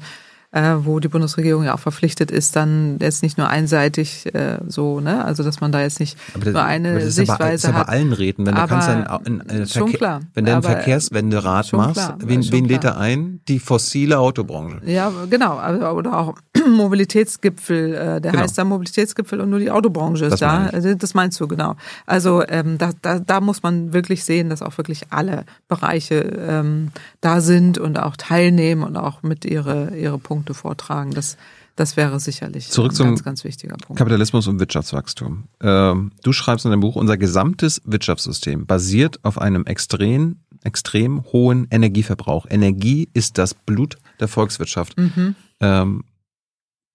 äh, 0.51 0.75
wo 0.79 0.99
die 0.99 1.09
Bundesregierung 1.09 1.63
ja 1.63 1.75
auch 1.75 1.79
verpflichtet 1.79 2.31
ist, 2.31 2.55
dann 2.55 2.97
jetzt 3.01 3.21
nicht 3.21 3.37
nur 3.37 3.49
einseitig 3.49 4.33
äh, 4.33 4.59
so, 4.67 5.01
ne, 5.01 5.23
also 5.25 5.43
dass 5.43 5.59
man 5.59 5.71
da 5.71 5.81
jetzt 5.81 5.99
nicht 5.99 6.17
das, 6.33 6.53
nur 6.53 6.63
eine 6.63 6.99
das 6.99 7.15
Sichtweise 7.15 7.43
aber, 7.43 7.51
das 7.51 7.63
ist 7.63 7.69
aber 7.69 7.89
allen 7.89 8.13
Räten, 8.13 8.45
wenn 8.45 8.55
du 8.55 8.65
kannst 8.65 8.87
dann 8.87 9.05
in, 9.25 9.41
in, 9.41 9.49
in 9.49 9.65
Verkehr, 9.65 9.97
klar, 9.97 10.21
wenn 10.33 10.45
du 10.45 10.53
einen 10.53 10.63
Verkehrswenderat 10.63 11.73
machst, 11.73 11.95
klar, 11.95 12.17
wen, 12.23 12.51
wen 12.51 12.65
lädt 12.65 12.85
er 12.85 12.97
ein? 12.97 13.41
Die 13.47 13.59
fossile 13.59 14.19
Autobranche. 14.19 14.81
Ja, 14.85 15.11
genau, 15.29 15.57
also, 15.57 15.85
oder 15.87 16.17
auch 16.17 16.35
Mobilitätsgipfel, 16.67 17.93
äh, 17.93 18.21
der 18.21 18.31
genau. 18.31 18.43
heißt 18.43 18.57
da 18.57 18.63
Mobilitätsgipfel 18.63 19.41
und 19.41 19.49
nur 19.49 19.59
die 19.59 19.69
Autobranche 19.69 20.25
ist 20.25 20.31
das 20.33 20.39
da. 20.39 20.67
Also, 20.67 20.95
das 20.95 21.13
meinst 21.13 21.39
du 21.39 21.47
genau. 21.47 21.75
Also 22.05 22.43
ähm, 22.47 22.77
da, 22.77 22.91
da, 23.01 23.19
da 23.19 23.41
muss 23.41 23.63
man 23.63 23.93
wirklich 23.93 24.23
sehen, 24.23 24.49
dass 24.49 24.61
auch 24.61 24.77
wirklich 24.77 25.03
alle 25.09 25.45
Bereiche 25.67 26.15
ähm, 26.15 26.89
da 27.21 27.41
sind 27.41 27.77
und 27.77 27.99
auch 27.99 28.15
teilnehmen 28.15 28.83
und 28.83 28.95
auch 28.95 29.23
mit 29.23 29.45
ihre 29.45 29.95
ihre 29.95 30.17
Punkte 30.17 30.36
Punkte 30.37 30.53
vortragen. 30.53 31.11
Das, 31.11 31.35
das 31.75 31.97
wäre 31.97 32.19
sicherlich 32.19 32.69
Zurück 32.69 32.91
ein 32.99 33.05
ganz, 33.05 33.23
ganz 33.23 33.43
wichtiger 33.43 33.75
Punkt. 33.77 33.97
Kapitalismus 33.97 34.47
und 34.47 34.59
Wirtschaftswachstum. 34.59 35.45
Ähm, 35.61 36.11
du 36.23 36.31
schreibst 36.31 36.65
in 36.65 36.71
deinem 36.71 36.81
Buch, 36.81 36.95
unser 36.95 37.17
gesamtes 37.17 37.81
Wirtschaftssystem 37.85 38.67
basiert 38.67 39.19
auf 39.23 39.39
einem 39.39 39.65
extrem, 39.65 40.37
extrem 40.63 41.23
hohen 41.23 41.67
Energieverbrauch. 41.71 42.45
Energie 42.49 43.09
ist 43.13 43.37
das 43.39 43.55
Blut 43.55 43.97
der 44.19 44.27
Volkswirtschaft. 44.27 44.97
Mhm. 44.97 45.35
Ähm, 45.59 46.03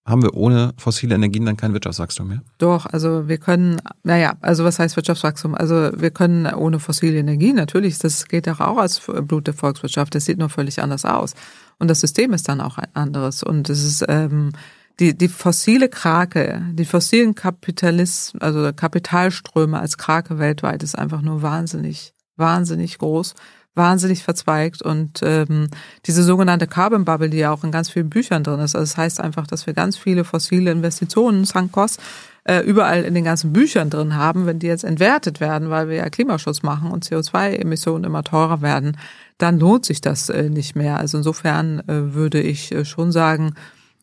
haben 0.05 0.23
wir 0.23 0.35
ohne 0.35 0.74
fossile 0.78 1.14
Energien 1.14 1.47
dann 1.47 1.56
kein 1.56 1.73
Wirtschaftswachstum 1.74 2.27
mehr? 2.27 2.43
Doch, 2.59 2.86
also 2.86 3.28
wir 3.28 3.39
können, 3.39 3.81
naja, 4.02 4.35
also 4.40 4.64
was 4.64 4.81
heißt 4.81 4.97
Wirtschaftswachstum? 4.97 5.55
Also 5.55 5.90
wir 5.97 6.10
können 6.10 6.52
ohne 6.52 6.81
fossile 6.81 7.19
Energien, 7.19 7.55
natürlich, 7.55 7.98
das 7.98 8.27
geht 8.27 8.48
auch 8.48 8.78
als 8.78 9.01
Blut 9.01 9.47
der 9.47 9.55
Volkswirtschaft, 9.55 10.14
das 10.14 10.24
sieht 10.24 10.39
nur 10.39 10.48
völlig 10.48 10.82
anders 10.82 11.05
aus. 11.05 11.35
Und 11.78 11.88
das 11.88 12.00
System 12.00 12.32
ist 12.32 12.48
dann 12.48 12.60
auch 12.60 12.78
ein 12.78 12.88
anderes. 12.94 13.42
Und 13.42 13.68
es 13.70 13.82
ist 13.82 14.04
ähm, 14.08 14.52
die, 15.00 15.16
die 15.16 15.28
fossile 15.28 15.88
Krake, 15.88 16.62
die 16.72 16.84
fossilen 16.84 17.34
Kapitalismus, 17.34 18.40
also 18.40 18.72
Kapitalströme 18.72 19.78
als 19.78 19.98
Krake 19.98 20.38
weltweit 20.38 20.82
ist 20.82 20.98
einfach 20.98 21.22
nur 21.22 21.42
wahnsinnig, 21.42 22.14
wahnsinnig 22.36 22.98
groß, 22.98 23.34
wahnsinnig 23.74 24.22
verzweigt. 24.22 24.82
Und 24.82 25.20
ähm, 25.22 25.68
diese 26.06 26.22
sogenannte 26.22 26.66
Carbon 26.66 27.04
Bubble, 27.04 27.30
die 27.30 27.38
ja 27.38 27.52
auch 27.52 27.64
in 27.64 27.72
ganz 27.72 27.90
vielen 27.90 28.10
Büchern 28.10 28.44
drin 28.44 28.60
ist, 28.60 28.76
also 28.76 28.84
das 28.84 28.96
heißt 28.96 29.20
einfach, 29.20 29.46
dass 29.46 29.66
wir 29.66 29.74
ganz 29.74 29.96
viele 29.96 30.24
fossile 30.24 30.70
Investitionen, 30.70 31.44
Sankos, 31.44 31.96
äh, 32.44 32.60
überall 32.60 33.04
in 33.04 33.14
den 33.14 33.24
ganzen 33.24 33.52
Büchern 33.52 33.88
drin 33.88 34.16
haben, 34.16 34.46
wenn 34.46 34.58
die 34.58 34.66
jetzt 34.66 34.84
entwertet 34.84 35.40
werden, 35.40 35.70
weil 35.70 35.88
wir 35.88 35.96
ja 35.96 36.10
Klimaschutz 36.10 36.62
machen 36.62 36.90
und 36.90 37.04
CO2-Emissionen 37.04 38.04
immer 38.04 38.24
teurer 38.24 38.62
werden, 38.62 38.96
dann 39.43 39.59
lohnt 39.59 39.85
sich 39.85 40.01
das 40.01 40.28
äh, 40.28 40.48
nicht 40.48 40.77
mehr. 40.77 40.98
Also 40.98 41.19
insofern 41.19 41.81
äh, 41.89 42.14
würde 42.14 42.40
ich 42.40 42.70
äh, 42.70 42.85
schon 42.85 43.10
sagen, 43.10 43.55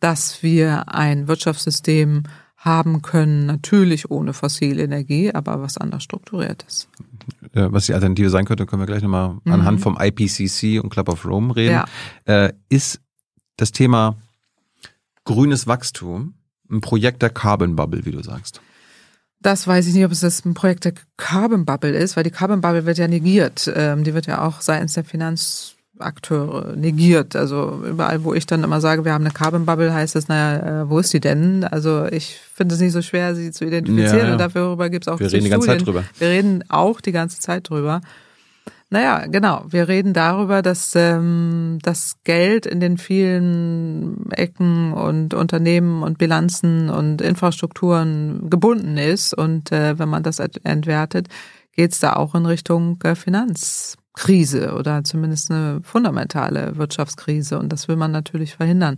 dass 0.02 0.44
wir 0.44 0.94
ein 0.94 1.30
Wirtschaftssystem 1.30 2.24
haben 2.58 3.02
können, 3.02 3.46
natürlich 3.46 4.12
ohne 4.12 4.34
fossile 4.34 4.84
Energie, 4.84 5.34
aber 5.34 5.62
was 5.62 5.78
anders 5.78 6.04
strukturiert 6.04 6.66
ist. 6.68 6.90
Was 7.54 7.86
die 7.86 7.94
Alternative 7.94 8.30
sein 8.30 8.44
könnte, 8.44 8.66
können 8.66 8.82
wir 8.82 8.86
gleich 8.86 9.02
nochmal 9.02 9.38
mhm. 9.46 9.52
anhand 9.52 9.80
vom 9.80 9.98
IPCC 9.98 10.84
und 10.84 10.90
Club 10.90 11.08
of 11.08 11.26
Rome 11.26 11.56
reden. 11.56 11.84
Ja. 12.26 12.50
Ist 12.68 13.00
das 13.56 13.72
Thema 13.72 14.18
grünes 15.24 15.68
Wachstum 15.68 16.34
ein 16.70 16.82
Projekt 16.82 17.22
der 17.22 17.30
Carbon 17.30 17.78
Bubble, 17.78 18.06
wie 18.06 18.12
du 18.12 18.22
sagst? 18.22 18.62
Das 19.42 19.68
weiß 19.68 19.88
ich 19.88 19.94
nicht, 19.94 20.06
ob 20.06 20.12
es 20.12 20.20
das 20.20 20.44
ein 20.44 20.54
Projekt 20.54 20.86
der 20.86 20.94
Carbon 21.16 21.66
Bubble 21.66 21.92
ist, 21.92 22.18
weil 22.18 22.24
die 22.24 22.32
Carbon 22.32 22.62
Bubble 22.62 22.86
wird 22.86 22.98
ja 22.98 23.08
negiert. 23.08 23.72
Ähm, 23.74 24.04
die 24.04 24.14
wird 24.14 24.28
ja 24.28 24.46
auch 24.46 24.60
seitens 24.60 24.94
der 24.94 25.06
Finanzakteure 25.06 26.76
negiert. 26.76 27.38
Also 27.38 27.82
überall, 27.88 28.24
wo 28.26 28.34
ich 28.34 28.46
dann 28.46 28.64
immer 28.66 28.82
sage, 28.82 29.06
wir 29.06 29.14
haben 29.14 29.24
eine 29.24 29.34
Carbon 29.34 29.66
Bubble, 29.66 29.94
heißt 29.94 30.18
es, 30.18 30.28
naja, 30.28 30.82
äh, 30.82 30.90
wo 30.90 31.00
ist 31.00 31.14
die 31.14 31.22
denn? 31.22 31.64
Also 31.64 32.06
ich 32.06 32.38
finde 32.54 32.76
es 32.76 32.82
nicht 32.82 32.92
so 32.92 33.02
schwer, 33.02 33.34
sie 33.34 33.52
zu 33.52 33.66
identifizieren 33.66 34.18
ja, 34.18 34.26
ja. 34.26 34.32
und 34.34 34.40
dafür 34.40 34.90
gibt 34.90 35.08
es 35.08 35.14
auch 35.14 35.20
Wir 35.20 35.32
reden 35.32 35.46
die 35.46 35.50
ganze 35.50 35.68
Zeit 35.68 35.86
drüber. 35.86 36.04
Wir 36.18 36.28
reden 36.28 36.66
auch 36.68 37.00
die 37.00 37.14
ganze 37.14 37.40
Zeit 37.40 37.70
drüber. 37.70 38.02
Naja, 38.92 39.28
genau. 39.28 39.66
Wir 39.70 39.88
reden 39.88 40.14
darüber, 40.14 40.64
dass 40.64 40.96
ähm, 40.96 41.78
das 41.84 42.16
Geld 42.24 42.66
in 42.66 42.80
den 42.80 42.98
vielen 42.98 44.32
Ecken 44.32 44.94
und 44.94 45.36
Unternehmen 45.36 46.02
und 46.02 46.18
Bilanzen 46.18 46.90
und 46.90 47.22
Infrastrukturen 47.22 48.50
gebunden 48.50 48.98
ist. 48.98 49.36
Und 49.36 49.72
äh, 49.72 50.00
wenn 50.00 50.10
man 50.10 50.24
das 50.24 50.40
entwertet, 50.40 51.28
geht 51.74 51.92
es 51.92 52.00
da 52.00 52.14
auch 52.14 52.34
in 52.34 52.48
Richtung 52.48 53.00
äh, 53.04 53.14
Finanzkrise 53.14 54.74
oder 54.74 55.04
zumindest 55.04 55.52
eine 55.52 55.82
fundamentale 55.84 56.76
Wirtschaftskrise. 56.78 57.60
Und 57.60 57.72
das 57.72 57.88
will 57.88 57.96
man 57.96 58.12
natürlich 58.12 58.56
verhindern. 58.56 58.98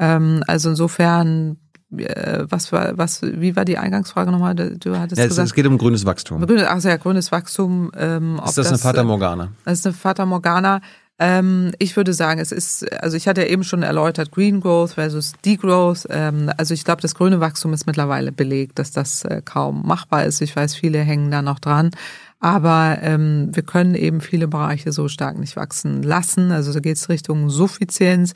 Ähm, 0.00 0.42
also 0.48 0.70
insofern 0.70 1.56
was 1.90 2.72
war, 2.72 2.96
was, 2.96 3.22
wie 3.22 3.56
war 3.56 3.64
die 3.64 3.76
Eingangsfrage 3.76 4.30
nochmal? 4.30 4.54
Du 4.54 4.96
hattest 4.96 5.18
ja, 5.18 5.24
es, 5.24 5.30
gesagt, 5.30 5.48
es 5.48 5.54
geht 5.54 5.66
um 5.66 5.76
grünes 5.76 6.06
Wachstum. 6.06 6.44
Grünes, 6.46 6.66
ach 6.68 6.82
ja, 6.82 6.96
grünes 6.96 7.32
Wachstum. 7.32 7.90
Ähm, 7.96 8.36
ist 8.44 8.58
das, 8.58 8.68
das 8.68 8.68
eine 8.68 8.78
Fata 8.78 9.04
Morgana? 9.04 9.52
Das 9.64 9.80
ist 9.80 9.86
eine 9.86 9.94
Fata 9.94 10.24
Morgana. 10.24 10.80
Ähm, 11.22 11.72
ich 11.78 11.96
würde 11.96 12.14
sagen, 12.14 12.40
es 12.40 12.50
ist, 12.50 12.90
also 13.02 13.14
ich 13.14 13.28
hatte 13.28 13.42
ja 13.42 13.48
eben 13.48 13.62
schon 13.62 13.82
erläutert, 13.82 14.30
Green 14.30 14.60
Growth 14.60 14.92
versus 14.92 15.34
Degrowth. 15.44 16.06
Ähm, 16.08 16.50
also 16.56 16.72
ich 16.72 16.82
glaube, 16.84 17.02
das 17.02 17.14
grüne 17.14 17.40
Wachstum 17.40 17.74
ist 17.74 17.86
mittlerweile 17.86 18.32
belegt, 18.32 18.78
dass 18.78 18.90
das 18.90 19.24
äh, 19.26 19.42
kaum 19.44 19.86
machbar 19.86 20.24
ist. 20.24 20.40
Ich 20.40 20.56
weiß, 20.56 20.74
viele 20.74 21.00
hängen 21.00 21.30
da 21.30 21.42
noch 21.42 21.58
dran. 21.58 21.90
Aber 22.38 22.98
ähm, 23.02 23.50
wir 23.52 23.62
können 23.62 23.94
eben 23.94 24.22
viele 24.22 24.48
Bereiche 24.48 24.92
so 24.92 25.08
stark 25.08 25.38
nicht 25.38 25.56
wachsen 25.56 26.02
lassen. 26.02 26.52
Also 26.52 26.72
da 26.72 26.80
geht 26.80 26.96
es 26.96 27.10
Richtung 27.10 27.50
Suffizienz, 27.50 28.32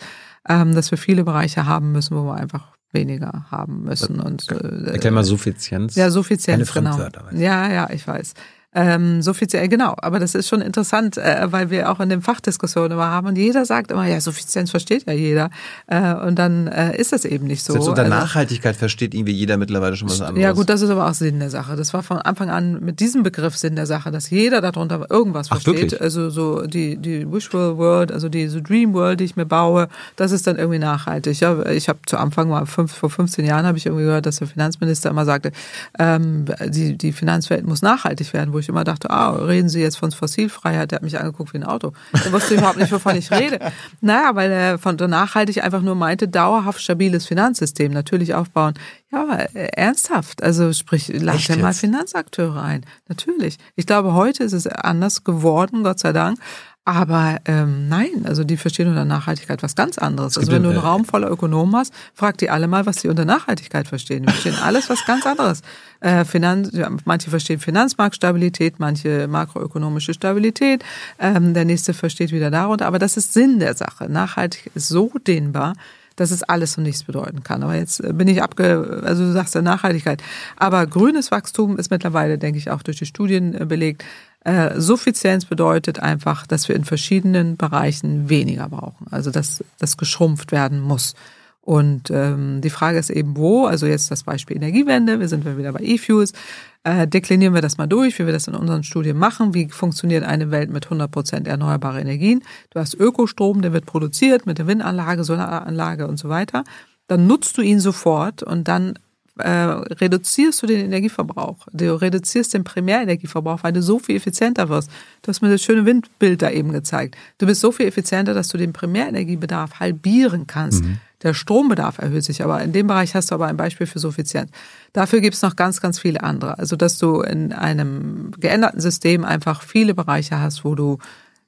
ähm, 0.46 0.74
dass 0.74 0.90
wir 0.90 0.98
viele 0.98 1.24
Bereiche 1.24 1.64
haben 1.64 1.90
müssen, 1.92 2.14
wo 2.14 2.24
wir 2.24 2.34
einfach 2.34 2.74
weniger 2.94 3.46
haben 3.50 3.82
müssen. 3.82 4.20
Und, 4.20 4.50
äh, 4.50 4.92
Erklär 4.92 5.12
mal 5.12 5.24
Suffizienz. 5.24 5.94
Ja, 5.96 6.10
Suffizienz, 6.10 6.72
genau. 6.72 6.98
Ja, 7.32 7.70
ja, 7.70 7.90
ich 7.90 8.06
weiß. 8.06 8.34
Ähm, 8.74 9.22
Suffizienz, 9.22 9.70
genau, 9.70 9.94
aber 9.98 10.18
das 10.18 10.34
ist 10.34 10.48
schon 10.48 10.60
interessant, 10.60 11.16
äh, 11.16 11.46
weil 11.50 11.70
wir 11.70 11.90
auch 11.90 12.00
in 12.00 12.08
den 12.08 12.22
Fachdiskussionen 12.22 12.92
immer 12.92 13.06
haben 13.06 13.28
und 13.28 13.36
jeder 13.36 13.64
sagt 13.64 13.90
immer, 13.90 14.06
ja, 14.06 14.20
Suffizienz 14.20 14.70
versteht 14.70 15.06
ja 15.06 15.12
jeder. 15.12 15.50
Äh, 15.86 16.14
und 16.14 16.38
dann 16.38 16.66
äh, 16.66 16.96
ist 16.96 17.12
das 17.12 17.24
eben 17.24 17.46
nicht 17.46 17.64
so. 17.64 17.72
Selbst 17.72 17.88
unter 17.88 18.02
also, 18.02 18.14
Nachhaltigkeit 18.14 18.76
versteht 18.76 19.14
irgendwie 19.14 19.32
jeder 19.32 19.56
mittlerweile 19.56 19.96
schon 19.96 20.08
was 20.08 20.20
anderes. 20.20 20.42
Ja 20.42 20.52
gut, 20.52 20.68
das 20.68 20.82
ist 20.82 20.90
aber 20.90 21.08
auch 21.08 21.14
Sinn 21.14 21.38
der 21.38 21.50
Sache. 21.50 21.76
Das 21.76 21.94
war 21.94 22.02
von 22.02 22.18
Anfang 22.18 22.50
an 22.50 22.80
mit 22.80 23.00
diesem 23.00 23.22
Begriff 23.22 23.56
Sinn 23.56 23.76
der 23.76 23.86
Sache, 23.86 24.10
dass 24.10 24.30
jeder 24.30 24.60
darunter 24.60 25.06
irgendwas 25.08 25.48
Ach, 25.50 25.60
versteht. 25.60 25.74
Wirklich? 25.74 26.00
Also 26.00 26.30
so 26.30 26.62
die, 26.66 26.96
die 26.96 27.30
Visual 27.30 27.78
World, 27.78 28.10
also 28.10 28.28
die 28.28 28.48
so 28.48 28.60
Dream 28.60 28.92
World, 28.92 29.20
die 29.20 29.24
ich 29.24 29.36
mir 29.36 29.46
baue, 29.46 29.88
das 30.16 30.32
ist 30.32 30.46
dann 30.46 30.56
irgendwie 30.56 30.78
nachhaltig. 30.78 31.38
Ja, 31.40 31.64
ich 31.66 31.88
habe 31.88 32.00
zu 32.06 32.16
Anfang 32.16 32.48
mal 32.48 32.66
fünf, 32.66 32.92
vor 32.92 33.10
15 33.10 33.44
Jahren 33.44 33.66
habe 33.66 33.78
ich 33.78 33.86
irgendwie 33.86 34.04
gehört, 34.04 34.26
dass 34.26 34.36
der 34.36 34.48
Finanzminister 34.48 35.10
immer 35.10 35.24
sagte, 35.24 35.52
ähm, 35.98 36.46
die, 36.66 36.96
die 36.96 37.12
Finanzwelt 37.12 37.66
muss 37.66 37.82
nachhaltig 37.82 38.32
werden, 38.32 38.52
wo 38.52 38.58
ich 38.58 38.63
immer 38.68 38.84
dachte, 38.84 39.10
ah, 39.10 39.30
reden 39.30 39.68
Sie 39.68 39.80
jetzt 39.80 39.96
von 39.96 40.12
Fossilfreiheit? 40.12 40.90
Der 40.90 40.96
hat 40.96 41.02
mich 41.02 41.18
angeguckt 41.18 41.52
wie 41.52 41.58
ein 41.58 41.64
Auto. 41.64 41.92
Der 42.24 42.32
wusste 42.32 42.54
überhaupt 42.54 42.78
nicht, 42.78 42.92
wovon 42.92 43.16
ich 43.16 43.30
rede. 43.30 43.58
Naja, 44.00 44.34
weil 44.34 44.50
er 44.50 44.78
von 44.78 44.96
der 44.96 45.08
nachhaltig 45.08 45.62
einfach 45.62 45.80
nur 45.80 45.94
meinte, 45.94 46.28
dauerhaft 46.28 46.80
stabiles 46.80 47.26
Finanzsystem 47.26 47.92
natürlich 47.92 48.34
aufbauen. 48.34 48.74
Ja, 49.10 49.22
aber 49.22 49.54
äh, 49.54 49.68
ernsthaft. 49.74 50.42
Also 50.42 50.72
sprich, 50.72 51.08
lad 51.08 51.40
ja 51.48 51.56
mal 51.56 51.72
Finanzakteure 51.72 52.62
ein. 52.62 52.84
Natürlich. 53.08 53.56
Ich 53.76 53.86
glaube, 53.86 54.14
heute 54.14 54.44
ist 54.44 54.52
es 54.52 54.66
anders 54.66 55.24
geworden, 55.24 55.84
Gott 55.84 56.00
sei 56.00 56.12
Dank. 56.12 56.38
Aber 56.86 57.38
ähm, 57.46 57.88
nein, 57.88 58.24
also 58.24 58.44
die 58.44 58.58
verstehen 58.58 58.88
unter 58.88 59.06
Nachhaltigkeit 59.06 59.62
was 59.62 59.74
ganz 59.74 59.96
anderes. 59.96 60.36
Also 60.36 60.52
wenn 60.52 60.62
du 60.62 60.68
einen 60.68 60.78
Raum 60.78 61.06
voller 61.06 61.30
Ökonomen 61.30 61.74
hast, 61.76 61.94
frag 62.12 62.36
die 62.36 62.50
alle 62.50 62.68
mal, 62.68 62.84
was 62.84 62.96
die 62.96 63.08
unter 63.08 63.24
Nachhaltigkeit 63.24 63.88
verstehen. 63.88 64.24
Die 64.24 64.30
verstehen 64.30 64.56
alles 64.62 64.90
was 64.90 65.06
ganz 65.06 65.24
anderes. 65.24 65.62
Äh, 66.00 66.26
Finanz, 66.26 66.72
manche 67.06 67.30
verstehen 67.30 67.58
Finanzmarktstabilität, 67.58 68.80
manche 68.80 69.26
makroökonomische 69.28 70.12
Stabilität. 70.12 70.84
Ähm, 71.18 71.54
der 71.54 71.64
nächste 71.64 71.94
versteht 71.94 72.32
wieder 72.32 72.50
darunter. 72.50 72.84
Aber 72.84 72.98
das 72.98 73.16
ist 73.16 73.32
Sinn 73.32 73.60
der 73.60 73.72
Sache. 73.74 74.10
Nachhaltig 74.10 74.70
ist 74.74 74.88
so 74.88 75.10
dehnbar 75.26 75.72
dass 76.16 76.30
es 76.30 76.42
alles 76.42 76.78
und 76.78 76.84
nichts 76.84 77.02
bedeuten 77.02 77.42
kann. 77.42 77.62
Aber 77.62 77.74
jetzt 77.74 78.00
bin 78.16 78.28
ich 78.28 78.42
abge, 78.42 79.02
also 79.04 79.24
du 79.24 79.32
sagst 79.32 79.54
ja 79.54 79.62
Nachhaltigkeit. 79.62 80.22
Aber 80.56 80.86
grünes 80.86 81.30
Wachstum 81.30 81.76
ist 81.76 81.90
mittlerweile, 81.90 82.38
denke 82.38 82.58
ich, 82.58 82.70
auch 82.70 82.82
durch 82.82 82.98
die 82.98 83.06
Studien 83.06 83.60
äh, 83.60 83.64
belegt, 83.64 84.04
äh, 84.44 84.78
Suffizienz 84.78 85.46
bedeutet 85.46 86.00
einfach, 86.00 86.46
dass 86.46 86.68
wir 86.68 86.76
in 86.76 86.84
verschiedenen 86.84 87.56
Bereichen 87.56 88.28
weniger 88.28 88.68
brauchen. 88.68 89.06
Also 89.10 89.30
dass 89.30 89.64
das 89.78 89.96
geschrumpft 89.96 90.52
werden 90.52 90.80
muss. 90.80 91.14
Und 91.62 92.10
ähm, 92.10 92.60
die 92.60 92.68
Frage 92.68 92.98
ist 92.98 93.08
eben, 93.08 93.38
wo, 93.38 93.64
also 93.64 93.86
jetzt 93.86 94.10
das 94.10 94.22
Beispiel 94.22 94.56
Energiewende, 94.56 95.18
wir 95.18 95.28
sind 95.28 95.46
wieder 95.56 95.72
bei 95.72 95.80
E-Fuels, 95.80 96.34
äh, 96.82 97.08
deklinieren 97.08 97.54
wir 97.54 97.62
das 97.62 97.78
mal 97.78 97.86
durch, 97.86 98.18
wie 98.18 98.26
wir 98.26 98.34
das 98.34 98.46
in 98.46 98.54
unseren 98.54 98.84
Studien 98.84 99.16
machen, 99.16 99.54
wie 99.54 99.70
funktioniert 99.70 100.24
eine 100.24 100.50
Welt 100.50 100.70
mit 100.70 100.84
100 100.84 101.10
Prozent 101.10 101.48
erneuerbare 101.48 102.02
Energien. 102.02 102.42
Du 102.68 102.80
hast 102.80 102.92
Ökostrom, 102.92 103.62
der 103.62 103.72
wird 103.72 103.86
produziert 103.86 104.44
mit 104.44 104.58
der 104.58 104.66
Windanlage, 104.66 105.24
Solaranlage 105.24 106.06
und 106.06 106.18
so 106.18 106.28
weiter. 106.28 106.64
Dann 107.06 107.26
nutzt 107.26 107.56
du 107.56 107.62
ihn 107.62 107.80
sofort 107.80 108.42
und 108.42 108.68
dann 108.68 108.98
äh, 109.38 109.50
reduzierst 109.50 110.62
du 110.62 110.66
den 110.66 110.86
Energieverbrauch. 110.86 111.66
Du 111.72 112.00
reduzierst 112.00 112.54
den 112.54 112.64
Primärenergieverbrauch, 112.64 113.62
weil 113.62 113.72
du 113.72 113.82
so 113.82 113.98
viel 113.98 114.16
effizienter 114.16 114.68
wirst. 114.68 114.90
Du 115.22 115.28
hast 115.28 115.42
mir 115.42 115.50
das 115.50 115.62
schöne 115.62 115.86
Windbild 115.86 116.42
da 116.42 116.50
eben 116.50 116.72
gezeigt. 116.72 117.16
Du 117.38 117.46
bist 117.46 117.60
so 117.60 117.72
viel 117.72 117.86
effizienter, 117.86 118.34
dass 118.34 118.48
du 118.48 118.58
den 118.58 118.72
Primärenergiebedarf 118.72 119.80
halbieren 119.80 120.46
kannst. 120.46 120.84
Mhm. 120.84 120.98
Der 121.22 121.32
Strombedarf 121.32 121.98
erhöht 121.98 122.22
sich, 122.22 122.44
aber 122.44 122.62
in 122.62 122.72
dem 122.72 122.86
Bereich 122.86 123.14
hast 123.14 123.30
du 123.30 123.34
aber 123.34 123.46
ein 123.46 123.56
Beispiel 123.56 123.86
für 123.86 123.98
Suffizienz. 123.98 124.50
Dafür 124.92 125.20
gibt 125.20 125.34
es 125.34 125.42
noch 125.42 125.56
ganz, 125.56 125.80
ganz 125.80 125.98
viele 125.98 126.22
andere. 126.22 126.58
Also, 126.58 126.76
dass 126.76 126.98
du 126.98 127.22
in 127.22 127.52
einem 127.52 128.30
geänderten 128.38 128.80
System 128.80 129.24
einfach 129.24 129.62
viele 129.62 129.94
Bereiche 129.94 130.38
hast, 130.38 130.64
wo 130.64 130.74
du 130.74 130.98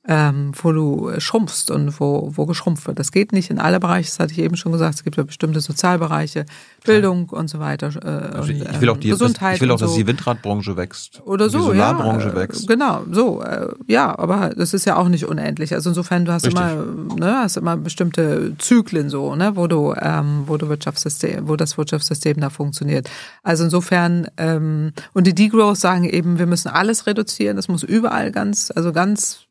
ähm, 0.08 0.52
wo 0.54 0.72
du 0.72 1.10
schrumpfst 1.18 1.70
und 1.70 1.98
wo, 1.98 2.30
wo 2.34 2.46
geschrumpft 2.46 2.86
wird. 2.86 2.98
Das 2.98 3.10
geht 3.10 3.32
nicht 3.32 3.50
in 3.50 3.58
alle 3.58 3.80
Bereiche, 3.80 4.08
das 4.08 4.20
hatte 4.20 4.32
ich 4.32 4.38
eben 4.38 4.56
schon 4.56 4.72
gesagt. 4.72 4.94
Es 4.94 5.04
gibt 5.04 5.16
ja 5.16 5.24
bestimmte 5.24 5.60
Sozialbereiche, 5.60 6.46
Bildung 6.84 7.28
ja. 7.32 7.38
und 7.38 7.48
so 7.48 7.58
weiter. 7.58 7.88
Äh, 8.02 8.36
also 8.36 8.52
und, 8.52 8.62
ich 8.62 8.80
will 8.80 8.88
auch 8.88 8.96
die, 8.96 9.10
Gesundheit 9.10 9.56
ich 9.56 9.60
will 9.60 9.70
auch, 9.70 9.78
dass 9.78 9.90
so. 9.90 9.96
die 9.96 10.06
Windradbranche 10.06 10.76
wächst. 10.76 11.22
Oder 11.24 11.50
so, 11.50 11.58
die 11.58 11.64
Solarbranche 11.64 12.28
ja, 12.28 12.36
wächst. 12.36 12.68
Genau, 12.68 13.04
so. 13.10 13.42
Äh, 13.42 13.68
ja, 13.88 14.16
aber 14.16 14.50
das 14.56 14.74
ist 14.74 14.84
ja 14.84 14.96
auch 14.96 15.08
nicht 15.08 15.26
unendlich. 15.26 15.74
Also 15.74 15.90
insofern, 15.90 16.24
du 16.24 16.32
hast 16.32 16.46
Richtig. 16.46 16.62
immer, 16.62 17.16
ne, 17.16 17.38
hast 17.42 17.56
immer 17.56 17.76
bestimmte 17.76 18.52
Zyklen 18.58 19.10
so, 19.10 19.34
ne, 19.34 19.56
wo 19.56 19.66
du, 19.66 19.94
ähm, 20.00 20.44
wo 20.46 20.56
du 20.56 20.68
Wirtschaftssystem, 20.68 21.48
wo 21.48 21.56
das 21.56 21.76
Wirtschaftssystem 21.78 22.38
da 22.40 22.50
funktioniert. 22.50 23.10
Also 23.42 23.64
insofern, 23.64 24.28
ähm, 24.36 24.92
und 25.14 25.26
die 25.26 25.34
Degrowth 25.34 25.78
sagen 25.78 26.04
eben, 26.04 26.38
wir 26.38 26.46
müssen 26.46 26.68
alles 26.68 27.06
reduzieren. 27.06 27.56
Das 27.56 27.66
muss 27.66 27.82
überall 27.82 28.30
ganz, 28.30 28.72
also 28.74 28.92
ganz 28.92 29.46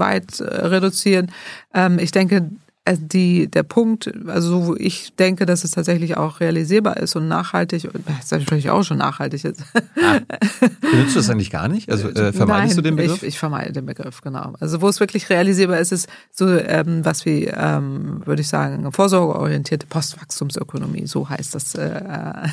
weit 0.00 0.40
äh, 0.40 0.44
reduzieren. 0.44 1.30
Ähm, 1.72 2.00
ich 2.00 2.10
denke, 2.10 2.50
äh, 2.86 2.96
die, 2.98 3.50
der 3.50 3.62
Punkt, 3.62 4.10
also 4.26 4.66
wo 4.66 4.76
ich 4.76 5.14
denke, 5.14 5.44
dass 5.44 5.64
es 5.64 5.72
tatsächlich 5.72 6.16
auch 6.16 6.40
realisierbar 6.40 6.96
ist 6.96 7.14
und 7.14 7.28
nachhaltig, 7.28 7.88
das 8.06 8.24
ist 8.24 8.32
natürlich 8.32 8.70
auch 8.70 8.82
schon 8.84 8.96
nachhaltig 8.96 9.44
ist. 9.44 9.62
Ah, 10.02 10.20
benutzt 10.80 11.14
du 11.14 11.18
das 11.18 11.28
eigentlich 11.28 11.50
gar 11.50 11.68
nicht? 11.68 11.90
Also 11.90 12.08
äh, 12.08 12.32
vermeidest 12.32 12.76
Nein, 12.76 12.76
du 12.76 12.82
den 12.82 12.96
Begriff? 12.96 13.22
Ich, 13.22 13.28
ich 13.28 13.38
vermeide 13.38 13.72
den 13.72 13.84
Begriff, 13.84 14.22
genau. 14.22 14.54
Also 14.60 14.80
wo 14.80 14.88
es 14.88 14.98
wirklich 14.98 15.28
realisierbar 15.28 15.78
ist, 15.78 15.92
ist 15.92 16.08
so 16.32 16.48
ähm, 16.48 17.04
was 17.04 17.26
wie, 17.26 17.44
ähm, 17.44 18.22
würde 18.24 18.40
ich 18.40 18.48
sagen, 18.48 18.90
vorsorgeorientierte 18.90 19.86
Postwachstumsökonomie, 19.86 21.06
so 21.06 21.28
heißt 21.28 21.54
das. 21.54 21.74
Äh, 21.74 22.48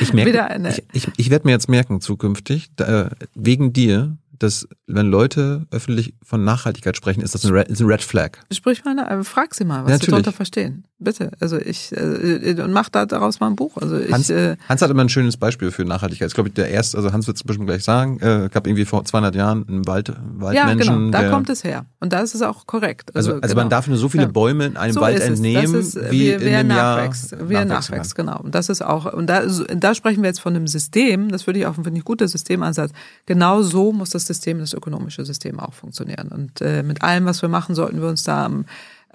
ich 0.00 0.12
merke, 0.12 0.62
ich, 0.68 0.84
ich, 0.92 1.12
ich 1.16 1.30
werde 1.30 1.48
mir 1.48 1.52
jetzt 1.52 1.68
merken 1.68 2.00
zukünftig, 2.00 2.70
da, 2.76 3.10
wegen 3.34 3.72
dir 3.72 4.16
dass 4.38 4.68
wenn 4.86 5.06
Leute 5.06 5.66
öffentlich 5.70 6.14
von 6.22 6.44
Nachhaltigkeit 6.44 6.96
sprechen, 6.96 7.20
ist 7.22 7.34
das 7.34 7.44
ein 7.44 7.52
Red, 7.52 7.68
ist 7.68 7.80
ein 7.80 7.86
Red 7.86 8.02
Flag. 8.02 8.38
Sprich 8.52 8.84
mal, 8.84 8.98
äh, 8.98 9.24
frag 9.24 9.54
sie 9.54 9.64
mal, 9.64 9.84
was 9.84 9.92
ja, 9.92 9.98
sie 9.98 10.06
darunter 10.06 10.32
verstehen. 10.32 10.86
Bitte. 11.04 11.30
Also 11.38 11.58
ich 11.58 11.92
äh, 11.92 12.60
und 12.60 12.72
mach 12.72 12.88
da 12.88 13.04
daraus 13.04 13.38
mal 13.38 13.48
ein 13.48 13.56
Buch. 13.56 13.76
Also 13.76 13.98
ich, 13.98 14.10
Hans, 14.10 14.30
äh, 14.30 14.56
Hans 14.68 14.80
hat 14.80 14.90
immer 14.90 15.04
ein 15.04 15.10
schönes 15.10 15.36
Beispiel 15.36 15.70
für 15.70 15.84
Nachhaltigkeit. 15.84 16.28
Ich 16.28 16.34
glaube, 16.34 16.48
der 16.50 16.68
erste, 16.68 16.96
also 16.96 17.12
Hans 17.12 17.26
wird 17.26 17.36
es 17.36 17.44
bestimmt 17.44 17.66
gleich 17.66 17.84
sagen, 17.84 18.18
äh, 18.20 18.48
gab 18.50 18.66
irgendwie 18.66 18.86
vor 18.86 19.04
200 19.04 19.34
Jahren 19.34 19.68
einen 19.68 19.86
Wald, 19.86 20.12
Waldmenschen. 20.36 20.78
Ja, 20.78 20.96
genau. 20.96 21.10
Da 21.10 21.20
der, 21.20 21.30
kommt 21.30 21.50
es 21.50 21.62
her. 21.62 21.84
Und 22.00 22.12
da 22.14 22.20
ist 22.20 22.34
es 22.34 22.40
auch 22.40 22.66
korrekt. 22.66 23.14
Also, 23.14 23.32
also, 23.32 23.42
also 23.42 23.54
genau. 23.54 23.62
man 23.64 23.70
darf 23.70 23.86
nur 23.86 23.98
so 23.98 24.08
viele 24.08 24.28
Bäume 24.28 24.64
in 24.64 24.76
einem 24.76 24.94
so 24.94 25.00
Wald 25.02 25.20
entnehmen, 25.20 25.74
ist, 25.74 25.96
wie, 26.10 26.10
wie, 26.10 26.40
wie 26.40 26.46
in 26.46 26.54
einem 26.54 26.68
nachwächst, 26.68 27.32
Jahr 27.32 27.48
wie 27.50 27.54
er 27.54 27.64
nachwächst. 27.66 28.14
Genau. 28.14 28.40
Und 28.40 28.54
das 28.54 28.70
ist 28.70 28.82
auch 28.82 29.12
und 29.12 29.26
da, 29.26 29.42
da 29.76 29.94
sprechen 29.94 30.22
wir 30.22 30.28
jetzt 30.28 30.40
von 30.40 30.56
einem 30.56 30.66
System. 30.66 31.30
Das 31.30 31.46
würde 31.46 31.58
ich 31.58 31.66
auch 31.66 31.74
finde 31.74 31.98
ich 31.98 32.04
guter 32.04 32.28
Systemansatz. 32.28 32.92
Genau 33.26 33.62
so 33.62 33.92
muss 33.92 34.10
das 34.10 34.26
System, 34.26 34.58
das 34.58 34.72
ökonomische 34.72 35.24
System 35.24 35.60
auch 35.60 35.74
funktionieren. 35.74 36.28
Und 36.28 36.62
äh, 36.62 36.82
mit 36.82 37.02
allem, 37.02 37.26
was 37.26 37.42
wir 37.42 37.48
machen, 37.48 37.74
sollten 37.74 38.00
wir 38.00 38.08
uns 38.08 38.24
da 38.24 38.46
am 38.46 38.64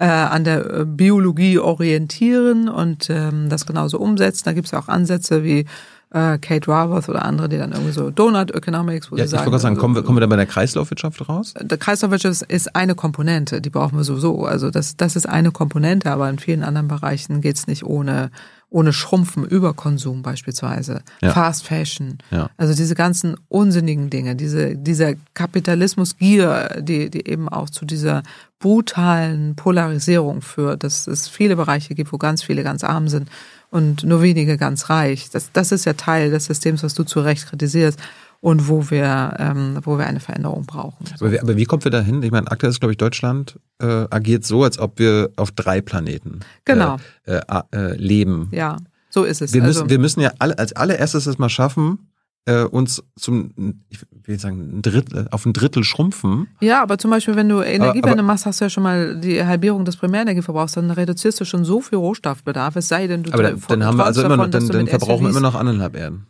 äh, 0.00 0.06
an 0.06 0.44
der 0.44 0.80
äh, 0.80 0.84
Biologie 0.86 1.58
orientieren 1.58 2.68
und 2.68 3.10
ähm, 3.10 3.48
das 3.50 3.66
genauso 3.66 3.98
umsetzen. 3.98 4.42
Da 4.46 4.52
gibt 4.54 4.66
es 4.66 4.72
ja 4.72 4.80
auch 4.80 4.88
Ansätze 4.88 5.44
wie 5.44 5.66
äh, 6.12 6.38
Kate 6.38 6.66
Raworth 6.68 7.10
oder 7.10 7.22
andere, 7.22 7.50
die 7.50 7.58
dann 7.58 7.72
irgendwie 7.72 7.92
so 7.92 8.10
Donut 8.10 8.50
Economics, 8.50 9.12
wo 9.12 9.16
ja, 9.16 9.24
sie 9.24 9.32
sagen. 9.32 9.42
Ich 9.42 9.46
wollte 9.52 9.62
sagen, 9.62 9.74
also, 9.74 9.80
kommen 9.82 9.94
wir, 9.94 10.02
kommen 10.02 10.16
wir 10.16 10.20
dann 10.20 10.30
bei 10.30 10.36
der 10.36 10.46
Kreislaufwirtschaft 10.46 11.28
raus? 11.28 11.52
Der 11.60 11.76
Kreislaufwirtschaft 11.76 12.42
ist 12.50 12.74
eine 12.74 12.94
Komponente, 12.94 13.60
die 13.60 13.68
brauchen 13.68 13.98
wir 13.98 14.04
sowieso. 14.04 14.46
Also 14.46 14.70
das, 14.70 14.96
das 14.96 15.16
ist 15.16 15.28
eine 15.28 15.52
Komponente, 15.52 16.10
aber 16.10 16.30
in 16.30 16.38
vielen 16.38 16.64
anderen 16.64 16.88
Bereichen 16.88 17.42
geht's 17.42 17.66
nicht 17.66 17.84
ohne 17.84 18.30
ohne 18.70 18.92
Schrumpfen, 18.92 19.44
Überkonsum 19.44 20.22
beispielsweise, 20.22 21.02
ja. 21.20 21.32
Fast 21.32 21.66
Fashion, 21.66 22.18
ja. 22.30 22.50
also 22.56 22.72
diese 22.72 22.94
ganzen 22.94 23.36
unsinnigen 23.48 24.10
Dinge, 24.10 24.36
diese, 24.36 24.76
dieser 24.76 25.14
Kapitalismusgier, 25.34 26.80
die, 26.80 27.10
die 27.10 27.28
eben 27.28 27.48
auch 27.48 27.68
zu 27.68 27.84
dieser 27.84 28.22
brutalen 28.60 29.56
Polarisierung 29.56 30.40
führt, 30.40 30.84
dass 30.84 31.06
es 31.06 31.28
viele 31.28 31.56
Bereiche 31.56 31.94
gibt, 31.94 32.12
wo 32.12 32.18
ganz 32.18 32.42
viele 32.42 32.62
ganz 32.62 32.84
arm 32.84 33.08
sind 33.08 33.28
und 33.70 34.04
nur 34.04 34.22
wenige 34.22 34.56
ganz 34.56 34.88
reich. 34.88 35.30
Das, 35.30 35.50
das 35.52 35.72
ist 35.72 35.84
ja 35.84 35.94
Teil 35.94 36.30
des 36.30 36.44
Systems, 36.44 36.82
was 36.84 36.94
du 36.94 37.02
zu 37.02 37.20
Recht 37.20 37.48
kritisierst 37.48 37.98
und 38.40 38.68
wo 38.68 38.90
wir, 38.90 39.34
ähm, 39.38 39.78
wo 39.82 39.98
wir 39.98 40.06
eine 40.06 40.20
Veränderung 40.20 40.64
brauchen. 40.64 41.04
Aber 41.18 41.32
wie, 41.32 41.40
aber 41.40 41.56
wie 41.56 41.64
kommen 41.64 41.84
wir 41.84 41.90
da 41.90 42.00
hin? 42.00 42.22
Ich 42.22 42.30
meine, 42.30 42.50
aktuell 42.50 42.70
ist, 42.70 42.80
glaube 42.80 42.92
ich, 42.92 42.98
Deutschland 42.98 43.58
äh, 43.80 44.06
agiert 44.10 44.44
so, 44.44 44.64
als 44.64 44.78
ob 44.78 44.98
wir 44.98 45.30
auf 45.36 45.50
drei 45.52 45.80
Planeten 45.80 46.40
genau. 46.64 46.96
äh, 47.26 47.36
äh, 47.36 47.62
äh, 47.72 47.96
leben. 47.96 48.48
Ja, 48.52 48.78
so 49.10 49.24
ist 49.24 49.42
es. 49.42 49.52
Wir 49.52 49.62
müssen, 49.62 49.82
also, 49.82 49.90
wir 49.90 49.98
müssen 49.98 50.20
ja 50.20 50.32
alle, 50.38 50.58
als 50.58 50.72
allererstes 50.72 51.26
es 51.26 51.38
mal 51.38 51.50
schaffen, 51.50 52.10
äh, 52.46 52.64
uns 52.64 53.02
zum, 53.16 53.52
ich 53.90 54.00
will 54.24 54.38
sagen, 54.38 54.78
ein 54.78 54.82
Drittel, 54.82 55.28
auf 55.30 55.44
ein 55.44 55.52
Drittel 55.52 55.84
schrumpfen. 55.84 56.48
Ja, 56.60 56.82
aber 56.82 56.96
zum 56.96 57.10
Beispiel, 57.10 57.36
wenn 57.36 57.48
du 57.48 57.60
Energiewende 57.60 58.10
aber, 58.10 58.22
machst, 58.22 58.46
hast 58.46 58.60
du 58.60 58.64
ja 58.64 58.70
schon 58.70 58.82
mal 58.82 59.20
die 59.20 59.44
Halbierung 59.44 59.84
des 59.84 59.96
Primärenergieverbrauchs, 59.96 60.72
dann 60.72 60.90
reduzierst 60.90 61.40
du 61.40 61.44
schon 61.44 61.66
so 61.66 61.82
viel 61.82 61.98
Rohstoffbedarf, 61.98 62.76
es 62.76 62.88
sei 62.88 63.06
denn, 63.06 63.24
du 63.24 63.32
Aber 63.34 63.42
dann, 63.42 63.62
dann 63.68 63.84
haben 63.84 63.98
wir 63.98 64.06
also 64.06 64.22
immer 64.22 64.38
noch, 64.38 64.48
dann, 64.48 64.66
dann 64.68 64.86
verbrauchen 64.86 65.24
wir 65.24 65.30
immer 65.30 65.40
noch 65.40 65.54
anderthalb 65.54 65.96
Erden. 65.96 66.26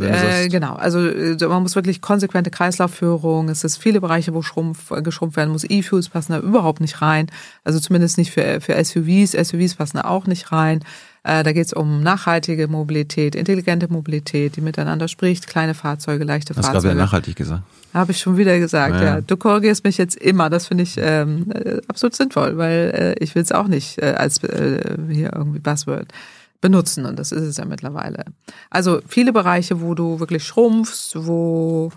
Äh, 0.00 0.48
genau, 0.48 0.74
also 0.74 1.00
äh, 1.00 1.36
man 1.40 1.62
muss 1.62 1.74
wirklich 1.74 2.00
konsequente 2.00 2.50
Kreislaufführung. 2.50 3.48
Es 3.48 3.64
ist 3.64 3.78
viele 3.78 4.00
Bereiche, 4.00 4.32
wo 4.32 4.42
schrumpf, 4.42 4.90
äh, 4.92 5.02
geschrumpft 5.02 5.36
werden 5.36 5.50
muss. 5.50 5.64
E-Fuels 5.68 6.08
passen 6.08 6.32
da 6.32 6.38
überhaupt 6.38 6.80
nicht 6.80 7.02
rein. 7.02 7.26
Also 7.64 7.80
zumindest 7.80 8.16
nicht 8.16 8.30
für, 8.30 8.60
für 8.60 8.82
SUVs. 8.82 9.32
SUVs 9.32 9.74
passen 9.74 9.96
da 9.98 10.04
auch 10.04 10.26
nicht 10.26 10.52
rein. 10.52 10.80
Äh, 11.24 11.42
da 11.42 11.52
geht 11.52 11.66
es 11.66 11.72
um 11.72 12.02
nachhaltige 12.02 12.68
Mobilität, 12.68 13.34
intelligente 13.34 13.88
Mobilität, 13.88 14.56
die 14.56 14.60
miteinander 14.60 15.06
spricht, 15.08 15.46
kleine 15.46 15.74
Fahrzeuge, 15.74 16.24
leichte 16.24 16.54
Hast 16.54 16.66
Fahrzeuge. 16.66 16.76
Hast 16.76 16.82
gerade 16.82 16.94
wieder 16.94 17.04
nachhaltig 17.04 17.36
gesagt. 17.36 17.62
Habe 17.94 18.12
ich 18.12 18.18
schon 18.18 18.36
wieder 18.36 18.58
gesagt, 18.58 18.94
ja. 18.96 19.04
ja. 19.04 19.20
Du 19.20 19.36
korrigierst 19.36 19.84
mich 19.84 19.98
jetzt 19.98 20.16
immer. 20.16 20.48
Das 20.48 20.68
finde 20.68 20.84
ich 20.84 20.96
ähm, 20.98 21.46
absolut 21.88 22.16
sinnvoll, 22.16 22.56
weil 22.56 23.14
äh, 23.18 23.24
ich 23.24 23.34
will 23.34 23.42
es 23.42 23.52
auch 23.52 23.68
nicht 23.68 23.98
äh, 23.98 24.14
als 24.16 24.42
äh, 24.44 24.96
hier 25.10 25.32
irgendwie 25.34 25.58
Buzzword 25.58 26.08
benutzen 26.62 27.04
und 27.04 27.18
das 27.18 27.32
ist 27.32 27.42
es 27.42 27.58
ja 27.58 27.66
mittlerweile. 27.66 28.24
Also 28.70 29.02
viele 29.06 29.34
Bereiche, 29.34 29.82
wo 29.82 29.94
du 29.94 30.18
wirklich 30.18 30.44
schrumpfst, 30.44 31.16
wo 31.16 31.90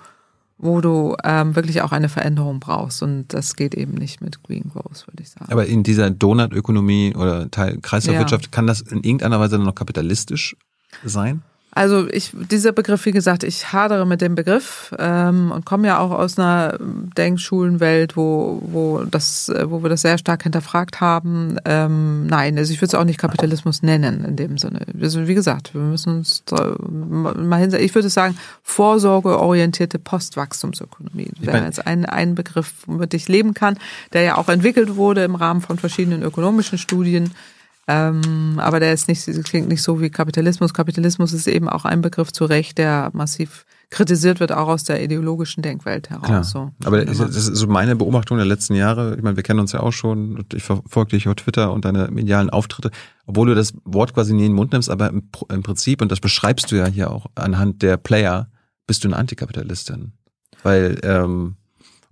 wo 0.58 0.80
du 0.80 1.18
ähm, 1.24 1.54
wirklich 1.56 1.82
auch 1.82 1.92
eine 1.92 2.08
Veränderung 2.08 2.62
brauchst 2.62 3.04
und 3.04 3.34
das 3.34 3.58
geht 3.58 3.76
eben 3.76 3.94
nicht 3.94 4.22
mit 4.22 4.42
Green 4.42 4.70
Growth, 4.72 5.06
würde 5.08 5.22
ich 5.22 5.30
sagen. 5.30 5.52
Aber 5.52 5.66
in 5.66 5.84
dieser 5.84 6.10
Donut-Ökonomie 6.10 7.14
oder 7.14 7.52
Teil 7.52 7.78
Kreislaufwirtschaft 7.82 8.46
ja. 8.46 8.52
kann 8.52 8.66
das 8.66 8.80
in 8.80 9.04
irgendeiner 9.04 9.40
Weise 9.40 9.60
noch 9.60 9.76
kapitalistisch 9.76 10.56
sein? 11.04 11.42
Also 11.78 12.08
ich, 12.10 12.32
dieser 12.34 12.72
Begriff, 12.72 13.06
wie 13.06 13.12
gesagt, 13.12 13.44
ich 13.44 13.74
hadere 13.74 14.08
mit 14.08 14.22
dem 14.22 14.34
Begriff 14.34 14.96
ähm, 14.98 15.52
und 15.52 15.66
komme 15.66 15.88
ja 15.88 16.00
auch 16.00 16.12
aus 16.12 16.40
einer 16.40 16.80
Denkschulenwelt, 16.80 18.16
wo, 18.16 18.62
wo, 18.66 19.04
das, 19.04 19.52
wo 19.66 19.84
wir 19.84 19.90
das 19.90 20.02
sehr 20.02 20.18
stark 20.18 20.44
hinterfragt 20.44 21.02
haben. 21.02 21.58
Ähm, 21.66 22.28
nein, 22.28 22.58
also 22.58 22.72
ich 22.72 22.80
würde 22.80 22.88
es 22.88 22.96
auch 22.96 23.04
nicht 23.04 23.20
Kapitalismus 23.20 23.84
nennen 23.84 24.24
in 24.24 24.38
dem 24.38 24.58
Sinne. 24.58 24.86
Also 25.02 25.28
wie 25.28 25.36
gesagt, 25.36 25.74
wir 25.74 25.82
müssen 25.82 26.20
uns 26.20 26.44
mal 26.50 27.60
hin, 27.60 27.74
ich 27.78 27.94
würde 27.94 28.10
sagen, 28.10 28.38
vorsorgeorientierte 28.64 30.00
Postwachstumsökonomie. 30.00 31.30
Das 31.36 31.46
wäre 31.46 31.66
jetzt 31.66 31.86
ein, 31.86 32.06
ein 32.06 32.36
Begriff, 32.36 32.72
womit 32.86 33.14
ich 33.14 33.28
leben 33.28 33.54
kann, 33.54 33.78
der 34.14 34.22
ja 34.22 34.38
auch 34.38 34.48
entwickelt 34.48 34.96
wurde 34.96 35.26
im 35.26 35.36
Rahmen 35.36 35.60
von 35.60 35.78
verschiedenen 35.78 36.24
ökonomischen 36.24 36.78
Studien 36.78 37.32
ähm, 37.88 38.56
aber 38.58 38.80
der 38.80 38.94
ist 38.94 39.08
nicht, 39.08 39.26
klingt 39.44 39.68
nicht 39.68 39.84
so 39.84 40.02
wie 40.02 40.10
Kapitalismus. 40.10 40.74
Kapitalismus 40.74 41.34
ist 41.34 41.48
eben 41.48 41.70
auch 41.70 41.86
ein 41.86 42.02
Begriff 42.02 42.32
zu 42.32 42.46
Recht, 42.46 42.80
der 42.80 43.12
massiv 43.14 43.66
kritisiert 43.92 44.40
wird, 44.40 44.52
auch 44.52 44.68
aus 44.68 44.84
der 44.84 45.04
ideologischen 45.04 45.62
Denkwelt 45.62 46.10
heraus. 46.10 46.26
Klar. 46.26 46.44
So, 46.44 46.72
aber 46.84 47.06
das 47.06 47.20
ist 47.20 47.56
so 47.56 47.68
meine 47.68 47.96
Beobachtung 47.96 48.38
der 48.38 48.48
letzten 48.48 48.74
Jahre. 48.74 49.16
Ich 49.16 49.22
meine, 49.22 49.36
wir 49.36 49.44
kennen 49.44 49.60
uns 49.60 49.72
ja 49.72 49.82
auch 49.82 49.94
schon 49.94 50.36
und 50.36 50.54
ich 50.56 50.64
verfolge 50.64 51.12
dich 51.12 51.28
auf 51.28 51.36
Twitter 51.36 51.72
und 51.72 51.86
deine 51.86 52.10
medialen 52.10 52.50
Auftritte. 52.50 52.90
Obwohl 53.28 53.48
du 53.48 53.56
das 53.56 53.74
Wort 53.84 54.16
quasi 54.16 54.34
nie 54.34 54.46
in 54.46 54.52
den 54.52 54.56
Mund 54.56 54.74
nimmst, 54.74 54.90
aber 54.90 55.10
im, 55.10 55.30
im 55.50 55.62
Prinzip, 55.62 56.02
und 56.02 56.12
das 56.12 56.20
beschreibst 56.20 56.72
du 56.72 56.76
ja 56.76 56.88
hier 56.88 57.12
auch 57.12 57.28
anhand 57.36 57.84
der 57.84 57.98
Player, 57.98 58.50
bist 58.88 59.04
du 59.04 59.10
eine 59.10 59.18
Antikapitalistin. 59.18 60.14
Weil 60.64 61.00
ähm, 61.04 61.56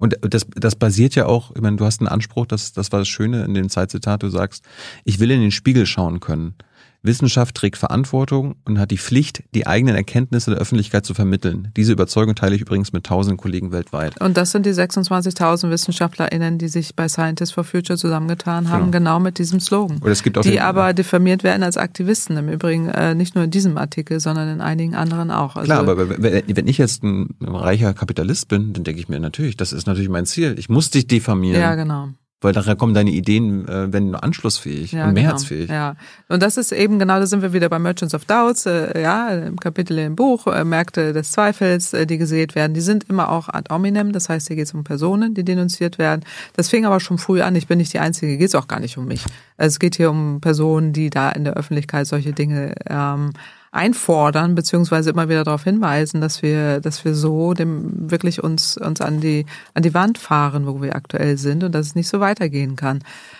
und 0.04 0.18
das, 0.20 0.46
das 0.54 0.76
basiert 0.76 1.16
ja 1.16 1.28
auch, 1.28 1.56
ich 1.56 1.62
meine, 1.62 1.78
du 1.78 1.86
hast 1.86 2.02
einen 2.02 2.10
Anspruch, 2.10 2.46
das, 2.46 2.74
das 2.74 2.92
war 2.92 3.00
das 3.00 3.08
Schöne 3.08 3.46
in 3.46 3.54
dem 3.54 3.70
Zeitzitat, 3.70 4.22
du 4.22 4.28
sagst, 4.28 4.66
ich 5.06 5.22
will 5.22 5.32
in 5.32 5.40
den 5.40 5.52
Spiegel 5.52 5.86
schauen 5.86 6.20
können. 6.20 6.56
Wissenschaft 7.04 7.56
trägt 7.56 7.78
Verantwortung 7.78 8.56
und 8.66 8.80
hat 8.80 8.92
die 8.92 8.98
Pflicht, 8.98 9.44
die 9.54 9.68
eigenen 9.68 9.96
Erkenntnisse 9.96 10.52
der 10.52 10.60
Öffentlichkeit 10.60 11.06
zu 11.06 11.14
vermitteln. 11.14 11.70
Diese 11.76 11.92
Überzeugung 11.92 12.36
teile 12.36 12.56
ich 12.56 12.62
übrigens 12.62 12.94
mit 12.94 13.06
tausenden 13.06 13.38
Kollegen 13.38 13.72
weltweit. 13.72 14.20
Und 14.22 14.38
das 14.38 14.52
sind 14.52 14.66
die 14.66 14.72
26.000 14.72 15.70
WissenschaftlerInnen, 15.70 16.58
die 16.58 16.70
sich 16.70 16.96
bei 16.96 17.10
Scientists 17.10 17.54
for 17.54 17.64
Future 17.64 17.98
zusammengetan 17.98 18.70
haben, 18.70 18.92
genau, 18.92 19.16
genau 19.16 19.20
mit 19.20 19.38
diesem 19.38 19.60
Slogan. 19.60 20.00
Oder 20.02 20.12
es 20.12 20.24
gibt 20.24 20.38
auch 20.38 20.42
die 20.42 20.62
aber 20.62 20.94
diffamiert 20.94 21.44
werden 21.44 21.64
als 21.64 21.78
Aktivisten. 21.78 22.38
Im 22.38 22.50
Übrigen 22.50 22.88
äh, 22.88 23.16
nicht 23.16 23.36
nur 23.36 23.44
in 23.44 23.52
diesem 23.52 23.78
Artikel, 23.78 24.20
sondern 24.20 24.48
in 24.48 24.62
einigen 24.62 24.96
anderen 24.96 25.30
auch. 25.30 25.56
Also 25.58 25.66
Klar, 25.66 25.80
aber 25.88 26.10
wenn 26.10 26.68
ich 26.68 26.78
jetzt 26.78 27.04
ein 27.04 27.36
reicher 27.42 27.94
Kapitalist 27.94 28.48
bin, 28.48 28.74
dann 28.74 28.84
denke 28.84 29.00
ich 29.00 29.10
mir 29.10 29.20
natürlich, 29.20 29.58
das 29.58 29.74
ist 29.74 29.88
natürlich 29.88 30.10
mein 30.10 30.26
Ziel. 30.26 30.56
Ich 30.58 30.70
muss 30.70 30.90
dich 30.90 31.08
diffamieren. 31.08 31.60
Ja, 31.60 31.76
genau 31.76 32.10
weil 32.44 32.54
daher 32.54 32.76
kommen 32.76 32.94
deine 32.94 33.12
Ideen, 33.12 33.68
äh, 33.68 33.92
wenn 33.92 34.16
anschlussfähig 34.16 34.92
ja, 34.92 35.08
und 35.08 35.14
mehrheitsfähig. 35.14 35.68
Genau. 35.68 35.80
Ja, 35.80 35.96
und 36.30 36.44
das 36.44 36.58
ist 36.58 36.72
eben 36.72 37.00
genau, 37.00 37.20
da 37.20 37.28
sind 37.28 37.42
wir 37.42 37.54
wieder 37.54 37.70
bei 37.70 37.80
Merchants 37.80 38.14
of 38.14 38.26
Doubts, 38.26 38.66
äh, 38.66 39.02
ja, 39.02 39.30
im 39.30 39.60
Kapitel 39.60 39.98
im 40.00 40.16
Buch, 40.16 40.48
äh, 40.48 40.64
Märkte 40.64 41.14
des 41.14 41.32
Zweifels, 41.32 41.94
äh, 41.94 42.06
die 42.06 42.18
gesät 42.18 42.56
werden, 42.56 42.74
die 42.74 42.82
sind 42.82 43.10
immer 43.10 43.30
auch 43.30 43.50
ad 43.50 43.74
hominem, 43.74 44.12
das 44.12 44.30
heißt, 44.30 44.48
hier 44.48 44.56
geht 44.56 44.68
es 44.68 44.74
um 44.74 44.84
Personen, 44.84 45.34
die 45.34 45.44
denunziert 45.44 45.98
werden. 45.98 46.22
Das 46.56 46.70
fing 46.70 46.86
aber 46.86 47.00
schon 47.00 47.18
früh 47.18 47.42
an, 47.42 47.56
ich 47.56 47.68
bin 47.68 47.78
nicht 47.78 47.94
die 47.94 48.00
Einzige, 48.00 48.38
geht 48.38 48.48
es 48.48 48.56
auch 48.56 48.68
gar 48.68 48.80
nicht 48.80 48.98
um 48.98 49.06
mich. 49.06 49.24
Also 49.58 49.74
es 49.74 49.80
geht 49.80 49.96
hier 49.96 50.10
um 50.10 50.42
Personen, 50.42 50.94
die 50.94 51.10
da 51.10 51.30
in 51.30 51.44
der 51.44 51.54
Öffentlichkeit 51.54 52.08
solche 52.08 52.34
Dinge 52.34 52.76
ähm, 52.90 53.32
einfordern, 53.74 54.54
beziehungsweise 54.54 55.10
immer 55.10 55.30
wieder 55.30 55.44
darauf 55.44 55.64
hinweisen, 55.64 56.22
dass 56.22 56.44
wir, 56.44 56.80
dass 56.80 57.04
wir 57.04 57.16
so 57.16 57.54
dem 57.54 58.12
wirklich 58.12 58.44
uns, 58.44 58.78
uns 58.78 59.02
an 59.02 59.20
die, 59.20 59.48
an 59.74 59.82
die 59.82 59.96
Wand 59.96 60.20
fahren, 60.20 60.68
wo 60.68 60.80
wir 60.82 60.96
aktuell 60.96 61.40
sind 61.40 61.64
und 61.64 61.74
dass 61.74 61.88
es 61.88 61.96
nicht 61.96 62.08
so 62.08 62.20
weitergehen 62.20 62.76
kann. 62.76 63.00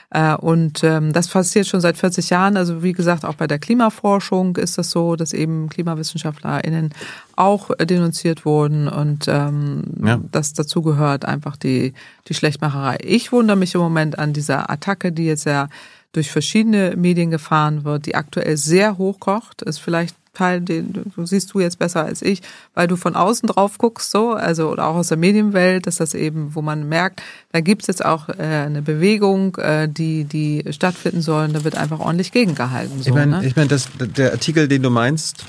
Äh, 0.10 0.34
und 0.36 0.84
ähm, 0.84 1.14
das 1.14 1.28
passiert 1.28 1.68
schon 1.68 1.82
seit 1.82 1.98
40 1.98 2.32
Jahren. 2.32 2.58
Also 2.58 2.82
wie 2.82 2.94
gesagt, 2.94 3.26
auch 3.26 3.36
bei 3.36 3.46
der 3.46 3.60
Klimaforschung 3.60 4.56
ist 4.56 4.80
das 4.80 4.90
so, 4.90 5.16
dass 5.16 5.34
eben 5.34 5.70
KlimawissenschaftlerInnen 5.70 6.96
auch 7.36 7.70
denunziert 7.78 8.44
wurden 8.44 8.88
und 8.88 9.28
ähm, 9.28 9.84
ja. 10.04 10.20
das 10.32 10.54
dazu 10.54 10.82
gehört 10.82 11.26
einfach 11.26 11.58
die, 11.58 11.94
die 12.28 12.34
Schlechtmacherei. 12.34 12.98
Ich 13.02 13.32
wundere 13.32 13.58
mich 13.58 13.76
im 13.76 13.82
Moment 13.82 14.18
an 14.18 14.34
dieser 14.34 14.72
Attacke, 14.72 15.12
die 15.12 15.26
jetzt 15.26 15.46
ja 15.46 15.70
durch 16.12 16.32
verschiedene 16.32 16.96
Medien 16.96 17.30
gefahren 17.30 17.86
wird, 17.86 18.06
die 18.08 18.16
aktuell 18.16 18.58
sehr 18.58 18.98
hochkocht, 18.98 19.64
ist 19.64 19.80
vielleicht 19.80 20.16
Teil, 20.34 20.62
den 20.62 20.94
du 20.94 21.26
siehst 21.26 21.54
du 21.54 21.60
jetzt 21.60 21.80
besser 21.80 22.04
als 22.04 22.22
ich, 22.22 22.42
weil 22.74 22.88
du 22.88 22.96
von 22.96 23.16
außen 23.16 23.48
drauf 23.48 23.78
guckst, 23.78 24.12
so, 24.12 24.34
also 24.34 24.70
oder 24.72 24.88
auch 24.88 24.96
aus 24.96 25.10
der 25.10 25.18
Medienwelt, 25.18 25.86
dass 25.86 25.98
das 25.98 26.14
eben, 26.16 26.56
wo 26.56 26.62
man 26.62 26.90
merkt, 26.90 27.22
da 27.52 27.62
gibt's 27.62 27.88
jetzt 27.88 28.04
auch 28.04 28.30
äh, 28.30 28.34
eine 28.42 28.82
Bewegung, 28.82 29.56
äh, 29.58 29.88
die 29.88 30.24
die 30.24 30.64
stattfinden 30.72 31.22
soll, 31.22 31.46
und 31.46 31.54
da 31.54 31.64
wird 31.64 31.76
einfach 31.76 32.00
ordentlich 32.00 32.32
gegengehalten. 32.32 33.02
So, 33.02 33.10
ich 33.10 33.16
meine, 33.16 33.40
ne? 33.40 33.46
ich 33.46 33.56
mein, 33.56 33.68
das, 33.68 33.90
der 34.00 34.32
Artikel, 34.32 34.68
den 34.68 34.82
du 34.82 34.90
meinst, 34.90 35.46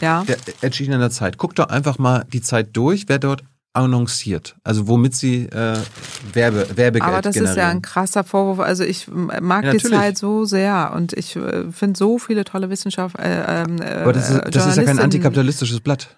ja. 0.00 0.24
der 0.24 0.38
erschien 0.62 0.92
in 0.92 1.00
der 1.00 1.10
Zeit. 1.10 1.36
Guck 1.36 1.54
doch 1.54 1.68
einfach 1.68 1.98
mal 1.98 2.24
die 2.32 2.40
Zeit 2.40 2.68
durch, 2.72 3.08
wer 3.08 3.18
dort 3.18 3.44
annonciert, 3.74 4.54
also 4.64 4.86
womit 4.86 5.14
sie 5.14 5.46
äh, 5.46 5.78
Werbe, 6.32 6.66
Werbegeld 6.74 7.02
Aber 7.02 7.22
das 7.22 7.34
generieren. 7.34 7.56
ist 7.56 7.62
ja 7.62 7.68
ein 7.70 7.80
krasser 7.80 8.22
Vorwurf. 8.22 8.58
Also 8.58 8.84
ich 8.84 9.08
mag 9.08 9.64
ja, 9.64 9.72
die 9.72 9.78
Zeit 9.78 10.18
so 10.18 10.44
sehr 10.44 10.92
und 10.94 11.14
ich 11.14 11.36
äh, 11.36 11.70
finde 11.72 11.96
so 11.98 12.18
viele 12.18 12.44
tolle 12.44 12.68
Wissenschaft. 12.68 13.18
Äh, 13.18 13.62
äh, 13.62 14.00
Aber 14.02 14.12
das 14.12 14.30
ist, 14.30 14.42
das 14.50 14.66
ist 14.66 14.76
ja 14.76 14.84
kein 14.84 14.98
antikapitalistisches 14.98 15.80
Blatt 15.80 16.16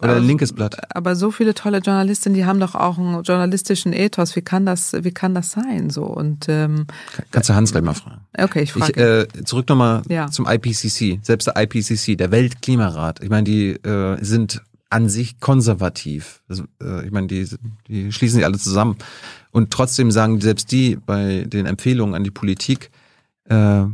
oder 0.00 0.16
ein 0.16 0.26
linkes 0.26 0.52
Blatt. 0.52 0.94
Aber 0.94 1.16
so 1.16 1.30
viele 1.30 1.54
tolle 1.54 1.78
Journalistinnen, 1.78 2.36
die 2.36 2.44
haben 2.44 2.60
doch 2.60 2.74
auch 2.74 2.98
einen 2.98 3.22
journalistischen 3.22 3.92
Ethos. 3.92 4.36
Wie 4.36 4.42
kann 4.42 4.66
das, 4.66 4.92
wie 4.92 5.12
kann 5.12 5.34
das 5.34 5.52
sein 5.52 5.90
so? 5.90 6.04
Und 6.04 6.46
ähm, 6.48 6.86
kannst 7.30 7.48
du 7.48 7.54
Hans 7.54 7.72
gleich 7.72 7.84
mal 7.84 7.94
fragen? 7.94 8.20
Okay, 8.36 8.62
ich 8.62 8.72
frage. 8.72 9.28
Ich, 9.32 9.38
äh, 9.38 9.44
zurück 9.44 9.68
nochmal 9.68 10.02
ja. 10.08 10.30
zum 10.30 10.46
IPCC. 10.46 11.20
Selbst 11.22 11.46
der 11.46 11.54
IPCC, 11.56 12.16
der 12.16 12.30
Weltklimarat. 12.30 13.22
Ich 13.22 13.30
meine, 13.30 13.44
die 13.44 13.70
äh, 13.70 14.18
sind 14.22 14.62
an 14.90 15.08
sich 15.08 15.40
konservativ. 15.40 16.42
Also, 16.48 16.64
äh, 16.82 17.04
ich 17.04 17.12
meine, 17.12 17.26
die, 17.26 17.46
die 17.88 18.12
schließen 18.12 18.36
sich 18.36 18.44
alle 18.44 18.58
zusammen. 18.58 18.96
Und 19.50 19.70
trotzdem 19.70 20.10
sagen 20.10 20.40
selbst 20.40 20.70
die 20.72 20.96
bei 20.96 21.44
den 21.46 21.66
Empfehlungen 21.66 22.14
an 22.14 22.24
die 22.24 22.30
Politik, 22.30 22.90
äh, 23.44 23.84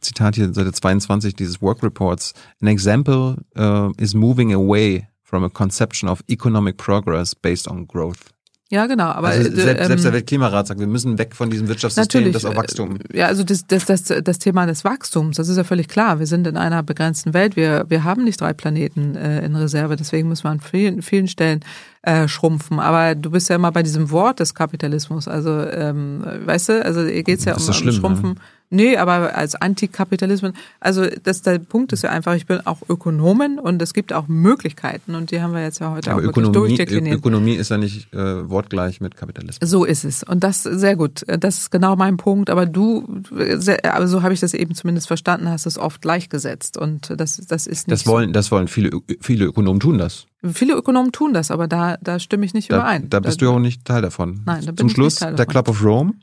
Zitat 0.00 0.34
hier, 0.34 0.52
Seite 0.52 0.72
22 0.72 1.34
dieses 1.34 1.60
Work 1.60 1.82
Reports, 1.82 2.34
an 2.60 2.68
example 2.68 3.36
uh, 3.56 3.92
is 3.98 4.14
moving 4.14 4.52
away 4.52 5.06
from 5.22 5.44
a 5.44 5.48
conception 5.48 6.08
of 6.08 6.22
economic 6.28 6.76
progress 6.76 7.34
based 7.34 7.68
on 7.68 7.86
growth. 7.86 8.32
Ja, 8.72 8.86
genau. 8.86 9.06
Aber 9.06 9.28
also 9.28 9.50
selbst, 9.50 9.80
ähm, 9.80 9.86
selbst 9.88 10.04
der 10.04 10.12
Weltklimarat 10.12 10.68
sagt, 10.68 10.78
wir 10.78 10.86
müssen 10.86 11.18
weg 11.18 11.34
von 11.34 11.50
diesem 11.50 11.66
Wirtschaftssystem, 11.66 12.32
das 12.32 12.44
auf 12.44 12.54
Wachstum. 12.54 12.98
Äh, 13.12 13.18
ja, 13.18 13.26
also 13.26 13.42
das, 13.42 13.66
das, 13.66 13.84
das, 13.84 14.04
das 14.04 14.38
Thema 14.38 14.64
des 14.64 14.84
Wachstums, 14.84 15.36
das 15.36 15.48
ist 15.48 15.56
ja 15.56 15.64
völlig 15.64 15.88
klar. 15.88 16.20
Wir 16.20 16.26
sind 16.26 16.46
in 16.46 16.56
einer 16.56 16.84
begrenzten 16.84 17.34
Welt. 17.34 17.56
Wir, 17.56 17.84
wir 17.88 18.04
haben 18.04 18.22
nicht 18.22 18.40
drei 18.40 18.52
Planeten 18.52 19.16
äh, 19.16 19.44
in 19.44 19.56
Reserve. 19.56 19.96
Deswegen 19.96 20.28
müssen 20.28 20.44
wir 20.44 20.50
an 20.50 20.60
vielen, 20.60 21.02
vielen 21.02 21.26
Stellen 21.26 21.64
äh, 22.02 22.28
schrumpfen. 22.28 22.80
Aber 22.80 23.14
du 23.14 23.30
bist 23.30 23.48
ja 23.48 23.56
immer 23.56 23.72
bei 23.72 23.82
diesem 23.82 24.10
Wort 24.10 24.40
des 24.40 24.54
Kapitalismus. 24.54 25.28
Also, 25.28 25.50
ähm, 25.50 26.24
weißt 26.44 26.70
du, 26.70 26.84
also 26.84 27.02
hier 27.02 27.22
geht's 27.22 27.44
ja 27.44 27.54
um, 27.56 27.62
um 27.62 27.72
Schrumpfen. 27.92 28.30
Ne? 28.30 28.36
Nee, 28.72 28.96
aber 28.96 29.36
als 29.36 29.56
Antikapitalismus, 29.56 30.52
also 30.78 31.04
das, 31.24 31.42
der 31.42 31.58
Punkt 31.58 31.92
ist 31.92 32.02
ja 32.02 32.10
einfach, 32.10 32.36
ich 32.36 32.46
bin 32.46 32.64
auch 32.66 32.78
Ökonomen 32.88 33.58
und 33.58 33.82
es 33.82 33.92
gibt 33.92 34.12
auch 34.12 34.28
Möglichkeiten 34.28 35.16
und 35.16 35.32
die 35.32 35.42
haben 35.42 35.52
wir 35.52 35.62
jetzt 35.62 35.80
ja 35.80 35.90
heute 35.90 36.12
aber 36.12 36.20
auch 36.20 36.24
Ökonomie, 36.24 36.52
durchdekliniert. 36.52 37.16
Ökonomie 37.16 37.54
ist 37.54 37.70
ja 37.70 37.78
nicht 37.78 38.14
äh, 38.14 38.48
wortgleich 38.48 39.00
mit 39.00 39.16
Kapitalismus. 39.16 39.68
So 39.68 39.84
ist 39.84 40.04
es 40.04 40.22
und 40.22 40.44
das 40.44 40.62
sehr 40.62 40.94
gut. 40.94 41.24
Das 41.26 41.58
ist 41.58 41.70
genau 41.72 41.96
mein 41.96 42.16
Punkt, 42.16 42.48
aber 42.48 42.64
du, 42.64 43.22
sehr, 43.56 43.92
aber 43.92 44.06
so 44.06 44.22
habe 44.22 44.34
ich 44.34 44.40
das 44.40 44.54
eben 44.54 44.76
zumindest 44.76 45.08
verstanden, 45.08 45.48
hast 45.48 45.66
es 45.66 45.76
oft 45.76 46.00
gleichgesetzt 46.00 46.78
und 46.78 47.12
das, 47.16 47.38
das 47.38 47.66
ist 47.66 47.88
nicht 47.88 48.00
Das 48.00 48.06
wollen, 48.06 48.28
so. 48.28 48.32
das 48.34 48.52
wollen 48.52 48.68
viele, 48.68 48.90
viele 49.20 49.46
Ökonomen 49.46 49.80
tun 49.80 49.98
das. 49.98 50.26
Viele 50.42 50.74
Ökonomen 50.74 51.12
tun 51.12 51.34
das, 51.34 51.50
aber 51.50 51.68
da, 51.68 51.96
da 52.00 52.18
stimme 52.18 52.46
ich 52.46 52.54
nicht 52.54 52.72
da, 52.72 52.76
überein. 52.76 53.10
Da 53.10 53.20
bist 53.20 53.42
da, 53.42 53.46
du 53.46 53.52
auch 53.52 53.58
nicht 53.58 53.84
Teil 53.84 54.02
davon. 54.02 54.42
Nein, 54.46 54.64
da 54.64 54.72
bin 54.72 54.76
Zum 54.78 54.86
ich 54.88 54.94
Schluss 54.94 55.14
nicht 55.14 55.20
Teil 55.20 55.34
der 55.34 55.46
Club 55.46 55.68
of 55.68 55.84
Rome 55.84 56.14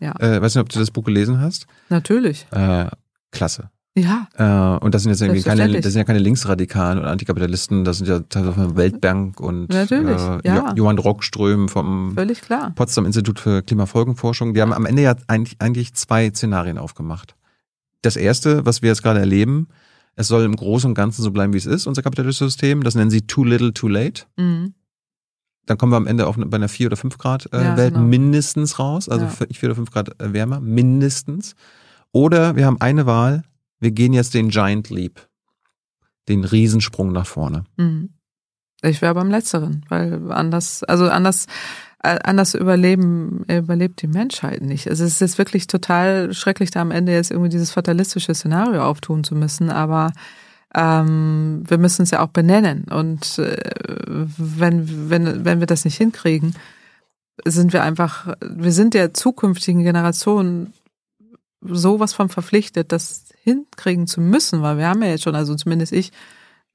ja. 0.00 0.14
Äh, 0.18 0.40
weiß 0.40 0.54
nicht, 0.54 0.62
ob 0.62 0.68
du 0.68 0.78
das 0.78 0.90
Buch 0.90 1.04
gelesen 1.04 1.40
hast. 1.40 1.66
Natürlich. 1.88 2.46
Äh, 2.50 2.86
klasse. 3.30 3.70
Ja. 3.94 4.28
Äh, 4.36 4.84
und 4.84 4.94
das 4.94 5.02
sind 5.02 5.12
jetzt 5.12 5.22
irgendwie 5.22 5.42
keine, 5.42 5.80
das 5.80 5.92
sind 5.92 6.00
ja 6.00 6.04
keine 6.04 6.18
Linksradikalen 6.18 6.98
oder 6.98 7.08
Antikapitalisten, 7.08 7.84
das 7.84 7.96
sind 7.96 8.08
ja 8.08 8.20
teilweise 8.20 8.52
von 8.52 8.76
Weltbank 8.76 9.40
und 9.40 9.70
Natürlich, 9.70 10.20
äh, 10.20 10.40
ja. 10.44 10.74
Johann 10.74 10.98
Rockström 10.98 11.68
vom. 11.68 12.14
Potsdam 12.74 13.06
Institut 13.06 13.40
für 13.40 13.62
Klimafolgenforschung. 13.62 14.52
Die 14.52 14.60
haben 14.60 14.74
am 14.74 14.84
Ende 14.84 15.02
ja 15.02 15.14
eigentlich, 15.28 15.56
eigentlich 15.60 15.94
zwei 15.94 16.28
Szenarien 16.28 16.76
aufgemacht. 16.76 17.36
Das 18.02 18.16
erste, 18.16 18.66
was 18.66 18.82
wir 18.82 18.90
jetzt 18.90 19.02
gerade 19.02 19.20
erleben, 19.20 19.68
es 20.16 20.28
soll 20.28 20.44
im 20.44 20.56
Großen 20.56 20.88
und 20.88 20.94
Ganzen 20.94 21.22
so 21.22 21.30
bleiben, 21.30 21.52
wie 21.52 21.58
es 21.58 21.66
ist, 21.66 21.86
unser 21.86 22.02
kapitalistisches 22.02 22.54
System. 22.54 22.82
Das 22.82 22.94
nennen 22.94 23.10
sie 23.10 23.22
too 23.26 23.44
little, 23.44 23.72
too 23.72 23.88
late. 23.88 24.24
Mhm 24.36 24.74
dann 25.66 25.78
kommen 25.78 25.92
wir 25.92 25.96
am 25.96 26.06
Ende 26.06 26.26
auf 26.26 26.36
bei 26.38 26.56
einer 26.56 26.68
4 26.68 26.86
oder 26.86 26.96
5 26.96 27.18
Grad 27.18 27.52
äh, 27.52 27.62
ja, 27.62 27.76
Welt 27.76 27.94
genau. 27.94 28.06
mindestens 28.06 28.78
raus, 28.78 29.08
also 29.08 29.26
ja. 29.26 29.30
4 29.52 29.68
oder 29.68 29.76
5 29.76 29.90
Grad 29.90 30.20
äh, 30.20 30.32
wärmer, 30.32 30.60
mindestens. 30.60 31.54
Oder 32.12 32.56
wir 32.56 32.66
haben 32.66 32.80
eine 32.80 33.04
Wahl, 33.06 33.42
wir 33.80 33.90
gehen 33.90 34.12
jetzt 34.12 34.34
den 34.34 34.48
Giant 34.48 34.90
Leap, 34.90 35.28
den 36.28 36.44
Riesensprung 36.44 37.12
nach 37.12 37.26
vorne. 37.26 37.64
Mhm. 37.76 38.10
Ich 38.82 39.02
wäre 39.02 39.14
beim 39.14 39.30
Letzteren, 39.30 39.84
weil 39.88 40.30
anders, 40.30 40.84
also 40.84 41.08
anders, 41.08 41.46
anders 42.06 42.54
überleben, 42.54 43.44
überlebt 43.48 44.02
die 44.02 44.06
Menschheit 44.06 44.62
nicht. 44.62 44.88
Also 44.88 45.04
es 45.04 45.20
ist 45.20 45.38
wirklich 45.38 45.66
total 45.66 46.32
schrecklich, 46.32 46.70
da 46.70 46.80
am 46.80 46.90
Ende 46.90 47.12
jetzt 47.12 47.30
irgendwie 47.30 47.50
dieses 47.50 47.70
fatalistische 47.70 48.34
Szenario 48.34 48.82
auftun 48.84 49.24
zu 49.24 49.34
müssen, 49.34 49.70
aber 49.70 50.12
ähm, 50.74 51.62
wir 51.66 51.78
müssen 51.78 52.02
es 52.02 52.10
ja 52.10 52.22
auch 52.22 52.28
benennen. 52.28 52.84
Und 52.84 53.38
äh, 53.38 53.56
wenn, 54.06 55.10
wenn, 55.10 55.44
wenn 55.44 55.60
wir 55.60 55.66
das 55.66 55.84
nicht 55.84 55.96
hinkriegen, 55.96 56.54
sind 57.44 57.72
wir 57.72 57.82
einfach, 57.82 58.34
wir 58.40 58.72
sind 58.72 58.94
der 58.94 59.14
zukünftigen 59.14 59.82
Generation 59.82 60.72
sowas 61.62 62.12
von 62.12 62.28
verpflichtet, 62.28 62.92
das 62.92 63.24
hinkriegen 63.42 64.06
zu 64.06 64.20
müssen, 64.20 64.62
weil 64.62 64.78
wir 64.78 64.88
haben 64.88 65.02
ja 65.02 65.08
jetzt 65.08 65.24
schon, 65.24 65.34
also 65.34 65.54
zumindest 65.54 65.92
ich, 65.92 66.12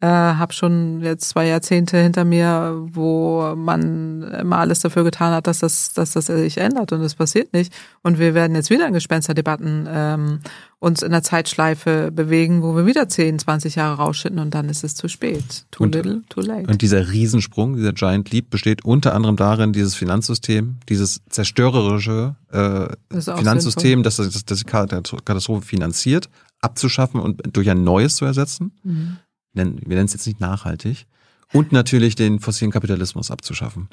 äh, 0.02 0.08
habe 0.08 0.52
schon 0.52 1.02
jetzt 1.02 1.30
zwei 1.30 1.48
Jahrzehnte 1.48 1.98
hinter 1.98 2.26
mir, 2.26 2.76
wo 2.92 3.54
man 3.56 4.24
immer 4.24 4.58
alles 4.58 4.80
dafür 4.80 5.04
getan 5.04 5.32
hat, 5.32 5.46
dass 5.46 5.60
das, 5.60 5.94
dass 5.94 6.12
das 6.12 6.26
sich 6.26 6.58
ändert 6.58 6.92
und 6.92 7.02
es 7.02 7.14
passiert 7.14 7.54
nicht. 7.54 7.72
Und 8.02 8.18
wir 8.18 8.34
werden 8.34 8.56
jetzt 8.56 8.72
wieder 8.72 8.88
in 8.88 8.94
Gespensterdebatten 8.94 9.88
ähm, 9.88 10.40
uns 10.80 11.04
in 11.04 11.12
der 11.12 11.22
Zeitschleife 11.22 12.12
bewegen, 12.12 12.64
wo 12.64 12.76
wir 12.76 12.88
wieder 12.88 13.08
10, 13.08 13.38
20 13.38 13.76
Jahre 13.76 13.98
rausschitten 13.98 14.40
und 14.40 14.56
dann 14.56 14.70
ist 14.70 14.84
es 14.84 14.96
zu 14.96 15.08
spät. 15.08 15.66
Too 15.70 15.84
und, 15.84 15.94
little, 15.94 16.24
too 16.30 16.42
late. 16.42 16.68
Und 16.68 16.82
dieser 16.82 17.12
Riesensprung, 17.12 17.76
dieser 17.76 17.94
Giant 17.94 18.32
Leap 18.32 18.50
besteht 18.50 18.84
unter 18.84 19.14
anderem 19.14 19.36
darin, 19.36 19.72
dieses 19.72 19.94
Finanzsystem, 19.94 20.78
dieses 20.90 21.22
zerstörerische 21.30 22.36
äh, 22.52 22.88
Finanzsystem, 23.12 24.02
das, 24.02 24.16
das, 24.16 24.46
das 24.46 24.58
die 24.58 24.66
Katastrophe 24.66 25.62
finanziert, 25.62 26.28
abzuschaffen 26.60 27.20
und 27.20 27.56
durch 27.56 27.70
ein 27.70 27.84
neues 27.84 28.16
zu 28.16 28.26
ersetzen. 28.26 28.72
Mhm. 28.84 29.18
Wir 29.54 29.66
nennen 29.66 30.06
es 30.06 30.14
jetzt 30.14 30.28
nicht 30.28 30.40
nachhaltig. 30.40 31.06
Und 31.54 31.74
natürlich 31.74 32.16
den 32.16 32.40
fossilen 32.40 32.72
Kapitalismus 32.72 33.30
abzuschaffen. 33.30 33.90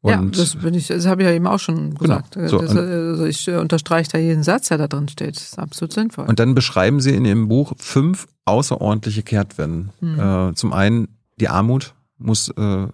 Und 0.00 0.10
ja, 0.10 0.42
das 0.42 0.56
bin 0.56 0.74
ich, 0.74 0.88
das 0.88 1.06
habe 1.06 1.22
ich 1.22 1.28
ja 1.28 1.34
eben 1.34 1.46
auch 1.46 1.60
schon 1.60 1.94
genau. 1.94 1.98
gesagt. 2.00 2.34
Genau. 2.34 2.48
So, 2.48 2.58
das, 2.58 2.76
also 2.76 3.24
ich 3.26 3.48
unterstreiche 3.48 4.10
da 4.10 4.18
jeden 4.18 4.42
Satz, 4.42 4.68
der 4.68 4.78
da 4.78 4.88
drin 4.88 5.08
steht. 5.08 5.36
Das 5.36 5.44
ist 5.44 5.58
absolut 5.58 5.92
sinnvoll. 5.92 6.26
Und 6.26 6.40
dann 6.40 6.56
beschreiben 6.56 7.00
Sie 7.00 7.14
in 7.14 7.24
Ihrem 7.24 7.46
Buch 7.46 7.74
fünf 7.76 8.26
außerordentliche 8.44 9.22
Kehrtwenden. 9.22 9.90
Mhm. 10.00 10.18
Äh, 10.18 10.54
zum 10.54 10.72
einen 10.72 11.08
die 11.38 11.48
Armut 11.48 11.94
muss 12.18 12.48
äh, 12.48 12.88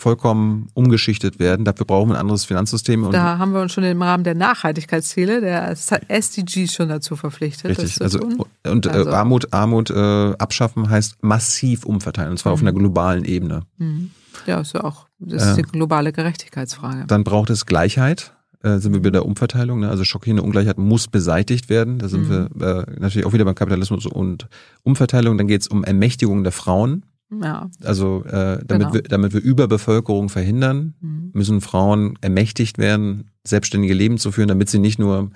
vollkommen 0.00 0.68
umgeschichtet 0.74 1.38
werden. 1.38 1.64
Dafür 1.64 1.86
brauchen 1.86 2.10
wir 2.10 2.16
ein 2.16 2.20
anderes 2.20 2.44
Finanzsystem. 2.44 3.04
Und 3.04 3.12
da 3.12 3.38
haben 3.38 3.52
wir 3.52 3.60
uns 3.60 3.72
schon 3.72 3.84
im 3.84 4.02
Rahmen 4.02 4.24
der 4.24 4.34
Nachhaltigkeitsziele, 4.34 5.40
der 5.40 5.76
SDGs 6.08 6.74
schon 6.74 6.88
dazu 6.88 7.16
verpflichtet. 7.16 7.78
Richtig. 7.78 8.00
also, 8.00 8.20
und 8.64 8.86
äh, 8.86 8.90
also. 8.90 9.10
Armut, 9.10 9.52
Armut 9.52 9.90
äh, 9.90 10.34
abschaffen 10.38 10.88
heißt 10.88 11.22
massiv 11.22 11.84
umverteilen, 11.84 12.32
und 12.32 12.38
zwar 12.38 12.50
mhm. 12.50 12.54
auf 12.54 12.60
einer 12.62 12.72
globalen 12.72 13.24
Ebene. 13.24 13.62
Mhm. 13.78 14.10
Ja, 14.46 14.60
ist 14.60 14.74
ja 14.74 14.84
auch 14.84 15.06
das 15.18 15.48
ist 15.48 15.56
die 15.56 15.62
globale 15.62 16.12
Gerechtigkeitsfrage. 16.12 17.04
Dann 17.06 17.24
braucht 17.24 17.50
es 17.50 17.66
Gleichheit. 17.66 18.32
Äh, 18.62 18.78
sind 18.78 18.92
wir 18.92 19.00
bei 19.00 19.10
der 19.10 19.24
Umverteilung. 19.24 19.80
Ne? 19.80 19.88
Also 19.88 20.04
schockierende 20.04 20.42
Ungleichheit 20.42 20.76
muss 20.76 21.08
beseitigt 21.08 21.70
werden. 21.70 21.98
Da 21.98 22.08
sind 22.08 22.28
mhm. 22.28 22.48
wir 22.54 22.86
äh, 22.88 23.00
natürlich 23.00 23.26
auch 23.26 23.32
wieder 23.32 23.44
beim 23.44 23.54
Kapitalismus 23.54 24.06
und 24.06 24.48
Umverteilung. 24.82 25.38
Dann 25.38 25.46
geht 25.46 25.62
es 25.62 25.68
um 25.68 25.84
Ermächtigung 25.84 26.42
der 26.42 26.52
Frauen. 26.52 27.04
Ja. 27.30 27.70
Also 27.84 28.24
äh, 28.24 28.60
damit, 28.64 28.68
genau. 28.68 28.94
wir, 28.94 29.02
damit 29.02 29.32
wir 29.32 29.40
Überbevölkerung 29.40 30.28
verhindern, 30.28 30.94
mhm. 31.00 31.30
müssen 31.32 31.60
Frauen 31.60 32.18
ermächtigt 32.20 32.78
werden, 32.78 33.30
selbstständige 33.44 33.94
Leben 33.94 34.18
zu 34.18 34.32
führen, 34.32 34.48
damit 34.48 34.68
sie 34.68 34.78
nicht 34.78 34.98
nur 34.98 35.30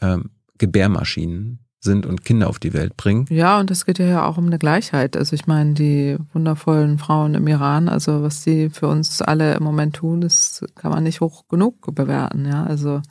ähm, 0.00 0.30
Gebärmaschinen 0.58 1.58
sind 1.80 2.06
und 2.06 2.24
Kinder 2.24 2.48
auf 2.48 2.58
die 2.58 2.72
Welt 2.72 2.96
bringen. 2.96 3.26
Ja, 3.28 3.60
und 3.60 3.70
es 3.70 3.84
geht 3.84 3.98
ja 3.98 4.26
auch 4.26 4.38
um 4.38 4.46
eine 4.46 4.58
Gleichheit. 4.58 5.16
Also 5.16 5.34
ich 5.34 5.46
meine, 5.46 5.74
die 5.74 6.16
wundervollen 6.32 6.98
Frauen 6.98 7.34
im 7.34 7.46
Iran, 7.46 7.88
also 7.88 8.22
was 8.22 8.42
sie 8.42 8.70
für 8.70 8.88
uns 8.88 9.20
alle 9.20 9.54
im 9.54 9.62
Moment 9.62 9.96
tun, 9.96 10.22
das 10.22 10.64
kann 10.74 10.90
man 10.90 11.04
nicht 11.04 11.20
hoch 11.20 11.46
genug 11.48 11.94
bewerten. 11.94 12.46
Ja, 12.46 12.64
also 12.64 13.02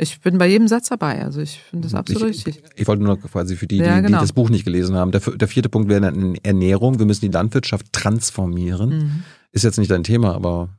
ich 0.00 0.20
bin 0.20 0.38
bei 0.38 0.46
jedem 0.46 0.66
Satz 0.66 0.88
dabei. 0.88 1.22
Also 1.22 1.40
ich 1.40 1.60
finde 1.60 1.86
das 1.86 1.94
absolut 1.94 2.30
ich, 2.30 2.46
richtig. 2.46 2.62
Ich 2.76 2.88
wollte 2.88 3.02
nur 3.02 3.16
noch 3.16 3.22
quasi 3.22 3.56
für 3.56 3.66
die, 3.66 3.78
die, 3.78 3.84
ja, 3.84 4.00
genau. 4.00 4.18
die 4.18 4.22
das 4.22 4.32
Buch 4.32 4.48
nicht 4.48 4.64
gelesen 4.64 4.96
haben. 4.96 5.12
Der, 5.12 5.20
der, 5.20 5.48
vierte 5.48 5.68
Punkt 5.68 5.88
wäre 5.88 6.00
dann 6.00 6.36
Ernährung. 6.42 6.98
Wir 6.98 7.06
müssen 7.06 7.20
die 7.22 7.30
Landwirtschaft 7.30 7.92
transformieren. 7.92 8.90
Mhm. 8.90 9.22
Ist 9.52 9.64
jetzt 9.64 9.78
nicht 9.78 9.90
dein 9.90 10.02
Thema, 10.02 10.34
aber 10.34 10.70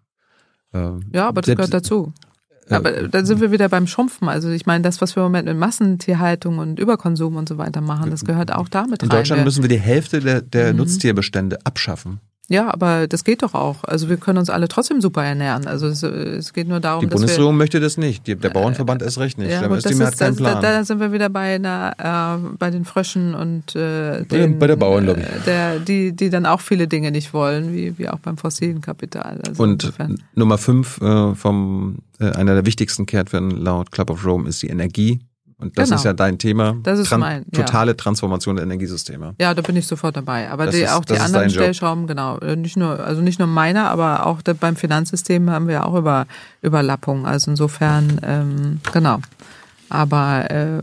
äh, 0.74 0.92
ja, 1.14 1.28
aber 1.28 1.42
das 1.42 1.48
selbst, 1.48 1.58
gehört 1.58 1.74
dazu. 1.74 2.14
Äh, 2.68 2.76
aber 2.76 3.08
dann 3.08 3.26
sind 3.26 3.42
wir 3.42 3.52
wieder 3.52 3.70
beim 3.70 3.86
Schrumpfen. 3.86 4.28
Also 4.28 4.50
ich 4.50 4.66
meine, 4.66 4.82
das, 4.82 5.02
was 5.02 5.16
wir 5.16 5.22
im 5.22 5.28
Moment 5.28 5.48
mit 5.48 5.58
Massentierhaltung 5.58 6.58
und 6.58 6.80
Überkonsum 6.80 7.36
und 7.36 7.48
so 7.48 7.58
weiter 7.58 7.82
machen, 7.82 8.10
das 8.10 8.26
gehört 8.26 8.52
auch 8.52 8.70
damit 8.70 9.04
rein. 9.04 9.10
In 9.10 9.16
Deutschland 9.16 9.44
müssen 9.44 9.62
wir 9.62 9.70
die 9.70 9.80
Hälfte 9.80 10.20
der, 10.20 10.42
der 10.42 10.74
mhm. 10.74 10.80
Nutztierbestände 10.80 11.60
abschaffen. 11.64 12.22
Ja, 12.52 12.74
aber 12.74 13.08
das 13.08 13.24
geht 13.24 13.44
doch 13.44 13.54
auch. 13.54 13.86
Also 13.86 14.10
wir 14.10 14.18
können 14.18 14.38
uns 14.38 14.50
alle 14.50 14.68
trotzdem 14.68 15.00
super 15.00 15.24
ernähren. 15.24 15.68
Also 15.68 15.88
es, 15.88 16.04
es 16.04 16.52
geht 16.52 16.68
nur 16.68 16.82
darum, 16.82 17.00
die 17.00 17.08
Bundesregierung 17.08 17.56
möchte 17.56 17.80
das 17.80 17.98
nicht. 17.98 18.28
Der 18.28 18.36
Bauernverband 18.36 19.02
ist 19.02 19.20
recht 19.20 19.38
nicht. 19.38 19.52
Ja, 19.52 19.66
gut, 19.68 19.78
das 19.78 19.86
ist, 19.86 20.20
das, 20.20 20.36
da, 20.36 20.60
da, 20.60 20.84
sind 20.84 21.00
wir 21.00 21.14
wieder 21.14 21.30
bei 21.30 21.56
einer, 21.56 21.94
äh, 21.98 22.56
bei 22.58 22.70
den 22.70 22.84
Fröschen 22.84 23.36
und 23.36 23.74
äh, 23.78 24.26
den, 24.26 24.60
bei 24.60 24.68
der 24.68 24.76
Bauernlobby, 24.76 25.22
äh, 25.22 25.46
der, 25.46 25.80
die, 25.80 26.12
die 26.12 26.30
dann 26.30 26.46
auch 26.46 26.60
viele 26.60 26.90
Dinge 26.90 27.12
nicht 27.12 27.34
wollen, 27.34 27.74
wie, 27.74 27.98
wie 27.98 28.10
auch 28.10 28.20
beim 28.20 28.36
fossilen 28.36 28.82
Kapital. 28.82 29.40
Also 29.48 29.64
und 29.64 29.84
insofern. 29.84 30.22
Nummer 30.36 30.58
fünf 30.58 31.00
äh, 31.02 31.34
vom 31.36 32.00
äh, 32.20 32.32
einer 32.32 32.54
der 32.54 32.66
wichtigsten 32.66 33.06
Kehrtwenden 33.06 33.58
laut 33.62 33.94
Club 33.94 34.10
of 34.10 34.26
Rome 34.26 34.50
ist 34.50 34.62
die 34.62 34.68
Energie. 34.68 35.22
Und 35.62 35.78
das 35.78 35.90
genau. 35.90 36.00
ist 36.00 36.06
ja 36.06 36.14
dein 36.14 36.38
Thema. 36.38 36.76
Das 36.84 37.00
ist 37.00 37.10
Tran 37.10 37.20
mein, 37.20 37.46
ja. 37.52 37.64
Totale 37.64 37.96
Transformation 37.96 38.56
der 38.56 38.66
Energiesysteme. 38.66 39.36
Ja, 39.40 39.54
da 39.54 39.62
bin 39.62 39.76
ich 39.76 39.86
sofort 39.86 40.18
dabei. 40.18 40.50
Aber 40.50 40.68
die, 40.68 40.82
ist, 40.82 40.92
auch 40.92 41.06
die 41.06 41.18
anderen 41.18 41.50
Stellschrauben, 41.50 42.08
genau. 42.08 42.38
Nicht 42.38 42.78
nur, 42.78 43.00
also 43.00 43.22
nicht 43.22 43.40
nur 43.40 43.48
meiner, 43.48 43.90
aber 43.90 44.26
auch 44.26 44.42
beim 44.42 44.76
Finanzsystem 44.76 45.50
haben 45.50 45.68
wir 45.68 45.76
ja 45.76 45.84
auch 45.86 45.96
über 45.96 46.26
Überlappung. 46.62 47.26
Also 47.26 47.52
insofern, 47.52 48.20
ähm, 48.24 48.80
genau. 48.92 49.20
Aber 49.92 50.50
äh, 50.50 50.82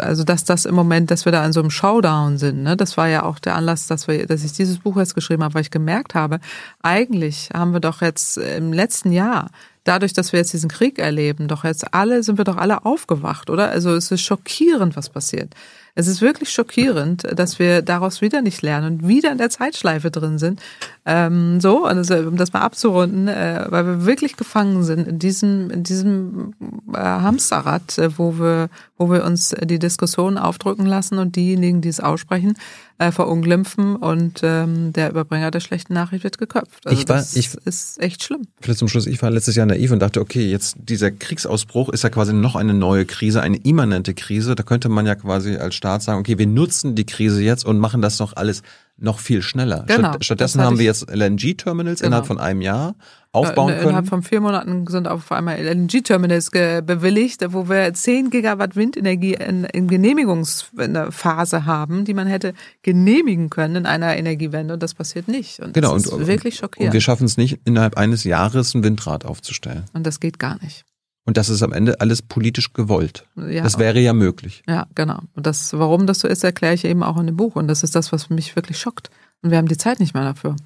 also 0.00 0.22
dass 0.22 0.44
das 0.44 0.64
im 0.64 0.76
Moment, 0.76 1.10
dass 1.10 1.24
wir 1.24 1.32
da 1.32 1.44
in 1.44 1.52
so 1.52 1.58
einem 1.58 1.70
Showdown 1.70 2.38
sind, 2.38 2.62
ne, 2.62 2.76
das 2.76 2.96
war 2.96 3.08
ja 3.08 3.24
auch 3.24 3.40
der 3.40 3.56
Anlass, 3.56 3.88
dass 3.88 4.06
wir, 4.06 4.28
dass 4.28 4.44
ich 4.44 4.52
dieses 4.52 4.78
Buch 4.78 4.96
jetzt 4.96 5.16
geschrieben 5.16 5.42
habe, 5.42 5.54
weil 5.54 5.62
ich 5.62 5.72
gemerkt 5.72 6.14
habe, 6.14 6.38
eigentlich 6.82 7.50
haben 7.52 7.72
wir 7.72 7.80
doch 7.80 8.00
jetzt 8.00 8.38
im 8.38 8.72
letzten 8.72 9.10
Jahr 9.10 9.50
dadurch, 9.84 10.12
dass 10.12 10.32
wir 10.32 10.38
jetzt 10.40 10.52
diesen 10.52 10.70
Krieg 10.70 10.98
erleben, 10.98 11.48
doch 11.48 11.64
jetzt 11.64 11.94
alle, 11.94 12.22
sind 12.22 12.38
wir 12.38 12.44
doch 12.44 12.56
alle 12.56 12.84
aufgewacht, 12.84 13.50
oder? 13.50 13.70
Also 13.70 13.94
es 13.94 14.10
ist 14.10 14.22
schockierend, 14.22 14.96
was 14.96 15.08
passiert. 15.08 15.54
Es 15.94 16.06
ist 16.06 16.20
wirklich 16.20 16.50
schockierend, 16.50 17.26
dass 17.34 17.58
wir 17.58 17.82
daraus 17.82 18.20
wieder 18.20 18.42
nicht 18.42 18.62
lernen 18.62 19.00
und 19.00 19.08
wieder 19.08 19.32
in 19.32 19.38
der 19.38 19.50
Zeitschleife 19.50 20.10
drin 20.10 20.38
sind. 20.38 20.60
Ähm, 21.04 21.60
so, 21.60 21.84
also, 21.84 22.14
um 22.16 22.36
das 22.36 22.52
mal 22.52 22.60
abzurunden, 22.60 23.26
äh, 23.28 23.66
weil 23.68 23.86
wir 23.86 24.06
wirklich 24.06 24.36
gefangen 24.36 24.84
sind 24.84 25.08
in 25.08 25.18
diesem, 25.18 25.70
in 25.70 25.82
diesem 25.82 26.54
äh, 26.94 26.98
Hamsterrad, 26.98 27.98
äh, 27.98 28.16
wo 28.18 28.38
wir, 28.38 28.68
wo 28.98 29.10
wir 29.10 29.24
uns 29.24 29.54
die 29.62 29.78
Diskussion 29.78 30.38
aufdrücken 30.38 30.86
lassen 30.86 31.18
und 31.18 31.34
diejenigen, 31.36 31.80
die 31.80 31.88
es 31.88 32.00
aussprechen, 32.00 32.54
äh, 33.00 33.12
verunglimpfen 33.12 33.96
und 33.96 34.40
ähm, 34.42 34.92
der 34.92 35.08
Überbringer 35.08 35.50
der 35.50 35.60
schlechten 35.60 35.94
Nachricht 35.94 36.22
wird 36.22 36.36
geköpft. 36.36 36.86
Also 36.86 37.00
ich 37.00 37.08
war, 37.08 37.16
das 37.16 37.34
ich, 37.34 37.54
ist 37.64 37.98
echt 37.98 38.22
schlimm. 38.22 38.42
Vielleicht 38.60 38.78
zum 38.78 38.88
Schluss, 38.88 39.06
ich 39.06 39.22
war 39.22 39.30
letztes 39.30 39.56
Jahr 39.56 39.64
naiv 39.64 39.90
und 39.90 40.00
dachte, 40.00 40.20
okay, 40.20 40.50
jetzt 40.50 40.76
dieser 40.78 41.10
Kriegsausbruch 41.10 41.88
ist 41.88 42.04
ja 42.04 42.10
quasi 42.10 42.34
noch 42.34 42.56
eine 42.56 42.74
neue 42.74 43.06
Krise, 43.06 43.40
eine 43.40 43.56
immanente 43.56 44.12
Krise. 44.12 44.54
Da 44.54 44.62
könnte 44.62 44.90
man 44.90 45.06
ja 45.06 45.14
quasi 45.14 45.56
als 45.56 45.76
Staat 45.76 46.02
sagen, 46.02 46.20
okay, 46.20 46.36
wir 46.36 46.46
nutzen 46.46 46.94
die 46.94 47.06
Krise 47.06 47.42
jetzt 47.42 47.64
und 47.64 47.78
machen 47.78 48.02
das 48.02 48.18
noch 48.18 48.36
alles 48.36 48.62
noch 49.00 49.18
viel 49.18 49.42
schneller. 49.42 49.84
Genau, 49.86 50.14
stattdessen 50.20 50.60
haben 50.60 50.78
wir 50.78 50.84
jetzt 50.84 51.10
LNG-Terminals 51.10 52.00
genau. 52.00 52.08
innerhalb 52.08 52.26
von 52.26 52.38
einem 52.38 52.60
Jahr 52.60 52.94
aufbauen 53.32 53.72
können. 53.72 53.82
Innerhalb 53.82 54.08
von 54.08 54.22
vier 54.22 54.40
Monaten 54.40 54.86
sind 54.88 55.08
auf 55.08 55.30
einmal 55.32 55.58
LNG-Terminals 55.58 56.50
bewilligt, 56.50 57.42
wo 57.52 57.68
wir 57.68 57.92
10 57.92 58.30
Gigawatt 58.30 58.76
Windenergie 58.76 59.34
in, 59.34 59.64
in 59.64 59.88
Genehmigungsphase 59.88 61.64
haben, 61.64 62.04
die 62.04 62.14
man 62.14 62.26
hätte 62.26 62.54
genehmigen 62.82 63.48
können 63.48 63.76
in 63.76 63.86
einer 63.86 64.16
Energiewende 64.16 64.74
und 64.74 64.82
das 64.82 64.94
passiert 64.94 65.28
nicht. 65.28 65.60
Und 65.60 65.74
genau, 65.74 65.94
das 65.94 66.06
ist 66.06 66.12
und, 66.12 66.26
wirklich 66.26 66.56
schockierend. 66.56 66.90
Und 66.90 66.92
wir 66.92 67.00
schaffen 67.00 67.24
es 67.24 67.36
nicht, 67.36 67.60
innerhalb 67.64 67.96
eines 67.96 68.24
Jahres 68.24 68.74
ein 68.74 68.84
Windrad 68.84 69.24
aufzustellen. 69.24 69.84
Und 69.92 70.06
das 70.06 70.20
geht 70.20 70.38
gar 70.38 70.58
nicht. 70.62 70.84
Und 71.26 71.36
das 71.36 71.48
ist 71.48 71.62
am 71.62 71.72
Ende 71.72 72.00
alles 72.00 72.22
politisch 72.22 72.72
gewollt. 72.72 73.26
Ja, 73.36 73.62
das 73.62 73.78
wäre 73.78 74.00
ja 74.00 74.12
möglich. 74.12 74.62
Ja, 74.66 74.86
genau. 74.94 75.20
Und 75.34 75.46
das, 75.46 75.72
warum 75.74 76.06
das 76.06 76.20
so 76.20 76.28
ist, 76.28 76.42
erkläre 76.44 76.74
ich 76.74 76.84
eben 76.84 77.02
auch 77.02 77.18
in 77.18 77.26
dem 77.26 77.36
Buch. 77.36 77.56
Und 77.56 77.68
das 77.68 77.82
ist 77.82 77.94
das, 77.94 78.10
was 78.10 78.30
mich 78.30 78.56
wirklich 78.56 78.78
schockt. 78.78 79.10
Und 79.42 79.50
wir 79.50 79.58
haben 79.58 79.68
die 79.68 79.76
Zeit 79.76 80.00
nicht 80.00 80.14
mehr 80.14 80.24
dafür. 80.24 80.56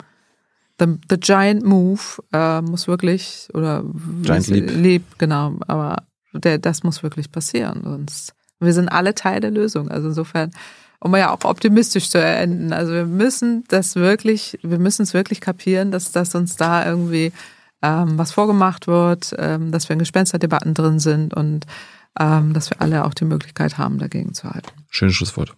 The, 0.78 0.86
the 1.10 1.18
Giant 1.18 1.64
Move 1.64 2.00
äh, 2.32 2.60
muss 2.60 2.88
wirklich, 2.88 3.48
oder 3.52 3.84
Giant 4.22 4.48
Leap. 4.48 4.70
Leap, 4.70 5.02
genau, 5.18 5.56
aber 5.68 6.02
der, 6.32 6.58
das 6.58 6.82
muss 6.82 7.02
wirklich 7.02 7.30
passieren. 7.30 7.82
Sonst, 7.84 8.34
wir 8.58 8.72
sind 8.72 8.88
alle 8.88 9.14
Teil 9.14 9.40
der 9.40 9.50
Lösung. 9.50 9.88
Also 9.88 10.08
insofern, 10.08 10.50
um 11.00 11.14
ja 11.14 11.30
auch 11.30 11.44
optimistisch 11.44 12.10
zu 12.10 12.18
enden. 12.18 12.72
Also 12.72 12.92
wir 12.92 13.06
müssen 13.06 13.64
das 13.68 13.94
wirklich, 13.96 14.58
wir 14.62 14.78
müssen 14.78 15.02
es 15.02 15.14
wirklich 15.14 15.40
kapieren, 15.40 15.90
dass, 15.90 16.12
dass 16.12 16.34
uns 16.34 16.56
da 16.56 16.86
irgendwie 16.86 17.32
ähm, 17.84 18.18
was 18.18 18.32
vorgemacht 18.32 18.86
wird, 18.86 19.34
ähm, 19.38 19.70
dass 19.70 19.88
wir 19.88 19.94
in 19.94 19.98
Gespensterdebatten 19.98 20.72
drin 20.72 20.98
sind 20.98 21.34
und 21.34 21.66
ähm, 22.18 22.54
dass 22.54 22.70
wir 22.70 22.80
alle 22.80 23.04
auch 23.04 23.12
die 23.12 23.26
Möglichkeit 23.26 23.76
haben, 23.76 23.98
dagegen 23.98 24.32
zu 24.32 24.48
halten. 24.48 24.70
Schönes 24.88 25.14
Schlusswort. 25.14 25.48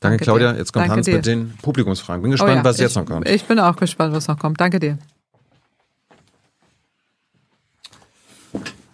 Danke, 0.00 0.18
Danke 0.18 0.24
Claudia. 0.24 0.52
Dir. 0.52 0.58
Jetzt 0.58 0.72
kommt 0.72 0.84
Danke 0.84 0.96
Hans 0.96 1.06
dir. 1.06 1.16
mit 1.16 1.26
den 1.26 1.54
Publikumsfragen. 1.62 2.22
Bin 2.22 2.30
gespannt, 2.30 2.52
oh 2.52 2.56
ja, 2.56 2.64
was 2.64 2.76
ich, 2.76 2.82
jetzt 2.82 2.96
noch 2.96 3.06
kommt. 3.06 3.28
Ich 3.28 3.44
bin 3.44 3.58
auch 3.58 3.76
gespannt, 3.76 4.14
was 4.14 4.28
noch 4.28 4.38
kommt. 4.38 4.60
Danke 4.60 4.78
dir. 4.78 4.98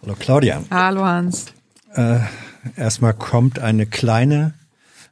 Hallo 0.03 0.17
Claudia. 0.19 0.63
Hallo 0.71 1.05
Hans. 1.05 1.47
Äh, 1.95 2.21
erstmal 2.77 3.13
kommt 3.15 3.59
eine 3.59 3.85
kleine 3.87 4.55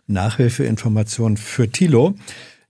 Nachhilfeinformation 0.06 1.36
für 1.36 1.68
Thilo. 1.68 2.14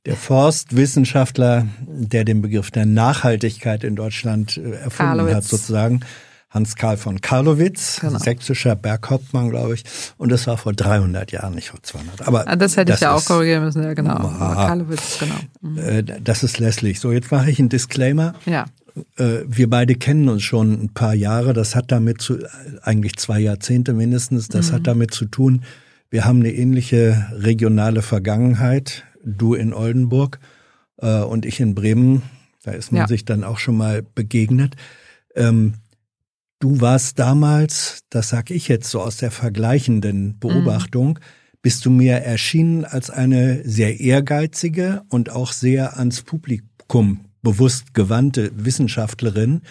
Der 0.06 0.16
Forstwissenschaftler, 0.16 1.66
der 1.86 2.24
den 2.24 2.40
Begriff 2.40 2.70
der 2.70 2.86
Nachhaltigkeit 2.86 3.82
in 3.84 3.96
Deutschland 3.96 4.56
äh, 4.56 4.70
erfunden 4.70 5.16
Karlowitz. 5.16 5.34
hat, 5.34 5.44
sozusagen, 5.44 6.00
Hans 6.48 6.76
Karl 6.76 6.96
von 6.96 7.20
Karlowitz, 7.20 7.98
genau. 8.00 8.18
sächsischer 8.18 8.76
Berghauptmann, 8.76 9.50
glaube 9.50 9.74
ich. 9.74 9.84
Und 10.16 10.30
das 10.30 10.46
war 10.46 10.56
vor 10.56 10.72
300 10.72 11.32
Jahren, 11.32 11.54
nicht 11.54 11.70
vor 11.70 11.82
200. 11.82 12.26
Aber 12.26 12.46
ah, 12.46 12.56
das 12.56 12.76
hätte 12.76 12.92
das 12.92 13.00
ich 13.00 13.02
ja 13.02 13.14
auch 13.14 13.24
korrigieren 13.24 13.64
müssen, 13.64 13.82
ja 13.82 13.94
genau. 13.94 14.16
Karlowitz, 14.16 15.18
genau. 15.18 15.34
Mhm. 15.60 15.78
Äh, 15.78 16.02
das 16.22 16.44
ist 16.44 16.58
lässlich. 16.58 17.00
So, 17.00 17.10
jetzt 17.10 17.32
mache 17.32 17.50
ich 17.50 17.58
einen 17.58 17.68
Disclaimer. 17.68 18.34
Ja. 18.46 18.66
Äh, 19.16 19.40
wir 19.46 19.68
beide 19.68 19.96
kennen 19.96 20.28
uns 20.28 20.44
schon 20.44 20.72
ein 20.72 20.94
paar 20.94 21.14
Jahre. 21.14 21.52
Das 21.52 21.74
hat 21.74 21.90
damit 21.90 22.22
zu, 22.22 22.38
eigentlich 22.80 23.16
zwei 23.16 23.40
Jahrzehnte 23.40 23.92
mindestens. 23.92 24.48
Das 24.48 24.70
mhm. 24.70 24.74
hat 24.76 24.86
damit 24.86 25.12
zu 25.12 25.26
tun, 25.26 25.64
wir 26.10 26.24
haben 26.24 26.38
eine 26.38 26.52
ähnliche 26.52 27.26
regionale 27.32 28.00
Vergangenheit 28.00 29.04
du 29.26 29.54
in 29.54 29.74
Oldenburg 29.74 30.40
äh, 30.96 31.20
und 31.20 31.44
ich 31.44 31.60
in 31.60 31.74
Bremen. 31.74 32.22
Da 32.62 32.72
ist 32.72 32.92
man 32.92 33.02
ja. 33.02 33.08
sich 33.08 33.24
dann 33.24 33.44
auch 33.44 33.58
schon 33.58 33.76
mal 33.76 34.02
begegnet. 34.02 34.76
Ähm, 35.34 35.74
du 36.58 36.80
warst 36.80 37.18
damals, 37.18 38.04
das 38.08 38.30
sag 38.30 38.50
ich 38.50 38.68
jetzt 38.68 38.90
so 38.90 39.02
aus 39.02 39.18
der 39.18 39.30
vergleichenden 39.30 40.38
Beobachtung, 40.38 41.08
mhm. 41.08 41.58
bist 41.60 41.84
du 41.84 41.90
mir 41.90 42.14
erschienen 42.14 42.84
als 42.84 43.10
eine 43.10 43.62
sehr 43.68 44.00
ehrgeizige 44.00 45.02
und 45.10 45.30
auch 45.30 45.52
sehr 45.52 45.98
ans 45.98 46.22
Publikum 46.22 46.70
Publikum 46.86 47.24
bewusst 47.42 47.94
gewandte 47.94 48.50
Wissenschaftlerin, 48.54 49.62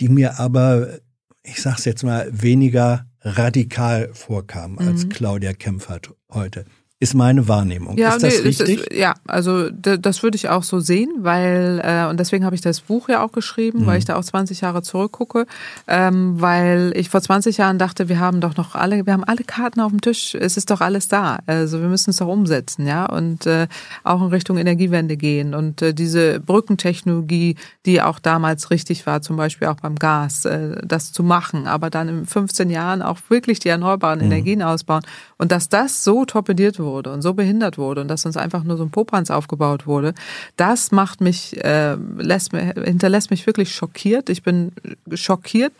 die 0.00 0.08
mir 0.08 0.38
aber, 0.38 0.98
ich 1.42 1.62
sag's 1.62 1.84
jetzt 1.84 2.02
mal, 2.02 2.28
weniger 2.30 3.06
radikal 3.20 4.10
vorkam 4.12 4.78
als 4.78 5.04
mhm. 5.04 5.08
Claudia 5.10 5.52
Kempfert 5.52 6.12
heute 6.32 6.64
ist 7.04 7.12
meine 7.12 7.48
Wahrnehmung. 7.48 7.98
Ja, 7.98 8.14
ist 8.14 8.22
das 8.22 8.38
nee, 8.38 8.48
richtig? 8.48 8.80
Ist, 8.80 8.92
ja, 8.98 9.12
also 9.26 9.68
das 9.70 10.22
würde 10.22 10.36
ich 10.36 10.48
auch 10.48 10.62
so 10.62 10.80
sehen, 10.80 11.10
weil 11.18 11.82
äh, 11.84 12.08
und 12.08 12.18
deswegen 12.18 12.46
habe 12.46 12.54
ich 12.54 12.62
das 12.62 12.80
Buch 12.80 13.10
ja 13.10 13.22
auch 13.22 13.30
geschrieben, 13.30 13.82
mhm. 13.82 13.86
weil 13.86 13.98
ich 13.98 14.06
da 14.06 14.16
auch 14.16 14.24
20 14.24 14.62
Jahre 14.62 14.82
zurückgucke, 14.82 15.46
ähm, 15.86 16.40
weil 16.40 16.94
ich 16.96 17.10
vor 17.10 17.20
20 17.20 17.58
Jahren 17.58 17.78
dachte, 17.78 18.08
wir 18.08 18.20
haben 18.20 18.40
doch 18.40 18.56
noch 18.56 18.74
alle, 18.74 19.04
wir 19.04 19.12
haben 19.12 19.22
alle 19.22 19.44
Karten 19.44 19.80
auf 19.80 19.90
dem 19.90 20.00
Tisch, 20.00 20.34
es 20.34 20.56
ist 20.56 20.70
doch 20.70 20.80
alles 20.80 21.08
da, 21.08 21.40
also 21.46 21.82
wir 21.82 21.88
müssen 21.88 22.08
es 22.08 22.16
doch 22.16 22.26
umsetzen, 22.26 22.86
ja 22.86 23.04
und 23.04 23.44
äh, 23.44 23.68
auch 24.02 24.22
in 24.22 24.28
Richtung 24.28 24.56
Energiewende 24.56 25.18
gehen 25.18 25.54
und 25.54 25.82
äh, 25.82 25.92
diese 25.92 26.40
Brückentechnologie, 26.40 27.56
die 27.84 28.00
auch 28.00 28.18
damals 28.18 28.70
richtig 28.70 29.04
war, 29.04 29.20
zum 29.20 29.36
Beispiel 29.36 29.68
auch 29.68 29.76
beim 29.76 29.96
Gas, 29.96 30.46
äh, 30.46 30.80
das 30.82 31.12
zu 31.12 31.22
machen, 31.22 31.66
aber 31.66 31.90
dann 31.90 32.08
in 32.08 32.24
15 32.24 32.70
Jahren 32.70 33.02
auch 33.02 33.18
wirklich 33.28 33.58
die 33.58 33.68
erneuerbaren 33.68 34.20
mhm. 34.20 34.32
Energien 34.32 34.62
ausbauen 34.62 35.02
und 35.36 35.52
dass 35.52 35.68
das 35.68 36.02
so 36.02 36.24
torpediert 36.24 36.78
wurde 36.78 36.93
wurde 36.94 37.12
und 37.12 37.22
so 37.22 37.34
behindert 37.34 37.76
wurde 37.76 38.00
und 38.00 38.08
dass 38.08 38.24
uns 38.24 38.36
einfach 38.36 38.64
nur 38.64 38.76
so 38.76 38.84
ein 38.84 38.90
Popanz 38.90 39.30
aufgebaut 39.30 39.86
wurde, 39.86 40.14
das 40.56 40.92
macht 40.92 41.20
mich, 41.20 41.62
äh, 41.64 41.96
lässt, 42.16 42.52
hinterlässt 42.52 43.30
mich 43.30 43.46
wirklich 43.46 43.74
schockiert. 43.74 44.30
Ich 44.30 44.42
bin 44.42 44.72
schockiert 45.12 45.72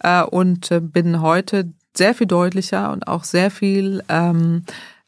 äh, 0.00 0.22
und 0.22 0.70
äh, 0.70 0.80
bin 0.80 1.20
heute 1.22 1.72
sehr 1.96 2.14
viel 2.14 2.26
deutlicher 2.26 2.92
und 2.92 3.08
auch 3.08 3.24
sehr 3.24 3.50
viel 3.50 4.02
ähm, 4.08 4.62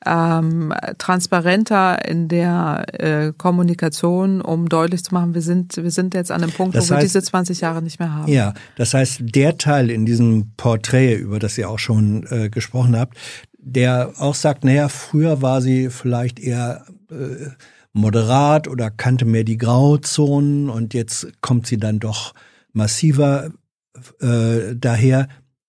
ähm, 0.07 0.73
transparenter 0.97 2.09
in 2.09 2.29
der 2.29 2.85
äh, 2.93 3.33
Kommunikation, 3.37 4.41
um 4.41 4.69
deutlich 4.69 5.05
zu 5.05 5.13
machen, 5.13 5.35
wir 5.35 5.43
sind, 5.43 5.77
wir 5.77 5.91
sind 5.91 6.15
jetzt 6.15 6.33
an 6.33 6.43
einem 6.43 6.53
Punkt, 6.53 6.75
das 6.75 6.91
wo 6.91 6.95
heißt, 6.95 7.03
wir 7.03 7.07
diese 7.07 7.23
20 7.23 7.61
Jahre 7.61 7.83
nicht 7.83 7.99
mehr 7.99 8.15
haben. 8.15 8.33
Ja, 8.33 8.55
das 8.77 8.95
heißt, 8.95 9.21
der 9.23 9.59
Teil 9.59 9.91
in 9.91 10.07
diesem 10.07 10.53
Porträt, 10.57 11.17
über 11.17 11.39
das 11.39 11.59
ihr 11.59 11.69
auch 11.69 11.79
schon 11.79 12.27
äh, 12.31 12.49
gesprochen 12.49 12.97
habt, 12.97 13.19
der 13.63 14.13
auch 14.19 14.35
sagt, 14.35 14.65
naja, 14.65 14.89
früher 14.89 15.43
war 15.43 15.61
sie 15.61 15.91
vielleicht 15.91 16.41
eher 16.41 16.85
äh, 17.11 17.51
moderat 17.93 18.69
oder 18.69 18.91
kannte 18.91 19.25
mehr 19.25 19.45
die 19.45 19.59
Grauzonen 19.59 20.71
und 20.71 20.95
jetzt 20.95 21.29
kommt 21.41 21.67
sie 21.67 21.77
dann 21.77 21.99
doch 21.99 22.35
massiver 22.73 23.51
äh, 24.21 24.75
daher. 24.75 25.29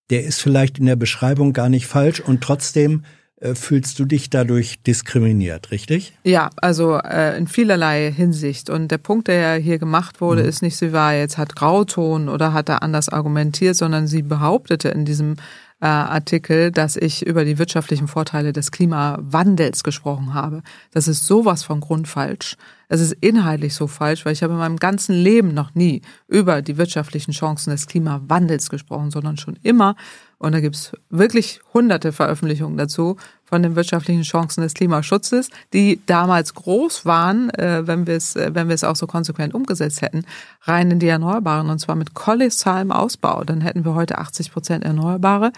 Der 0.09 0.23
ist 0.23 0.41
vielleicht 0.41 0.77
in 0.77 0.85
der 0.85 0.95
Beschreibung 0.95 1.53
gar 1.53 1.69
nicht 1.69 1.88
falsch 1.88 2.19
und 2.19 2.41
trotzdem 2.41 3.03
äh, 3.41 3.55
fühlst 3.55 3.97
du 3.97 4.05
dich 4.05 4.30
dadurch 4.30 4.84
diskriminiert, 4.84 5.72
richtig? 5.72 6.13
Ja, 6.23 6.51
also 6.57 6.97
äh, 6.97 7.35
in 7.38 7.47
vielerlei 7.47 8.11
Hinsicht. 8.11 8.69
Und 8.69 8.89
der 8.91 8.99
Punkt, 8.99 9.27
der 9.27 9.35
ja 9.35 9.53
hier 9.55 9.80
gemacht 9.80 10.22
wurde, 10.22 10.43
mhm. 10.43 10.49
ist 10.49 10.61
nicht, 10.61 10.77
sie 10.77 10.93
war 10.93 11.15
jetzt, 11.15 11.39
hat 11.39 11.55
Grauton 11.55 12.30
oder 12.30 12.53
hat 12.53 12.69
er 12.69 12.84
anders 12.84 13.09
argumentiert, 13.09 13.76
sondern 13.76 14.05
sie 14.05 14.22
behauptete 14.22 14.89
in 14.89 15.05
diesem 15.05 15.38
äh, 15.81 15.85
Artikel, 15.85 16.71
dass 16.71 16.95
ich 16.95 17.25
über 17.25 17.43
die 17.43 17.57
wirtschaftlichen 17.57 18.07
Vorteile 18.07 18.53
des 18.53 18.71
Klimawandels 18.71 19.83
gesprochen 19.83 20.33
habe. 20.33 20.61
Das 20.91 21.07
ist 21.07 21.25
sowas 21.25 21.63
von 21.63 21.81
grundfalsch. 21.81 22.55
Es 22.87 23.01
ist 23.01 23.13
inhaltlich 23.21 23.73
so 23.73 23.87
falsch, 23.87 24.25
weil 24.25 24.33
ich 24.33 24.43
habe 24.43 24.53
in 24.53 24.59
meinem 24.59 24.77
ganzen 24.77 25.15
Leben 25.15 25.53
noch 25.53 25.75
nie 25.75 26.01
über 26.27 26.61
die 26.61 26.77
wirtschaftlichen 26.77 27.31
Chancen 27.31 27.71
des 27.71 27.87
Klimawandels 27.87 28.69
gesprochen, 28.69 29.11
sondern 29.11 29.37
schon 29.37 29.57
immer 29.63 29.95
und 30.41 30.53
da 30.53 30.59
gibt's 30.59 30.91
wirklich 31.11 31.61
hunderte 31.71 32.11
Veröffentlichungen 32.11 32.75
dazu 32.75 33.17
von 33.51 33.63
den 33.63 33.75
wirtschaftlichen 33.75 34.23
Chancen 34.23 34.61
des 34.61 34.73
Klimaschutzes, 34.73 35.49
die 35.73 35.99
damals 36.05 36.53
groß 36.53 37.05
waren, 37.05 37.49
äh, 37.51 37.85
wenn 37.85 38.07
wir 38.07 38.15
es, 38.15 38.37
äh, 38.37 38.51
wenn 38.53 38.69
wir 38.69 38.75
es 38.75 38.85
auch 38.85 38.95
so 38.95 39.07
konsequent 39.07 39.53
umgesetzt 39.53 40.01
hätten, 40.01 40.23
rein 40.61 40.89
in 40.89 40.99
die 40.99 41.09
Erneuerbaren 41.09 41.69
und 41.69 41.79
zwar 41.79 41.95
mit 41.95 42.13
kolossalem 42.13 42.93
Ausbau. 42.93 43.43
Dann 43.43 43.59
hätten 43.59 43.83
wir 43.83 43.93
heute 43.93 44.19
80 44.19 44.53
Prozent 44.53 44.85
Erneuerbare. 44.85 45.51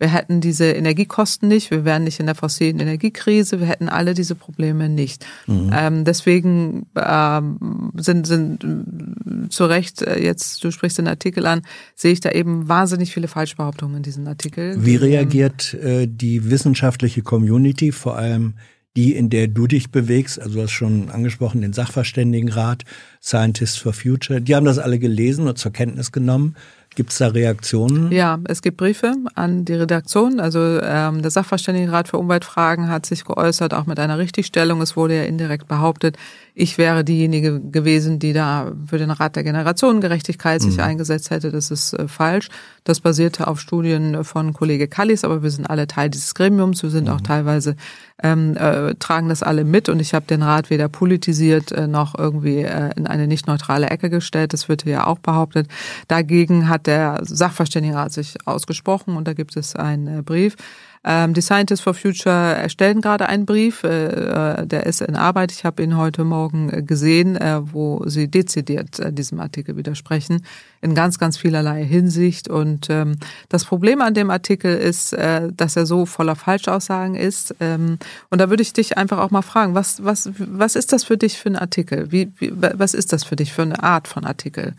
Wir 0.00 0.08
hätten 0.08 0.40
diese 0.40 0.64
Energiekosten 0.64 1.46
nicht, 1.46 1.70
wir 1.70 1.84
wären 1.84 2.04
nicht 2.04 2.20
in 2.20 2.26
der 2.26 2.34
fossilen 2.34 2.80
Energiekrise, 2.80 3.60
wir 3.60 3.66
hätten 3.66 3.90
alle 3.90 4.14
diese 4.14 4.34
Probleme 4.34 4.88
nicht. 4.88 5.26
Mhm. 5.46 5.70
Ähm, 5.72 6.04
deswegen 6.04 6.86
ähm, 6.96 7.92
sind, 7.96 8.26
sind 8.26 8.64
äh, 8.64 9.48
zu 9.50 9.66
Recht, 9.66 10.00
äh, 10.00 10.18
jetzt, 10.18 10.64
du 10.64 10.70
sprichst 10.70 10.96
den 10.96 11.06
Artikel 11.06 11.44
an, 11.46 11.60
sehe 11.94 12.12
ich 12.12 12.20
da 12.20 12.30
eben 12.30 12.66
wahnsinnig 12.66 13.12
viele 13.12 13.28
Falschbehauptungen 13.28 13.98
in 13.98 14.02
diesem 14.02 14.26
Artikel. 14.26 14.84
Wie 14.84 14.96
reagiert 14.96 15.74
äh, 15.74 16.08
die 16.08 16.50
wissenschaftliche 16.50 17.20
Community, 17.20 17.92
vor 17.92 18.16
allem 18.16 18.54
die, 18.96 19.14
in 19.14 19.30
der 19.30 19.48
du 19.48 19.66
dich 19.66 19.90
bewegst, 19.90 20.40
also 20.40 20.56
du 20.56 20.62
hast 20.62 20.72
schon 20.72 21.10
angesprochen, 21.10 21.60
den 21.60 21.72
Sachverständigenrat, 21.72 22.84
Scientists 23.22 23.76
for 23.76 23.92
Future, 23.92 24.40
die 24.40 24.56
haben 24.56 24.66
das 24.66 24.78
alle 24.78 24.98
gelesen 24.98 25.46
und 25.46 25.58
zur 25.58 25.72
Kenntnis 25.72 26.10
genommen. 26.10 26.56
Gibt 26.96 27.10
es 27.12 27.18
da 27.18 27.28
Reaktionen? 27.28 28.10
Ja, 28.10 28.40
es 28.48 28.62
gibt 28.62 28.76
Briefe 28.76 29.14
an 29.36 29.64
die 29.64 29.74
Redaktion. 29.74 30.40
Also 30.40 30.58
ähm, 30.82 31.22
der 31.22 31.30
Sachverständigenrat 31.30 32.08
für 32.08 32.18
Umweltfragen 32.18 32.88
hat 32.88 33.06
sich 33.06 33.24
geäußert, 33.24 33.74
auch 33.74 33.86
mit 33.86 34.00
einer 34.00 34.18
Richtigstellung. 34.18 34.82
Es 34.82 34.96
wurde 34.96 35.16
ja 35.16 35.22
indirekt 35.22 35.68
behauptet, 35.68 36.16
ich 36.54 36.78
wäre 36.78 37.04
diejenige 37.04 37.60
gewesen, 37.60 38.18
die 38.18 38.32
da 38.32 38.72
für 38.86 38.98
den 38.98 39.10
Rat 39.10 39.36
der 39.36 39.44
Generationengerechtigkeit 39.44 40.60
sich 40.60 40.76
mhm. 40.76 40.82
eingesetzt 40.82 41.30
hätte. 41.30 41.50
Das 41.50 41.70
ist 41.70 41.92
äh, 41.94 42.08
falsch. 42.08 42.48
Das 42.84 43.00
basierte 43.00 43.46
auf 43.46 43.60
Studien 43.60 44.24
von 44.24 44.52
Kollege 44.52 44.88
Kallis, 44.88 45.24
aber 45.24 45.42
wir 45.42 45.50
sind 45.50 45.68
alle 45.68 45.86
Teil 45.86 46.10
dieses 46.10 46.34
Gremiums. 46.34 46.82
Wir 46.82 46.90
sind 46.90 47.08
mhm. 47.08 47.14
auch 47.14 47.20
teilweise, 47.20 47.76
ähm, 48.22 48.56
äh, 48.56 48.94
tragen 48.96 49.28
das 49.28 49.42
alle 49.42 49.64
mit 49.64 49.88
und 49.88 50.00
ich 50.00 50.14
habe 50.14 50.26
den 50.26 50.42
Rat 50.42 50.70
weder 50.70 50.88
politisiert 50.88 51.72
äh, 51.72 51.86
noch 51.86 52.18
irgendwie 52.18 52.58
äh, 52.58 52.90
in 52.96 53.06
eine 53.06 53.26
nicht 53.26 53.46
neutrale 53.46 53.88
Ecke 53.88 54.10
gestellt. 54.10 54.52
Das 54.52 54.68
wird 54.68 54.84
ja 54.84 55.06
auch 55.06 55.18
behauptet. 55.18 55.68
Dagegen 56.08 56.68
hat 56.68 56.86
der 56.86 57.20
Sachverständigenrat 57.22 58.12
sich 58.12 58.36
ausgesprochen 58.46 59.16
und 59.16 59.28
da 59.28 59.34
gibt 59.34 59.56
es 59.56 59.76
einen 59.76 60.18
äh, 60.18 60.22
Brief. 60.22 60.56
Ähm, 61.02 61.32
die 61.32 61.40
Scientists 61.40 61.80
for 61.80 61.94
Future 61.94 62.54
erstellen 62.56 63.00
gerade 63.00 63.26
einen 63.26 63.46
Brief, 63.46 63.84
äh, 63.84 64.60
äh, 64.60 64.66
der 64.66 64.84
ist 64.84 65.00
in 65.00 65.16
Arbeit. 65.16 65.50
Ich 65.50 65.64
habe 65.64 65.82
ihn 65.82 65.96
heute 65.96 66.24
Morgen 66.24 66.70
äh, 66.70 66.82
gesehen, 66.82 67.36
äh, 67.36 67.60
wo 67.72 68.02
sie 68.06 68.28
dezidiert 68.28 68.98
äh, 68.98 69.10
diesem 69.10 69.40
Artikel 69.40 69.76
widersprechen, 69.78 70.44
in 70.82 70.94
ganz, 70.94 71.18
ganz 71.18 71.38
vielerlei 71.38 71.84
Hinsicht. 71.86 72.48
Und 72.48 72.88
ähm, 72.90 73.16
das 73.48 73.64
Problem 73.64 74.02
an 74.02 74.12
dem 74.12 74.30
Artikel 74.30 74.76
ist, 74.76 75.14
äh, 75.14 75.48
dass 75.50 75.74
er 75.74 75.86
so 75.86 76.04
voller 76.04 76.36
Falschaussagen 76.36 77.14
ist. 77.14 77.54
Ähm, 77.60 77.98
und 78.28 78.38
da 78.38 78.50
würde 78.50 78.62
ich 78.62 78.74
dich 78.74 78.98
einfach 78.98 79.18
auch 79.18 79.30
mal 79.30 79.40
fragen, 79.40 79.74
was, 79.74 80.04
was, 80.04 80.30
was 80.36 80.76
ist 80.76 80.92
das 80.92 81.04
für 81.04 81.16
dich 81.16 81.38
für 81.38 81.48
ein 81.48 81.56
Artikel? 81.56 82.12
Wie, 82.12 82.30
wie, 82.36 82.52
was 82.54 82.92
ist 82.92 83.14
das 83.14 83.24
für 83.24 83.36
dich 83.36 83.54
für 83.54 83.62
eine 83.62 83.82
Art 83.82 84.06
von 84.06 84.26
Artikel? 84.26 84.74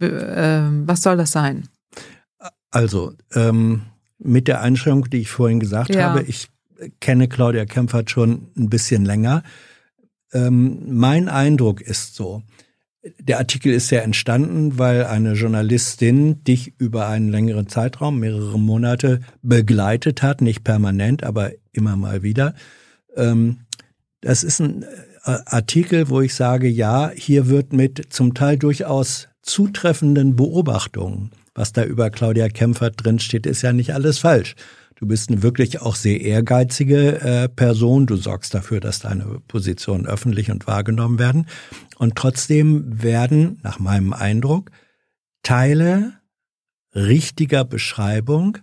Ähm, 0.00 0.84
was 0.86 1.02
soll 1.02 1.16
das 1.16 1.32
sein? 1.32 1.68
Also, 2.70 3.14
ähm, 3.34 3.82
mit 4.18 4.48
der 4.48 4.60
Einschränkung, 4.60 5.10
die 5.10 5.18
ich 5.18 5.30
vorhin 5.30 5.60
gesagt 5.60 5.94
ja. 5.94 6.10
habe. 6.10 6.22
Ich 6.22 6.48
kenne 7.00 7.28
Claudia 7.28 7.64
Kempfert 7.64 8.10
schon 8.10 8.48
ein 8.56 8.68
bisschen 8.68 9.04
länger. 9.04 9.42
Ähm, 10.32 10.82
mein 10.88 11.28
Eindruck 11.28 11.80
ist 11.80 12.14
so, 12.14 12.42
der 13.20 13.38
Artikel 13.38 13.72
ist 13.72 13.90
ja 13.90 14.00
entstanden, 14.00 14.78
weil 14.78 15.04
eine 15.04 15.34
Journalistin 15.34 16.42
dich 16.44 16.74
über 16.78 17.08
einen 17.08 17.30
längeren 17.30 17.68
Zeitraum, 17.68 18.18
mehrere 18.18 18.58
Monate 18.58 19.20
begleitet 19.42 20.22
hat, 20.22 20.40
nicht 20.40 20.64
permanent, 20.64 21.24
aber 21.24 21.52
immer 21.72 21.96
mal 21.96 22.22
wieder. 22.22 22.54
Ähm, 23.16 23.60
das 24.20 24.42
ist 24.42 24.60
ein 24.60 24.82
äh, 24.82 25.38
Artikel, 25.46 26.08
wo 26.08 26.20
ich 26.20 26.34
sage, 26.34 26.68
ja, 26.68 27.10
hier 27.14 27.48
wird 27.48 27.72
mit 27.72 28.12
zum 28.12 28.34
Teil 28.34 28.58
durchaus 28.58 29.28
zutreffenden 29.42 30.36
Beobachtungen 30.36 31.30
was 31.58 31.72
da 31.72 31.82
über 31.82 32.08
Claudia 32.10 32.48
Kempfert 32.48 33.04
drinsteht, 33.04 33.44
ist 33.44 33.62
ja 33.62 33.72
nicht 33.72 33.92
alles 33.92 34.18
falsch. 34.18 34.54
Du 34.94 35.06
bist 35.06 35.28
eine 35.28 35.42
wirklich 35.42 35.82
auch 35.82 35.96
sehr 35.96 36.20
ehrgeizige 36.20 37.20
äh, 37.20 37.48
Person. 37.48 38.06
Du 38.06 38.14
sorgst 38.14 38.54
dafür, 38.54 38.78
dass 38.78 39.00
deine 39.00 39.40
Positionen 39.48 40.06
öffentlich 40.06 40.52
und 40.52 40.68
wahrgenommen 40.68 41.18
werden. 41.18 41.46
Und 41.98 42.14
trotzdem 42.14 43.02
werden, 43.02 43.58
nach 43.64 43.80
meinem 43.80 44.12
Eindruck, 44.12 44.70
Teile 45.42 46.12
richtiger 46.94 47.64
Beschreibung 47.64 48.58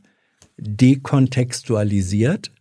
dekontextualisiert 0.58 2.52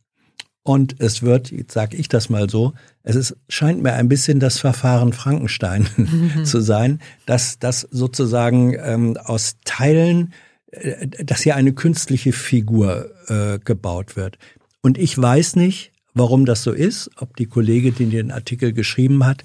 und 0.65 1.01
es 1.01 1.23
wird, 1.23 1.52
jetzt 1.52 1.74
sage 1.74 1.97
ich 1.97 2.09
das 2.09 2.28
mal 2.28 2.51
so, 2.51 2.73
es 3.05 3.17
ist, 3.17 3.37
scheint 3.49 3.83
mir 3.83 3.93
ein 3.93 4.09
bisschen 4.09 4.41
das 4.41 4.59
Verfahren 4.59 5.13
Frankenstein 5.13 5.87
mhm. 5.97 6.45
zu 6.45 6.61
sein, 6.61 7.01
dass 7.27 7.59
das 7.59 7.83
sozusagen 7.91 8.75
ähm, 8.81 9.17
aus 9.23 9.57
Teilen, 9.65 10.33
äh, 10.71 11.07
dass 11.07 11.43
hier 11.43 11.55
eine 11.55 11.75
künstliche 11.75 12.33
Figur 12.33 13.11
äh, 13.29 13.59
gebaut 13.59 14.17
wird. 14.17 14.39
Und 14.81 14.99
ich 14.99 15.17
weiß 15.17 15.57
nicht, 15.57 15.93
warum 16.15 16.47
das 16.47 16.63
so 16.63 16.73
ist, 16.73 17.11
ob 17.19 17.37
die 17.37 17.47
Kollegin, 17.47 17.95
die 17.95 18.07
den 18.07 18.33
Artikel 18.33 18.73
geschrieben 18.73 19.27
hat, 19.27 19.45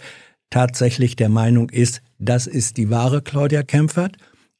tatsächlich 0.50 1.16
der 1.16 1.30
Meinung 1.30 1.70
ist, 1.70 2.02
das 2.18 2.48
ist 2.48 2.78
die 2.78 2.90
wahre 2.90 3.22
Claudia 3.22 3.64
Kempfert, 3.64 4.18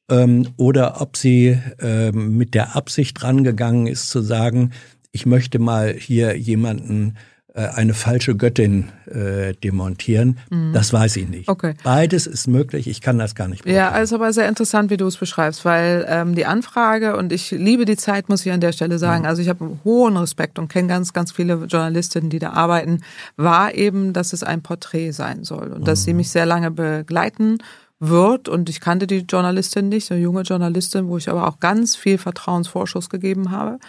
ähm, 0.10 0.50
oder 0.58 1.02
ob 1.02 1.16
sie 1.16 1.58
äh, 1.80 2.12
mit 2.12 2.54
der 2.54 2.76
Absicht 2.76 3.24
rangegangen 3.24 3.88
ist 3.88 4.10
zu 4.10 4.22
sagen, 4.22 4.72
ich 5.12 5.26
möchte 5.26 5.58
mal 5.58 5.94
hier 5.94 6.38
jemanden 6.38 7.16
eine 7.56 7.94
falsche 7.94 8.36
Göttin 8.36 8.90
äh, 9.08 9.54
demontieren. 9.54 10.38
Mhm. 10.50 10.72
Das 10.74 10.94
weiß 10.94 11.16
ich 11.18 11.28
nicht. 11.28 11.50
Okay. 11.50 11.74
Beides 11.84 12.28
ist 12.28 12.48
möglich. 12.48 12.88
Ich 12.88 13.02
kann 13.02 13.18
das 13.18 13.34
gar 13.34 13.48
nicht. 13.48 13.64
Beurteilen. 13.64 13.88
Ja, 13.88 13.92
also 13.92 14.16
aber 14.16 14.32
sehr 14.34 14.48
interessant, 14.48 14.92
wie 14.92 14.98
du 14.98 15.08
es 15.08 15.18
beschreibst, 15.18 15.66
weil 15.66 16.06
ähm, 16.08 16.36
die 16.36 16.46
Anfrage 16.46 17.18
und 17.18 17.34
ich 17.34 17.52
liebe 17.52 17.86
die 17.86 17.98
Zeit, 17.98 18.30
muss 18.30 18.46
ich 18.46 18.52
an 18.52 18.62
der 18.62 18.72
Stelle 18.72 19.00
sagen. 19.00 19.24
Mhm. 19.24 19.28
Also 19.28 19.42
ich 19.42 19.50
habe 19.50 19.80
hohen 19.84 20.16
Respekt 20.18 20.60
und 20.60 20.68
kenne 20.68 20.88
ganz, 20.88 21.12
ganz 21.12 21.32
viele 21.32 21.56
Journalistinnen, 21.56 22.30
die 22.30 22.40
da 22.40 22.52
arbeiten. 22.52 23.02
War 23.36 23.74
eben, 23.74 24.14
dass 24.14 24.32
es 24.34 24.44
ein 24.44 24.62
Porträt 24.62 25.12
sein 25.12 25.44
soll 25.44 25.70
und 25.70 25.82
mhm. 25.82 25.86
dass 25.86 26.04
sie 26.04 26.14
mich 26.14 26.30
sehr 26.30 26.46
lange 26.46 26.70
begleiten 26.70 27.58
wird 28.00 28.48
und 28.48 28.70
ich 28.70 28.80
kannte 28.80 29.08
die 29.08 29.26
Journalistin 29.28 29.90
nicht, 29.90 30.10
eine 30.12 30.22
junge 30.22 30.44
Journalistin, 30.44 31.10
wo 31.10 31.18
ich 31.18 31.30
aber 31.30 31.48
auch 31.48 31.60
ganz 31.60 31.98
viel 31.98 32.18
Vertrauensvorschuss 32.18 33.10
gegeben 33.10 33.52
habe 33.52 33.80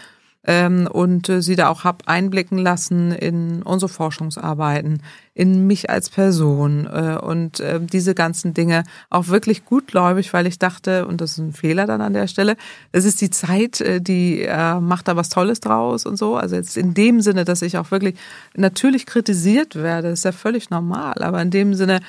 ähm, 0.46 0.88
und 0.90 1.28
äh, 1.28 1.42
sie 1.42 1.56
da 1.56 1.68
auch 1.68 1.84
hab 1.84 2.08
einblicken 2.08 2.58
lassen 2.58 3.12
in 3.12 3.62
unsere 3.62 3.90
Forschungsarbeiten, 3.90 5.02
in 5.34 5.66
mich 5.66 5.90
als 5.90 6.10
Person 6.10 6.86
äh, 6.86 7.18
und 7.20 7.60
äh, 7.60 7.78
diese 7.80 8.14
ganzen 8.14 8.54
Dinge 8.54 8.84
auch 9.10 9.28
wirklich 9.28 9.64
gutgläubig, 9.64 10.32
weil 10.32 10.46
ich 10.46 10.58
dachte, 10.58 11.06
und 11.06 11.20
das 11.20 11.32
ist 11.32 11.38
ein 11.38 11.52
Fehler 11.52 11.86
dann 11.86 12.00
an 12.00 12.14
der 12.14 12.26
Stelle, 12.26 12.56
es 12.92 13.04
ist 13.04 13.20
die 13.20 13.30
Zeit, 13.30 13.80
äh, 13.80 14.00
die 14.00 14.42
äh, 14.42 14.80
macht 14.80 15.08
da 15.08 15.16
was 15.16 15.28
Tolles 15.28 15.60
draus 15.60 16.06
und 16.06 16.16
so. 16.16 16.36
Also 16.36 16.56
jetzt 16.56 16.76
in 16.76 16.94
dem 16.94 17.20
Sinne, 17.20 17.44
dass 17.44 17.62
ich 17.62 17.76
auch 17.78 17.90
wirklich 17.90 18.16
natürlich 18.56 19.06
kritisiert 19.06 19.76
werde, 19.76 20.08
ist 20.08 20.24
ja 20.24 20.32
völlig 20.32 20.70
normal, 20.70 21.22
aber 21.22 21.40
in 21.42 21.50
dem 21.50 21.74
Sinne, 21.74 22.00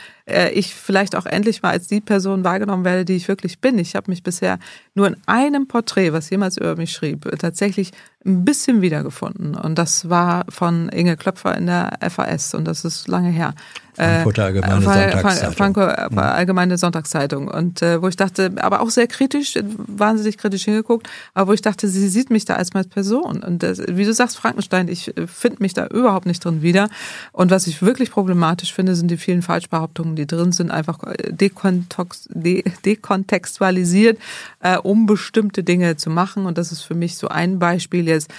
ich 0.53 0.73
vielleicht 0.73 1.15
auch 1.15 1.25
endlich 1.25 1.61
mal 1.61 1.71
als 1.71 1.87
die 1.87 2.01
Person 2.01 2.43
wahrgenommen 2.43 2.85
werde, 2.85 3.05
die 3.05 3.15
ich 3.15 3.27
wirklich 3.27 3.59
bin. 3.59 3.77
Ich 3.79 3.95
habe 3.95 4.11
mich 4.11 4.23
bisher 4.23 4.59
nur 4.93 5.07
in 5.07 5.17
einem 5.25 5.67
Porträt, 5.67 6.13
was 6.13 6.29
jemals 6.29 6.57
über 6.57 6.75
mich 6.75 6.91
schrieb, 6.91 7.29
tatsächlich 7.39 7.91
ein 8.25 8.45
bisschen 8.45 8.81
wiedergefunden. 8.81 9.55
Und 9.55 9.77
das 9.77 10.09
war 10.09 10.45
von 10.49 10.89
Inge 10.89 11.17
Klöpfer 11.17 11.57
in 11.57 11.65
der 11.65 11.97
FAS 12.09 12.53
und 12.53 12.65
das 12.65 12.85
ist 12.85 13.07
lange 13.07 13.29
her. 13.29 13.53
Frankfurter 14.02 14.45
Allgemeine 14.45 14.73
äh, 14.73 14.82
Sonntagszeitung. 14.82 15.56
Frankfurter 15.56 16.10
mhm. 16.11 16.19
Allgemeine 16.19 16.78
Sonntagszeitung. 16.78 17.48
Und 17.48 17.82
äh, 17.82 18.02
wo 18.02 18.07
ich 18.07 18.15
dachte, 18.15 18.52
aber 18.57 18.82
auch 18.82 18.90
sehr 18.90 19.07
kritisch, 19.07 19.57
wahnsinnig 19.78 20.38
kritisch 20.38 20.65
hingeguckt, 20.65 21.10
aber 21.34 21.49
wo 21.49 21.53
ich 21.53 21.61
dachte, 21.61 21.88
sie 21.88 22.10
sieht 22.10 22.30
mich 22.30 22.45
da 22.45 22.56
als 22.56 22.73
meine 22.73 22.88
Person. 22.88 23.44
Und 23.44 23.64
das, 23.64 23.82
wie 23.88 24.06
du 24.06 24.14
sagst, 24.14 24.38
Frankenstein, 24.38 24.88
ich 24.88 25.15
äh, 25.18 25.28
finde 25.28 25.57
mich 25.61 25.73
da 25.73 25.88
überhaupt 25.88 26.26
nicht 26.26 26.44
drin 26.44 26.61
wieder. 26.61 26.90
Und 27.32 27.52
was 27.52 27.68
ich 27.68 27.82
wirklich 27.82 28.11
problematisch 28.11 28.73
finde, 28.73 28.95
sind 28.95 29.11
die 29.11 29.18
vielen 29.18 29.41
Falschbehauptungen, 29.41 30.15
die 30.15 30.28
drin 30.28 30.52
sind, 30.52 30.72
einfach 30.72 30.99
äh, 31.03 31.34
dekontextualisiert, 31.34 34.19
äh, 34.61 34.78
um 34.78 35.06
bestimmte 35.06 35.64
Dinge 35.64 35.98
zu 35.98 36.10
machen. 36.10 36.45
Und 36.45 36.57
das 36.57 36.72
ist 36.72 36.82
für 36.82 36.95
mich 36.95 37.18
so 37.18 37.28
ein 37.28 37.60
Beispiel 37.60 38.07
jetzt, 38.07 38.32
äh, 38.32 38.34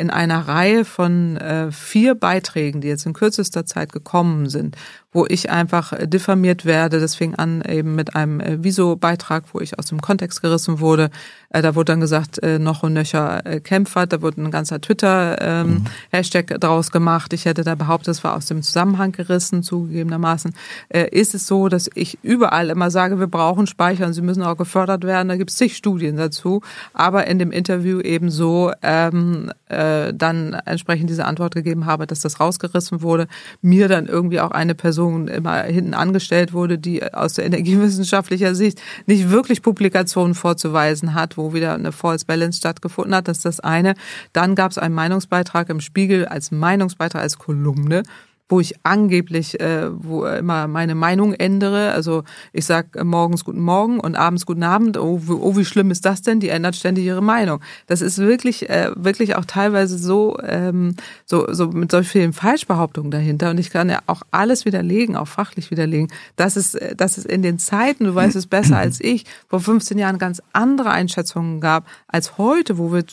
in 0.00 0.10
einer 0.10 0.46
Reihe 0.46 0.84
von 0.84 1.36
äh, 1.36 1.72
vier 1.72 2.14
Beiträgen, 2.14 2.80
die 2.80 2.88
jetzt 2.88 3.06
in 3.06 3.12
kürzester 3.12 3.66
Zeit 3.66 3.92
gekommen 3.92 4.48
sind, 4.48 4.76
wo 5.14 5.24
ich 5.26 5.48
einfach 5.48 5.92
äh, 5.92 6.06
diffamiert 6.06 6.66
werde. 6.66 7.00
Das 7.00 7.14
fing 7.14 7.36
an 7.36 7.62
eben 7.62 7.94
mit 7.94 8.16
einem 8.16 8.40
äh, 8.40 8.62
Viso-Beitrag, 8.62 9.44
wo 9.52 9.60
ich 9.60 9.78
aus 9.78 9.86
dem 9.86 10.02
Kontext 10.02 10.42
gerissen 10.42 10.80
wurde. 10.80 11.08
Äh, 11.50 11.62
da 11.62 11.76
wurde 11.76 11.92
dann 11.92 12.00
gesagt, 12.00 12.40
noch 12.58 12.82
und 12.82 12.94
nöcher 12.94 13.42
Kämpfer. 13.62 14.06
Da 14.06 14.20
wurde 14.20 14.42
ein 14.42 14.50
ganzer 14.50 14.80
Twitter-Hashtag 14.80 16.50
ähm, 16.50 16.56
mhm. 16.56 16.60
draus 16.60 16.90
gemacht. 16.90 17.32
Ich 17.32 17.44
hätte 17.44 17.62
da 17.62 17.76
behauptet, 17.76 18.08
es 18.08 18.24
war 18.24 18.34
aus 18.34 18.46
dem 18.46 18.62
Zusammenhang 18.62 19.12
gerissen, 19.12 19.62
zugegebenermaßen. 19.62 20.52
Ist 20.88 21.34
es 21.34 21.46
so, 21.46 21.68
dass 21.68 21.88
ich 21.94 22.18
überall 22.22 22.70
immer 22.70 22.90
sage, 22.90 23.20
wir 23.20 23.28
brauchen 23.28 23.68
Speicher 23.68 24.06
und 24.06 24.14
sie 24.14 24.22
müssen 24.22 24.42
auch 24.42 24.56
gefördert 24.56 25.04
werden. 25.04 25.28
Da 25.28 25.36
gibt 25.36 25.50
es 25.50 25.56
zig 25.56 25.76
Studien 25.76 26.16
dazu. 26.16 26.60
Aber 26.92 27.28
in 27.28 27.38
dem 27.38 27.52
Interview 27.52 28.00
eben 28.00 28.30
so 28.30 28.72
ähm, 28.82 29.52
äh, 29.68 30.12
dann 30.12 30.54
entsprechend 30.64 31.08
diese 31.08 31.24
Antwort 31.24 31.54
gegeben 31.54 31.86
habe, 31.86 32.08
dass 32.08 32.20
das 32.20 32.40
rausgerissen 32.40 33.02
wurde. 33.02 33.28
Mir 33.62 33.86
dann 33.88 34.06
irgendwie 34.06 34.40
auch 34.40 34.50
eine 34.50 34.74
Person 34.74 35.03
Person 35.04 35.28
immer 35.28 35.62
hinten 35.64 35.92
angestellt 35.92 36.52
wurde, 36.54 36.78
die 36.78 37.02
aus 37.12 37.34
der 37.34 37.44
energiewissenschaftlicher 37.44 38.54
Sicht 38.54 38.80
nicht 39.06 39.30
wirklich 39.30 39.60
Publikationen 39.60 40.34
vorzuweisen 40.34 41.12
hat, 41.14 41.36
wo 41.36 41.52
wieder 41.52 41.74
eine 41.74 41.92
False 41.92 42.24
Balance 42.24 42.58
stattgefunden 42.58 43.14
hat. 43.14 43.28
Das 43.28 43.38
ist 43.38 43.44
das 43.44 43.60
eine. 43.60 43.94
Dann 44.32 44.54
gab 44.54 44.70
es 44.70 44.78
einen 44.78 44.94
Meinungsbeitrag 44.94 45.68
im 45.68 45.80
Spiegel 45.80 46.26
als 46.26 46.50
Meinungsbeitrag, 46.50 47.22
als 47.22 47.38
Kolumne 47.38 48.02
wo 48.48 48.60
ich 48.60 48.74
angeblich 48.82 49.58
äh, 49.58 49.88
wo 49.90 50.26
immer 50.26 50.68
meine 50.68 50.94
Meinung 50.94 51.32
ändere. 51.32 51.92
Also 51.92 52.24
ich 52.52 52.66
sag 52.66 53.02
morgens 53.02 53.44
guten 53.44 53.60
Morgen 53.60 54.00
und 54.00 54.16
abends 54.16 54.44
guten 54.44 54.62
Abend. 54.62 54.98
Oh, 54.98 55.20
oh, 55.28 55.56
wie 55.56 55.64
schlimm 55.64 55.90
ist 55.90 56.04
das 56.04 56.20
denn? 56.20 56.40
Die 56.40 56.50
ändert 56.50 56.76
ständig 56.76 57.06
ihre 57.06 57.22
Meinung. 57.22 57.60
Das 57.86 58.02
ist 58.02 58.18
wirklich 58.18 58.68
äh, 58.68 58.90
wirklich 58.96 59.36
auch 59.36 59.46
teilweise 59.46 59.96
so 59.96 60.36
ähm, 60.42 60.94
so 61.24 61.46
so 61.52 61.68
mit 61.68 61.90
solch 61.90 62.08
vielen 62.08 62.34
Falschbehauptungen 62.34 63.10
dahinter. 63.10 63.50
Und 63.50 63.58
ich 63.58 63.70
kann 63.70 63.88
ja 63.88 64.00
auch 64.06 64.22
alles 64.30 64.66
widerlegen, 64.66 65.16
auch 65.16 65.28
fachlich 65.28 65.70
widerlegen. 65.70 66.08
dass 66.36 66.56
es 66.56 66.76
dass 66.96 67.16
es 67.16 67.24
in 67.24 67.42
den 67.42 67.58
Zeiten, 67.58 68.04
du 68.04 68.14
weißt 68.14 68.36
es 68.36 68.46
besser 68.46 68.76
als 68.76 69.00
ich, 69.00 69.24
vor 69.48 69.60
15 69.60 69.96
Jahren 69.96 70.18
ganz 70.18 70.42
andere 70.52 70.90
Einschätzungen 70.90 71.60
gab 71.60 71.86
als 72.08 72.36
heute, 72.36 72.76
wo 72.76 72.92
wir 72.92 73.04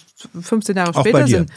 15 0.42 0.76
Jahre 0.76 0.94
später 0.94 1.26
sind 1.28 1.50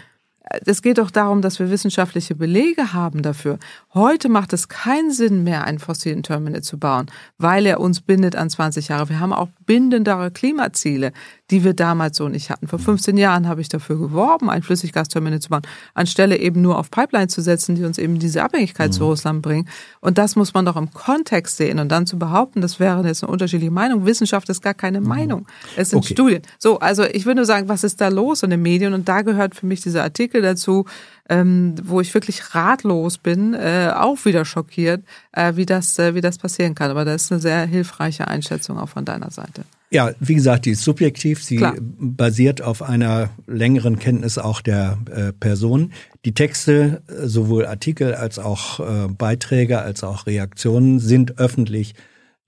es 0.66 0.82
geht 0.82 0.98
doch 0.98 1.10
darum, 1.10 1.40
dass 1.42 1.58
wir 1.58 1.70
wissenschaftliche 1.70 2.34
Belege 2.34 2.92
haben 2.92 3.22
dafür. 3.22 3.58
Heute 3.94 4.28
macht 4.28 4.52
es 4.52 4.68
keinen 4.68 5.10
Sinn 5.10 5.42
mehr, 5.42 5.64
einen 5.64 5.78
fossilen 5.78 6.22
Terminal 6.22 6.62
zu 6.62 6.78
bauen, 6.78 7.06
weil 7.38 7.64
er 7.66 7.80
uns 7.80 8.00
bindet 8.02 8.36
an 8.36 8.50
20 8.50 8.88
Jahre. 8.88 9.08
Wir 9.08 9.20
haben 9.20 9.32
auch 9.32 9.48
bindendere 9.64 10.30
Klimaziele 10.30 11.12
die 11.50 11.62
wir 11.62 11.74
damals 11.74 12.16
so 12.16 12.28
nicht 12.28 12.48
hatten. 12.48 12.68
Vor 12.68 12.78
15 12.78 13.18
Jahren 13.18 13.46
habe 13.48 13.60
ich 13.60 13.68
dafür 13.68 13.98
geworben, 13.98 14.48
ein 14.48 14.62
Flüssiggasterminal 14.62 15.40
zu 15.40 15.50
bauen, 15.50 15.62
anstelle 15.92 16.38
eben 16.38 16.62
nur 16.62 16.78
auf 16.78 16.90
Pipeline 16.90 17.28
zu 17.28 17.42
setzen, 17.42 17.74
die 17.74 17.84
uns 17.84 17.98
eben 17.98 18.18
diese 18.18 18.42
Abhängigkeit 18.42 18.88
mhm. 18.88 18.92
zu 18.92 19.04
Russland 19.04 19.42
bringen. 19.42 19.68
Und 20.00 20.16
das 20.16 20.36
muss 20.36 20.54
man 20.54 20.64
doch 20.64 20.76
im 20.76 20.90
Kontext 20.92 21.58
sehen. 21.58 21.78
Und 21.78 21.90
dann 21.90 22.06
zu 22.06 22.18
behaupten, 22.18 22.62
das 22.62 22.80
wäre 22.80 23.06
jetzt 23.06 23.22
eine 23.22 23.32
unterschiedliche 23.32 23.70
Meinung. 23.70 24.06
Wissenschaft 24.06 24.48
ist 24.48 24.62
gar 24.62 24.74
keine 24.74 25.00
mhm. 25.00 25.08
Meinung. 25.08 25.46
Es 25.76 25.90
sind 25.90 25.98
okay. 25.98 26.14
Studien. 26.14 26.42
So, 26.58 26.78
also 26.78 27.04
ich 27.04 27.26
würde 27.26 27.36
nur 27.36 27.46
sagen, 27.46 27.68
was 27.68 27.84
ist 27.84 28.00
da 28.00 28.08
los 28.08 28.42
in 28.42 28.50
den 28.50 28.62
Medien? 28.62 28.94
Und 28.94 29.08
da 29.08 29.20
gehört 29.20 29.54
für 29.54 29.66
mich 29.66 29.82
dieser 29.82 30.02
Artikel 30.02 30.40
dazu, 30.40 30.86
ähm, 31.28 31.74
wo 31.82 32.00
ich 32.00 32.12
wirklich 32.14 32.54
ratlos 32.54 33.18
bin, 33.18 33.52
äh, 33.54 33.92
auch 33.94 34.24
wieder 34.24 34.44
schockiert, 34.46 35.04
äh, 35.32 35.56
wie 35.56 35.66
das, 35.66 35.98
äh, 35.98 36.14
wie 36.14 36.20
das 36.22 36.38
passieren 36.38 36.74
kann. 36.74 36.90
Aber 36.90 37.04
das 37.04 37.24
ist 37.24 37.32
eine 37.32 37.40
sehr 37.40 37.66
hilfreiche 37.66 38.28
Einschätzung 38.28 38.78
auch 38.78 38.88
von 38.88 39.04
deiner 39.04 39.30
Seite. 39.30 39.64
Ja, 39.94 40.10
wie 40.18 40.34
gesagt, 40.34 40.66
die 40.66 40.72
ist 40.72 40.82
subjektiv. 40.82 41.44
Sie 41.44 41.54
Klar. 41.54 41.76
basiert 41.78 42.60
auf 42.60 42.82
einer 42.82 43.30
längeren 43.46 44.00
Kenntnis 44.00 44.38
auch 44.38 44.60
der 44.60 44.98
äh, 45.08 45.32
Person. 45.32 45.92
Die 46.24 46.34
Texte, 46.34 47.00
äh, 47.06 47.28
sowohl 47.28 47.64
Artikel 47.64 48.12
als 48.12 48.40
auch 48.40 48.80
äh, 48.80 49.06
Beiträge, 49.06 49.78
als 49.82 50.02
auch 50.02 50.26
Reaktionen 50.26 50.98
sind 50.98 51.38
öffentlich 51.38 51.94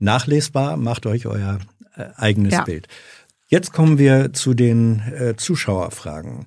nachlesbar. 0.00 0.76
Macht 0.76 1.06
euch 1.06 1.26
euer 1.26 1.60
äh, 1.94 2.06
eigenes 2.16 2.54
ja. 2.54 2.64
Bild. 2.64 2.88
Jetzt 3.46 3.72
kommen 3.72 3.96
wir 3.96 4.32
zu 4.32 4.52
den 4.52 5.02
äh, 5.16 5.36
Zuschauerfragen. 5.36 6.46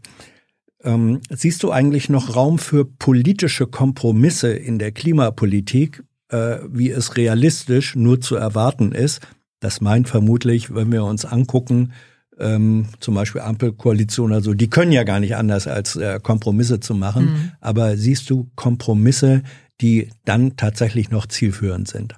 Ähm, 0.84 1.21
siehst 1.30 1.63
du 1.63 1.71
eigentlich 1.71 2.09
noch 2.09 2.35
Raum 2.35 2.59
für 2.59 2.84
politische 2.84 3.67
Kompromisse 3.67 4.51
in 4.51 4.80
der 4.80 4.91
Klimapolitik, 4.91 6.03
äh, 6.27 6.57
wie 6.67 6.89
es 6.89 7.15
realistisch 7.15 7.95
nur 7.95 8.19
zu 8.19 8.35
erwarten 8.35 8.91
ist? 8.91 9.21
Das 9.60 9.81
meint 9.81 10.07
vermutlich, 10.07 10.73
wenn 10.73 10.91
wir 10.91 11.03
uns 11.03 11.26
angucken, 11.26 11.91
ähm, 12.40 12.86
zum 12.99 13.15
Beispiel 13.15 13.41
Ampelkoalition, 13.41 14.31
also 14.31 14.53
die 14.53 14.69
können 14.69 14.91
ja 14.91 15.03
gar 15.03 15.19
nicht 15.19 15.36
anders 15.36 15.68
als 15.68 15.95
äh, 15.98 16.19
Kompromisse 16.22 16.80
zu 16.80 16.95
machen. 16.95 17.26
Mhm. 17.26 17.52
Aber 17.60 17.98
siehst 17.98 18.30
du 18.30 18.49
Kompromisse, 18.56 19.44
die 19.81 20.10
dann 20.26 20.56
tatsächlich 20.56 21.11
noch 21.11 21.27
zielführend 21.27 21.88
sind? 21.88 22.15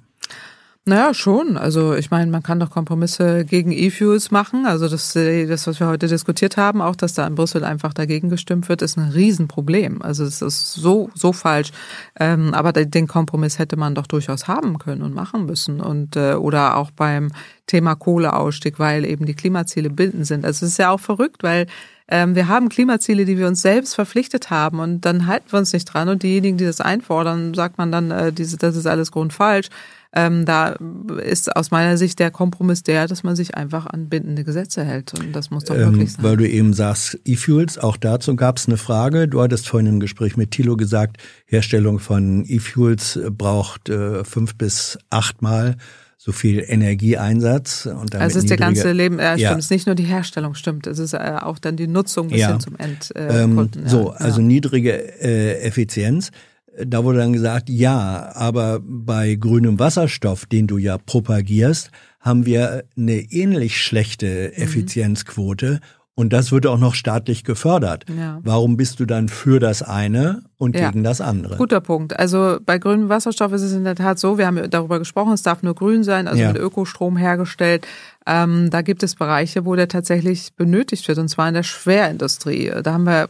Naja, 0.84 1.14
schon. 1.14 1.56
Also 1.56 1.94
ich 1.94 2.10
meine, 2.10 2.28
man 2.28 2.42
kann 2.42 2.58
doch 2.58 2.70
Kompromisse 2.70 3.44
gegen 3.44 3.70
E-Fuels 3.70 4.32
machen. 4.32 4.66
Also 4.66 4.88
das, 4.88 5.14
äh, 5.14 5.46
das, 5.46 5.68
was 5.68 5.78
wir 5.78 5.86
heute 5.86 6.08
diskutiert 6.08 6.56
haben, 6.56 6.82
auch 6.82 6.96
dass 6.96 7.14
da 7.14 7.24
in 7.24 7.36
Brüssel 7.36 7.62
einfach 7.62 7.94
dagegen 7.94 8.30
gestimmt 8.30 8.68
wird, 8.68 8.82
ist 8.82 8.98
ein 8.98 9.10
Riesenproblem. 9.10 10.02
Also 10.02 10.24
es 10.24 10.42
ist 10.42 10.72
so, 10.72 11.08
so 11.14 11.32
falsch. 11.32 11.70
Ähm, 12.18 12.52
aber 12.52 12.72
den 12.72 13.06
Kompromiss 13.06 13.60
hätte 13.60 13.76
man 13.76 13.94
doch 13.94 14.08
durchaus 14.08 14.48
haben 14.48 14.78
können 14.78 15.02
und 15.02 15.14
machen 15.14 15.46
müssen. 15.46 15.80
Und 15.80 16.16
äh, 16.16 16.34
oder 16.34 16.76
auch 16.76 16.90
beim 16.90 17.30
Thema 17.68 17.94
Kohleausstieg, 17.94 18.80
weil 18.80 19.04
eben 19.04 19.24
die 19.24 19.34
Klimaziele 19.34 19.88
bindend 19.88 20.26
sind. 20.26 20.44
Also 20.44 20.66
es 20.66 20.72
ist 20.72 20.78
ja 20.78 20.90
auch 20.90 21.00
verrückt, 21.00 21.44
weil 21.44 21.68
ähm, 22.08 22.34
wir 22.34 22.48
haben 22.48 22.68
Klimaziele, 22.68 23.24
die 23.24 23.38
wir 23.38 23.46
uns 23.46 23.62
selbst 23.62 23.94
verpflichtet 23.94 24.50
haben 24.50 24.80
und 24.80 25.02
dann 25.02 25.28
halten 25.28 25.52
wir 25.52 25.60
uns 25.60 25.72
nicht 25.72 25.84
dran. 25.84 26.08
Und 26.08 26.24
diejenigen, 26.24 26.58
die 26.58 26.64
das 26.64 26.80
einfordern, 26.80 27.54
sagt 27.54 27.78
man 27.78 27.92
dann, 27.92 28.10
äh, 28.10 28.32
diese, 28.32 28.56
das 28.56 28.74
ist 28.74 28.86
alles 28.86 29.12
grundfalsch. 29.12 29.68
Ähm, 30.14 30.44
da 30.44 30.76
ist 31.24 31.56
aus 31.56 31.70
meiner 31.70 31.96
Sicht 31.96 32.18
der 32.18 32.30
Kompromiss 32.30 32.82
der, 32.82 33.06
dass 33.06 33.22
man 33.22 33.34
sich 33.34 33.54
einfach 33.54 33.86
an 33.86 34.08
bindende 34.08 34.44
Gesetze 34.44 34.84
hält. 34.84 35.18
Und 35.18 35.32
das 35.32 35.50
muss 35.50 35.64
doch 35.64 35.74
ähm, 35.74 35.92
wirklich 35.92 36.12
sein. 36.12 36.24
Weil 36.24 36.36
du 36.36 36.48
eben 36.48 36.74
sagst, 36.74 37.18
E-Fuels, 37.24 37.78
auch 37.78 37.96
dazu 37.96 38.36
gab 38.36 38.58
es 38.58 38.66
eine 38.66 38.76
Frage. 38.76 39.26
Du 39.26 39.40
hattest 39.40 39.68
vorhin 39.68 39.86
im 39.86 40.00
Gespräch 40.00 40.36
mit 40.36 40.50
Thilo 40.50 40.76
gesagt, 40.76 41.16
Herstellung 41.46 41.98
von 41.98 42.44
E-Fuels 42.46 43.18
braucht 43.30 43.88
äh, 43.88 44.22
fünf 44.24 44.56
bis 44.56 44.98
achtmal 45.08 45.76
so 46.24 46.30
viel 46.30 46.64
Energieeinsatz. 46.64 47.86
Und 47.86 48.14
damit 48.14 48.22
also 48.22 48.38
es 48.38 48.44
ist 48.44 48.50
der 48.50 48.56
ganze 48.56 48.92
Leben, 48.92 49.18
äh, 49.18 49.36
ja. 49.36 49.48
stimmt, 49.48 49.58
es 49.58 49.64
ist 49.64 49.70
nicht 49.70 49.86
nur 49.86 49.96
die 49.96 50.04
Herstellung, 50.04 50.54
stimmt, 50.54 50.86
es 50.86 51.00
ist 51.00 51.14
äh, 51.14 51.38
auch 51.40 51.58
dann 51.58 51.76
die 51.76 51.88
Nutzung 51.88 52.28
bis 52.28 52.38
ja. 52.38 52.48
hin 52.48 52.60
zum 52.60 52.76
Endkunden. 52.76 53.16
Äh, 53.16 53.42
ähm, 53.42 53.88
so, 53.88 54.10
also 54.10 54.40
niedrige 54.40 54.92
äh, 55.20 55.62
Effizienz. 55.62 56.30
Da 56.84 57.04
wurde 57.04 57.18
dann 57.18 57.32
gesagt, 57.32 57.68
ja, 57.68 58.30
aber 58.34 58.80
bei 58.82 59.34
grünem 59.34 59.78
Wasserstoff, 59.78 60.46
den 60.46 60.66
du 60.66 60.78
ja 60.78 60.98
propagierst, 60.98 61.90
haben 62.20 62.46
wir 62.46 62.84
eine 62.96 63.18
ähnlich 63.32 63.82
schlechte 63.82 64.52
mhm. 64.54 64.62
Effizienzquote 64.62 65.80
und 66.14 66.32
das 66.34 66.52
wird 66.52 66.66
auch 66.66 66.78
noch 66.78 66.94
staatlich 66.94 67.42
gefördert. 67.42 68.04
Ja. 68.16 68.38
Warum 68.42 68.76
bist 68.76 69.00
du 69.00 69.06
dann 69.06 69.28
für 69.28 69.60
das 69.60 69.82
eine 69.82 70.42
und 70.58 70.76
ja. 70.76 70.90
gegen 70.90 71.02
das 71.04 71.22
andere? 71.22 71.56
Guter 71.56 71.80
Punkt. 71.80 72.18
Also 72.18 72.58
bei 72.64 72.78
grünem 72.78 73.08
Wasserstoff 73.08 73.52
ist 73.52 73.62
es 73.62 73.72
in 73.72 73.84
der 73.84 73.94
Tat 73.94 74.18
so, 74.18 74.36
wir 74.36 74.46
haben 74.46 74.70
darüber 74.70 74.98
gesprochen, 74.98 75.32
es 75.32 75.42
darf 75.42 75.62
nur 75.62 75.74
grün 75.74 76.04
sein, 76.04 76.28
also 76.28 76.42
ja. 76.42 76.52
mit 76.52 76.60
Ökostrom 76.60 77.16
hergestellt. 77.16 77.86
Ähm, 78.26 78.68
da 78.68 78.82
gibt 78.82 79.02
es 79.02 79.14
Bereiche, 79.14 79.64
wo 79.64 79.74
der 79.74 79.88
tatsächlich 79.88 80.52
benötigt 80.54 81.08
wird, 81.08 81.18
und 81.18 81.28
zwar 81.28 81.48
in 81.48 81.54
der 81.54 81.62
Schwerindustrie. 81.62 82.70
Da 82.82 82.92
haben 82.92 83.04
wir 83.04 83.28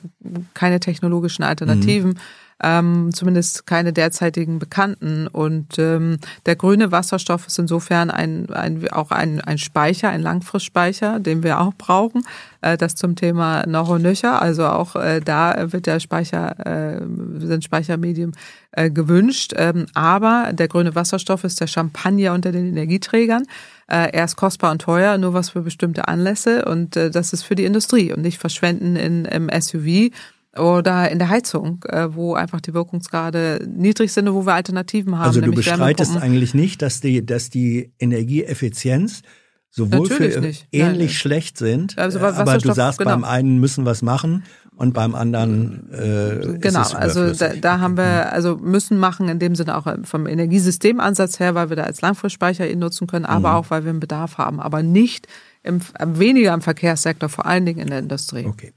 keine 0.55 0.81
technologischen 0.81 1.45
Alternativen. 1.45 2.11
Mhm 2.11 2.19
ähm, 2.63 3.11
zumindest 3.13 3.67
keine 3.67 3.93
derzeitigen 3.93 4.59
bekannten. 4.59 5.27
Und 5.27 5.79
ähm, 5.79 6.19
der 6.47 6.57
grüne 6.57 6.93
Wasserstoff 6.93 7.47
ist 7.47 7.59
insofern 7.59 8.11
ein, 8.11 8.51
ein, 8.51 8.89
auch 8.91 9.11
ein, 9.11 9.41
ein 9.41 9.59
Speicher, 9.59 10.11
ein 10.11 10.23
Langfristspeicher, 10.23 11.21
den 11.21 11.43
wir 11.43 11.61
auch 11.61 11.75
brauchen. 11.75 12.25
Äh, 12.61 12.77
das 12.77 12.95
zum 12.95 13.17
Thema 13.17 13.67
noch 13.67 13.89
und 13.89 14.03
nöcher. 14.03 14.41
Also 14.41 14.67
auch 14.67 14.97
äh, 14.97 15.21
da 15.21 15.73
wird 15.73 15.87
der 15.87 16.01
Speicher, 16.01 16.67
äh, 16.67 17.03
sind 17.39 17.65
Speichermedium 17.65 18.33
äh, 18.73 18.91
gewünscht. 18.91 19.53
Ähm, 19.57 19.87
aber 19.95 20.51
der 20.53 20.69
grüne 20.69 20.95
Wasserstoff 20.95 21.45
ist 21.45 21.61
der 21.61 21.67
Champagner 21.67 22.33
unter 22.33 22.53
den 22.53 22.67
Energieträgern. 22.67 23.45
Äh, 23.89 24.11
er 24.13 24.25
ist 24.25 24.37
kostbar 24.37 24.71
und 24.71 24.81
teuer, 24.81 25.19
nur 25.19 25.35
was 25.35 25.51
für 25.51 25.61
bestimmte 25.61 26.09
Anlässe. 26.09 26.65
Und 26.65 26.97
äh, 26.97 27.11
das 27.11 27.33
ist 27.33 27.43
für 27.43 27.55
die 27.55 27.65
Industrie 27.65 28.13
und 28.13 28.23
nicht 28.23 28.39
verschwenden 28.39 28.97
in, 28.97 29.25
im 29.27 29.51
SUV 29.51 30.11
oder 30.57 31.11
in 31.11 31.19
der 31.19 31.29
Heizung, 31.29 31.83
äh, 31.89 32.15
wo 32.15 32.35
einfach 32.35 32.61
die 32.61 32.75
Wirkungsgrade 32.75 33.67
niedrig 33.67 34.13
sind 34.13 34.29
und 34.29 34.35
wo 34.35 34.47
wir 34.47 34.55
Alternativen 34.55 35.19
haben. 35.19 35.27
Also 35.27 35.41
du 35.41 35.53
bestreitest 35.53 36.17
eigentlich 36.17 36.55
nicht, 36.55 36.83
dass 36.83 37.01
die, 37.01 37.25
dass 37.25 37.49
die 37.49 37.93
Energieeffizienz 37.99 39.23
sowohl 39.71 40.09
Natürlich 40.09 40.35
für 40.35 40.41
nicht. 40.41 40.67
ähnlich 40.71 40.99
Nein. 40.99 41.09
schlecht 41.09 41.57
sind, 41.57 41.97
also 41.97 42.19
aber 42.21 42.59
du 42.59 42.75
sagst, 42.75 42.99
genau. 42.99 43.13
beim 43.13 43.25
einen 43.25 43.59
müssen 43.59 43.87
wir 43.87 43.93
es 43.93 44.03
machen 44.03 44.45
und 44.77 44.93
beim 44.93 45.15
anderen 45.15 45.91
äh, 45.91 46.59
genau. 46.59 46.83
also 46.91 47.33
da, 47.33 47.55
da 47.55 47.81
haben 47.81 47.97
wir 47.97 48.31
also 48.33 48.57
müssen 48.57 48.99
machen 48.99 49.31
in 49.31 49.39
dem 49.39 49.55
Sinne 49.55 49.79
auch 49.79 49.87
vom 50.05 50.27
Energiesystemansatz 50.27 51.41
her, 51.41 51.55
weil 51.55 51.71
wir 51.71 51.77
da 51.77 51.85
als 51.85 52.03
Langfristspeicher 52.03 52.69
ihn 52.69 52.81
nutzen 52.81 53.07
können, 53.07 53.25
aber 53.25 53.51
mhm. 53.51 53.57
auch 53.57 53.71
weil 53.71 53.85
wir 53.85 53.91
einen 53.91 54.01
Bedarf 54.01 54.37
haben, 54.37 54.61
aber 54.61 54.83
nicht 54.83 55.27
im, 55.63 55.81
weniger 56.05 56.53
im 56.53 56.61
Verkehrssektor, 56.61 57.31
vor 57.31 57.47
allen 57.47 57.65
Dingen 57.65 57.79
in 57.79 57.89
der 57.89 58.01
Industrie. 58.01 58.45
Okay. 58.45 58.75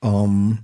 Um, 0.00 0.12
ähm, 0.12 0.58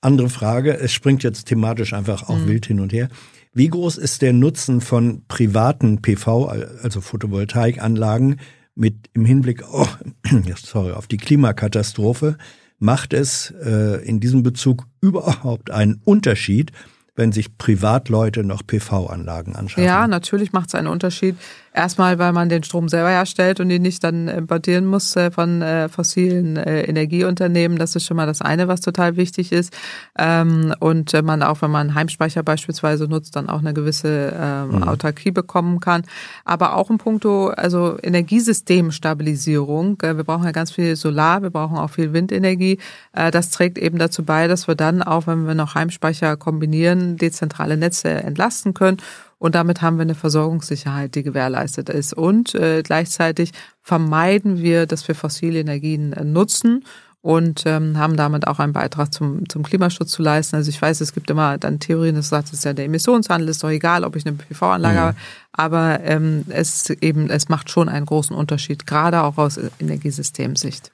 andere 0.00 0.28
Frage, 0.28 0.78
es 0.78 0.92
springt 0.92 1.22
jetzt 1.22 1.46
thematisch 1.46 1.92
einfach 1.92 2.28
auch 2.28 2.38
mhm. 2.38 2.48
wild 2.48 2.66
hin 2.66 2.80
und 2.80 2.92
her. 2.92 3.08
Wie 3.52 3.68
groß 3.68 3.98
ist 3.98 4.22
der 4.22 4.32
Nutzen 4.32 4.80
von 4.80 5.24
privaten 5.26 6.00
PV, 6.00 6.46
also 6.82 7.00
Photovoltaikanlagen, 7.00 8.40
mit 8.74 9.10
im 9.12 9.24
Hinblick 9.24 9.64
oh, 9.72 9.88
sorry, 10.56 10.92
auf 10.92 11.06
die 11.06 11.16
Klimakatastrophe? 11.16 12.36
Macht 12.78 13.12
es 13.12 13.52
äh, 13.64 14.04
in 14.06 14.20
diesem 14.20 14.44
Bezug 14.44 14.86
überhaupt 15.00 15.72
einen 15.72 16.00
Unterschied, 16.04 16.70
wenn 17.16 17.32
sich 17.32 17.58
Privatleute 17.58 18.44
noch 18.44 18.64
PV-Anlagen 18.64 19.56
anschaffen? 19.56 19.82
Ja, 19.82 20.06
natürlich 20.06 20.52
macht 20.52 20.68
es 20.68 20.76
einen 20.76 20.86
Unterschied. 20.86 21.34
Erstmal, 21.78 22.18
weil 22.18 22.32
man 22.32 22.48
den 22.48 22.64
Strom 22.64 22.88
selber 22.88 23.10
herstellt 23.10 23.60
und 23.60 23.70
ihn 23.70 23.82
nicht 23.82 24.02
dann 24.02 24.26
importieren 24.26 24.84
muss 24.84 25.14
äh, 25.14 25.30
von 25.30 25.62
äh, 25.62 25.88
fossilen 25.88 26.56
äh, 26.56 26.80
Energieunternehmen. 26.80 27.78
Das 27.78 27.94
ist 27.94 28.04
schon 28.04 28.16
mal 28.16 28.26
das 28.26 28.42
eine, 28.42 28.66
was 28.66 28.80
total 28.80 29.16
wichtig 29.16 29.52
ist. 29.52 29.72
Ähm, 30.18 30.74
und 30.80 31.12
man 31.22 31.44
auch, 31.44 31.62
wenn 31.62 31.70
man 31.70 31.94
Heimspeicher 31.94 32.42
beispielsweise 32.42 33.04
nutzt, 33.04 33.36
dann 33.36 33.48
auch 33.48 33.60
eine 33.60 33.74
gewisse 33.74 34.34
ähm, 34.36 34.70
mhm. 34.70 34.88
Autarkie 34.88 35.30
bekommen 35.30 35.78
kann. 35.78 36.02
Aber 36.44 36.74
auch 36.74 36.90
in 36.90 36.98
puncto, 36.98 37.50
also 37.50 37.96
Energiesystemstabilisierung. 38.02 39.98
Wir 40.02 40.24
brauchen 40.24 40.46
ja 40.46 40.50
ganz 40.50 40.72
viel 40.72 40.96
Solar, 40.96 41.42
wir 41.42 41.50
brauchen 41.50 41.76
auch 41.76 41.90
viel 41.90 42.12
Windenergie. 42.12 42.78
Das 43.12 43.50
trägt 43.50 43.78
eben 43.78 43.98
dazu 43.98 44.24
bei, 44.24 44.48
dass 44.48 44.66
wir 44.66 44.74
dann 44.74 45.00
auch, 45.00 45.28
wenn 45.28 45.46
wir 45.46 45.54
noch 45.54 45.76
Heimspeicher 45.76 46.36
kombinieren, 46.36 47.18
dezentrale 47.18 47.76
Netze 47.76 48.08
entlasten 48.10 48.74
können 48.74 48.96
und 49.38 49.54
damit 49.54 49.82
haben 49.82 49.96
wir 49.96 50.02
eine 50.02 50.14
Versorgungssicherheit, 50.14 51.14
die 51.14 51.22
gewährleistet 51.22 51.88
ist. 51.88 52.12
Und 52.12 52.54
äh, 52.54 52.82
gleichzeitig 52.82 53.52
vermeiden 53.82 54.58
wir, 54.58 54.86
dass 54.86 55.06
wir 55.06 55.14
fossile 55.14 55.60
Energien 55.60 56.12
äh, 56.12 56.24
nutzen 56.24 56.84
und 57.20 57.64
ähm, 57.66 57.98
haben 57.98 58.16
damit 58.16 58.46
auch 58.46 58.58
einen 58.58 58.72
Beitrag 58.72 59.12
zum, 59.12 59.48
zum 59.48 59.62
Klimaschutz 59.62 60.10
zu 60.10 60.22
leisten. 60.22 60.56
Also 60.56 60.70
ich 60.70 60.80
weiß, 60.80 61.00
es 61.00 61.12
gibt 61.12 61.30
immer 61.30 61.58
dann 61.58 61.80
Theorien, 61.80 62.14
das 62.14 62.28
sagt, 62.28 62.48
es 62.48 62.54
ist 62.54 62.64
ja 62.64 62.72
der 62.72 62.84
Emissionshandel, 62.84 63.48
ist 63.48 63.62
doch 63.62 63.70
egal, 63.70 64.04
ob 64.04 64.16
ich 64.16 64.26
eine 64.26 64.36
PV-Anlage 64.36 64.96
mhm. 64.96 65.00
habe, 65.00 65.16
aber 65.52 66.00
ähm, 66.04 66.44
es 66.48 66.90
eben, 66.90 67.28
es 67.28 67.48
macht 67.48 67.70
schon 67.70 67.88
einen 67.88 68.06
großen 68.06 68.36
Unterschied, 68.36 68.86
gerade 68.86 69.22
auch 69.22 69.36
aus 69.36 69.58
Energiesystemsicht. 69.80 70.92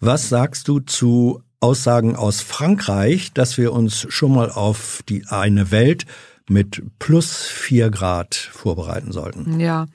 Was 0.00 0.28
sagst 0.28 0.68
du 0.68 0.80
zu 0.80 1.42
Aussagen 1.60 2.14
aus 2.14 2.40
Frankreich, 2.40 3.32
dass 3.32 3.58
wir 3.58 3.72
uns 3.72 4.06
schon 4.10 4.32
mal 4.32 4.50
auf 4.50 5.02
die 5.08 5.26
eine 5.26 5.70
Welt 5.70 6.06
mit 6.48 6.82
plus 6.98 7.46
vier 7.46 7.90
Grad 7.90 8.34
vorbereiten 8.34 9.12
sollten. 9.12 9.60
Ja. 9.60 9.86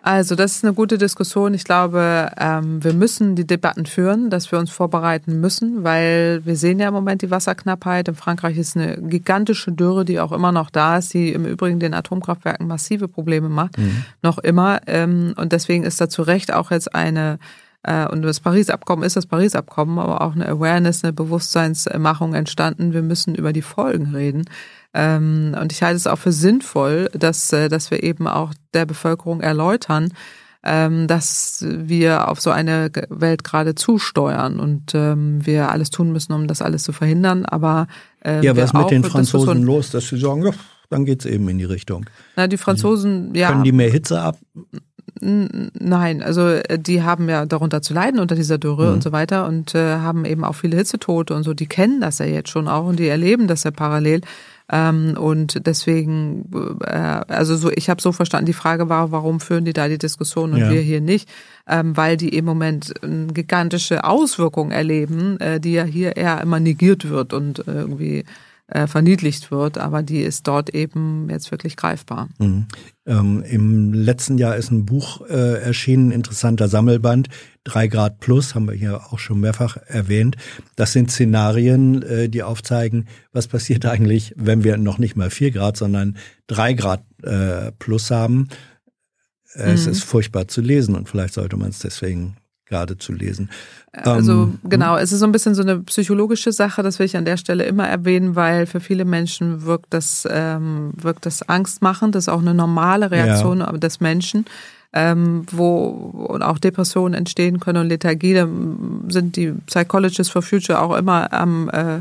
Also 0.00 0.36
das 0.36 0.52
ist 0.56 0.64
eine 0.64 0.74
gute 0.74 0.96
Diskussion. 0.96 1.54
Ich 1.54 1.64
glaube, 1.64 2.30
ähm, 2.38 2.82
wir 2.82 2.94
müssen 2.94 3.34
die 3.34 3.46
Debatten 3.46 3.84
führen, 3.84 4.30
dass 4.30 4.50
wir 4.52 4.58
uns 4.58 4.70
vorbereiten 4.70 5.40
müssen, 5.40 5.82
weil 5.82 6.40
wir 6.44 6.56
sehen 6.56 6.78
ja 6.78 6.88
im 6.88 6.94
Moment 6.94 7.22
die 7.22 7.32
Wasserknappheit. 7.32 8.06
In 8.08 8.14
Frankreich 8.14 8.56
ist 8.56 8.76
eine 8.76 8.96
gigantische 8.96 9.72
Dürre, 9.72 10.04
die 10.04 10.20
auch 10.20 10.30
immer 10.30 10.52
noch 10.52 10.70
da 10.70 10.98
ist, 10.98 11.12
die 11.14 11.32
im 11.32 11.44
Übrigen 11.44 11.80
den 11.80 11.94
Atomkraftwerken 11.94 12.68
massive 12.68 13.08
Probleme 13.08 13.48
macht, 13.48 13.76
mhm. 13.76 14.04
noch 14.22 14.38
immer. 14.38 14.80
Ähm, 14.86 15.34
und 15.36 15.52
deswegen 15.52 15.82
ist 15.82 16.00
da 16.00 16.08
zu 16.08 16.22
Recht 16.22 16.54
auch 16.54 16.70
jetzt 16.70 16.94
eine 16.94 17.38
äh, 17.82 18.06
und 18.06 18.22
das 18.22 18.40
Paris-Abkommen 18.40 19.02
ist 19.02 19.16
das 19.16 19.26
Paris-Abkommen, 19.26 19.98
aber 19.98 20.20
auch 20.22 20.34
eine 20.34 20.48
Awareness, 20.48 21.04
eine 21.04 21.12
Bewusstseinsmachung 21.12 22.34
entstanden. 22.34 22.92
Wir 22.92 23.02
müssen 23.02 23.34
über 23.34 23.52
die 23.52 23.62
Folgen 23.62 24.14
reden. 24.14 24.44
Ähm, 24.94 25.54
und 25.60 25.72
ich 25.72 25.82
halte 25.82 25.96
es 25.96 26.06
auch 26.06 26.18
für 26.18 26.32
sinnvoll, 26.32 27.08
dass, 27.12 27.52
äh, 27.52 27.68
dass 27.68 27.90
wir 27.90 28.02
eben 28.02 28.26
auch 28.26 28.54
der 28.74 28.86
Bevölkerung 28.86 29.40
erläutern, 29.40 30.12
ähm, 30.64 31.06
dass 31.06 31.64
wir 31.66 32.28
auf 32.28 32.40
so 32.40 32.50
eine 32.50 32.90
Welt 33.08 33.44
gerade 33.44 33.74
zusteuern 33.74 34.60
und 34.60 34.94
ähm, 34.94 35.44
wir 35.46 35.70
alles 35.70 35.90
tun 35.90 36.12
müssen, 36.12 36.32
um 36.32 36.46
das 36.46 36.62
alles 36.62 36.82
zu 36.82 36.92
verhindern. 36.92 37.44
Aber 37.44 37.86
äh, 38.24 38.44
ja, 38.44 38.56
was 38.56 38.72
mit 38.72 38.90
den 38.90 39.04
Franzosen 39.04 39.62
los, 39.62 39.90
dass 39.90 40.08
sie 40.08 40.18
sagen, 40.18 40.44
ja, 40.44 40.52
dann 40.90 41.04
geht's 41.04 41.26
eben 41.26 41.48
in 41.48 41.58
die 41.58 41.64
Richtung. 41.64 42.06
Na, 42.36 42.46
die 42.46 42.56
Franzosen, 42.56 43.34
ja. 43.34 43.50
Können 43.50 43.64
die 43.64 43.72
mehr 43.72 43.90
Hitze 43.90 44.20
ab? 44.20 44.38
Nein, 45.20 46.22
also 46.22 46.48
äh, 46.48 46.78
die 46.78 47.02
haben 47.02 47.28
ja 47.28 47.44
darunter 47.46 47.82
zu 47.82 47.92
leiden 47.92 48.20
unter 48.20 48.34
dieser 48.34 48.58
Dürre 48.58 48.88
mhm. 48.88 48.94
und 48.94 49.02
so 49.02 49.12
weiter 49.12 49.46
und 49.46 49.74
äh, 49.74 49.96
haben 49.96 50.24
eben 50.24 50.44
auch 50.44 50.54
viele 50.54 50.76
Hitzetote 50.76 51.34
und 51.34 51.42
so. 51.42 51.54
Die 51.54 51.66
kennen 51.66 52.00
das 52.00 52.18
ja 52.18 52.26
jetzt 52.26 52.50
schon 52.50 52.68
auch 52.68 52.86
und 52.86 52.98
die 52.98 53.08
erleben 53.08 53.48
das 53.48 53.64
ja 53.64 53.70
parallel. 53.70 54.20
Ähm, 54.70 55.16
und 55.18 55.66
deswegen, 55.66 56.50
äh, 56.82 56.88
also 56.88 57.56
so, 57.56 57.70
ich 57.70 57.88
habe 57.88 58.02
so 58.02 58.12
verstanden, 58.12 58.46
die 58.46 58.52
Frage 58.52 58.88
war, 58.88 59.12
warum 59.12 59.40
führen 59.40 59.64
die 59.64 59.72
da 59.72 59.88
die 59.88 59.98
Diskussion 59.98 60.52
und 60.52 60.58
ja. 60.58 60.70
wir 60.70 60.80
hier 60.80 61.00
nicht? 61.00 61.28
Ähm, 61.66 61.96
weil 61.96 62.16
die 62.16 62.30
im 62.30 62.44
Moment 62.44 62.92
eine 63.02 63.28
gigantische 63.28 64.04
Auswirkungen 64.04 64.70
erleben, 64.70 65.40
äh, 65.40 65.58
die 65.58 65.72
ja 65.72 65.84
hier 65.84 66.16
eher 66.16 66.40
immer 66.40 66.60
negiert 66.60 67.08
wird 67.08 67.32
und 67.32 67.64
irgendwie 67.66 68.24
äh, 68.68 68.86
verniedlicht 68.86 69.50
wird, 69.50 69.78
aber 69.78 70.02
die 70.02 70.20
ist 70.20 70.46
dort 70.46 70.74
eben 70.74 71.28
jetzt 71.30 71.50
wirklich 71.50 71.76
greifbar. 71.76 72.28
Mhm. 72.38 72.66
Ähm, 73.06 73.42
Im 73.48 73.94
letzten 73.94 74.36
Jahr 74.36 74.56
ist 74.56 74.70
ein 74.70 74.84
Buch 74.84 75.22
äh, 75.26 75.62
erschienen, 75.62 76.10
interessanter 76.10 76.68
Sammelband, 76.68 77.28
drei 77.68 77.86
Grad 77.86 78.18
plus, 78.20 78.54
haben 78.54 78.66
wir 78.66 78.74
hier 78.74 78.96
auch 79.12 79.18
schon 79.18 79.40
mehrfach 79.40 79.76
erwähnt. 79.86 80.36
Das 80.76 80.92
sind 80.92 81.10
Szenarien, 81.10 82.02
äh, 82.02 82.28
die 82.28 82.42
aufzeigen, 82.42 83.06
was 83.32 83.46
passiert 83.46 83.84
eigentlich, 83.84 84.34
wenn 84.36 84.64
wir 84.64 84.76
noch 84.78 84.98
nicht 84.98 85.16
mal 85.16 85.30
vier 85.30 85.50
Grad, 85.50 85.76
sondern 85.76 86.16
drei 86.46 86.72
Grad 86.72 87.04
äh, 87.22 87.72
plus 87.78 88.10
haben. 88.10 88.48
Es 89.54 89.86
mhm. 89.86 89.92
ist 89.92 90.04
furchtbar 90.04 90.48
zu 90.48 90.60
lesen 90.60 90.94
und 90.94 91.08
vielleicht 91.08 91.34
sollte 91.34 91.56
man 91.56 91.70
es 91.70 91.78
deswegen 91.78 92.36
gerade 92.66 92.98
zu 92.98 93.12
lesen. 93.12 93.50
Also 93.92 94.32
ähm, 94.44 94.58
genau, 94.64 94.96
es 94.96 95.12
ist 95.12 95.20
so 95.20 95.26
ein 95.26 95.32
bisschen 95.32 95.54
so 95.54 95.62
eine 95.62 95.78
psychologische 95.80 96.52
Sache, 96.52 96.82
das 96.82 96.98
will 96.98 97.06
ich 97.06 97.16
an 97.16 97.24
der 97.24 97.38
Stelle 97.38 97.64
immer 97.64 97.88
erwähnen, 97.88 98.36
weil 98.36 98.66
für 98.66 98.80
viele 98.80 99.04
Menschen 99.04 99.62
wirkt 99.64 99.92
das, 99.94 100.28
ähm, 100.30 100.92
wirkt 100.94 101.26
das 101.26 101.48
angstmachend, 101.48 102.14
das 102.14 102.24
ist 102.24 102.28
auch 102.28 102.42
eine 102.42 102.54
normale 102.54 103.10
Reaktion 103.10 103.60
ja. 103.60 103.72
des 103.72 104.00
Menschen. 104.00 104.44
Ähm, 104.94 105.44
wo 105.50 106.38
auch 106.40 106.58
Depressionen 106.58 107.12
entstehen 107.12 107.60
können 107.60 107.82
und 107.82 107.88
Lethargie, 107.88 108.32
da 108.32 108.48
sind 109.08 109.36
die 109.36 109.52
Psychologists 109.66 110.30
for 110.30 110.40
Future 110.40 110.80
auch 110.80 110.96
immer 110.96 111.30
am 111.32 111.68
äh, 111.68 112.00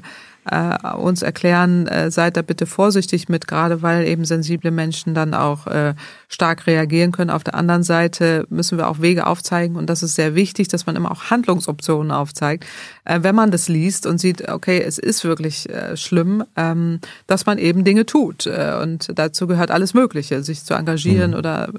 äh, 0.49 0.95
uns 0.95 1.22
erklären, 1.22 1.88
äh, 1.88 2.11
seid 2.11 2.38
da 2.38 2.41
bitte 2.41 2.65
vorsichtig 2.65 3.30
mit, 3.30 3.48
gerade 3.48 3.82
weil 3.82 4.07
eben 4.07 4.26
sensible 4.26 4.72
Menschen 4.72 5.14
dann 5.14 5.34
auch 5.34 5.68
äh, 5.68 5.94
stark 6.28 6.68
reagieren 6.68 7.11
können. 7.11 7.30
Auf 7.30 7.44
der 7.44 7.56
anderen 7.56 7.84
Seite 7.84 8.45
müssen 8.49 8.78
wir 8.78 8.88
auch 8.88 9.02
Wege 9.02 9.28
aufzeigen 9.28 9.76
und 9.76 9.90
das 9.90 10.03
ist 10.03 10.15
sehr 10.15 10.36
wichtig, 10.36 10.68
dass 10.68 10.86
man 10.86 10.95
immer 10.95 11.11
auch 11.11 11.30
Handlungsoptionen 11.30 12.11
aufzeigt, 12.11 12.65
äh, 13.06 13.19
wenn 13.22 13.36
man 13.36 13.52
das 13.52 13.68
liest 13.68 14.06
und 14.06 14.19
sieht, 14.19 14.49
okay, 14.49 14.82
es 14.82 14.98
ist 14.98 15.24
wirklich 15.24 15.69
äh, 15.69 15.95
schlimm, 15.98 16.44
ähm, 16.56 16.99
dass 17.28 17.45
man 17.45 17.57
eben 17.57 17.84
Dinge 17.84 18.06
tut 18.06 18.45
äh, 18.45 18.78
und 18.82 19.11
dazu 19.15 19.48
gehört 19.48 19.72
alles 19.72 19.94
Mögliche, 19.94 20.44
sich 20.44 20.64
zu 20.64 20.74
engagieren 20.74 21.32
mhm. 21.32 21.38
oder 21.38 21.69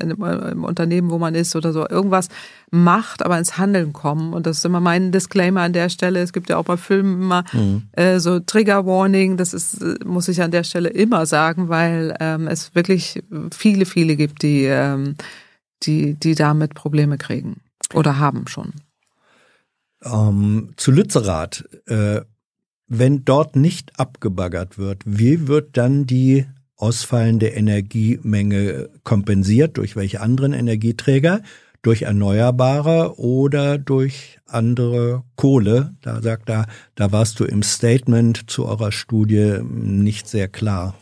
in, 0.00 0.10
im 0.10 0.64
Unternehmen, 0.64 1.10
wo 1.10 1.18
man 1.18 1.34
ist 1.34 1.56
oder 1.56 1.72
so 1.72 1.88
irgendwas 1.88 2.28
macht, 2.70 3.24
aber 3.24 3.38
ins 3.38 3.58
Handeln 3.58 3.92
kommen 3.92 4.32
und 4.32 4.46
das 4.46 4.58
ist 4.58 4.64
immer 4.64 4.80
mein 4.80 5.12
Disclaimer 5.12 5.62
an 5.62 5.72
der 5.72 5.88
Stelle. 5.88 6.20
Es 6.20 6.32
gibt 6.32 6.48
ja 6.48 6.56
auch 6.56 6.64
bei 6.64 6.76
Filmen 6.76 7.22
immer 7.22 7.44
mhm. 7.52 7.82
Äh, 7.92 8.18
so 8.18 8.40
Trigger 8.40 8.86
Warning, 8.86 9.36
das 9.36 9.54
ist 9.54 9.82
muss 10.04 10.28
ich 10.28 10.42
an 10.42 10.50
der 10.50 10.64
Stelle 10.64 10.88
immer 10.88 11.26
sagen, 11.26 11.68
weil 11.68 12.16
ähm, 12.20 12.46
es 12.46 12.74
wirklich 12.74 13.22
viele 13.52 13.86
viele 13.86 14.16
gibt, 14.16 14.42
die 14.42 14.64
ähm, 14.64 15.16
die 15.82 16.14
die 16.14 16.34
damit 16.34 16.74
Probleme 16.74 17.18
kriegen 17.18 17.60
oder 17.94 18.18
haben 18.18 18.46
schon. 18.46 18.72
Ähm, 20.02 20.70
zu 20.76 20.92
Lützerath, 20.92 21.64
äh, 21.86 22.22
wenn 22.86 23.24
dort 23.24 23.56
nicht 23.56 23.98
abgebaggert 23.98 24.78
wird, 24.78 25.02
wie 25.04 25.46
wird 25.46 25.76
dann 25.76 26.06
die 26.06 26.46
ausfallende 26.76 27.48
Energiemenge 27.48 28.88
kompensiert? 29.04 29.76
Durch 29.76 29.96
welche 29.96 30.20
anderen 30.20 30.52
Energieträger? 30.52 31.42
Durch 31.82 32.02
Erneuerbare 32.02 33.18
oder 33.18 33.78
durch 33.78 34.38
andere 34.46 35.22
Kohle? 35.36 35.94
Da 36.02 36.20
sagt 36.20 36.50
er, 36.50 36.66
da 36.94 37.10
warst 37.12 37.40
du 37.40 37.44
im 37.44 37.62
Statement 37.62 38.50
zu 38.50 38.66
eurer 38.66 38.92
Studie 38.92 39.60
nicht 39.62 40.28
sehr 40.28 40.48
klar. 40.48 40.94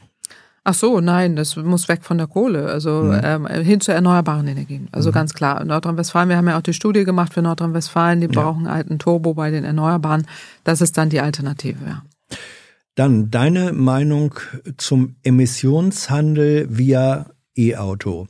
Ach 0.70 0.74
so, 0.74 1.00
nein, 1.00 1.34
das 1.34 1.56
muss 1.56 1.88
weg 1.88 2.02
von 2.02 2.18
der 2.18 2.26
Kohle, 2.26 2.66
also 2.66 3.05
mhm. 3.05 3.20
ähm, 3.22 3.46
hin 3.46 3.80
zu 3.80 3.90
erneuerbaren 3.90 4.46
Energien. 4.46 4.88
Also 4.92 5.09
mhm. 5.09 5.14
ganz 5.14 5.32
klar. 5.32 5.64
Nordrhein-Westfalen, 5.64 6.28
wir 6.28 6.36
haben 6.36 6.46
ja 6.46 6.59
auch 6.59 6.62
die 6.62 6.74
Studie 6.74 7.05
gemacht 7.05 7.32
für 7.32 7.40
Nordrhein-Westfalen, 7.40 8.20
die 8.20 8.26
ja. 8.26 8.42
brauchen 8.42 8.66
einen 8.66 8.98
Turbo 8.98 9.32
bei 9.32 9.50
den 9.50 9.64
Erneuerbaren. 9.64 10.26
Das 10.64 10.82
ist 10.82 10.98
dann 10.98 11.09
die 11.09 11.20
Alternative, 11.20 11.78
ja. 11.86 12.02
Dann 12.96 13.30
deine 13.30 13.72
Meinung 13.72 14.34
zum 14.76 15.16
Emissionshandel 15.22 16.66
via 16.68 17.30
E-Auto. 17.56 18.26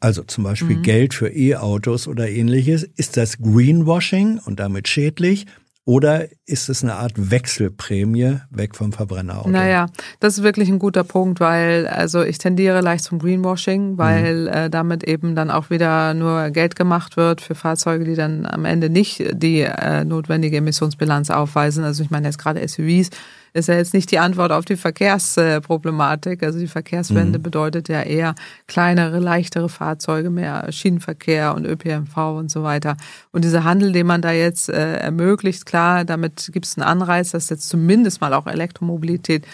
Also 0.00 0.22
zum 0.22 0.44
Beispiel 0.44 0.76
mhm. 0.76 0.82
Geld 0.82 1.14
für 1.14 1.28
E-Autos 1.28 2.08
oder 2.08 2.28
ähnliches. 2.28 2.84
Ist 2.96 3.16
das 3.16 3.38
Greenwashing 3.38 4.40
und 4.44 4.60
damit 4.60 4.88
schädlich? 4.88 5.46
Oder 5.88 6.26
ist 6.46 6.68
es 6.68 6.82
eine 6.82 6.96
Art 6.96 7.12
Wechselprämie 7.16 8.40
weg 8.50 8.74
vom 8.74 8.92
Verbrennerauto? 8.92 9.48
Naja, 9.48 9.86
das 10.18 10.36
ist 10.36 10.42
wirklich 10.42 10.68
ein 10.68 10.80
guter 10.80 11.04
Punkt, 11.04 11.38
weil 11.38 11.86
also 11.86 12.24
ich 12.24 12.38
tendiere 12.38 12.80
leicht 12.80 13.04
zum 13.04 13.20
Greenwashing, 13.20 13.96
weil 13.96 14.42
mhm. 14.42 14.48
äh, 14.48 14.68
damit 14.68 15.04
eben 15.04 15.36
dann 15.36 15.48
auch 15.48 15.70
wieder 15.70 16.12
nur 16.12 16.50
Geld 16.50 16.74
gemacht 16.74 17.16
wird 17.16 17.40
für 17.40 17.54
Fahrzeuge, 17.54 18.04
die 18.04 18.16
dann 18.16 18.46
am 18.46 18.64
Ende 18.64 18.90
nicht 18.90 19.22
die 19.40 19.60
äh, 19.60 20.04
notwendige 20.04 20.56
Emissionsbilanz 20.56 21.30
aufweisen. 21.30 21.84
Also 21.84 22.02
ich 22.02 22.10
meine 22.10 22.26
jetzt 22.26 22.38
gerade 22.38 22.66
SUVs 22.66 23.10
ist 23.56 23.68
ja 23.68 23.74
jetzt 23.74 23.94
nicht 23.94 24.10
die 24.10 24.18
Antwort 24.18 24.52
auf 24.52 24.64
die 24.64 24.76
Verkehrsproblematik. 24.76 26.42
Also 26.42 26.58
die 26.58 26.66
Verkehrswende 26.66 27.38
mhm. 27.38 27.42
bedeutet 27.42 27.88
ja 27.88 28.02
eher 28.02 28.34
kleinere, 28.68 29.18
leichtere 29.18 29.68
Fahrzeuge, 29.68 30.30
mehr 30.30 30.70
Schienenverkehr 30.70 31.54
und 31.54 31.64
ÖPNV 31.64 32.16
und 32.16 32.50
so 32.50 32.62
weiter. 32.62 32.96
Und 33.32 33.44
dieser 33.44 33.64
Handel, 33.64 33.92
den 33.92 34.06
man 34.06 34.22
da 34.22 34.32
jetzt 34.32 34.68
äh, 34.68 34.98
ermöglicht, 34.98 35.66
klar, 35.66 36.04
damit 36.04 36.50
gibt 36.52 36.66
es 36.66 36.76
einen 36.76 36.86
Anreiz, 36.86 37.30
dass 37.30 37.48
jetzt 37.48 37.68
zumindest 37.68 38.20
mal 38.20 38.34
auch 38.34 38.46
Elektromobilität 38.46 39.46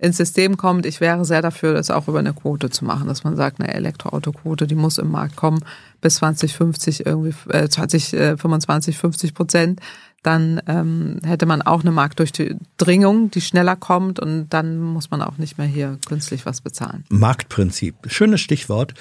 ins 0.00 0.16
System 0.16 0.56
kommt. 0.56 0.86
Ich 0.86 1.00
wäre 1.00 1.24
sehr 1.26 1.42
dafür, 1.42 1.74
das 1.74 1.90
auch 1.90 2.08
über 2.08 2.18
eine 2.18 2.32
Quote 2.32 2.70
zu 2.70 2.86
machen, 2.86 3.06
dass 3.06 3.22
man 3.22 3.36
sagt, 3.36 3.60
eine 3.60 3.74
Elektroautoquote, 3.74 4.66
die 4.66 4.74
muss 4.74 4.96
im 4.96 5.10
Markt 5.10 5.36
kommen 5.36 5.62
bis 6.00 6.16
2050 6.16 7.04
irgendwie 7.04 7.34
äh, 7.50 7.68
2025 7.68 8.96
50 8.96 9.34
Prozent 9.34 9.80
dann 10.22 10.60
ähm, 10.66 11.18
hätte 11.24 11.46
man 11.46 11.62
auch 11.62 11.80
eine 11.80 11.92
Marktdurchdringung, 11.92 13.30
die 13.30 13.40
schneller 13.40 13.76
kommt 13.76 14.20
und 14.20 14.50
dann 14.50 14.78
muss 14.78 15.10
man 15.10 15.22
auch 15.22 15.38
nicht 15.38 15.56
mehr 15.56 15.66
hier 15.66 15.98
künstlich 16.06 16.44
was 16.44 16.60
bezahlen. 16.60 17.04
Marktprinzip, 17.08 17.96
schönes 18.06 18.40
Stichwort. 18.40 18.94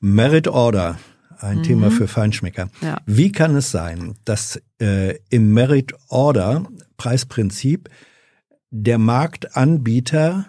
Merit 0.00 0.48
Order, 0.48 0.98
ein 1.38 1.58
mhm. 1.58 1.62
Thema 1.62 1.90
für 1.90 2.08
Feinschmecker. 2.08 2.68
Ja. 2.82 2.98
Wie 3.06 3.32
kann 3.32 3.56
es 3.56 3.70
sein, 3.70 4.16
dass 4.24 4.60
äh, 4.80 5.16
im 5.30 5.54
Merit 5.54 5.94
Order 6.08 6.66
Preisprinzip 6.96 7.88
der 8.70 8.98
Marktanbieter 8.98 10.46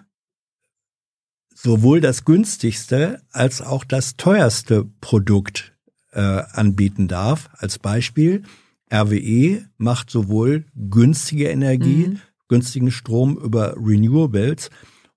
sowohl 1.54 2.02
das 2.02 2.26
günstigste 2.26 3.22
als 3.32 3.62
auch 3.62 3.84
das 3.84 4.18
teuerste 4.18 4.86
Produkt 5.00 5.74
äh, 6.12 6.20
anbieten 6.20 7.08
darf? 7.08 7.50
Als 7.54 7.80
Beispiel, 7.80 8.44
RWE 8.91 9.66
macht 9.78 10.10
sowohl 10.10 10.66
günstige 10.76 11.49
Energie, 11.49 12.07
mhm. 12.07 12.20
günstigen 12.48 12.91
Strom 12.91 13.38
über 13.38 13.76
Renewables 13.78 14.70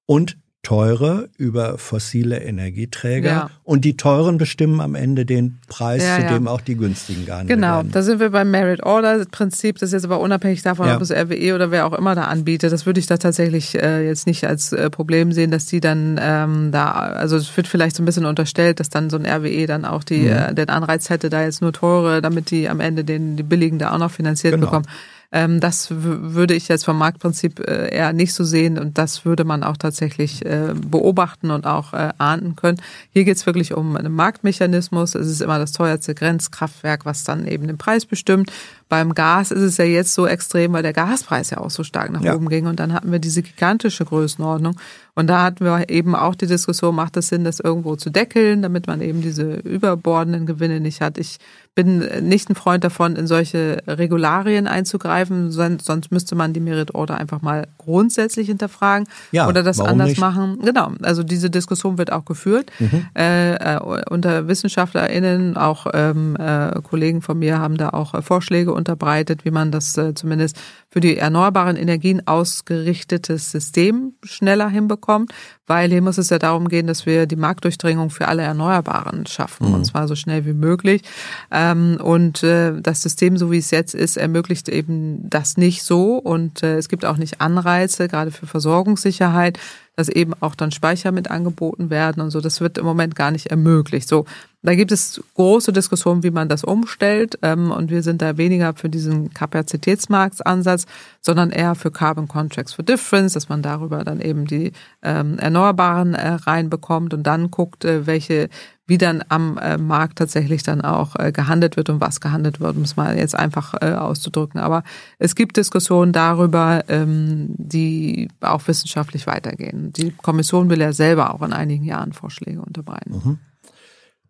und 0.07 0.38
teure 0.63 1.29
über 1.39 1.79
fossile 1.79 2.41
Energieträger 2.43 3.31
ja. 3.31 3.51
und 3.63 3.85
die 3.85 3.97
teuren 3.97 4.39
bestimmen 4.39 4.81
am 4.81 4.97
Ende 4.97 5.25
den 5.25 5.61
Preis, 5.69 6.03
ja, 6.03 6.17
zu 6.17 6.35
dem 6.35 6.49
auch 6.49 6.61
die 6.61 6.77
günstigen 6.77 7.27
gehandelt 7.27 7.49
genau. 7.49 7.77
werden. 7.77 7.87
Genau, 7.87 7.95
da 7.95 8.03
sind 8.03 8.21
wir 8.21 8.31
beim 8.31 8.51
Merit 8.51 8.83
Order 8.83 9.25
Prinzip, 9.31 9.79
das 9.79 9.91
ist 9.91 9.93
jetzt 9.93 10.05
aber 10.05 10.21
unabhängig 10.21 10.63
davon, 10.63 10.91
ob 10.91 11.01
es 11.01 11.13
RWE 11.13 11.55
oder 11.55 11.71
wer 11.71 11.87
auch 11.87 11.93
immer 11.93 12.15
da 12.15 12.25
anbietet. 12.25 12.73
Das 12.73 12.87
würde 12.87 12.99
ich 12.99 13.07
da 13.07 13.19
tatsächlich 13.19 13.77
äh, 13.77 14.05
jetzt 14.07 14.27
nicht 14.27 14.47
als 14.47 14.73
äh, 14.73 14.91
Problem 14.91 15.33
sehen, 15.33 15.51
dass 15.51 15.67
die 15.67 15.81
dann 15.81 16.19
ähm, 16.21 16.73
da, 16.73 16.91
also 16.91 17.37
es 17.37 17.57
wird 17.57 17.69
vielleicht 17.69 17.97
so 17.97 18.03
ein 18.03 18.07
bisschen 18.07 18.27
unterstellt, 18.27 18.81
dass 18.81 18.91
dann 18.91 19.11
so 19.11 19.17
ein 19.17 19.27
RWE 19.27 19.67
dann 19.67 19.85
auch 19.85 20.03
die, 20.03 20.23
mhm. 20.23 20.33
äh, 20.33 20.55
den 20.55 20.69
Anreiz 20.71 21.09
hätte, 21.09 21.31
da 21.31 21.43
jetzt 21.45 21.63
nur 21.63 21.73
teure, 21.73 22.21
damit 22.21 22.51
die 22.51 22.69
am 22.69 22.81
Ende 22.81 23.05
den 23.05 23.37
die 23.37 23.43
billigen 23.43 23.79
da 23.79 23.95
auch 23.95 23.99
noch 23.99 24.11
finanziert 24.11 24.55
genau. 24.55 24.67
bekommen. 24.67 24.87
Ähm, 25.31 25.61
das 25.61 25.89
würde 25.91 26.55
ich 26.55 26.69
jetzt 26.69 26.87
vom 26.87 26.97
Marktprinzip 26.97 27.61
äh, 27.61 27.95
eher 27.95 28.15
nicht 28.15 28.33
so 28.33 28.45
sehen 28.45 28.79
und 28.79 28.97
das 28.97 29.27
würde 29.27 29.45
man 29.45 29.63
auch 29.63 29.77
tatsächlich 29.77 30.45
äh, 30.47 30.73
beobachten 30.75 31.51
und 31.51 31.67
auch 31.67 31.93
äh, 31.93 32.13
ahnden 32.17 32.57
können. 32.57 32.81
Hier 33.11 33.25
geht 33.25 33.37
es 33.37 33.45
wirklich 33.45 33.75
um 33.75 33.95
einen 33.97 34.15
Marktmechanismus. 34.15 35.15
Es 35.15 35.27
ist 35.27 35.43
immer 35.43 35.59
das 35.59 35.73
teuerste 35.73 36.15
Grenzkraftwerk, 36.15 37.05
was 37.05 37.25
dann 37.25 37.47
eben 37.47 37.67
den 37.67 37.77
Preis 37.77 38.07
bestimmt. 38.07 38.51
Beim 38.89 39.15
Gas 39.15 39.51
ist 39.51 39.63
es 39.63 39.77
ja 39.77 39.85
jetzt 39.85 40.15
so 40.15 40.27
extrem, 40.27 40.73
weil 40.73 40.83
der 40.83 40.93
Gaspreis 40.93 41.51
ja 41.51 41.59
auch 41.59 41.71
so 41.71 41.85
stark 41.85 42.11
nach 42.11 42.23
ja. 42.23 42.35
oben 42.35 42.49
ging 42.49 42.67
und 42.67 42.81
dann 42.81 42.93
hatten 42.93 43.13
wir 43.13 43.19
diese 43.19 43.43
gigantische 43.43 44.05
Größenordnung. 44.05 44.77
Und 45.15 45.27
da 45.27 45.43
hatten 45.43 45.65
wir 45.65 45.91
eben 45.91 46.15
auch 46.15 46.37
die 46.37 46.47
Diskussion, 46.47 46.95
macht 46.95 47.17
es 47.17 47.27
Sinn, 47.27 47.43
das 47.43 47.59
irgendwo 47.59 47.97
zu 47.97 48.09
deckeln, 48.09 48.63
damit 48.63 48.87
man 48.87 49.01
eben 49.01 49.21
diese 49.21 49.55
überbordenden 49.55 50.47
Gewinne 50.47 50.79
nicht 50.79 51.01
hat. 51.01 51.19
Ich 51.19 51.39
bin 51.75 51.99
nicht 52.23 52.51
ein 52.51 52.55
Freund 52.55 52.83
davon, 52.85 53.17
in 53.17 53.27
solche 53.27 53.83
Regularien 53.87 54.67
einzugreifen, 54.67 55.51
sonst 55.51 56.11
müsste 56.11 56.35
man 56.35 56.53
die 56.53 56.61
Merit 56.61 56.95
Order 56.95 57.17
einfach 57.17 57.43
mal 57.43 57.67
grundsätzlich 57.79 58.49
hinterfragen 58.49 59.09
ja, 59.33 59.49
oder 59.49 59.63
das 59.63 59.81
anders 59.81 60.09
nicht? 60.09 60.21
machen. 60.21 60.59
Genau, 60.65 60.93
also 61.03 61.23
diese 61.23 61.51
Diskussion 61.51 61.99
wird 61.99 62.13
auch 62.13 62.25
geführt. 62.25 62.71
Mhm. 62.79 63.07
Äh, 63.17 63.55
äh, 63.55 63.79
unter 64.11 64.49
WissenschaftlerInnen, 64.49 65.57
auch 65.57 65.87
ähm, 65.95 66.37
äh, 66.37 66.81
Kollegen 66.83 67.23
von 67.23 67.39
mir 67.39 67.59
haben 67.59 67.77
da 67.77 67.91
auch 67.91 68.23
Vorschläge 68.23 68.73
unterbreitet, 68.79 69.45
wie 69.45 69.51
man 69.51 69.71
das 69.71 69.97
äh, 69.99 70.15
zumindest 70.15 70.57
für 70.89 71.01
die 71.01 71.19
erneuerbaren 71.19 71.77
Energien 71.77 72.27
ausgerichtetes 72.27 73.51
System 73.51 74.15
schneller 74.23 74.71
hinbekommt, 74.71 75.33
weil 75.67 75.91
hier 75.91 76.01
muss 76.01 76.17
es 76.17 76.31
ja 76.31 76.39
darum 76.39 76.69
gehen, 76.69 76.87
dass 76.87 77.05
wir 77.05 77.27
die 77.27 77.37
Marktdurchdringung 77.37 78.09
für 78.09 78.29
alle 78.29 78.43
Erneuerbaren 78.43 79.27
schaffen, 79.27 79.69
mhm. 79.69 79.75
und 79.75 79.85
zwar 79.85 80.09
so 80.09 80.15
schnell 80.15 80.47
wie 80.47 80.55
möglich. 80.55 81.03
Ähm, 81.51 81.99
und 82.03 82.43
äh, 82.43 82.81
das 82.81 83.03
System, 83.03 83.37
so 83.37 83.51
wie 83.51 83.59
es 83.59 83.71
jetzt 83.71 83.95
ist, 83.95 84.17
ermöglicht 84.17 84.69
eben 84.71 85.29
das 85.29 85.59
nicht 85.59 85.83
so 85.83 86.17
und 86.17 86.63
äh, 86.63 86.79
es 86.79 86.89
gibt 86.89 87.05
auch 87.05 87.19
nicht 87.19 87.41
Anreize, 87.43 88.09
gerade 88.09 88.31
für 88.31 88.47
Versorgungssicherheit, 88.47 89.59
dass 89.99 90.09
eben 90.09 90.33
auch 90.39 90.55
dann 90.55 90.71
Speicher 90.71 91.11
mit 91.11 91.29
angeboten 91.29 91.91
werden 91.91 92.23
und 92.23 92.31
so. 92.31 92.41
Das 92.41 92.61
wird 92.61 92.79
im 92.79 92.85
Moment 92.85 93.17
gar 93.17 93.33
nicht 93.33 93.47
ermöglicht. 93.47 94.07
So, 94.07 94.27
da 94.63 94.77
gibt 94.77 94.93
es 94.93 95.21
große 95.35 95.73
Diskussionen, 95.73 96.23
wie 96.23 96.31
man 96.31 96.49
das 96.49 96.63
umstellt. 96.63 97.37
Ähm, 97.43 97.73
und 97.73 97.91
wir 97.91 98.05
sind 98.05 98.23
da 98.23 98.37
weniger 98.37 98.75
für 98.75 98.89
diesen 98.89 99.35
Kapazitätsmarktansatz, 99.35 100.87
sondern 101.29 101.51
eher 101.51 101.75
für 101.75 101.91
Carbon 101.91 102.27
Contracts 102.27 102.73
for 102.73 102.83
Difference, 102.83 103.35
dass 103.35 103.51
man 103.51 103.61
darüber 103.61 104.03
dann 104.03 104.19
eben 104.19 104.47
die 104.47 104.73
ähm, 105.03 105.39
Erneuerbaren 105.39 106.15
äh, 106.15 106.27
reinbekommt 106.27 107.13
und 107.13 107.25
dann 107.25 107.51
guckt, 107.51 107.85
äh, 107.85 108.07
welche 108.07 108.49
wie 108.87 108.97
dann 108.97 109.23
am 109.29 109.59
äh, 109.59 109.77
Markt 109.77 110.17
tatsächlich 110.17 110.63
dann 110.63 110.81
auch 110.81 111.17
äh, 111.17 111.31
gehandelt 111.31 111.77
wird 111.77 111.91
und 111.91 112.01
was 112.01 112.23
gehandelt 112.23 112.61
wird, 112.61 112.77
um 112.79 112.83
es 112.85 112.97
mal 112.97 113.19
jetzt 113.19 113.35
einfach 113.35 113.75
äh, 113.83 113.93
auszudrücken. 113.93 114.59
Aber 114.59 114.85
es 115.19 115.35
gibt 115.35 115.59
Diskussionen 115.59 116.15
darüber, 116.15 116.83
ähm, 116.89 117.55
die 117.59 118.29
auch 118.41 118.67
wissenschaftlich 118.67 119.27
weitergehen. 119.27 119.93
Die 119.93 120.13
Kommission 120.13 120.71
will 120.71 120.81
ja 120.81 120.95
selber 120.95 121.35
auch 121.35 121.43
in 121.43 121.53
einigen 121.53 121.85
Jahren 121.85 122.15
Vorschläge 122.15 122.63
unterbreiten. 122.63 123.11
Mhm. 123.23 123.39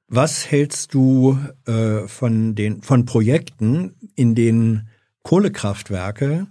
Was 0.09 0.51
hältst 0.51 0.95
du 0.95 1.39
äh, 1.67 2.09
von 2.09 2.57
den 2.57 2.83
von 2.83 3.05
Projekten, 3.05 3.95
in 4.17 4.35
denen 4.35 4.89
Kohlekraftwerke 5.23 6.49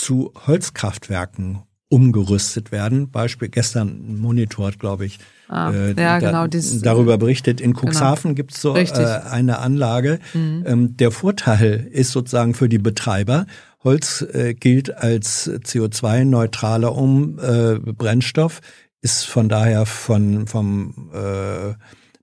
zu 0.00 0.32
Holzkraftwerken 0.46 1.62
umgerüstet 1.88 2.70
werden. 2.70 3.10
Beispiel 3.10 3.48
gestern 3.48 3.88
ein 3.88 4.18
Monitor, 4.20 4.70
glaube 4.70 5.06
ich, 5.06 5.18
ah, 5.48 5.72
äh, 5.72 5.88
ja, 5.88 5.94
da, 5.94 6.18
genau, 6.20 6.46
dieses, 6.46 6.82
darüber 6.82 7.18
berichtet. 7.18 7.60
In 7.60 7.74
Cuxhaven 7.74 8.30
genau. 8.30 8.34
gibt 8.34 8.52
es 8.52 8.62
so 8.62 8.76
äh, 8.76 9.20
eine 9.28 9.58
Anlage. 9.58 10.20
Mhm. 10.32 10.64
Ähm, 10.66 10.96
der 10.96 11.10
Vorteil 11.10 11.88
ist 11.90 12.12
sozusagen 12.12 12.54
für 12.54 12.68
die 12.68 12.78
Betreiber, 12.78 13.46
Holz 13.82 14.22
äh, 14.32 14.54
gilt 14.54 14.96
als 14.96 15.50
CO2-neutraler 15.50 16.94
Umbrennstoff, 16.94 18.58
äh, 18.60 18.62
ist 19.02 19.26
von 19.26 19.48
daher 19.48 19.86
von, 19.86 20.46
vom, 20.46 21.10
äh, 21.12 21.74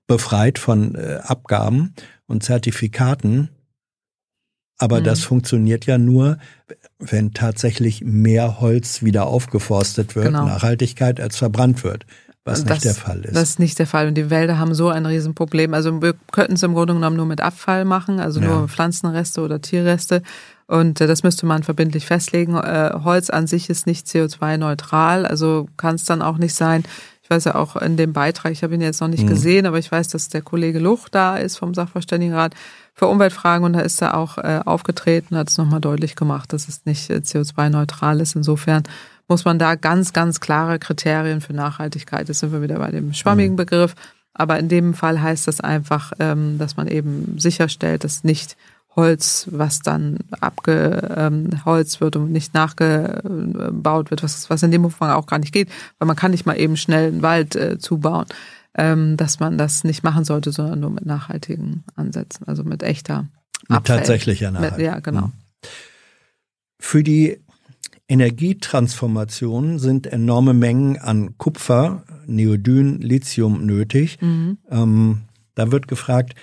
befreit 0.06 0.58
von 0.58 0.94
äh, 0.94 1.18
Abgaben 1.22 1.94
und 2.26 2.42
Zertifikaten. 2.42 3.50
Aber 4.78 5.00
mhm. 5.00 5.04
das 5.04 5.20
funktioniert 5.20 5.86
ja 5.86 5.98
nur, 5.98 6.38
wenn 6.98 7.34
tatsächlich 7.34 8.02
mehr 8.04 8.60
Holz 8.60 9.02
wieder 9.02 9.26
aufgeforstet 9.26 10.14
wird, 10.14 10.26
genau. 10.26 10.46
Nachhaltigkeit 10.46 11.20
als 11.20 11.36
verbrannt 11.36 11.84
wird. 11.84 12.06
Was 12.44 12.64
das, 12.64 12.76
nicht 12.76 12.84
der 12.84 12.94
Fall 12.94 13.20
ist. 13.24 13.36
Das 13.36 13.42
ist 13.50 13.58
nicht 13.58 13.78
der 13.78 13.86
Fall. 13.86 14.08
Und 14.08 14.14
die 14.14 14.30
Wälder 14.30 14.58
haben 14.58 14.72
so 14.72 14.88
ein 14.88 15.04
Riesenproblem. 15.04 15.74
Also 15.74 16.00
wir 16.00 16.14
könnten 16.32 16.54
es 16.54 16.62
im 16.62 16.72
Grunde 16.72 16.94
genommen 16.94 17.16
nur 17.16 17.26
mit 17.26 17.42
Abfall 17.42 17.84
machen, 17.84 18.20
also 18.20 18.40
nur 18.40 18.60
ja. 18.60 18.66
Pflanzenreste 18.68 19.42
oder 19.42 19.60
Tierreste. 19.60 20.22
Und 20.66 21.00
äh, 21.00 21.06
das 21.06 21.22
müsste 21.22 21.44
man 21.44 21.62
verbindlich 21.62 22.06
festlegen. 22.06 22.56
Äh, 22.56 22.92
Holz 23.04 23.28
an 23.28 23.46
sich 23.46 23.68
ist 23.68 23.86
nicht 23.86 24.06
CO2-neutral, 24.06 25.26
also 25.26 25.68
kann 25.76 25.96
es 25.96 26.04
dann 26.04 26.22
auch 26.22 26.38
nicht 26.38 26.54
sein. 26.54 26.84
Ich 27.22 27.30
weiß 27.30 27.44
ja 27.44 27.54
auch 27.56 27.76
in 27.76 27.98
dem 27.98 28.14
Beitrag, 28.14 28.52
ich 28.52 28.62
habe 28.62 28.74
ihn 28.74 28.80
jetzt 28.80 29.02
noch 29.02 29.08
nicht 29.08 29.24
mhm. 29.24 29.28
gesehen, 29.28 29.66
aber 29.66 29.78
ich 29.78 29.92
weiß, 29.92 30.08
dass 30.08 30.30
der 30.30 30.40
Kollege 30.40 30.78
Luch 30.78 31.10
da 31.10 31.36
ist 31.36 31.58
vom 31.58 31.74
Sachverständigenrat 31.74 32.54
für 32.98 33.06
Umweltfragen 33.06 33.64
und 33.64 33.74
da 33.74 33.80
ist 33.80 34.02
er 34.02 34.16
auch 34.16 34.38
äh, 34.38 34.60
aufgetreten, 34.64 35.36
hat 35.36 35.50
es 35.50 35.56
nochmal 35.56 35.80
deutlich 35.80 36.16
gemacht, 36.16 36.52
dass 36.52 36.66
es 36.66 36.84
nicht 36.84 37.08
äh, 37.10 37.18
CO2-neutral 37.18 38.20
ist. 38.20 38.34
Insofern 38.34 38.82
muss 39.28 39.44
man 39.44 39.60
da 39.60 39.76
ganz, 39.76 40.12
ganz 40.12 40.40
klare 40.40 40.80
Kriterien 40.80 41.40
für 41.40 41.52
Nachhaltigkeit. 41.52 42.28
Das 42.28 42.40
sind 42.40 42.52
wir 42.52 42.60
wieder 42.60 42.78
bei 42.78 42.90
dem 42.90 43.12
schwammigen 43.12 43.52
mhm. 43.52 43.58
Begriff. 43.58 43.94
Aber 44.34 44.58
in 44.58 44.68
dem 44.68 44.94
Fall 44.94 45.22
heißt 45.22 45.46
das 45.46 45.60
einfach, 45.60 46.12
ähm, 46.18 46.58
dass 46.58 46.76
man 46.76 46.88
eben 46.88 47.38
sicherstellt, 47.38 48.02
dass 48.02 48.24
nicht 48.24 48.56
Holz, 48.96 49.46
was 49.52 49.78
dann 49.78 50.18
abgeholzt 50.40 51.94
ähm, 51.96 52.00
wird 52.00 52.16
und 52.16 52.32
nicht 52.32 52.52
nachgebaut 52.52 54.10
wird, 54.10 54.24
was, 54.24 54.50
was 54.50 54.62
in 54.64 54.72
dem 54.72 54.84
Umfang 54.84 55.10
auch 55.10 55.26
gar 55.26 55.38
nicht 55.38 55.52
geht, 55.52 55.68
weil 56.00 56.06
man 56.06 56.16
kann 56.16 56.32
nicht 56.32 56.46
mal 56.46 56.58
eben 56.58 56.76
schnell 56.76 57.08
einen 57.08 57.22
Wald 57.22 57.54
äh, 57.54 57.78
zubauen, 57.78 58.26
dass 59.16 59.40
man 59.40 59.58
das 59.58 59.82
nicht 59.82 60.04
machen 60.04 60.24
sollte, 60.24 60.52
sondern 60.52 60.78
nur 60.78 60.90
mit 60.90 61.04
nachhaltigen 61.04 61.82
Ansätzen, 61.96 62.46
also 62.46 62.62
mit 62.62 62.84
echter 62.84 63.26
Mit 63.68 63.84
tatsächlicher 63.84 64.52
Nachhaltigkeit. 64.52 64.86
Ja, 64.86 65.00
genau. 65.00 65.26
Mhm. 65.26 65.32
Für 66.78 67.02
die 67.02 67.40
Energietransformation 68.08 69.78
sind 69.80 70.06
enorme 70.06 70.54
Mengen 70.54 70.96
an 70.96 71.36
Kupfer, 71.38 72.04
Neodyn, 72.26 73.00
Lithium 73.00 73.66
nötig. 73.66 74.20
Mhm. 74.22 74.58
Ähm, 74.70 75.22
da 75.54 75.72
wird 75.72 75.88
gefragt, 75.88 76.34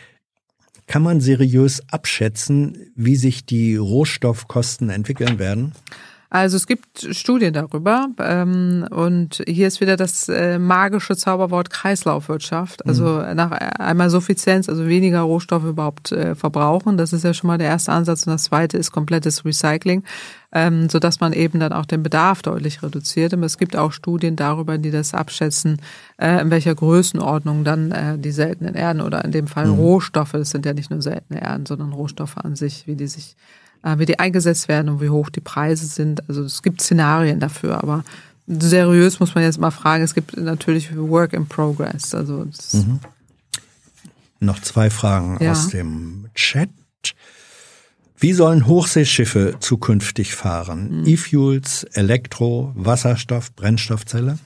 kann 0.88 1.02
man 1.02 1.22
seriös 1.22 1.82
abschätzen, 1.90 2.91
wie 2.95 3.16
sich 3.16 3.45
die 3.45 3.76
Rohstoffkosten 3.76 4.90
entwickeln 4.90 5.40
werden? 5.40 5.72
Also 6.36 6.57
es 6.57 6.68
gibt 6.68 7.07
Studien 7.12 7.53
darüber 7.53 8.10
ähm, 8.20 8.86
und 8.91 9.41
hier 9.48 9.68
ist 9.70 9.80
wieder 9.80 9.95
das 9.95 10.28
äh, 10.28 10.60
magische 10.60 11.16
Zauberwort 11.16 11.70
Kreislaufwirtschaft. 11.70 12.86
Also 12.86 13.06
mhm. 13.06 13.36
nach 13.36 13.52
einmal 13.52 14.10
Suffizienz, 14.10 14.68
also 14.68 14.86
weniger 14.86 15.22
Rohstoffe 15.22 15.64
überhaupt 15.64 16.12
äh, 16.12 16.36
verbrauchen. 16.36 16.98
Das 16.98 17.14
ist 17.14 17.24
ja 17.24 17.34
schon 17.34 17.48
mal 17.48 17.57
der 17.57 17.68
erste 17.68 17.94
Ansatz 17.94 18.28
und 18.28 18.34
das 18.34 18.44
zweite 18.44 18.78
ist 18.78 18.91
komplettes 18.91 19.45
Recycling, 19.45 20.03
ähm, 20.52 20.90
so 20.90 20.99
dass 20.99 21.22
man 21.22 21.32
eben 21.32 21.62
dann 21.62 21.72
auch 21.72 21.86
den 21.86 22.03
Bedarf 22.03 22.41
deutlich 22.41 22.84
reduziert. 22.84 23.34
Aber 23.34 23.45
es 23.45 23.57
gibt 23.57 23.78
auch 23.78 23.94
Studien 23.94 24.36
darüber, 24.36 24.78
die 24.78 24.91
das 24.91 25.14
abschätzen, 25.14 25.82
äh, 26.18 26.41
in 26.41 26.52
welcher 26.52 26.76
Größenordnung 26.76 27.64
dann 27.64 27.94
äh, 27.94 28.18
die 28.18 28.32
seltenen 28.32 28.76
Erden 28.76 28.99
oder 28.99 29.24
in 29.24 29.32
dem 29.32 29.48
Fall 29.48 29.68
mhm. 29.68 29.76
Rohstoffe, 29.76 30.34
das 30.34 30.49
sind 30.49 30.66
ja 30.66 30.74
nicht 30.74 30.91
nur 30.91 31.02
seltene 31.02 31.41
Erden, 31.41 31.66
sondern 31.66 31.94
Rohstoffe 31.94 32.36
an 32.36 32.57
sich, 32.57 32.88
wie 32.88 32.95
die 32.98 33.07
sich 33.07 33.38
äh, 33.38 33.65
wie 33.98 34.06
die 34.06 34.20
eingesetzt 34.20 34.68
werden 34.68 34.90
und 34.90 35.02
wie 35.02 35.10
hoch 35.10 35.30
die 35.30 35.41
Preise 35.41 35.86
sind. 35.86 36.28
Also 36.28 36.44
es 36.44 36.64
gibt 36.64 36.82
Szenarien 36.82 37.40
dafür, 37.40 37.82
aber 37.82 38.03
seriös 38.48 39.20
muss 39.20 39.36
man 39.36 39.44
jetzt 39.44 39.60
mal 39.60 39.72
fragen. 39.72 40.03
Es 40.03 40.16
gibt 40.16 40.38
natürlich 40.38 40.95
Work 40.95 41.34
in 41.34 41.48
Progress. 41.48 42.14
Also 42.14 42.48
mhm. 42.74 42.99
noch 44.40 44.60
zwei 44.62 44.90
Fragen 44.90 45.38
ja. 45.40 45.52
aus 45.52 45.70
dem 45.70 46.30
Chat. 46.34 46.70
Wie 48.18 48.34
sollen 48.34 48.66
Hochseeschiffe 48.66 49.57
zukünftig 49.60 50.34
fahren? 50.34 51.02
Mhm. 51.02 51.07
E-Fuels, 51.07 51.84
Elektro, 51.94 52.72
Wasserstoff, 52.76 53.53
Brennstoffzelle? 53.56 54.40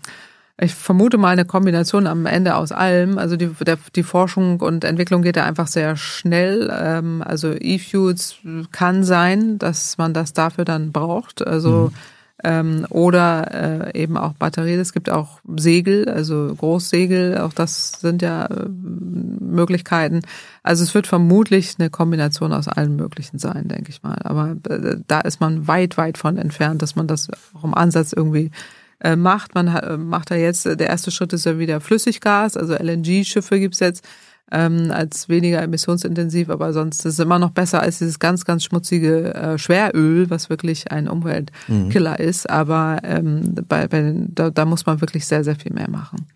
Ich 0.61 0.75
vermute 0.75 1.17
mal 1.17 1.29
eine 1.29 1.45
Kombination 1.45 2.05
am 2.05 2.25
Ende 2.25 2.55
aus 2.55 2.73
allem. 2.73 3.17
Also 3.17 3.37
die, 3.37 3.47
der, 3.47 3.77
die 3.95 4.03
Forschung 4.03 4.59
und 4.59 4.83
Entwicklung 4.83 5.21
geht 5.21 5.37
ja 5.37 5.45
einfach 5.45 5.67
sehr 5.67 5.95
schnell. 5.95 6.69
Ähm, 6.73 7.23
also 7.25 7.53
E-Fuels 7.53 8.37
kann 8.71 9.03
sein, 9.05 9.57
dass 9.57 9.97
man 9.97 10.13
das 10.13 10.33
dafür 10.33 10.65
dann 10.65 10.91
braucht. 10.91 11.45
Also 11.47 11.91
mhm. 11.91 12.43
ähm, 12.43 12.87
oder 12.89 13.91
äh, 13.93 14.01
eben 14.01 14.17
auch 14.17 14.33
Batterie. 14.33 14.73
Es 14.73 14.91
gibt 14.91 15.09
auch 15.09 15.39
Segel, 15.55 16.09
also 16.09 16.53
Großsegel. 16.53 17.37
Auch 17.37 17.53
das 17.53 18.01
sind 18.01 18.21
ja 18.21 18.45
äh, 18.47 18.67
Möglichkeiten. 18.67 20.23
Also 20.61 20.83
es 20.83 20.93
wird 20.93 21.07
vermutlich 21.07 21.75
eine 21.79 21.89
Kombination 21.89 22.51
aus 22.51 22.67
allen 22.67 22.97
Möglichen 22.97 23.39
sein, 23.39 23.69
denke 23.69 23.91
ich 23.91 24.03
mal. 24.03 24.17
Aber 24.25 24.57
äh, 24.69 24.97
da 25.07 25.21
ist 25.21 25.39
man 25.39 25.69
weit, 25.69 25.97
weit 25.97 26.17
von 26.17 26.37
entfernt, 26.37 26.81
dass 26.81 26.97
man 26.97 27.07
das 27.07 27.29
auch 27.53 27.63
im 27.63 27.73
Ansatz 27.73 28.11
irgendwie 28.11 28.51
äh, 28.99 29.15
macht. 29.15 29.55
Man 29.55 29.67
äh, 29.67 29.97
macht 29.97 30.31
da 30.31 30.35
jetzt, 30.35 30.65
äh, 30.65 30.77
der 30.77 30.87
erste 30.87 31.11
Schritt 31.11 31.33
ist 31.33 31.45
ja 31.45 31.57
wieder 31.57 31.81
Flüssiggas, 31.81 32.57
also 32.57 32.73
LNG-Schiffe 32.73 33.59
gibt's 33.59 33.79
jetzt 33.79 34.05
ähm, 34.51 34.91
als 34.91 35.29
weniger 35.29 35.61
emissionsintensiv, 35.61 36.49
aber 36.49 36.73
sonst 36.73 37.05
ist 37.05 37.13
es 37.13 37.19
immer 37.19 37.39
noch 37.39 37.51
besser 37.51 37.81
als 37.81 37.99
dieses 37.99 38.19
ganz, 38.19 38.45
ganz 38.45 38.63
schmutzige 38.63 39.33
äh, 39.33 39.57
Schweröl, 39.57 40.29
was 40.29 40.49
wirklich 40.49 40.91
ein 40.91 41.07
Umweltkiller 41.07 42.17
mhm. 42.19 42.25
ist. 42.25 42.49
Aber 42.49 42.99
ähm, 43.03 43.55
bei, 43.67 43.87
bei, 43.87 44.13
da, 44.29 44.49
da 44.49 44.65
muss 44.65 44.85
man 44.85 45.01
wirklich 45.01 45.25
sehr, 45.25 45.43
sehr 45.43 45.55
viel 45.55 45.73
mehr 45.73 45.89
machen. 45.89 46.27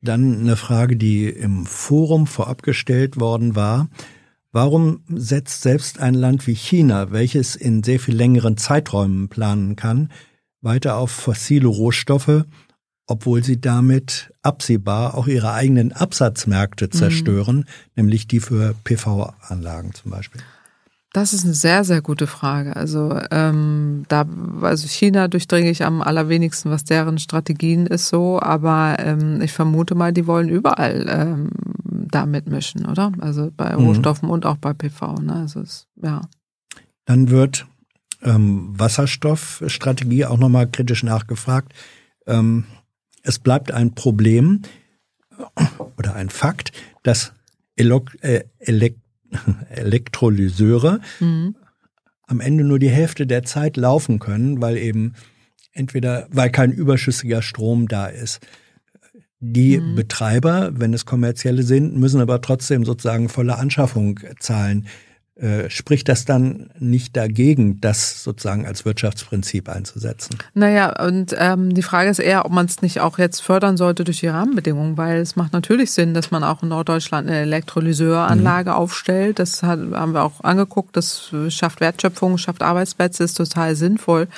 Dann 0.00 0.40
eine 0.40 0.56
Frage, 0.56 0.96
die 0.96 1.28
im 1.28 1.66
Forum 1.66 2.26
vorab 2.26 2.62
gestellt 2.62 3.18
worden 3.18 3.56
war. 3.56 3.88
Warum 4.52 5.00
setzt 5.08 5.62
selbst 5.62 6.00
ein 6.00 6.14
Land 6.14 6.46
wie 6.46 6.54
China, 6.54 7.10
welches 7.10 7.56
in 7.56 7.82
sehr 7.82 7.98
viel 7.98 8.14
längeren 8.14 8.56
Zeiträumen 8.56 9.28
planen 9.28 9.76
kann, 9.76 10.10
weiter 10.66 10.98
auf 10.98 11.10
fossile 11.10 11.68
Rohstoffe, 11.68 12.44
obwohl 13.06 13.42
sie 13.42 13.58
damit 13.58 14.32
absehbar 14.42 15.14
auch 15.14 15.28
ihre 15.28 15.52
eigenen 15.52 15.92
Absatzmärkte 15.92 16.86
mhm. 16.86 16.92
zerstören, 16.92 17.56
mhm. 17.56 17.64
nämlich 17.96 18.28
die 18.28 18.40
für 18.40 18.74
PV-Anlagen 18.84 19.94
zum 19.94 20.10
Beispiel. 20.10 20.42
Das 21.16 21.32
ist 21.32 21.46
eine 21.46 21.54
sehr, 21.54 21.82
sehr 21.84 22.02
gute 22.02 22.26
Frage. 22.26 22.76
Also 22.76 23.18
ähm, 23.30 24.04
da, 24.08 24.26
also 24.60 24.86
China 24.86 25.28
durchdringe 25.28 25.70
ich 25.70 25.82
am 25.82 26.02
allerwenigsten, 26.02 26.70
was 26.70 26.84
deren 26.84 27.18
Strategien 27.18 27.86
ist 27.86 28.08
so, 28.08 28.38
aber 28.38 28.96
ähm, 28.98 29.40
ich 29.40 29.52
vermute 29.52 29.94
mal, 29.94 30.12
die 30.12 30.26
wollen 30.26 30.50
überall 30.50 31.06
ähm, 31.08 31.48
da 31.84 32.26
mitmischen, 32.26 32.84
oder? 32.84 33.12
Also 33.18 33.50
bei 33.56 33.74
mhm. 33.74 33.86
Rohstoffen 33.86 34.28
und 34.28 34.44
auch 34.44 34.58
bei 34.58 34.74
PV. 34.74 35.14
Ne? 35.22 35.36
Also 35.36 35.60
es, 35.60 35.86
ja. 36.02 36.20
Dann 37.06 37.30
wird 37.30 37.66
ähm, 38.22 38.72
Wasserstoffstrategie 38.78 40.24
auch 40.24 40.38
nochmal 40.38 40.68
kritisch 40.70 41.02
nachgefragt. 41.02 41.72
Ähm, 42.26 42.64
es 43.22 43.38
bleibt 43.38 43.70
ein 43.70 43.94
Problem 43.94 44.62
oder 45.96 46.14
ein 46.14 46.30
Fakt, 46.30 46.72
dass 47.02 47.32
Elok 47.76 48.16
äh, 48.22 48.44
Elek 48.58 48.96
Elektrolyseure 49.70 51.00
mhm. 51.20 51.56
am 52.26 52.40
Ende 52.40 52.64
nur 52.64 52.78
die 52.78 52.90
Hälfte 52.90 53.26
der 53.26 53.42
Zeit 53.42 53.76
laufen 53.76 54.18
können, 54.18 54.62
weil 54.62 54.76
eben 54.76 55.14
entweder, 55.72 56.26
weil 56.30 56.50
kein 56.50 56.72
überschüssiger 56.72 57.42
Strom 57.42 57.88
da 57.88 58.06
ist. 58.06 58.40
Die 59.40 59.78
mhm. 59.78 59.94
Betreiber, 59.94 60.70
wenn 60.74 60.94
es 60.94 61.04
kommerzielle 61.04 61.62
sind, 61.62 61.96
müssen 61.96 62.20
aber 62.20 62.40
trotzdem 62.40 62.84
sozusagen 62.84 63.28
volle 63.28 63.56
Anschaffung 63.56 64.18
zahlen. 64.38 64.86
Äh, 65.38 65.68
spricht 65.68 66.08
das 66.08 66.24
dann 66.24 66.70
nicht 66.78 67.14
dagegen, 67.14 67.78
das 67.82 68.22
sozusagen 68.22 68.64
als 68.64 68.86
Wirtschaftsprinzip 68.86 69.68
einzusetzen? 69.68 70.38
Naja, 70.54 71.04
und 71.04 71.36
ähm, 71.38 71.74
die 71.74 71.82
Frage 71.82 72.08
ist 72.08 72.20
eher, 72.20 72.46
ob 72.46 72.52
man 72.52 72.64
es 72.64 72.80
nicht 72.80 73.00
auch 73.00 73.18
jetzt 73.18 73.40
fördern 73.40 73.76
sollte 73.76 74.04
durch 74.04 74.20
die 74.20 74.28
Rahmenbedingungen, 74.28 74.96
weil 74.96 75.18
es 75.18 75.36
macht 75.36 75.52
natürlich 75.52 75.90
Sinn, 75.90 76.14
dass 76.14 76.30
man 76.30 76.42
auch 76.42 76.62
in 76.62 76.70
Norddeutschland 76.70 77.28
eine 77.28 77.40
Elektrolyseuranlage 77.40 78.70
mhm. 78.70 78.76
aufstellt. 78.76 79.38
Das 79.38 79.62
hat, 79.62 79.78
haben 79.92 80.14
wir 80.14 80.22
auch 80.22 80.42
angeguckt. 80.42 80.96
Das 80.96 81.30
schafft 81.50 81.82
Wertschöpfung, 81.82 82.38
schafft 82.38 82.62
Arbeitsplätze, 82.62 83.22
ist 83.22 83.34
total 83.34 83.76
sinnvoll. 83.76 84.28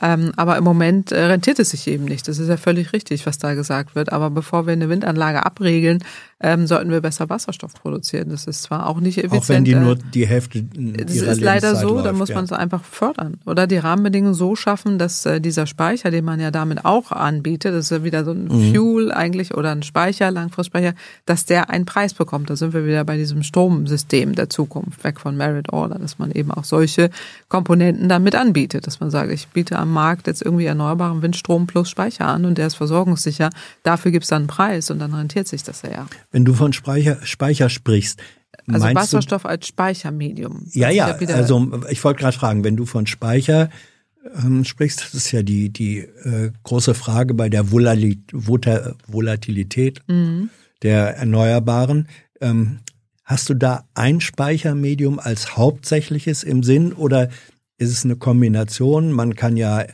Ähm, 0.00 0.32
aber 0.36 0.58
im 0.58 0.64
Moment 0.64 1.12
äh, 1.12 1.24
rentiert 1.24 1.58
es 1.58 1.70
sich 1.70 1.86
eben 1.86 2.04
nicht. 2.04 2.28
Das 2.28 2.38
ist 2.38 2.48
ja 2.48 2.58
völlig 2.58 2.92
richtig, 2.92 3.24
was 3.26 3.38
da 3.38 3.54
gesagt 3.54 3.94
wird. 3.94 4.12
Aber 4.12 4.30
bevor 4.30 4.66
wir 4.66 4.74
eine 4.74 4.88
Windanlage 4.88 5.44
abregeln, 5.44 6.04
ähm, 6.38 6.66
sollten 6.66 6.90
wir 6.90 7.00
besser 7.00 7.30
Wasserstoff 7.30 7.72
produzieren. 7.74 8.28
Das 8.28 8.46
ist 8.46 8.62
zwar 8.62 8.86
auch 8.86 9.00
nicht 9.00 9.18
effizient. 9.18 9.42
Auch 9.42 9.48
wenn 9.48 9.64
die 9.64 9.74
nur 9.74 9.96
die 9.96 10.26
Hälfte 10.26 10.62
Das 10.62 11.16
ist 11.16 11.40
leider 11.40 11.74
so, 11.74 12.02
da 12.02 12.12
muss 12.12 12.28
man 12.28 12.44
es 12.44 12.52
einfach 12.52 12.84
fördern. 12.84 13.38
Oder 13.46 13.66
die 13.66 13.78
Rahmenbedingungen 13.78 14.34
so 14.34 14.54
schaffen, 14.54 14.98
dass 14.98 15.24
äh, 15.24 15.40
dieser 15.40 15.66
Speicher, 15.66 16.10
den 16.10 16.26
man 16.26 16.38
ja 16.38 16.50
damit 16.50 16.84
auch 16.84 17.10
anbietet, 17.10 17.74
das 17.74 17.86
ist 17.86 17.90
ja 17.90 18.04
wieder 18.04 18.24
so 18.24 18.32
ein 18.32 18.48
mhm. 18.48 18.74
Fuel 18.74 19.12
eigentlich 19.12 19.54
oder 19.54 19.72
ein 19.72 19.82
Speicher, 19.82 20.30
Langfristspeicher, 20.30 20.92
dass 21.24 21.46
der 21.46 21.70
einen 21.70 21.86
Preis 21.86 22.12
bekommt. 22.12 22.50
Da 22.50 22.56
sind 22.56 22.74
wir 22.74 22.84
wieder 22.84 23.04
bei 23.04 23.16
diesem 23.16 23.42
Stromsystem 23.42 24.34
der 24.34 24.50
Zukunft, 24.50 25.04
weg 25.04 25.20
von 25.20 25.38
Merit 25.38 25.72
Order, 25.72 25.98
dass 25.98 26.18
man 26.18 26.32
eben 26.32 26.50
auch 26.50 26.64
solche 26.64 27.08
Komponenten 27.48 28.10
damit 28.10 28.34
anbietet, 28.34 28.86
dass 28.86 29.00
man 29.00 29.10
sagt, 29.10 29.32
ich 29.32 29.48
biete 29.48 29.78
am 29.78 29.90
Markt 29.90 30.26
jetzt 30.26 30.42
irgendwie 30.42 30.66
erneuerbaren 30.66 31.22
Windstrom 31.22 31.66
plus 31.66 31.88
Speicher 31.88 32.26
an 32.26 32.44
und 32.44 32.58
der 32.58 32.66
ist 32.66 32.74
versorgungssicher. 32.74 33.48
Dafür 33.84 34.10
gibt 34.10 34.24
es 34.24 34.28
dann 34.28 34.42
einen 34.42 34.48
Preis 34.48 34.90
und 34.90 34.98
dann 34.98 35.14
rentiert 35.14 35.48
sich 35.48 35.62
das 35.62 35.80
ja. 35.80 36.06
Wenn 36.36 36.44
du 36.44 36.52
von 36.52 36.74
Speicher, 36.74 37.24
Speicher 37.24 37.70
sprichst, 37.70 38.20
also 38.66 38.84
Wasserstoff 38.94 39.44
du, 39.44 39.48
als 39.48 39.68
Speichermedium. 39.68 40.66
Ja, 40.74 40.90
ja, 40.90 41.18
ja 41.18 41.34
also 41.34 41.80
ich 41.88 42.04
wollte 42.04 42.20
gerade 42.20 42.36
fragen, 42.36 42.62
wenn 42.62 42.76
du 42.76 42.84
von 42.84 43.06
Speicher 43.06 43.70
ähm, 44.44 44.66
sprichst, 44.66 45.00
das 45.00 45.14
ist 45.14 45.32
ja 45.32 45.42
die, 45.42 45.70
die 45.70 46.00
äh, 46.00 46.52
große 46.62 46.92
Frage 46.92 47.32
bei 47.32 47.48
der 47.48 47.72
Volatilität 47.72 50.02
mhm. 50.08 50.50
der 50.82 51.16
Erneuerbaren. 51.16 52.06
Ähm, 52.42 52.80
hast 53.24 53.48
du 53.48 53.54
da 53.54 53.88
ein 53.94 54.20
Speichermedium 54.20 55.18
als 55.18 55.56
hauptsächliches 55.56 56.42
im 56.42 56.62
Sinn 56.62 56.92
oder 56.92 57.30
ist 57.78 57.92
es 57.92 58.04
eine 58.04 58.16
Kombination? 58.16 59.10
Man 59.10 59.36
kann 59.36 59.56
ja 59.56 59.86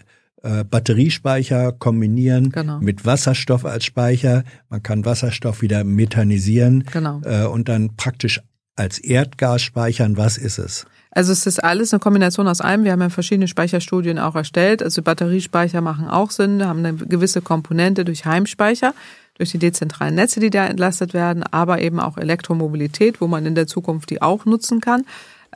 äh, 0.42 0.64
Batteriespeicher 0.64 1.72
kombinieren 1.72 2.50
genau. 2.50 2.78
mit 2.80 3.06
Wasserstoff 3.06 3.64
als 3.64 3.84
Speicher. 3.84 4.44
Man 4.68 4.82
kann 4.82 5.04
Wasserstoff 5.04 5.62
wieder 5.62 5.84
methanisieren 5.84 6.84
genau. 6.92 7.20
äh, 7.24 7.44
und 7.44 7.68
dann 7.68 7.96
praktisch 7.96 8.40
als 8.76 8.98
Erdgas 8.98 9.62
speichern. 9.62 10.16
Was 10.16 10.38
ist 10.38 10.58
es? 10.58 10.86
Also 11.10 11.32
es 11.32 11.46
ist 11.46 11.62
alles 11.62 11.92
eine 11.92 12.00
Kombination 12.00 12.48
aus 12.48 12.62
allem. 12.62 12.84
Wir 12.84 12.92
haben 12.92 13.02
ja 13.02 13.10
verschiedene 13.10 13.46
Speicherstudien 13.46 14.18
auch 14.18 14.34
erstellt. 14.34 14.82
Also 14.82 15.02
Batteriespeicher 15.02 15.82
machen 15.82 16.08
auch 16.08 16.30
Sinn, 16.30 16.66
haben 16.66 16.84
eine 16.84 16.94
gewisse 16.94 17.42
Komponente 17.42 18.04
durch 18.04 18.24
Heimspeicher, 18.24 18.94
durch 19.34 19.50
die 19.50 19.58
dezentralen 19.58 20.14
Netze, 20.14 20.40
die 20.40 20.48
da 20.48 20.66
entlastet 20.66 21.12
werden, 21.12 21.42
aber 21.42 21.82
eben 21.82 22.00
auch 22.00 22.16
Elektromobilität, 22.16 23.20
wo 23.20 23.26
man 23.26 23.44
in 23.44 23.54
der 23.54 23.66
Zukunft 23.66 24.08
die 24.08 24.22
auch 24.22 24.46
nutzen 24.46 24.80
kann. 24.80 25.04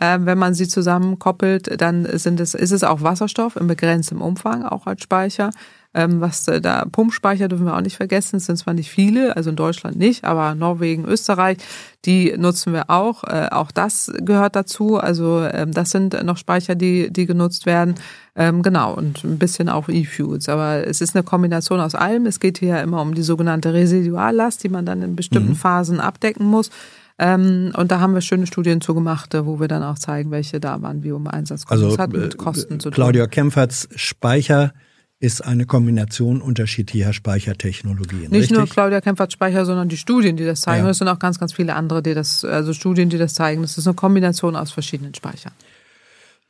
Ähm, 0.01 0.27
wenn 0.27 0.39
man 0.39 0.55
sie 0.55 0.69
zusammenkoppelt, 0.69 1.81
dann 1.81 2.07
sind 2.19 2.41
es, 2.41 2.55
ist 2.55 2.73
es 2.73 2.85
auch 2.85 3.03
Wasserstoff 3.03 3.57
in 3.57 3.67
begrenztem 3.67 4.21
Umfang, 4.21 4.65
auch 4.65 4.87
als 4.87 5.03
Speicher. 5.03 5.51
Ähm, 5.97 6.21
was 6.21 6.47
äh, 6.47 6.61
da 6.61 6.85
Pumpspeicher 6.85 7.49
dürfen 7.49 7.65
wir 7.65 7.75
auch 7.75 7.81
nicht 7.81 7.97
vergessen. 7.97 8.37
Es 8.37 8.45
sind 8.45 8.59
zwar 8.59 8.75
nicht 8.75 8.91
viele, 8.91 9.35
also 9.35 9.49
in 9.49 9.57
Deutschland 9.57 9.97
nicht, 9.97 10.25
aber 10.25 10.55
Norwegen, 10.55 11.07
Österreich, 11.07 11.57
die 12.05 12.37
nutzen 12.37 12.75
wir 12.75 12.91
auch. 12.91 13.25
Äh, 13.25 13.49
auch 13.51 13.71
das 13.71 14.13
gehört 14.21 14.57
dazu. 14.57 14.99
Also 14.99 15.43
ähm, 15.51 15.73
das 15.73 15.91
sind 15.93 16.23
noch 16.23 16.37
Speicher, 16.37 16.75
die, 16.75 17.11
die 17.11 17.25
genutzt 17.25 17.67
werden. 17.67 17.95
Genau, 18.39 18.93
und 18.93 19.25
ein 19.25 19.39
bisschen 19.39 19.71
auch 19.71 19.89
E-Fuels. 19.89 20.51
Aber 20.51 20.87
es 20.87 21.01
ist 21.01 21.17
eine 21.17 21.23
Kombination 21.23 21.81
aus 21.81 21.95
allem. 21.95 22.27
Es 22.27 22.39
geht 22.39 22.59
hier 22.59 22.69
ja 22.69 22.81
immer 22.83 23.01
um 23.01 23.15
die 23.15 23.23
sogenannte 23.23 23.73
Residuallast, 23.73 24.63
die 24.63 24.69
man 24.69 24.85
dann 24.85 25.01
in 25.01 25.17
bestimmten 25.17 25.53
mhm. 25.53 25.57
Phasen 25.57 26.01
abdecken 26.01 26.45
muss. 26.45 26.71
Ähm, 27.19 27.73
und 27.77 27.91
da 27.91 28.01
haben 28.01 28.15
wir 28.15 28.21
schöne 28.21 28.47
Studien 28.47 28.81
zugemacht, 28.81 29.33
äh, 29.35 29.47
wo 29.47 29.59
wir 29.59 29.69
dann 29.69 29.83
auch 29.83 29.99
zeigen, 29.99 30.31
welche 30.31 30.61
da 30.61 30.83
waren, 30.83 31.03
wie 31.03 31.13
um 31.13 31.27
Einsatz 31.27 31.65
also, 31.69 31.89
das 31.89 31.99
hat 31.99 32.13
mit 32.13 32.35
äh, 32.35 32.37
Kosten 32.37 32.79
zu 32.79 32.91
tun. 32.91 32.95
Claudia 32.95 33.27
Kempferts 33.27 33.89
Speicher 33.95 34.75
ist 35.19 35.43
eine 35.43 35.65
Kombination 35.65 36.43
unterschiedlicher 36.43 37.15
Speichertechnologien. 37.15 38.31
Nicht 38.31 38.35
richtig? 38.35 38.51
nur 38.51 38.67
Claudia 38.67 39.01
Kempferts 39.01 39.33
Speicher, 39.33 39.65
sondern 39.65 39.89
die 39.89 39.97
Studien, 39.97 40.37
die 40.37 40.45
das 40.45 40.61
zeigen. 40.61 40.85
Ja. 40.85 40.91
Es 40.91 40.99
sind 40.99 41.09
auch 41.09 41.19
ganz, 41.19 41.39
ganz 41.39 41.55
viele 41.55 41.75
andere, 41.75 42.03
die 42.03 42.13
das, 42.13 42.45
also 42.45 42.75
Studien, 42.75 43.09
die 43.09 43.17
das 43.17 43.33
zeigen. 43.33 43.63
Das 43.63 43.79
ist 43.79 43.87
eine 43.87 43.95
Kombination 43.95 44.57
aus 44.57 44.73
verschiedenen 44.73 45.15
Speichern. 45.15 45.53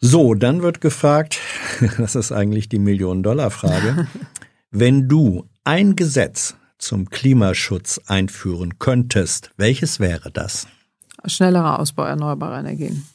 So, 0.01 0.35
dann 0.35 0.63
wird 0.63 0.81
gefragt, 0.81 1.39
das 1.99 2.17
ist 2.17 2.33
eigentlich 2.33 2.69
die 2.69 2.81
Millionen-Dollar-Frage, 2.81 4.09
wenn 4.73 5.09
du 5.09 5.49
ein 5.63 5.95
Gesetz 5.95 6.57
zum 6.79 7.11
Klimaschutz 7.11 8.01
einführen 8.07 8.79
könntest, 8.79 9.51
welches 9.57 10.01
wäre 10.01 10.31
das? 10.31 10.67
Schnellerer 11.25 11.79
Ausbau 11.79 12.05
erneuerbarer 12.05 12.61
Energien. 12.61 13.07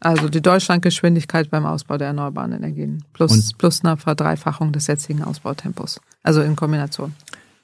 Also 0.00 0.28
die 0.28 0.40
Deutschlandgeschwindigkeit 0.40 1.50
beim 1.50 1.64
Ausbau 1.64 1.96
der 1.96 2.08
erneuerbaren 2.08 2.52
Energien 2.52 3.04
plus, 3.12 3.52
plus 3.54 3.84
eine 3.84 3.96
Verdreifachung 3.96 4.72
des 4.72 4.88
jetzigen 4.88 5.22
Ausbautempos. 5.22 6.00
Also 6.24 6.42
in 6.42 6.56
Kombination. 6.56 7.14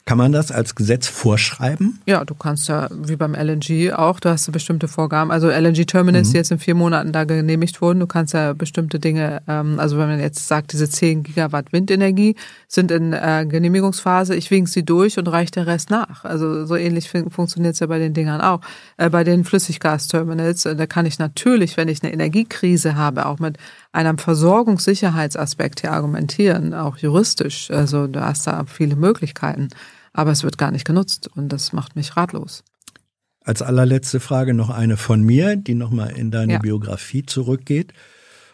Kann 0.08 0.16
man 0.16 0.32
das 0.32 0.50
als 0.50 0.74
Gesetz 0.74 1.06
vorschreiben? 1.06 2.00
Ja, 2.06 2.24
du 2.24 2.34
kannst 2.34 2.66
ja, 2.70 2.88
wie 2.90 3.16
beim 3.16 3.34
LNG 3.34 3.92
auch, 3.92 4.20
du 4.20 4.30
hast 4.30 4.50
bestimmte 4.50 4.88
Vorgaben. 4.88 5.30
Also 5.30 5.50
LNG-Terminals, 5.50 6.28
mhm. 6.28 6.32
die 6.32 6.36
jetzt 6.38 6.50
in 6.50 6.58
vier 6.58 6.74
Monaten 6.74 7.12
da 7.12 7.24
genehmigt 7.24 7.82
wurden, 7.82 8.00
du 8.00 8.06
kannst 8.06 8.32
ja 8.32 8.54
bestimmte 8.54 9.00
Dinge, 9.00 9.42
ähm, 9.46 9.78
also 9.78 9.98
wenn 9.98 10.08
man 10.08 10.18
jetzt 10.18 10.48
sagt, 10.48 10.72
diese 10.72 10.88
10 10.88 11.24
Gigawatt 11.24 11.74
Windenergie 11.74 12.36
sind 12.68 12.90
in 12.90 13.12
äh, 13.12 13.44
Genehmigungsphase, 13.46 14.34
ich 14.34 14.50
wink 14.50 14.70
sie 14.70 14.82
durch 14.82 15.18
und 15.18 15.26
reiche 15.26 15.50
den 15.50 15.64
Rest 15.64 15.90
nach. 15.90 16.24
Also 16.24 16.64
so 16.64 16.74
ähnlich 16.74 17.10
funktioniert 17.10 17.74
es 17.74 17.80
ja 17.80 17.86
bei 17.86 17.98
den 17.98 18.14
Dingern 18.14 18.40
auch. 18.40 18.62
Äh, 18.96 19.10
bei 19.10 19.24
den 19.24 19.44
Flüssiggasterminals, 19.44 20.64
äh, 20.64 20.74
da 20.74 20.86
kann 20.86 21.04
ich 21.04 21.18
natürlich, 21.18 21.76
wenn 21.76 21.88
ich 21.88 22.02
eine 22.02 22.14
Energiekrise 22.14 22.96
habe, 22.96 23.26
auch 23.26 23.40
mit 23.40 23.58
einem 23.92 24.16
Versorgungssicherheitsaspekt 24.16 25.82
hier 25.82 25.92
argumentieren, 25.92 26.72
auch 26.72 26.96
juristisch. 26.96 27.70
Also 27.70 28.06
du 28.06 28.24
hast 28.24 28.46
da 28.46 28.64
viele 28.66 28.96
Möglichkeiten 28.96 29.68
aber 30.18 30.32
es 30.32 30.42
wird 30.42 30.58
gar 30.58 30.72
nicht 30.72 30.84
genutzt 30.84 31.28
und 31.32 31.50
das 31.50 31.72
macht 31.72 31.94
mich 31.94 32.16
ratlos. 32.16 32.64
Als 33.44 33.62
allerletzte 33.62 34.18
Frage 34.18 34.52
noch 34.52 34.68
eine 34.68 34.96
von 34.96 35.22
mir, 35.22 35.54
die 35.54 35.74
nochmal 35.74 36.10
in 36.10 36.32
deine 36.32 36.54
ja. 36.54 36.58
Biografie 36.58 37.24
zurückgeht. 37.24 37.92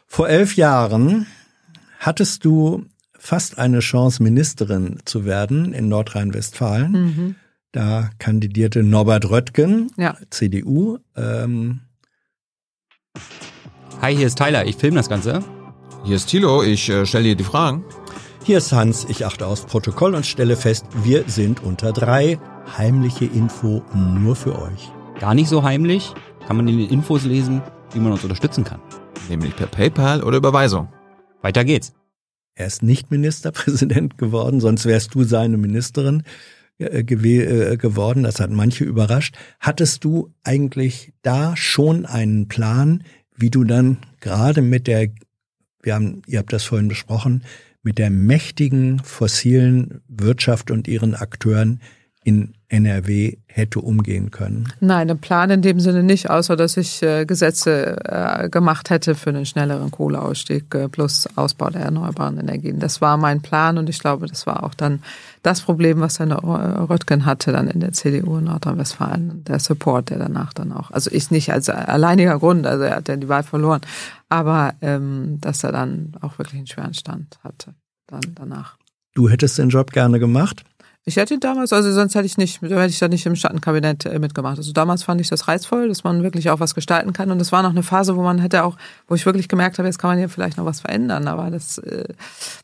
Vor 0.07 0.29
elf 0.29 0.57
Jahren 0.57 1.27
hattest 1.99 2.45
du 2.45 2.85
fast 3.19 3.59
eine 3.59 3.79
Chance, 3.79 4.23
Ministerin 4.23 4.99
zu 5.07 5.25
werden 5.25 5.73
in 5.73 5.89
Nordrhein-Westfalen. 5.89 6.93
Mhm. 6.93 7.35
Da 7.73 8.11
kandidierte 8.19 8.83
Norbert 8.83 9.31
Röttgen, 9.31 9.91
ja. 9.97 10.19
CDU. 10.29 10.99
Ähm 11.17 11.81
Hi, 14.03 14.15
hier 14.15 14.27
ist 14.27 14.37
Tyler, 14.37 14.67
ich 14.67 14.77
filme 14.77 14.99
das 14.99 15.09
Ganze. 15.09 15.43
Hier 16.05 16.17
ist 16.17 16.27
Thilo, 16.27 16.63
ich 16.63 16.91
äh, 16.91 17.07
stelle 17.07 17.25
dir 17.25 17.37
die 17.37 17.45
Fragen. 17.45 17.85
Hier 18.47 18.59
ist 18.59 18.73
Hans, 18.73 19.07
ich 19.09 19.25
achte 19.25 19.47
aufs 19.47 19.65
Protokoll 19.65 20.15
und 20.15 20.27
stelle 20.27 20.57
fest, 20.57 20.85
wir 21.03 21.25
sind 21.29 21.63
unter 21.63 21.95
drei. 21.95 22.39
Heimliche 22.77 23.25
Info 23.25 23.83
nur 23.95 24.37
für 24.37 24.61
euch. 24.61 24.93
Gar 25.19 25.35
nicht 25.35 25.49
so 25.49 25.63
heimlich, 25.63 26.13
kann 26.47 26.59
man 26.59 26.69
in 26.69 26.77
den 26.77 26.91
Infos 26.91 27.25
lesen, 27.25 27.63
wie 27.95 28.01
man 28.01 28.13
uns 28.13 28.23
unterstützen 28.23 28.65
kann. 28.65 28.83
Nämlich 29.31 29.57
per 29.57 29.67
PayPal 29.67 30.23
oder 30.23 30.37
Überweisung. 30.37 30.93
Weiter 31.41 31.65
geht's. 31.65 31.95
Er 32.55 32.67
ist 32.67 32.83
nicht 32.83 33.11
Ministerpräsident 33.11 34.19
geworden, 34.19 34.61
sonst 34.61 34.85
wärst 34.85 35.15
du 35.15 35.25
seine 35.25 35.57
Ministerin 35.57 36.23
äh, 36.77 36.99
äh, 36.99 37.77
geworden. 37.79 38.25
Das 38.25 38.41
hat 38.41 38.51
manche 38.51 38.85
überrascht. 38.85 39.39
Hattest 39.59 40.05
du 40.05 40.35
eigentlich 40.43 41.15
da 41.23 41.57
schon 41.57 42.05
einen 42.05 42.47
Plan, 42.49 43.05
wie 43.35 43.49
du 43.49 43.65
dann 43.65 43.97
gerade 44.21 44.61
mit 44.61 44.87
der, 44.87 45.09
wir 45.83 45.95
haben, 45.95 46.21
ihr 46.27 46.41
habt 46.41 46.53
das 46.53 46.65
vorhin 46.65 46.89
besprochen, 46.89 47.43
mit 47.85 47.99
der 47.99 48.11
mächtigen 48.11 48.99
fossilen 48.99 50.01
Wirtschaft 50.09 50.71
und 50.71 50.89
ihren 50.89 51.15
Akteuren 51.15 51.81
in 52.25 52.55
NRW 52.69 53.37
hätte 53.47 53.81
umgehen 53.81 54.31
können? 54.31 54.73
Nein, 54.81 55.11
einen 55.11 55.21
Plan 55.21 55.51
in 55.51 55.63
dem 55.63 55.79
Sinne 55.79 56.03
nicht, 56.03 56.31
außer 56.31 56.57
dass 56.57 56.77
ich 56.77 57.03
äh, 57.03 57.27
Gesetze 57.27 57.99
äh, 58.05 58.49
gemacht 58.49 58.91
hätte 58.91 59.15
für 59.15 59.31
einen 59.31 59.47
schnelleren 59.47 59.91
Kohleausstieg 59.91 60.75
äh, 60.75 60.89
plus 60.89 61.29
Ausbau 61.37 61.71
der 61.71 61.83
erneuerbaren 61.83 62.39
Energien. 62.39 62.81
Das 62.81 63.01
war 63.01 63.17
mein 63.19 63.43
Plan 63.43 63.79
und 63.79 63.89
ich 63.89 63.99
glaube, 63.99 64.27
das 64.27 64.47
war 64.47 64.65
auch 64.65 64.75
dann 64.75 65.03
das 65.43 65.61
Problem, 65.61 66.01
was 66.01 66.19
Herr 66.19 66.27
Röttgen 66.89 67.27
hatte 67.27 67.53
dann 67.53 67.69
in 67.69 67.81
der 67.81 67.93
CDU 67.93 68.39
in 68.39 68.45
Nordrhein-Westfalen. 68.45 69.45
Der 69.45 69.61
Support, 69.61 70.11
der 70.11 70.19
danach 70.19 70.55
dann 70.55 70.73
auch, 70.73 70.91
also 70.91 71.11
ich 71.13 71.31
nicht 71.31 71.53
als 71.53 71.69
alleiniger 71.69 72.39
Grund, 72.39 72.67
also 72.67 72.85
er 72.85 72.97
hat 72.97 73.09
ja 73.09 73.17
die 73.17 73.29
Wahl 73.29 73.43
verloren, 73.43 73.83
aber 74.31 74.75
ähm, 74.81 75.39
dass 75.41 75.63
er 75.63 75.73
dann 75.73 76.15
auch 76.23 76.39
wirklich 76.39 76.57
einen 76.57 76.67
schweren 76.67 76.95
Stand 76.95 77.39
hatte 77.45 77.75
dann 78.07 78.35
danach. 78.35 78.77
Du 79.15 79.29
hättest 79.29 79.59
den 79.59 79.69
Job 79.69 79.93
gerne 79.93 80.19
gemacht? 80.19 80.65
Ich 81.07 81.17
hätte 81.17 81.35
ihn 81.35 81.41
damals, 81.41 81.71
also 81.75 81.93
sonst 81.93 82.15
hätte 82.15 82.25
ich 82.25 82.39
nicht, 82.39 82.63
hätte 82.63 82.87
ich 82.87 82.99
da 82.99 83.09
nicht 83.09 83.27
im 83.27 83.37
Schattenkabinett 83.37 84.07
äh, 84.07 84.19
mitgemacht. 84.19 84.57
Also 84.57 84.73
damals 84.73 85.03
fand 85.03 85.21
ich 85.21 85.29
das 85.29 85.49
reizvoll, 85.49 85.89
dass 85.89 86.03
man 86.03 86.23
wirklich 86.23 86.49
auch 86.49 86.61
was 86.61 86.75
gestalten 86.75 87.13
kann. 87.13 87.31
Und 87.31 87.41
es 87.43 87.53
war 87.53 87.63
noch 87.63 87.71
eine 87.71 87.83
Phase, 87.83 88.17
wo 88.17 88.23
man 88.23 88.39
hätte 88.39 88.65
auch, 88.65 88.79
wo 89.07 89.15
ich 89.15 89.27
wirklich 89.27 89.49
gemerkt 89.49 89.77
habe, 89.77 89.87
jetzt 89.87 89.99
kann 89.99 90.09
man 90.09 90.19
hier 90.19 90.31
vielleicht 90.31 90.57
noch 90.57 90.65
was 90.65 90.81
verändern. 90.81 91.29
Aber 91.29 91.51
das 91.51 91.77
äh, 91.77 92.05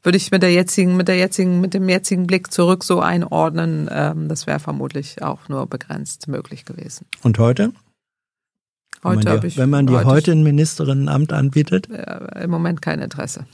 würde 0.02 0.16
ich 0.16 0.30
mit 0.30 0.42
der 0.42 0.52
jetzigen, 0.52 0.96
mit 0.96 1.08
der 1.08 1.18
jetzigen, 1.18 1.60
mit 1.60 1.74
dem 1.74 1.86
jetzigen 1.86 2.26
Blick 2.26 2.50
zurück 2.50 2.82
so 2.82 3.00
einordnen. 3.00 3.90
Ähm, 3.92 4.28
das 4.28 4.46
wäre 4.46 4.58
vermutlich 4.58 5.20
auch 5.22 5.50
nur 5.50 5.66
begrenzt 5.66 6.26
möglich 6.26 6.64
gewesen. 6.64 7.04
Und 7.22 7.38
heute? 7.38 7.72
Heute 9.04 9.30
habe 9.30 9.48
ich. 9.48 9.58
Wenn 9.58 9.70
man 9.70 9.86
dir 9.86 9.98
heute, 9.98 10.06
heute 10.06 10.32
ein 10.32 10.42
Ministerinnenamt 10.42 11.34
anbietet? 11.34 11.90
Äh, 11.90 12.44
Im 12.44 12.50
Moment 12.50 12.80
kein 12.80 13.00
Interesse. 13.00 13.44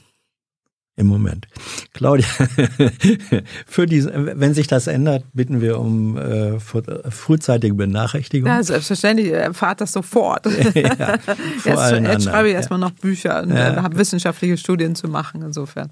Im 0.97 1.07
Moment. 1.07 1.47
Claudia, 1.93 2.25
für 3.67 3.85
diese, 3.85 4.11
wenn 4.39 4.53
sich 4.55 4.67
das 4.67 4.87
ändert, 4.87 5.23
bitten 5.31 5.61
wir 5.61 5.79
um 5.79 6.17
äh, 6.17 6.59
frühzeitige 6.59 7.75
Benachrichtigung. 7.75 8.49
Ja, 8.49 8.61
selbstverständlich, 8.63 9.31
erfahrt 9.31 9.79
das 9.79 9.93
sofort. 9.93 10.45
ja, 10.73 11.19
vor 11.19 11.35
jetzt, 11.63 11.77
allen 11.77 12.05
jetzt 12.05 12.23
schreibe 12.25 12.49
ich 12.49 12.55
erstmal 12.55 12.79
noch 12.79 12.91
Bücher 12.91 13.43
und 13.43 13.51
ja. 13.51 13.81
habe 13.81 13.95
wissenschaftliche 13.95 14.57
Studien 14.57 14.95
zu 14.95 15.07
machen, 15.07 15.43
insofern. 15.43 15.91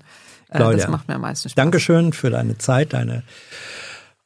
Äh, 0.49 0.57
Claudia, 0.57 0.77
das 0.77 0.88
macht 0.90 1.07
mir 1.07 1.15
am 1.15 1.22
meisten 1.22 1.49
Spaß. 1.49 1.56
Dankeschön 1.56 2.11
für 2.11 2.32
deine 2.32 2.57
Zeit, 2.57 2.94
deine 2.94 3.22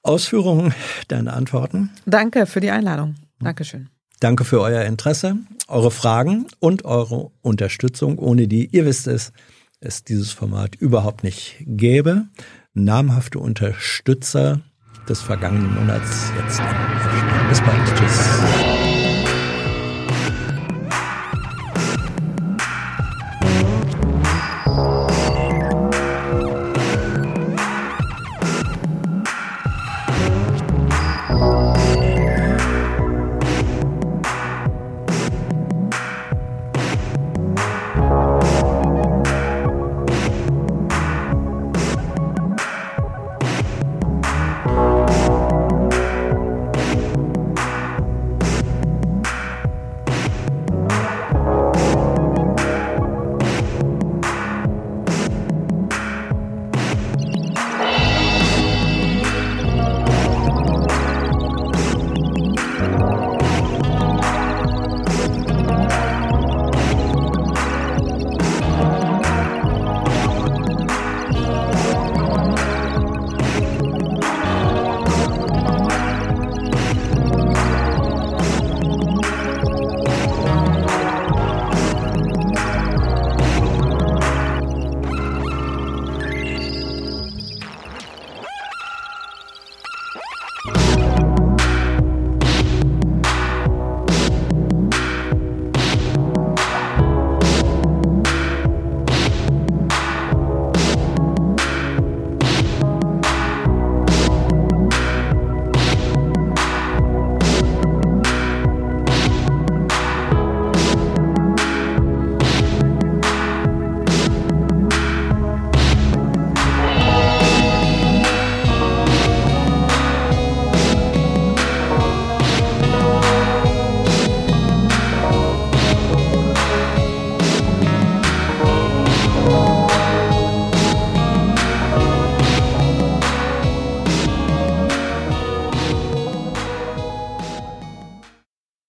Ausführungen, 0.01 0.73
deine 1.09 1.33
Antworten. 1.33 1.91
Danke 2.05 2.45
für 2.45 2.61
die 2.61 2.71
Einladung. 2.71 3.15
Dankeschön. 3.41 3.89
Danke 4.21 4.45
für 4.45 4.61
euer 4.61 4.83
Interesse, 4.83 5.35
eure 5.67 5.91
Fragen 5.91 6.47
und 6.59 6.85
eure 6.85 7.31
Unterstützung, 7.41 8.17
ohne 8.17 8.47
die, 8.47 8.67
ihr 8.67 8.85
wisst 8.85 9.07
es, 9.07 9.33
es 9.79 10.03
dieses 10.03 10.31
Format 10.31 10.75
überhaupt 10.75 11.23
nicht 11.23 11.57
gäbe. 11.61 12.27
Namhafte 12.73 13.39
Unterstützer 13.39 14.61
des 15.07 15.21
vergangenen 15.21 15.73
Monats 15.73 16.31
jetzt. 16.37 16.61
Bis 17.49 17.61
bald. 17.61 17.97
Tschüss. 17.97 18.88